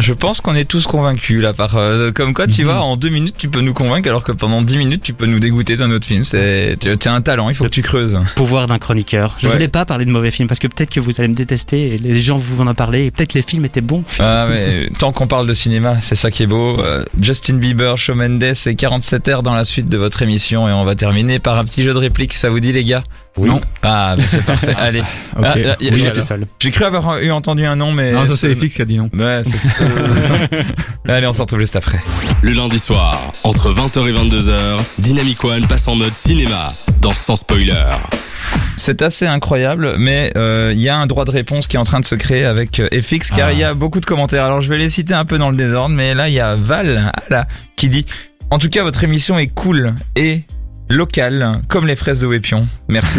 je 0.00 0.12
pense 0.12 0.40
qu'on 0.40 0.54
est 0.54 0.64
tous 0.64 0.86
convaincus 0.86 1.40
là. 1.42 1.52
Par 1.52 1.76
euh, 1.76 2.10
comme 2.12 2.32
quoi, 2.34 2.46
tu 2.46 2.62
Mhm. 2.62 2.68
vois, 2.68 2.80
en 2.80 2.96
deux 2.96 3.08
minutes, 3.08 3.34
tu 3.36 3.48
peux 3.48 3.60
nous 3.60 3.74
convaincre, 3.74 4.08
alors 4.08 4.22
que 4.24 4.32
pendant 4.32 4.62
dix 4.62 4.76
minutes, 4.78 5.02
tu 5.02 5.12
peux 5.12 5.26
nous 5.26 5.40
dégoûter 5.40 5.76
d'un 5.76 5.90
autre 5.90 6.06
film. 6.06 6.24
C'est, 6.24 6.76
tu 6.80 7.08
as 7.08 7.12
un 7.12 7.20
talent. 7.20 7.48
Il 7.50 7.54
faut 7.54 7.64
que 7.64 7.68
tu 7.70 7.82
creuses. 7.82 8.18
pouvoir 8.36 8.66
d'un 8.66 8.78
chroniqueur. 8.78 9.36
Je 9.40 9.46
Ouais. 9.46 9.52
voulais 9.54 9.68
pas 9.68 9.84
parler 9.84 10.04
de 10.04 10.10
mauvais 10.10 10.30
films 10.30 10.48
parce 10.48 10.60
que 10.60 10.68
peut-être 10.68 10.90
que 10.90 11.00
vous 11.00 11.12
allez 11.18 11.28
me 11.28 11.34
détester 11.34 11.94
et 11.94 11.98
les 11.98 12.16
gens 12.16 12.36
vous 12.38 12.60
en 12.60 12.66
ont 12.68 12.74
parlé 12.74 13.06
et 13.06 13.10
peut-être 13.10 13.34
les 13.34 13.42
films 13.42 13.64
étaient 13.64 13.80
bons. 13.80 14.04
Ah, 14.18 14.46
mais 14.48 14.88
tant 15.02 15.10
qu'on 15.10 15.26
parle 15.26 15.48
de 15.48 15.54
cinéma, 15.54 15.96
c'est 16.00 16.14
ça 16.14 16.30
qui 16.30 16.44
est 16.44 16.46
beau. 16.46 16.78
Euh, 16.78 17.04
Justin 17.20 17.54
Bieber, 17.54 17.98
Shawn 17.98 18.16
Mendes 18.18 18.54
et 18.66 18.74
47 18.76 19.26
heures 19.26 19.42
dans 19.42 19.52
la 19.52 19.64
suite 19.64 19.88
de 19.88 19.98
votre 19.98 20.22
émission 20.22 20.68
et 20.68 20.72
on 20.72 20.84
va 20.84 20.94
terminer 20.94 21.40
par 21.40 21.58
un 21.58 21.64
petit 21.64 21.82
jeu 21.82 21.92
de 21.92 21.98
réplique. 21.98 22.34
Ça 22.34 22.50
vous 22.50 22.60
dit 22.60 22.72
les 22.72 22.84
gars? 22.84 23.02
Oui. 23.38 23.48
Non. 23.48 23.60
Ah, 23.82 24.14
mais 24.18 24.24
c'est 24.28 24.44
parfait. 24.44 24.74
Allez. 24.78 25.00
Ok. 25.00 25.06
Ah, 25.44 25.58
y 25.58 25.62
a- 25.62 25.64
y 25.64 25.68
a- 25.70 25.76
Oui, 25.80 25.86
y 25.86 25.88
a- 25.88 25.94
j'étais 26.08 26.20
seul. 26.22 26.46
J'ai 26.58 26.70
cru 26.70 26.84
avoir 26.84 27.18
eu 27.18 27.30
entendu 27.30 27.64
un 27.64 27.76
nom, 27.76 27.90
mais 27.92 28.12
Non, 28.12 28.26
ça 28.26 28.32
ce- 28.32 28.36
c'est 28.36 28.54
FX 28.54 28.74
qui 28.76 28.82
a 28.82 28.84
dit 28.84 28.98
non. 28.98 29.08
Ouais, 29.14 29.42
c'est 29.44 29.56
ça. 29.56 29.68
Allez, 31.08 31.26
on 31.26 31.32
se 31.32 31.40
retrouve 31.40 31.60
juste 31.60 31.76
après. 31.76 31.98
Le 32.42 32.52
lundi 32.52 32.78
soir, 32.78 33.32
entre 33.44 33.72
20h 33.72 34.06
et 34.08 34.12
22h, 34.12 34.80
Dynamic 34.98 35.42
One 35.44 35.66
passe 35.66 35.88
en 35.88 35.96
mode 35.96 36.12
cinéma 36.12 36.66
dans 37.00 37.14
Sans 37.14 37.36
Spoiler. 37.36 37.84
C'est 38.76 39.00
assez 39.02 39.26
incroyable, 39.26 39.94
mais 39.98 40.32
euh, 40.36 40.72
il 40.74 40.80
y 40.80 40.88
a 40.88 40.96
un 40.98 41.06
droit 41.06 41.24
de 41.24 41.30
réponse 41.30 41.66
qui 41.66 41.76
est 41.76 41.78
en 41.78 41.84
train 41.84 42.00
de 42.00 42.04
se 42.04 42.14
créer 42.14 42.44
avec 42.44 42.80
euh, 42.80 42.88
FX, 42.92 43.30
car 43.30 43.48
Ah. 43.48 43.52
il 43.52 43.58
y 43.58 43.64
a 43.64 43.72
beaucoup 43.74 44.00
de 44.00 44.06
commentaires. 44.06 44.44
Alors 44.44 44.60
je 44.60 44.68
vais 44.68 44.78
les 44.78 44.88
citer 44.90 45.14
un 45.14 45.24
peu 45.24 45.38
dans 45.38 45.50
le 45.50 45.56
désordre, 45.56 45.94
mais 45.94 46.14
là 46.14 46.28
il 46.28 46.34
y 46.34 46.40
a 46.40 46.54
Val 46.56 47.10
ah 47.14 47.22
là, 47.30 47.46
qui 47.76 47.88
dit 47.88 48.04
«En 48.50 48.58
tout 48.58 48.68
cas, 48.68 48.82
votre 48.82 49.02
émission 49.04 49.38
est 49.38 49.46
cool 49.46 49.94
et 50.16 50.42
locale, 50.92 51.60
comme 51.68 51.86
les 51.86 51.96
fraises 51.96 52.20
de 52.20 52.26
Wépion. 52.26 52.66
Merci.» 52.88 53.18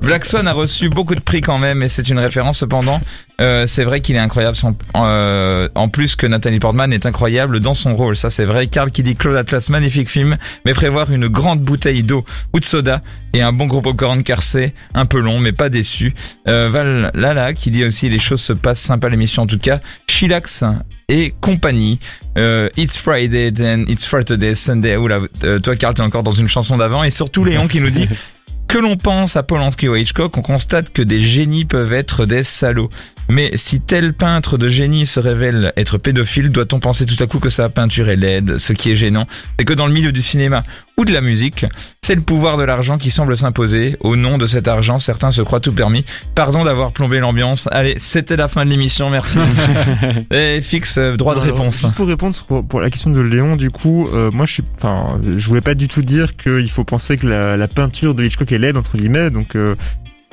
Black 0.00 0.24
Swan 0.24 0.46
a 0.46 0.52
reçu 0.52 0.88
beaucoup 0.88 1.14
de 1.14 1.20
prix 1.20 1.40
quand 1.40 1.58
même, 1.58 1.82
et 1.82 1.88
c'est 1.88 2.08
une 2.08 2.18
référence 2.18 2.58
cependant. 2.58 3.00
Euh, 3.40 3.66
c'est 3.66 3.84
vrai 3.84 4.00
qu'il 4.00 4.14
est 4.16 4.20
incroyable. 4.20 4.56
Euh, 4.94 5.68
en 5.74 5.88
plus 5.88 6.14
que 6.14 6.26
Nathalie 6.26 6.60
Portman 6.60 6.92
est 6.92 7.06
incroyable 7.06 7.60
dans 7.60 7.74
son 7.74 7.94
rôle, 7.96 8.16
ça 8.16 8.30
c'est 8.30 8.44
vrai. 8.44 8.68
Carl 8.68 8.90
qui 8.90 9.02
dit 9.02 9.16
Claude 9.16 9.36
Atlas, 9.36 9.68
magnifique 9.70 10.08
film, 10.08 10.36
mais 10.64 10.72
prévoir 10.72 11.10
une 11.10 11.26
grande 11.28 11.60
bouteille 11.60 12.04
d'eau 12.04 12.24
ou 12.52 12.60
de 12.60 12.64
soda 12.64 13.02
et 13.32 13.42
un 13.42 13.52
bon 13.52 13.66
gros 13.66 13.82
popcorn 13.82 14.22
car 14.22 14.42
c'est 14.42 14.72
un 14.94 15.06
peu 15.06 15.18
long, 15.18 15.40
mais 15.40 15.52
pas 15.52 15.68
déçu. 15.68 16.14
Euh, 16.46 16.68
Val 16.70 17.10
Lala 17.14 17.52
qui 17.54 17.72
dit 17.72 17.84
aussi 17.84 18.08
les 18.08 18.20
choses 18.20 18.40
se 18.40 18.52
passent 18.52 18.80
sympa 18.80 19.08
l'émission 19.08 19.42
en 19.42 19.46
tout 19.46 19.58
cas. 19.58 19.80
Chilax 20.14 20.62
et 21.08 21.34
compagnie. 21.40 21.98
Euh, 22.38 22.68
it's 22.76 22.96
Friday, 22.96 23.50
then 23.50 23.84
it's 23.88 24.08
Saturday, 24.08 24.54
Sunday. 24.54 24.96
Oula, 24.96 25.18
euh, 25.42 25.58
toi 25.58 25.74
Carl 25.74 25.94
t'es 25.94 26.02
encore 26.02 26.22
dans 26.22 26.32
une 26.32 26.46
chanson 26.46 26.76
d'avant 26.76 27.02
et 27.02 27.10
surtout 27.10 27.44
Léon 27.44 27.66
qui 27.66 27.80
nous 27.80 27.90
dit 27.90 28.08
que 28.68 28.78
l'on 28.78 28.96
pense 28.96 29.36
à 29.36 29.42
Polanski 29.42 29.88
ou 29.88 29.94
à 29.94 29.98
Hitchcock, 29.98 30.36
on 30.36 30.42
constate 30.42 30.92
que 30.92 31.02
des 31.02 31.20
génies 31.20 31.64
peuvent 31.64 31.92
être 31.92 32.26
des 32.26 32.44
salauds. 32.44 32.90
Mais 33.28 33.50
si 33.54 33.80
tel 33.80 34.12
peintre 34.12 34.58
de 34.58 34.68
génie 34.68 35.06
se 35.06 35.20
révèle 35.20 35.72
être 35.76 35.98
pédophile, 35.98 36.50
doit-on 36.50 36.80
penser 36.80 37.06
tout 37.06 37.22
à 37.22 37.26
coup 37.26 37.38
que 37.38 37.50
sa 37.50 37.68
peinture 37.68 38.08
est 38.08 38.16
laide 38.16 38.58
Ce 38.58 38.72
qui 38.72 38.90
est 38.90 38.96
gênant, 38.96 39.26
c'est 39.58 39.64
que 39.64 39.72
dans 39.72 39.86
le 39.86 39.92
milieu 39.92 40.12
du 40.12 40.22
cinéma 40.22 40.64
ou 40.96 41.04
de 41.04 41.12
la 41.12 41.20
musique, 41.20 41.66
c'est 42.02 42.14
le 42.14 42.20
pouvoir 42.20 42.56
de 42.56 42.62
l'argent 42.62 42.98
qui 42.98 43.10
semble 43.10 43.36
s'imposer? 43.36 43.96
Au 44.00 44.14
nom 44.14 44.38
de 44.38 44.46
cet 44.46 44.68
argent, 44.68 44.98
certains 44.98 45.32
se 45.32 45.42
croient 45.42 45.60
tout 45.60 45.72
permis. 45.72 46.04
Pardon 46.34 46.64
d'avoir 46.64 46.92
plombé 46.92 47.18
l'ambiance. 47.18 47.68
Allez, 47.72 47.94
c'était 47.98 48.36
la 48.36 48.46
fin 48.46 48.64
de 48.64 48.70
l'émission, 48.70 49.10
merci. 49.10 49.38
Et 50.30 50.60
fixe, 50.60 50.98
euh, 50.98 51.16
droit 51.16 51.34
de 51.34 51.40
Alors, 51.40 51.56
réponse. 51.56 51.80
Juste 51.80 51.94
pour 51.94 52.06
répondre 52.06 52.36
pour, 52.46 52.66
pour 52.66 52.80
la 52.80 52.90
question 52.90 53.10
de 53.10 53.20
Léon, 53.20 53.56
du 53.56 53.70
coup, 53.70 54.08
euh, 54.12 54.30
moi 54.30 54.46
je 54.46 54.54
suis, 54.54 54.64
enfin, 54.76 55.20
je 55.36 55.46
voulais 55.48 55.60
pas 55.60 55.74
du 55.74 55.88
tout 55.88 56.02
dire 56.02 56.36
qu'il 56.36 56.70
faut 56.70 56.84
penser 56.84 57.16
que 57.16 57.26
la, 57.26 57.56
la 57.56 57.68
peinture 57.68 58.14
de 58.14 58.24
Hitchcock 58.24 58.52
est 58.52 58.58
laide 58.58 58.76
entre 58.76 58.96
guillemets, 58.96 59.30
donc 59.30 59.56
euh, 59.56 59.74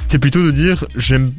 c'est 0.07 0.19
plutôt 0.19 0.43
de 0.43 0.51
dire 0.51 0.85
j'aime, 0.95 1.33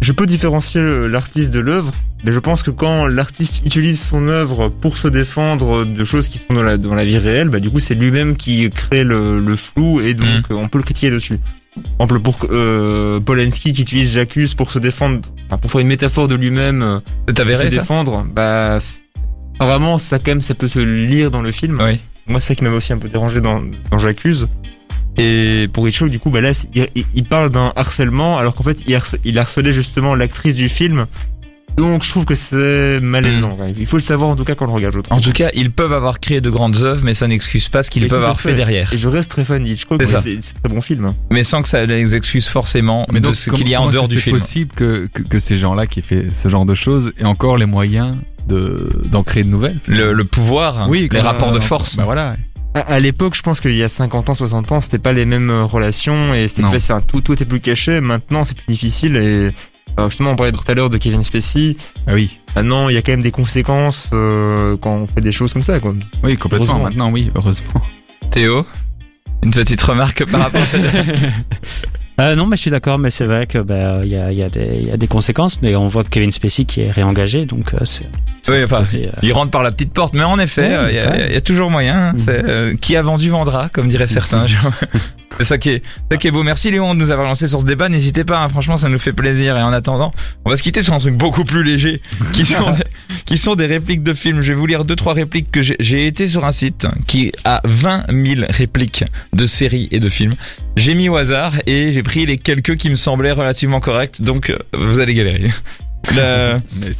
je 0.00 0.12
peux 0.12 0.26
différencier 0.26 0.80
l'artiste 1.08 1.52
de 1.52 1.60
l'œuvre, 1.60 1.92
mais 2.24 2.32
je 2.32 2.38
pense 2.38 2.62
que 2.62 2.70
quand 2.70 3.06
l'artiste 3.06 3.62
utilise 3.64 4.00
son 4.00 4.28
œuvre 4.28 4.68
pour 4.68 4.96
se 4.96 5.08
défendre 5.08 5.84
de 5.84 6.04
choses 6.04 6.28
qui 6.28 6.38
sont 6.38 6.54
dans 6.54 6.62
la 6.62 6.76
dans 6.76 6.94
la 6.94 7.04
vie 7.04 7.18
réelle, 7.18 7.48
bah 7.48 7.60
du 7.60 7.70
coup 7.70 7.78
c'est 7.80 7.94
lui-même 7.94 8.36
qui 8.36 8.68
crée 8.70 9.04
le, 9.04 9.40
le 9.40 9.56
flou 9.56 10.00
et 10.00 10.14
donc 10.14 10.44
euh, 10.50 10.54
on 10.54 10.68
peut 10.68 10.78
le 10.78 10.84
critiquer 10.84 11.10
dessus. 11.10 11.38
Par 11.98 12.06
exemple 12.06 12.20
pour 12.20 12.38
euh, 12.50 13.20
Polanski 13.20 13.72
qui 13.72 13.82
utilise 13.82 14.12
Jacques 14.12 14.38
pour 14.56 14.70
se 14.72 14.78
défendre, 14.80 15.20
enfin, 15.46 15.58
pour 15.58 15.70
faire 15.70 15.80
une 15.80 15.86
métaphore 15.88 16.26
de 16.28 16.34
lui-même. 16.34 16.82
euh, 16.82 17.00
T'as 17.32 17.44
se 17.44 17.54
ça? 17.54 17.64
défendre, 17.68 18.26
bah 18.34 18.80
apparemment 19.60 19.98
ça 19.98 20.18
quand 20.18 20.32
même 20.32 20.40
ça 20.40 20.54
peut 20.54 20.68
se 20.68 20.78
lire 20.80 21.30
dans 21.30 21.42
le 21.42 21.52
film. 21.52 21.80
Oui. 21.84 22.00
Moi 22.26 22.40
c'est 22.40 22.48
ça 22.48 22.54
qui 22.56 22.64
m'avait 22.64 22.76
aussi 22.76 22.92
un 22.92 22.98
peu 22.98 23.08
dérangé 23.08 23.40
dans, 23.40 23.62
dans 23.90 23.98
J'accuse. 23.98 24.48
Et 25.18 25.68
pour 25.72 25.88
Hitchcock 25.88 26.10
du 26.10 26.18
coup 26.18 26.30
bah 26.30 26.40
là 26.40 26.52
il, 27.14 27.24
parle 27.24 27.50
d'un 27.50 27.72
harcèlement 27.76 28.38
alors 28.38 28.54
qu'en 28.54 28.62
fait 28.64 28.82
il, 28.86 28.94
harce- 28.94 29.16
il 29.24 29.38
harcelait 29.38 29.72
justement 29.72 30.14
l'actrice 30.14 30.54
du 30.54 30.68
film. 30.68 31.06
Donc 31.76 32.02
je 32.02 32.10
trouve 32.10 32.24
que 32.24 32.34
c'est 32.34 32.98
malaisant. 33.00 33.56
Il 33.78 33.86
faut 33.86 33.98
le 33.98 34.02
savoir 34.02 34.30
en 34.30 34.34
tout 34.36 34.42
cas 34.42 34.56
quand 34.56 34.64
on 34.64 34.68
le 34.68 34.74
regarde. 34.74 34.94
je. 34.94 35.14
En 35.14 35.20
tout 35.20 35.30
cas, 35.30 35.48
ils 35.54 35.70
peuvent 35.70 35.92
avoir 35.92 36.18
créé 36.18 36.40
de 36.40 36.50
grandes 36.50 36.78
œuvres, 36.78 37.02
mais 37.04 37.14
ça 37.14 37.28
n'excuse 37.28 37.68
pas 37.68 37.84
ce 37.84 37.90
qu'ils 37.90 38.02
Mais 38.02 38.08
peuvent 38.08 38.18
avoir 38.22 38.40
fait 38.40 38.48
fait. 38.50 38.56
derrière. 38.56 38.92
Et 38.92 38.98
je 38.98 39.06
reste 39.06 39.30
très 39.30 39.44
fan 39.44 39.62
d'Hitchcock. 39.62 40.02
C'est 40.04 40.16
un 40.16 40.20
très 40.20 40.74
bon 40.74 40.80
film. 40.80 41.04
hein. 41.04 41.14
Mais 41.30 41.44
sans 41.44 41.62
que 41.62 41.68
ça 41.68 41.86
les 41.86 42.16
excuse 42.16 42.48
forcément 42.48 43.06
de 43.12 43.20
donc, 43.20 43.32
ce 43.34 43.50
qu'il 43.50 43.68
y 43.68 43.76
a 43.76 43.80
en 43.80 43.90
dehors 43.90 44.08
du 44.08 44.18
film. 44.18 44.36
C'est 44.36 44.42
possible 44.44 44.72
que, 44.74 45.08
que, 45.12 45.22
que 45.22 45.38
ces 45.38 45.56
gens-là 45.56 45.86
qui 45.86 46.02
fait 46.02 46.28
ce 46.32 46.48
genre 46.48 46.66
de 46.66 46.74
choses 46.74 47.12
aient 47.16 47.24
encore 47.24 47.56
les 47.56 47.66
moyens 47.66 48.16
de 48.48 48.88
d'en 49.04 49.22
créer 49.22 49.44
de 49.44 49.50
nouvelles. 49.50 49.78
Le, 49.86 50.12
le 50.14 50.24
pouvoir, 50.24 50.88
oui, 50.88 51.08
les 51.12 51.20
rapports 51.20 51.52
de 51.52 51.60
force. 51.60 51.96
Bah 51.96 52.04
voilà. 52.04 52.34
À, 52.74 52.80
à 52.80 52.98
l'époque, 52.98 53.34
je 53.34 53.42
pense 53.42 53.60
qu'il 53.60 53.74
y 53.74 53.82
a 53.82 53.88
50 53.88 54.30
ans, 54.30 54.34
60 54.34 54.72
ans, 54.72 54.80
c'était 54.80 54.98
pas 54.98 55.12
les 55.12 55.24
mêmes 55.24 55.50
euh, 55.50 55.64
relations 55.64 56.34
et 56.34 56.48
c'était 56.48 56.64
enfin, 56.64 57.00
tout, 57.00 57.20
tout 57.20 57.32
était 57.32 57.44
plus 57.44 57.60
caché. 57.60 58.00
Maintenant, 58.00 58.44
c'est 58.44 58.56
plus 58.56 58.72
difficile 58.72 59.16
et 59.16 59.50
alors 59.96 60.10
justement, 60.10 60.30
on 60.30 60.36
parlait 60.36 60.52
tout 60.52 60.62
à 60.68 60.74
l'heure 60.74 60.90
de 60.90 60.96
Kevin 60.96 61.24
Spacey. 61.24 61.76
Ah 62.06 62.14
oui. 62.14 62.38
Maintenant, 62.54 62.88
il 62.88 62.94
y 62.94 62.96
a 62.96 63.02
quand 63.02 63.10
même 63.10 63.22
des 63.22 63.32
conséquences 63.32 64.10
euh, 64.12 64.76
quand 64.76 64.92
on 64.94 65.06
fait 65.08 65.20
des 65.20 65.32
choses 65.32 65.52
comme 65.52 65.64
ça, 65.64 65.80
quoi. 65.80 65.92
Oui, 66.22 66.36
complètement. 66.36 66.78
Maintenant, 66.78 67.10
oui, 67.10 67.32
heureusement. 67.34 67.82
Théo, 68.30 68.64
une 69.42 69.50
petite 69.50 69.82
remarque 69.82 70.24
par 70.30 70.42
rapport 70.42 70.62
à 70.62 70.66
cette... 70.66 70.82
Euh, 72.20 72.34
non, 72.34 72.46
mais 72.46 72.56
je 72.56 72.62
suis 72.62 72.70
d'accord, 72.70 72.98
mais 72.98 73.10
c'est 73.10 73.26
vrai 73.26 73.46
que 73.46 73.58
bah, 73.58 74.00
il 74.02 74.08
y, 74.10 74.16
a, 74.16 74.32
il 74.32 74.38
y, 74.38 74.42
a 74.42 74.48
des- 74.48 74.78
il 74.82 74.88
y 74.88 74.90
a 74.90 74.96
des 74.96 75.06
conséquences, 75.06 75.62
mais 75.62 75.76
on 75.76 75.86
voit 75.86 76.02
que 76.02 76.08
Kevin 76.08 76.32
Spacey 76.32 76.64
qui 76.64 76.80
est 76.80 76.90
réengagé, 76.90 77.46
donc 77.46 77.74
euh, 77.74 77.78
c'est. 77.84 78.06
Oui, 78.48 78.56
enfin, 78.64 78.82
euh, 78.94 79.06
Il 79.22 79.32
rentre 79.32 79.50
par 79.52 79.62
la 79.62 79.70
petite 79.70 79.92
porte, 79.92 80.14
mais 80.14 80.24
en 80.24 80.38
effet, 80.38 80.74
euh, 80.74 80.88
il 80.90 80.96
y, 80.96 80.98
a- 80.98 81.36
y 81.36 81.42
toujours 81.42 81.70
moyen. 81.70 82.08
hein. 82.08 82.14
Euh, 82.28 82.74
qui 82.80 82.96
a 82.96 83.02
vendu 83.02 83.28
vendra, 83.30 83.68
comme 83.72 83.88
diraient 83.88 84.06
certains. 84.08 84.46
C'est 85.38 85.44
ça 85.44 85.58
qui 85.58 85.70
est, 85.70 85.82
ça 86.10 86.16
qui 86.16 86.26
est 86.26 86.30
beau. 86.30 86.42
Merci 86.42 86.70
Léon 86.70 86.94
de 86.94 86.98
nous 87.00 87.10
avoir 87.10 87.28
lancé 87.28 87.46
sur 87.46 87.60
ce 87.60 87.66
débat. 87.66 87.88
N'hésitez 87.88 88.24
pas, 88.24 88.42
hein, 88.42 88.48
franchement, 88.48 88.76
ça 88.76 88.88
nous 88.88 88.98
fait 88.98 89.12
plaisir. 89.12 89.56
Et 89.56 89.62
en 89.62 89.72
attendant, 89.72 90.12
on 90.44 90.50
va 90.50 90.56
se 90.56 90.62
quitter 90.62 90.82
sur 90.82 90.94
un 90.94 90.98
truc 90.98 91.14
beaucoup 91.14 91.44
plus 91.44 91.62
léger, 91.62 92.00
qui 92.32 92.44
sont 92.44 92.70
des, 92.72 92.84
qui 93.26 93.38
sont 93.38 93.54
des 93.54 93.66
répliques 93.66 94.02
de 94.02 94.14
films. 94.14 94.42
Je 94.42 94.48
vais 94.52 94.58
vous 94.58 94.66
lire 94.66 94.84
deux 94.84 94.96
trois 94.96 95.12
répliques 95.12 95.50
que 95.52 95.62
j'ai- 95.62 95.76
j'ai 95.78 96.06
été 96.06 96.28
sur 96.28 96.44
un 96.44 96.50
site 96.52 96.86
qui 97.06 97.30
a 97.44 97.60
20 97.64 98.04
000 98.10 98.46
répliques 98.48 99.04
de 99.32 99.46
séries 99.46 99.88
et 99.92 100.00
de 100.00 100.08
films. 100.08 100.34
J'ai 100.76 100.94
mis 100.94 101.08
au 101.08 101.16
hasard 101.16 101.52
et 101.66 101.92
j'ai 101.92 102.02
pris 102.02 102.26
les 102.26 102.38
quelques 102.38 102.76
qui 102.76 102.90
me 102.90 102.96
semblaient 102.96 103.32
relativement 103.32 103.80
correctes. 103.80 104.22
Donc, 104.22 104.50
euh, 104.50 104.56
vous 104.76 104.98
allez 104.98 105.14
galérer. 105.14 105.50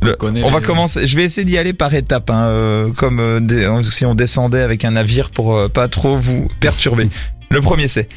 Le- 0.03 0.17
on 0.45 0.51
va 0.51 0.61
commencer. 0.67 1.07
Je 1.07 1.17
vais 1.17 1.25
essayer 1.25 1.45
d'y 1.45 1.57
aller 1.57 1.73
par 1.73 1.95
étapes, 1.95 2.31
hein, 2.31 2.47
euh, 2.49 2.93
comme 2.93 3.21
euh, 3.21 3.41
des- 3.41 3.67
si 3.91 4.05
on 4.05 4.15
descendait 4.15 4.61
avec 4.61 4.85
un 4.85 4.91
navire 4.93 5.31
pour 5.31 5.57
euh, 5.57 5.69
pas 5.69 5.89
trop 5.89 6.19
vous 6.19 6.49
perturber. 6.61 7.09
Le 7.51 7.61
premier 7.61 7.89
c'est, 7.89 8.09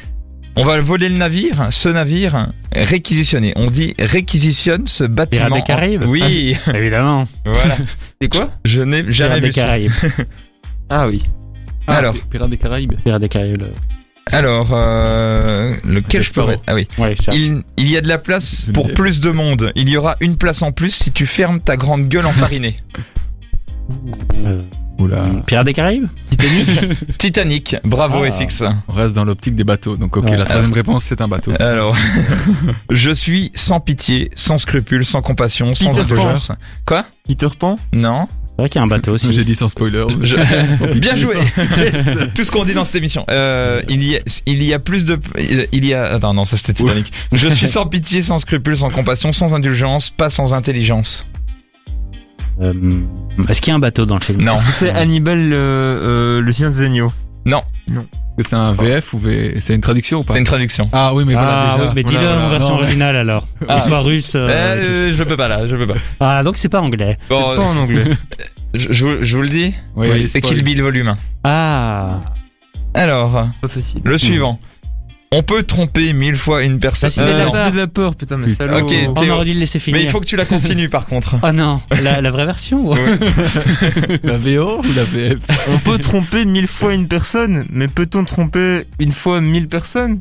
on 0.56 0.64
va 0.64 0.78
voler 0.80 1.08
le 1.08 1.16
navire. 1.16 1.68
Ce 1.70 1.88
navire 1.88 2.52
réquisitionné. 2.72 3.52
On 3.56 3.70
dit 3.70 3.94
réquisitionne 3.98 4.86
ce 4.86 5.04
bâtiment. 5.04 5.46
Pirates 5.46 5.60
des 5.62 5.66
Caraïbes 5.66 6.04
Oui, 6.06 6.56
Évidemment. 6.74 7.26
voilà. 7.46 7.76
C'est 8.20 8.28
quoi 8.28 8.50
Je 8.64 8.82
n'ai 8.82 9.10
jamais 9.10 9.12
Pirates 9.12 9.34
vu 9.36 9.40
des 9.48 9.52
ça. 9.52 9.62
Caraïbes. 9.62 9.92
Ah 10.94 11.08
oui. 11.08 11.22
Ah, 11.86 11.96
Alors. 11.96 12.12
Pi- 12.12 12.20
Pirates 12.30 12.50
des 12.50 12.58
Caraïbes. 12.58 12.92
Pirates 13.02 13.22
des 13.22 13.28
Caraïbes. 13.30 13.60
le- 13.60 13.72
Alors, 14.30 14.68
euh, 14.72 15.74
lequel 15.84 16.22
je 16.22 16.32
peux 16.32 16.42
Ah 16.66 16.74
oui. 16.74 16.86
Ouais. 16.98 17.16
Il, 17.32 17.62
il 17.78 17.90
y 17.90 17.96
a 17.96 18.02
de 18.02 18.08
la 18.08 18.18
place 18.18 18.66
pour 18.74 18.92
plus 18.92 19.20
de 19.20 19.30
monde. 19.30 19.72
Il 19.74 19.88
y 19.88 19.96
aura 19.96 20.16
une 20.20 20.36
place 20.36 20.60
en 20.60 20.70
plus 20.70 20.90
si 20.90 21.10
tu 21.12 21.24
fermes 21.24 21.60
ta 21.60 21.78
grande 21.78 22.08
gueule 22.08 22.26
enfarinée. 22.32 22.76
Euh, 24.44 24.60
Oula. 24.98 25.24
Pirates 25.46 25.66
des 25.66 25.74
Caraïbes 25.74 26.06
Titanic. 27.18 27.76
Bravo 27.84 28.24
Ah. 28.24 28.30
FX. 28.30 28.62
On 28.88 28.92
reste 28.92 29.14
dans 29.14 29.24
l'optique 29.24 29.54
des 29.56 29.64
bateaux. 29.64 29.96
Donc, 29.96 30.16
ok, 30.16 30.28
Ouais. 30.30 30.36
la 30.36 30.44
troisième 30.44 30.72
réponse, 30.72 31.04
c'est 31.04 31.20
un 31.20 31.28
bateau. 31.28 31.52
Alors, 31.60 31.96
je 32.90 33.10
suis 33.10 33.50
sans 33.54 33.80
pitié, 33.80 34.30
sans 34.36 34.58
scrupule, 34.58 35.04
sans 35.04 35.22
compassion, 35.22 35.74
sans 35.74 35.98
indulgence. 35.98 36.52
Quoi? 36.86 37.04
Peter 37.26 37.48
Pan? 37.58 37.78
Non. 37.92 38.28
C'est 38.54 38.56
vrai 38.62 38.68
qu'il 38.68 38.78
y 38.80 38.82
a 38.82 38.84
un 38.84 38.88
bateau 38.88 39.12
aussi. 39.12 39.32
J'ai 39.32 39.44
dit 39.44 39.54
sans 39.54 39.68
spoiler. 39.68 40.04
Je- 40.20 40.36
Sans 40.36 40.86
pitié, 40.86 41.00
Bien 41.00 41.16
joué. 41.16 41.34
sans- 41.36 42.26
Tout 42.34 42.44
ce 42.44 42.50
qu'on 42.50 42.64
dit 42.64 42.74
dans 42.74 42.84
cette 42.84 42.96
émission. 42.96 43.24
Euh, 43.30 43.80
il 43.88 44.04
y 44.04 44.16
a, 44.16 44.20
il 44.46 44.62
y 44.62 44.74
a 44.74 44.78
plus 44.78 45.04
de, 45.06 45.18
il 45.72 45.84
y 45.84 45.94
a. 45.94 46.04
Attends, 46.12 46.34
non, 46.34 46.44
ça 46.44 46.56
c'était 46.58 46.74
Titanic. 46.74 47.10
Je 47.32 47.48
suis 47.48 47.66
sans 47.68 47.86
pitié, 47.86 48.22
sans 48.22 48.38
scrupule, 48.38 48.76
sans 48.76 48.90
compassion, 48.90 49.32
sans 49.32 49.54
indulgence, 49.54 50.10
pas 50.10 50.28
sans 50.28 50.52
intelligence. 50.54 51.24
Euh, 52.60 52.72
Est-ce 53.48 53.60
qu'il 53.60 53.70
y 53.70 53.72
a 53.72 53.76
un 53.76 53.80
bateau 53.80 54.04
dans 54.06 54.16
le 54.16 54.20
film? 54.22 54.42
Non. 54.42 54.54
Est-ce 54.54 54.66
que 54.66 54.72
c'est 54.72 54.90
Hannibal 54.90 55.52
euh, 55.52 55.56
euh, 55.56 56.40
le 56.40 56.52
sien 56.52 56.68
des 56.68 56.82
agneaux 56.82 57.12
Est-ce 57.46 57.54
que 58.44 58.48
c'est 58.48 58.56
un 58.56 58.72
VF 58.72 59.14
ou 59.14 59.18
V 59.18 59.56
C'est 59.60 59.74
une 59.74 59.80
traduction 59.80 60.20
ou 60.20 60.22
pas? 60.22 60.34
C'est 60.34 60.38
une 60.40 60.44
traduction. 60.46 60.88
Ah 60.92 61.14
oui, 61.14 61.24
mais 61.26 61.32
voilà 61.34 61.48
Ah, 61.72 61.76
déjà. 61.76 61.86
oui, 61.88 61.92
mais 61.96 62.02
dis-le 62.04 62.20
Voilà, 62.20 62.34
en 62.34 62.38
voilà. 62.40 62.50
version 62.50 62.74
Non, 62.74 62.80
mais- 62.80 62.84
originale 62.86 63.16
alors. 63.16 63.46
Ah. 63.68 63.74
Qu'il 63.74 63.82
soit 63.82 64.00
russe. 64.00 64.32
euh, 64.34 64.48
Euh, 64.50 65.12
je 65.14 65.22
peux 65.24 65.36
pas 65.36 65.48
là, 65.48 65.66
je 65.66 65.76
peux 65.76 65.86
pas. 65.86 65.94
Ah, 66.20 66.42
donc 66.42 66.56
c'est 66.56 66.68
pas 66.68 66.80
anglais. 66.80 67.18
Bon, 67.28 67.56
Pas 67.56 67.64
en 67.64 67.76
anglais. 67.76 68.04
je, 68.74 68.92
je 68.92 69.04
vous- 69.06 69.24
je 69.24 69.36
vous 69.36 69.42
le 69.42 69.48
dis. 69.48 69.74
Oui, 69.96 70.08
Oui, 70.12 70.28
c'est. 70.28 70.40
Kill 70.40 70.62
Bill 70.62 70.82
volume 70.82 71.08
1. 71.08 71.16
Ah. 71.44 72.20
Alors, 72.94 73.48
Pas 73.62 73.68
facile. 73.68 74.02
le 74.04 74.18
suivant. 74.18 74.58
On 75.34 75.42
peut 75.42 75.62
tromper 75.62 76.12
mille 76.12 76.36
fois 76.36 76.62
une 76.62 76.78
personne. 76.78 77.10
Ça, 77.10 77.22
Euh, 77.22 77.26
C'était 77.26 77.38
de 77.38 77.38
la 77.38 77.50
c'était 77.50 77.62
peur. 77.62 77.72
de 77.72 77.76
la 77.78 77.86
peur, 77.86 78.14
putain, 78.16 78.36
mais 78.36 78.54
salaud. 78.54 78.80
Ok. 78.80 78.94
On 79.16 79.28
aurait 79.30 79.44
dû 79.46 79.54
le 79.54 79.60
laisser 79.60 79.78
finir. 79.78 79.98
Mais 80.00 80.04
il 80.06 80.10
faut 80.10 80.20
que 80.20 80.26
tu 80.26 80.36
la 80.36 80.44
continues 80.44 80.88
par 80.88 81.06
contre. 81.06 81.36
Oh 81.42 81.52
non, 81.52 81.80
la, 82.02 82.20
la 82.20 82.30
vraie 82.30 82.44
version 82.46 82.94
La 84.22 84.36
VO 84.36 84.78
ou 84.80 84.92
la 84.94 85.04
VF 85.04 85.38
On 85.72 85.78
peut 85.78 85.98
tromper 85.98 86.44
mille 86.44 86.66
fois 86.68 86.94
une 86.94 87.08
personne, 87.08 87.64
mais 87.70 87.88
peut-on 87.88 88.24
tromper 88.24 88.84
une 88.98 89.10
fois 89.12 89.40
mille 89.40 89.68
personnes? 89.68 90.20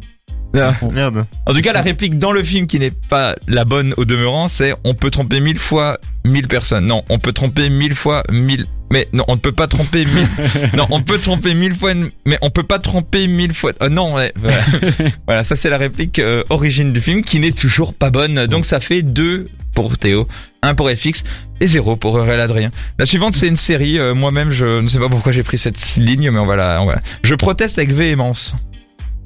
Ah. 0.54 0.74
Merde. 0.92 1.26
En 1.46 1.54
tout 1.54 1.62
cas, 1.62 1.72
la 1.72 1.82
réplique 1.82 2.18
dans 2.20 2.34
le 2.34 2.44
film 2.44 2.68
qui 2.68 2.78
n'est 2.80 2.92
pas 2.92 3.36
la 3.48 3.64
bonne 3.64 3.94
au 3.98 4.04
demeurant, 4.06 4.48
c'est 4.50 4.74
on 4.84 4.94
peut 4.94 5.10
tromper 5.10 5.40
mille 5.40 5.60
fois 5.60 5.98
mille 6.26 6.48
personnes. 6.48 6.86
Non, 6.88 7.04
on 7.10 7.20
peut 7.20 7.32
tromper 7.32 7.70
mille 7.70 7.96
fois 7.96 8.24
mille. 8.30 8.66
Mais 8.92 9.08
non, 9.14 9.24
on 9.28 9.36
ne 9.36 9.40
peut 9.40 9.52
pas 9.52 9.68
tromper 9.68 10.06
mille. 10.06 10.28
non, 10.78 10.86
on 10.90 11.02
peut 11.02 11.18
tromper 11.18 11.54
mille 11.54 11.76
fois, 11.76 11.94
une- 11.94 12.12
mais 12.26 12.38
on 12.42 12.50
peut 12.50 12.64
pas 12.64 12.80
tromper 12.80 13.28
mille 13.28 13.54
fois. 13.54 13.72
Oh 13.82 13.90
non, 13.90 14.14
ouais, 14.16 14.34
voilà. 14.36 14.58
Voilà, 15.28 15.44
ça 15.44 15.56
c'est 15.56 15.70
la 15.70 15.78
réplique 15.78 16.20
euh, 16.20 16.44
origine 16.50 16.92
du 16.94 17.02
film 17.02 17.24
qui 17.24 17.40
n'est 17.40 17.52
toujours 17.54 17.94
pas 17.94 18.10
bonne. 18.10 18.48
Donc 18.48 18.66
ça 18.66 18.80
fait 18.80 19.02
deux 19.02 19.50
pour 19.74 19.98
Théo, 19.98 20.28
un 20.62 20.76
pour 20.76 20.90
FX 20.90 21.24
et 21.62 21.68
zéro 21.68 21.96
pour 21.96 22.16
Aurel 22.16 22.40
Adrien. 22.42 22.72
La 23.00 23.06
suivante 23.06 23.34
c'est 23.34 23.48
une 23.48 23.56
série. 23.56 23.98
euh, 24.00 24.14
Moi-même, 24.14 24.52
je 24.52 24.82
ne 24.82 24.88
sais 24.88 25.00
pas 25.00 25.08
pourquoi 25.10 25.32
j'ai 25.32 25.44
pris 25.44 25.58
cette 25.58 25.96
ligne, 25.96 26.30
mais 26.30 26.40
on 26.40 26.46
va 26.46 26.56
la. 26.58 26.82
on 26.82 26.86
va- 26.88 27.00
Je 27.24 27.36
proteste 27.36 27.78
avec 27.78 27.94
véhémence. 27.94 28.56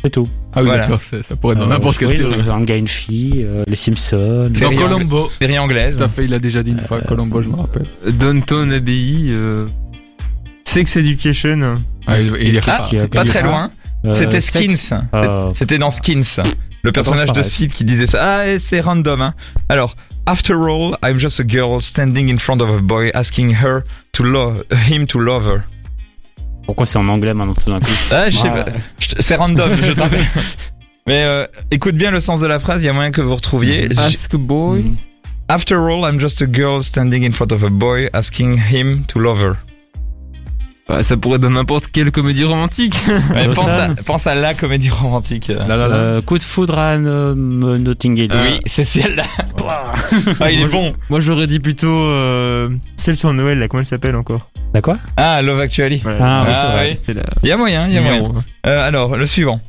C'est 0.06 0.12
tout. 0.12 0.28
Ah 0.54 0.60
oui, 0.60 0.68
Voilà. 0.68 0.84
d'accord, 0.84 1.02
ça 1.02 1.36
pourrait 1.36 1.54
être 1.56 1.60
dans 1.62 1.66
Euh, 1.66 1.70
n'importe 1.70 1.98
quelle 1.98 2.10
oui, 2.10 2.18
série. 2.18 2.36
Un 2.48 2.62
gars, 2.62 2.76
une 2.78 2.88
fille, 2.88 3.44
euh, 3.44 3.64
les 3.66 3.76
Simpsons. 3.76 4.52
C'est 4.54 4.62
Dans 4.62 4.70
rien. 4.70 4.78
Colombo. 4.88 5.28
Série 5.30 5.58
anglaise. 5.58 5.98
Tout 5.98 6.04
à 6.04 6.10
fait, 6.10 6.26
il 6.26 6.34
a 6.36 6.38
déjà 6.38 6.62
dit 6.62 6.72
une 6.72 6.80
fois, 6.80 7.02
Colombo, 7.02 7.42
je 7.42 7.50
me 7.50 7.56
rappelle. 7.56 7.88
Downton 8.08 8.72
Abbey, 8.72 9.24
euh... 9.30 9.66
Sex 10.64 10.96
Education. 10.98 11.82
Ah, 12.06 12.20
il, 12.20 12.36
il 12.40 12.56
est 12.56 12.60
Ah, 12.68 12.72
récent. 12.72 12.84
qui 12.84 13.00
a- 13.00 13.08
pas 13.08 13.24
très 13.26 13.42
loin. 13.42 13.72
Euh, 14.06 14.12
C'était. 14.14 14.42
Skins. 14.42 14.94
Euh, 15.16 15.50
C'était 15.56 15.80
dans 15.80 15.90
Skins. 15.90 16.44
Le 16.84 16.92
personnage 16.92 17.30
de 17.30 17.34
pareil. 17.34 17.44
Sid 17.50 17.72
qui 17.72 17.84
disait 17.84 18.06
ça. 18.06 18.20
Ah, 18.22 18.48
et 18.48 18.60
c'est 18.60 18.82
random, 18.82 19.22
hein. 19.22 19.34
Alors, 19.70 19.96
after 20.28 20.54
all, 20.54 20.96
I'm 21.04 21.18
just 21.18 21.40
a 21.40 21.44
girl 21.48 21.82
standing 21.82 22.32
in 22.32 22.38
front 22.38 22.62
of 22.62 22.70
a 22.70 22.80
boy 22.80 23.10
asking 23.16 23.56
her 23.64 23.82
to 24.12 24.24
love, 24.24 24.64
him 24.88 25.08
to 25.08 25.20
love 25.20 25.46
her. 25.48 25.64
Pourquoi 26.66 26.86
c'est 26.86 26.98
en 26.98 27.08
anglais 27.10 27.34
maintenant 27.34 27.54
tout 27.54 27.70
d'un 27.70 27.80
coup 27.80 27.92
Ah, 28.12 28.30
je 28.30 28.38
sais 28.38 28.48
Ah. 28.54 28.64
pas. 28.64 28.72
C'est 29.20 29.36
random, 29.36 29.70
je 29.82 29.92
te 29.92 30.00
rappelle. 30.02 30.26
Mais 31.08 31.24
euh, 31.24 31.46
écoute 31.70 31.96
bien 31.96 32.10
le 32.12 32.20
sens 32.20 32.40
de 32.40 32.48
la 32.48 32.60
phrase, 32.60 32.82
il 32.82 32.86
y 32.86 32.90
a 32.90 32.94
moyen 32.94 33.12
que 33.12 33.22
vous 33.22 33.36
retrouviez. 33.36 33.88
J- 33.92 34.00
Ask 34.00 34.34
a 34.34 34.38
Boy. 34.38 34.82
Mm. 34.82 34.96
After 35.48 35.76
all, 35.76 36.02
I'm 36.12 36.20
just 36.20 36.42
a 36.42 36.48
girl 36.52 36.82
standing 36.82 37.24
in 37.24 37.32
front 37.32 37.52
of 37.52 37.64
a 37.64 37.70
boy 37.70 38.10
asking 38.14 38.58
him 38.72 39.04
to 39.08 39.20
love 39.20 39.40
her. 39.40 39.54
Bah, 40.90 41.04
ça 41.04 41.18
pourrait 41.18 41.36
être 41.36 41.42
dans 41.42 41.52
n'importe 41.52 41.88
quelle 41.92 42.12
comédie 42.12 42.44
romantique. 42.46 42.96
Ouais, 43.34 43.48
pense, 43.54 43.70
à, 43.70 43.84
Awesome. 43.86 43.96
pense 44.06 44.26
à 44.28 44.34
la 44.34 44.56
comédie 44.56 44.90
romantique. 44.90 45.48
Là, 45.50 45.68
là, 45.68 45.88
là. 45.88 45.96
Euh, 45.96 46.22
coup 46.24 46.38
de 46.40 46.44
foudre 46.44 46.80
à 46.80 46.94
euh, 46.94 47.36
Notting 47.36 48.18
Hill. 48.18 48.32
Oui, 48.34 48.60
c'est 48.66 48.86
celle-là. 48.86 49.26
ah, 50.40 50.52
il 50.52 50.62
est 50.62 50.68
bon. 50.68 50.96
Moi 51.12 51.20
j'aurais 51.20 51.46
dit 51.48 51.60
plutôt 51.60 51.88
euh, 51.90 52.70
celle 52.96 53.16
sur 53.16 53.32
Noël, 53.34 53.60
là, 53.60 53.68
comment 53.68 53.82
elle 53.82 53.86
s'appelle 53.88 54.16
encore? 54.16 54.50
Bah 54.76 54.82
quoi? 54.82 54.98
Ah, 55.16 55.42
Love 55.42 55.62
Actually. 55.62 56.00
Voilà. 56.04 56.18
Ah, 56.22 56.44
oui, 56.46 56.52
Ah, 56.54 56.54
c'est 56.54 56.74
vrai. 56.74 56.98
oui. 57.08 57.14
La 57.16 57.24
Il 57.44 57.48
y 57.48 57.52
a 57.54 57.56
moyen, 57.56 57.88
il 57.88 57.94
y 57.94 57.98
a 57.98 58.02
moyen. 58.02 58.34
Euh, 58.68 58.86
alors, 58.86 59.16
le 59.16 59.26
suivant. 59.26 59.62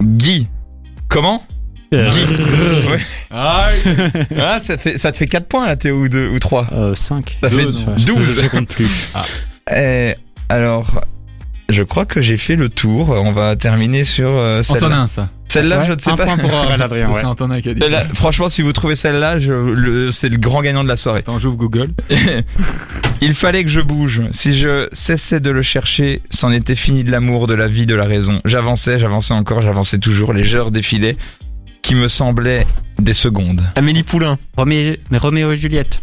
Guy. 0.00 0.46
Comment? 1.08 1.42
Euh, 1.92 2.08
Ouais. 2.88 3.00
Ah, 4.38 4.60
ça, 4.60 4.78
fait, 4.78 4.96
ça 4.96 5.10
te 5.10 5.16
fait 5.16 5.26
4 5.26 5.48
points 5.48 5.66
là, 5.66 5.74
Théo, 5.74 5.96
ou 6.02 6.08
2 6.08 6.28
ou 6.28 6.38
3 6.38 6.68
euh, 6.72 6.94
5. 6.94 7.38
Ça 7.42 7.50
fait 7.50 7.64
non. 7.64 7.96
12. 7.96 8.40
Je 8.42 8.46
compte 8.46 8.68
plus. 8.68 8.88
Eh, 9.76 10.14
alors, 10.48 11.02
je 11.68 11.82
crois 11.82 12.06
que 12.06 12.22
j'ai 12.22 12.36
fait 12.36 12.54
le 12.54 12.68
tour. 12.68 13.10
On 13.10 13.32
va 13.32 13.56
terminer 13.56 14.04
sur 14.04 14.28
euh, 14.28 14.62
celle-là. 14.62 14.86
Antonin, 14.86 15.06
ça. 15.08 15.30
Celle-là, 15.50 15.78
Ouais, 15.80 15.86
je 15.86 15.92
ne 15.94 15.98
sais 15.98 16.10
un 16.10 16.16
pas. 16.16 16.24
point 16.24 16.36
pour 16.36 16.52
Aurel 16.52 16.80
Adrien, 16.82 17.08
ouais. 17.10 17.20
C'est 17.20 17.26
Antonin 17.26 17.60
qui 17.60 17.70
a 17.70 17.74
dit 17.74 17.80
Celle-là, 17.80 18.00
ça. 18.00 18.14
franchement, 18.14 18.48
si 18.48 18.60
vous 18.62 18.72
trouvez 18.72 18.96
celle-là, 18.96 19.38
c'est 20.10 20.28
le 20.28 20.36
grand 20.36 20.60
gagnant 20.62 20.82
de 20.84 20.88
la 20.88 20.96
soirée. 20.96 21.20
Attends, 21.20 21.38
j'ouvre 21.38 21.56
Google. 21.56 21.90
Il 23.20 23.34
fallait 23.34 23.64
que 23.64 23.70
je 23.70 23.80
bouge. 23.80 24.22
Si 24.30 24.56
je 24.56 24.88
cessais 24.92 25.40
de 25.40 25.50
le 25.50 25.62
chercher, 25.62 26.22
c'en 26.30 26.52
était 26.52 26.76
fini 26.76 27.02
de 27.02 27.10
l'amour, 27.10 27.46
de 27.46 27.54
la 27.54 27.66
vie, 27.66 27.86
de 27.86 27.94
la 27.94 28.04
raison. 28.04 28.40
J'avançais, 28.44 28.98
j'avançais 28.98 29.34
encore, 29.34 29.60
j'avançais 29.62 29.98
toujours. 29.98 30.32
Les 30.32 30.54
heures 30.54 30.70
défilaient, 30.70 31.16
qui 31.82 31.94
me 31.94 32.06
semblaient 32.08 32.66
des 33.00 33.14
secondes. 33.14 33.62
Amélie 33.74 34.02
Poulain. 34.04 34.38
Romé- 34.56 34.98
mais 35.10 35.18
Roméo 35.18 35.50
et 35.52 35.56
Juliette. 35.56 36.02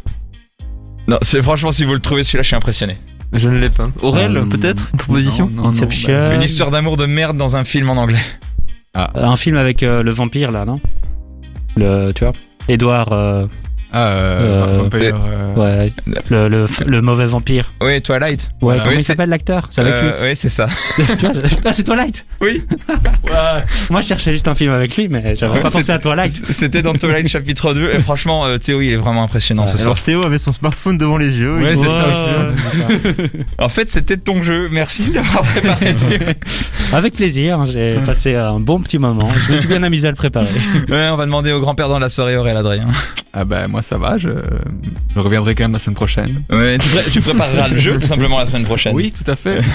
Non, 1.08 1.18
c'est 1.22 1.42
franchement, 1.42 1.72
si 1.72 1.86
vous 1.86 1.94
le 1.94 2.00
trouvez, 2.00 2.24
celui-là, 2.24 2.42
je 2.42 2.48
suis 2.48 2.56
impressionné. 2.56 2.98
Je 3.32 3.48
ne 3.50 3.58
l'ai 3.58 3.70
pas. 3.70 3.92
Aurel, 4.02 4.36
Euh, 4.38 4.46
peut-être? 4.46 4.90
Une 4.94 5.00
proposition? 5.00 5.46
Non, 5.48 5.56
non, 5.56 5.64
non, 5.64 5.70
Inception. 5.70 6.10
bah, 6.12 6.34
Une 6.36 6.42
histoire 6.42 6.72
d'amour 6.72 6.98
de 6.98 7.06
merde 7.06 7.38
dans 7.38 7.56
un 7.56 7.64
film 7.64 7.90
en 7.90 7.98
anglais. 7.98 8.20
Euh, 8.98 9.06
Un 9.16 9.36
film 9.36 9.58
avec 9.58 9.84
euh, 9.84 10.04
le 10.04 10.12
vampire 10.12 10.52
là, 10.52 10.66
non? 10.66 10.80
Le, 11.76 12.12
tu 12.12 12.24
vois? 12.24 12.34
Edouard, 12.68 13.12
euh, 13.96 14.64
Ah, 14.64 14.68
euh, 14.70 14.90
Euh, 14.94 15.12
euh, 15.14 15.56
ouais, 15.56 15.94
le, 16.30 16.48
le, 16.48 16.66
le 16.86 17.02
mauvais 17.02 17.26
vampire. 17.26 17.72
Oui, 17.82 18.02
Twilight. 18.02 18.52
Ouais, 18.62 18.76
Ah, 18.78 18.84
comment 18.84 18.96
oui, 18.96 19.02
il 19.02 19.04
s'appelle 19.06 19.30
l'acteur? 19.30 19.68
C'est 19.70 19.82
avec 19.82 19.94
Euh, 19.96 20.30
oui, 20.30 20.36
c'est 20.36 20.50
ça. 20.50 20.68
lui. 20.98 21.06
ah, 21.66 21.74
c'est 21.74 21.84
Twilight 21.84 22.26
Oui. 22.42 22.64
Moi 23.90 24.02
je 24.02 24.08
cherchais 24.08 24.32
juste 24.32 24.48
un 24.48 24.56
film 24.56 24.72
avec 24.72 24.96
lui, 24.98 25.08
mais 25.10 25.36
j'avais 25.36 25.60
pas 25.60 25.70
pensé 25.70 25.92
à 25.92 26.00
Twilight. 26.00 26.32
C'était 26.52 26.82
dans 26.82 26.94
Twilight 26.94 27.28
chapitre 27.28 27.74
2. 27.74 27.92
Et 27.94 28.00
franchement, 28.00 28.46
Théo, 28.60 28.82
il 28.82 28.92
est 28.94 28.96
vraiment 28.98 29.24
impressionnant 29.24 29.64
Ouais, 29.64 29.70
ce 29.72 29.78
soir. 29.78 29.88
Alors 29.88 30.00
Théo 30.02 30.26
avait 30.26 30.38
son 30.38 30.54
smartphone 30.54 30.98
devant 30.98 31.18
les 31.18 31.38
yeux. 31.38 31.56
Ouais, 31.58 31.76
c'est 31.76 31.88
ça 31.88 32.06
Ouais. 32.08 33.30
En 33.60 33.70
fait, 33.70 33.90
c'était 33.92 34.18
ton 34.18 34.42
jeu. 34.42 34.70
Merci 34.72 35.10
de 35.10 35.16
l'avoir 35.16 35.44
préparé. 35.44 35.96
Avec 36.94 37.14
plaisir, 37.16 37.60
hein, 37.62 37.66
j'ai 37.66 37.96
passé 38.06 38.36
un 38.36 38.60
bon 38.60 38.80
petit 38.80 38.98
moment. 38.98 39.30
Je 39.48 39.52
me 39.52 39.58
suis 39.58 39.68
bien 39.68 39.84
amusé 39.84 40.08
à 40.08 40.12
le 40.12 40.16
préparer. 40.16 40.48
ouais, 40.90 41.10
on 41.12 41.16
va 41.18 41.26
demander 41.26 41.52
au 41.52 41.60
grand-père 41.62 41.88
dans 41.90 42.00
la 42.00 42.10
soirée, 42.10 42.38
Aurélien 42.38 42.60
Adrien. 42.60 42.88
Ah 43.34 43.44
bah 43.46 43.68
moi 43.68 43.82
ça 43.86 43.98
va, 43.98 44.18
je, 44.18 44.30
je 45.16 45.20
reviendrai 45.20 45.56
quand 45.56 45.64
même 45.66 45.74
la 45.74 45.80
semaine 45.80 45.96
prochaine. 45.96 46.44
Ouais, 46.52 46.78
tu, 46.78 46.90
pré- 46.90 47.10
tu 47.12 47.22
prépareras 47.22 47.68
le 47.70 47.78
jeu 47.78 47.94
tout 48.00 48.08
simplement 48.08 48.40
la 48.40 48.46
semaine 48.46 48.66
prochaine. 48.66 48.96
Oui, 48.96 49.12
tout 49.12 49.30
à 49.30 49.36
fait. 49.36 49.60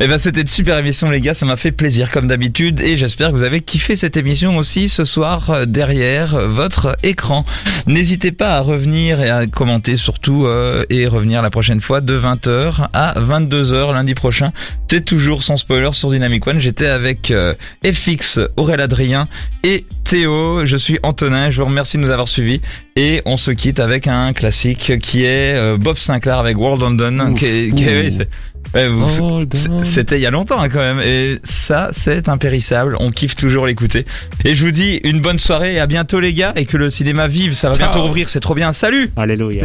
Eh 0.00 0.08
ben 0.08 0.16
c'était 0.16 0.40
une 0.40 0.46
super 0.46 0.78
émission 0.78 1.10
les 1.10 1.20
gars, 1.20 1.34
ça 1.34 1.44
m'a 1.44 1.56
fait 1.56 1.70
plaisir 1.70 2.10
comme 2.10 2.26
d'habitude 2.26 2.80
et 2.80 2.96
j'espère 2.96 3.28
que 3.30 3.34
vous 3.34 3.42
avez 3.42 3.60
kiffé 3.60 3.94
cette 3.94 4.16
émission 4.16 4.56
aussi 4.56 4.88
ce 4.88 5.04
soir 5.04 5.50
euh, 5.50 5.66
derrière 5.66 6.34
votre 6.48 6.96
écran. 7.02 7.44
N'hésitez 7.86 8.32
pas 8.32 8.56
à 8.56 8.60
revenir 8.60 9.20
et 9.20 9.28
à 9.28 9.46
commenter 9.46 9.96
surtout 9.96 10.46
euh, 10.46 10.82
et 10.88 11.06
revenir 11.06 11.42
la 11.42 11.50
prochaine 11.50 11.80
fois 11.82 12.00
de 12.00 12.16
20h 12.18 12.88
à 12.94 13.14
22h 13.20 13.92
lundi 13.92 14.14
prochain. 14.14 14.52
C'est 14.90 15.04
toujours 15.04 15.42
sans 15.42 15.56
spoiler 15.56 15.90
sur 15.92 16.10
Dynamic 16.10 16.46
One. 16.46 16.58
J'étais 16.58 16.86
avec 16.86 17.30
euh, 17.30 17.54
FX, 17.84 18.40
Aurélien 18.56 18.84
Adrien 18.84 19.28
et 19.62 19.84
Théo. 20.12 20.66
Je 20.66 20.76
suis 20.76 20.98
Antonin, 21.02 21.48
je 21.48 21.58
vous 21.62 21.66
remercie 21.66 21.96
de 21.96 22.02
nous 22.02 22.10
avoir 22.10 22.28
suivis 22.28 22.60
et 22.96 23.22
on 23.24 23.38
se 23.38 23.50
quitte 23.50 23.80
avec 23.80 24.06
un 24.06 24.34
classique 24.34 24.98
qui 25.00 25.24
est 25.24 25.54
euh, 25.54 25.78
Bob 25.78 25.96
Sinclair 25.96 26.38
avec 26.38 26.58
World 26.58 26.82
London. 26.82 27.32
qui 27.32 27.46
est- 27.46 27.74
qui 27.74 27.84
est- 27.84 28.08
Ouh. 28.08 28.10
c'est- 28.10 28.28
ouais, 28.74 28.88
vous- 28.88 29.46
c'est- 29.54 29.70
C'était 29.84 30.18
il 30.18 30.22
y 30.22 30.26
a 30.26 30.30
longtemps 30.30 30.60
hein, 30.60 30.68
quand 30.68 30.80
même 30.80 31.00
et 31.00 31.38
ça 31.44 31.88
c'est 31.92 32.28
impérissable, 32.28 32.98
on 33.00 33.10
kiffe 33.10 33.36
toujours 33.36 33.64
l'écouter. 33.66 34.04
Et 34.44 34.52
je 34.52 34.66
vous 34.66 34.70
dis 34.70 35.00
une 35.02 35.20
bonne 35.22 35.38
soirée 35.38 35.76
et 35.76 35.80
à 35.80 35.86
bientôt 35.86 36.20
les 36.20 36.34
gars 36.34 36.52
et 36.56 36.66
que 36.66 36.76
le 36.76 36.90
cinéma 36.90 37.26
vive, 37.26 37.54
ça 37.54 37.68
va 37.68 37.74
Ciao. 37.74 37.86
bientôt 37.86 38.02
rouvrir, 38.02 38.28
c'est 38.28 38.40
trop 38.40 38.54
bien. 38.54 38.74
Salut 38.74 39.08
Alléluia. 39.16 39.64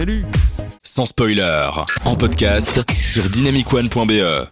Sans 0.82 1.06
spoiler, 1.08 1.68
en 2.06 2.16
podcast 2.16 2.86
sur 3.04 3.24
dynamicone.be. 3.30 4.48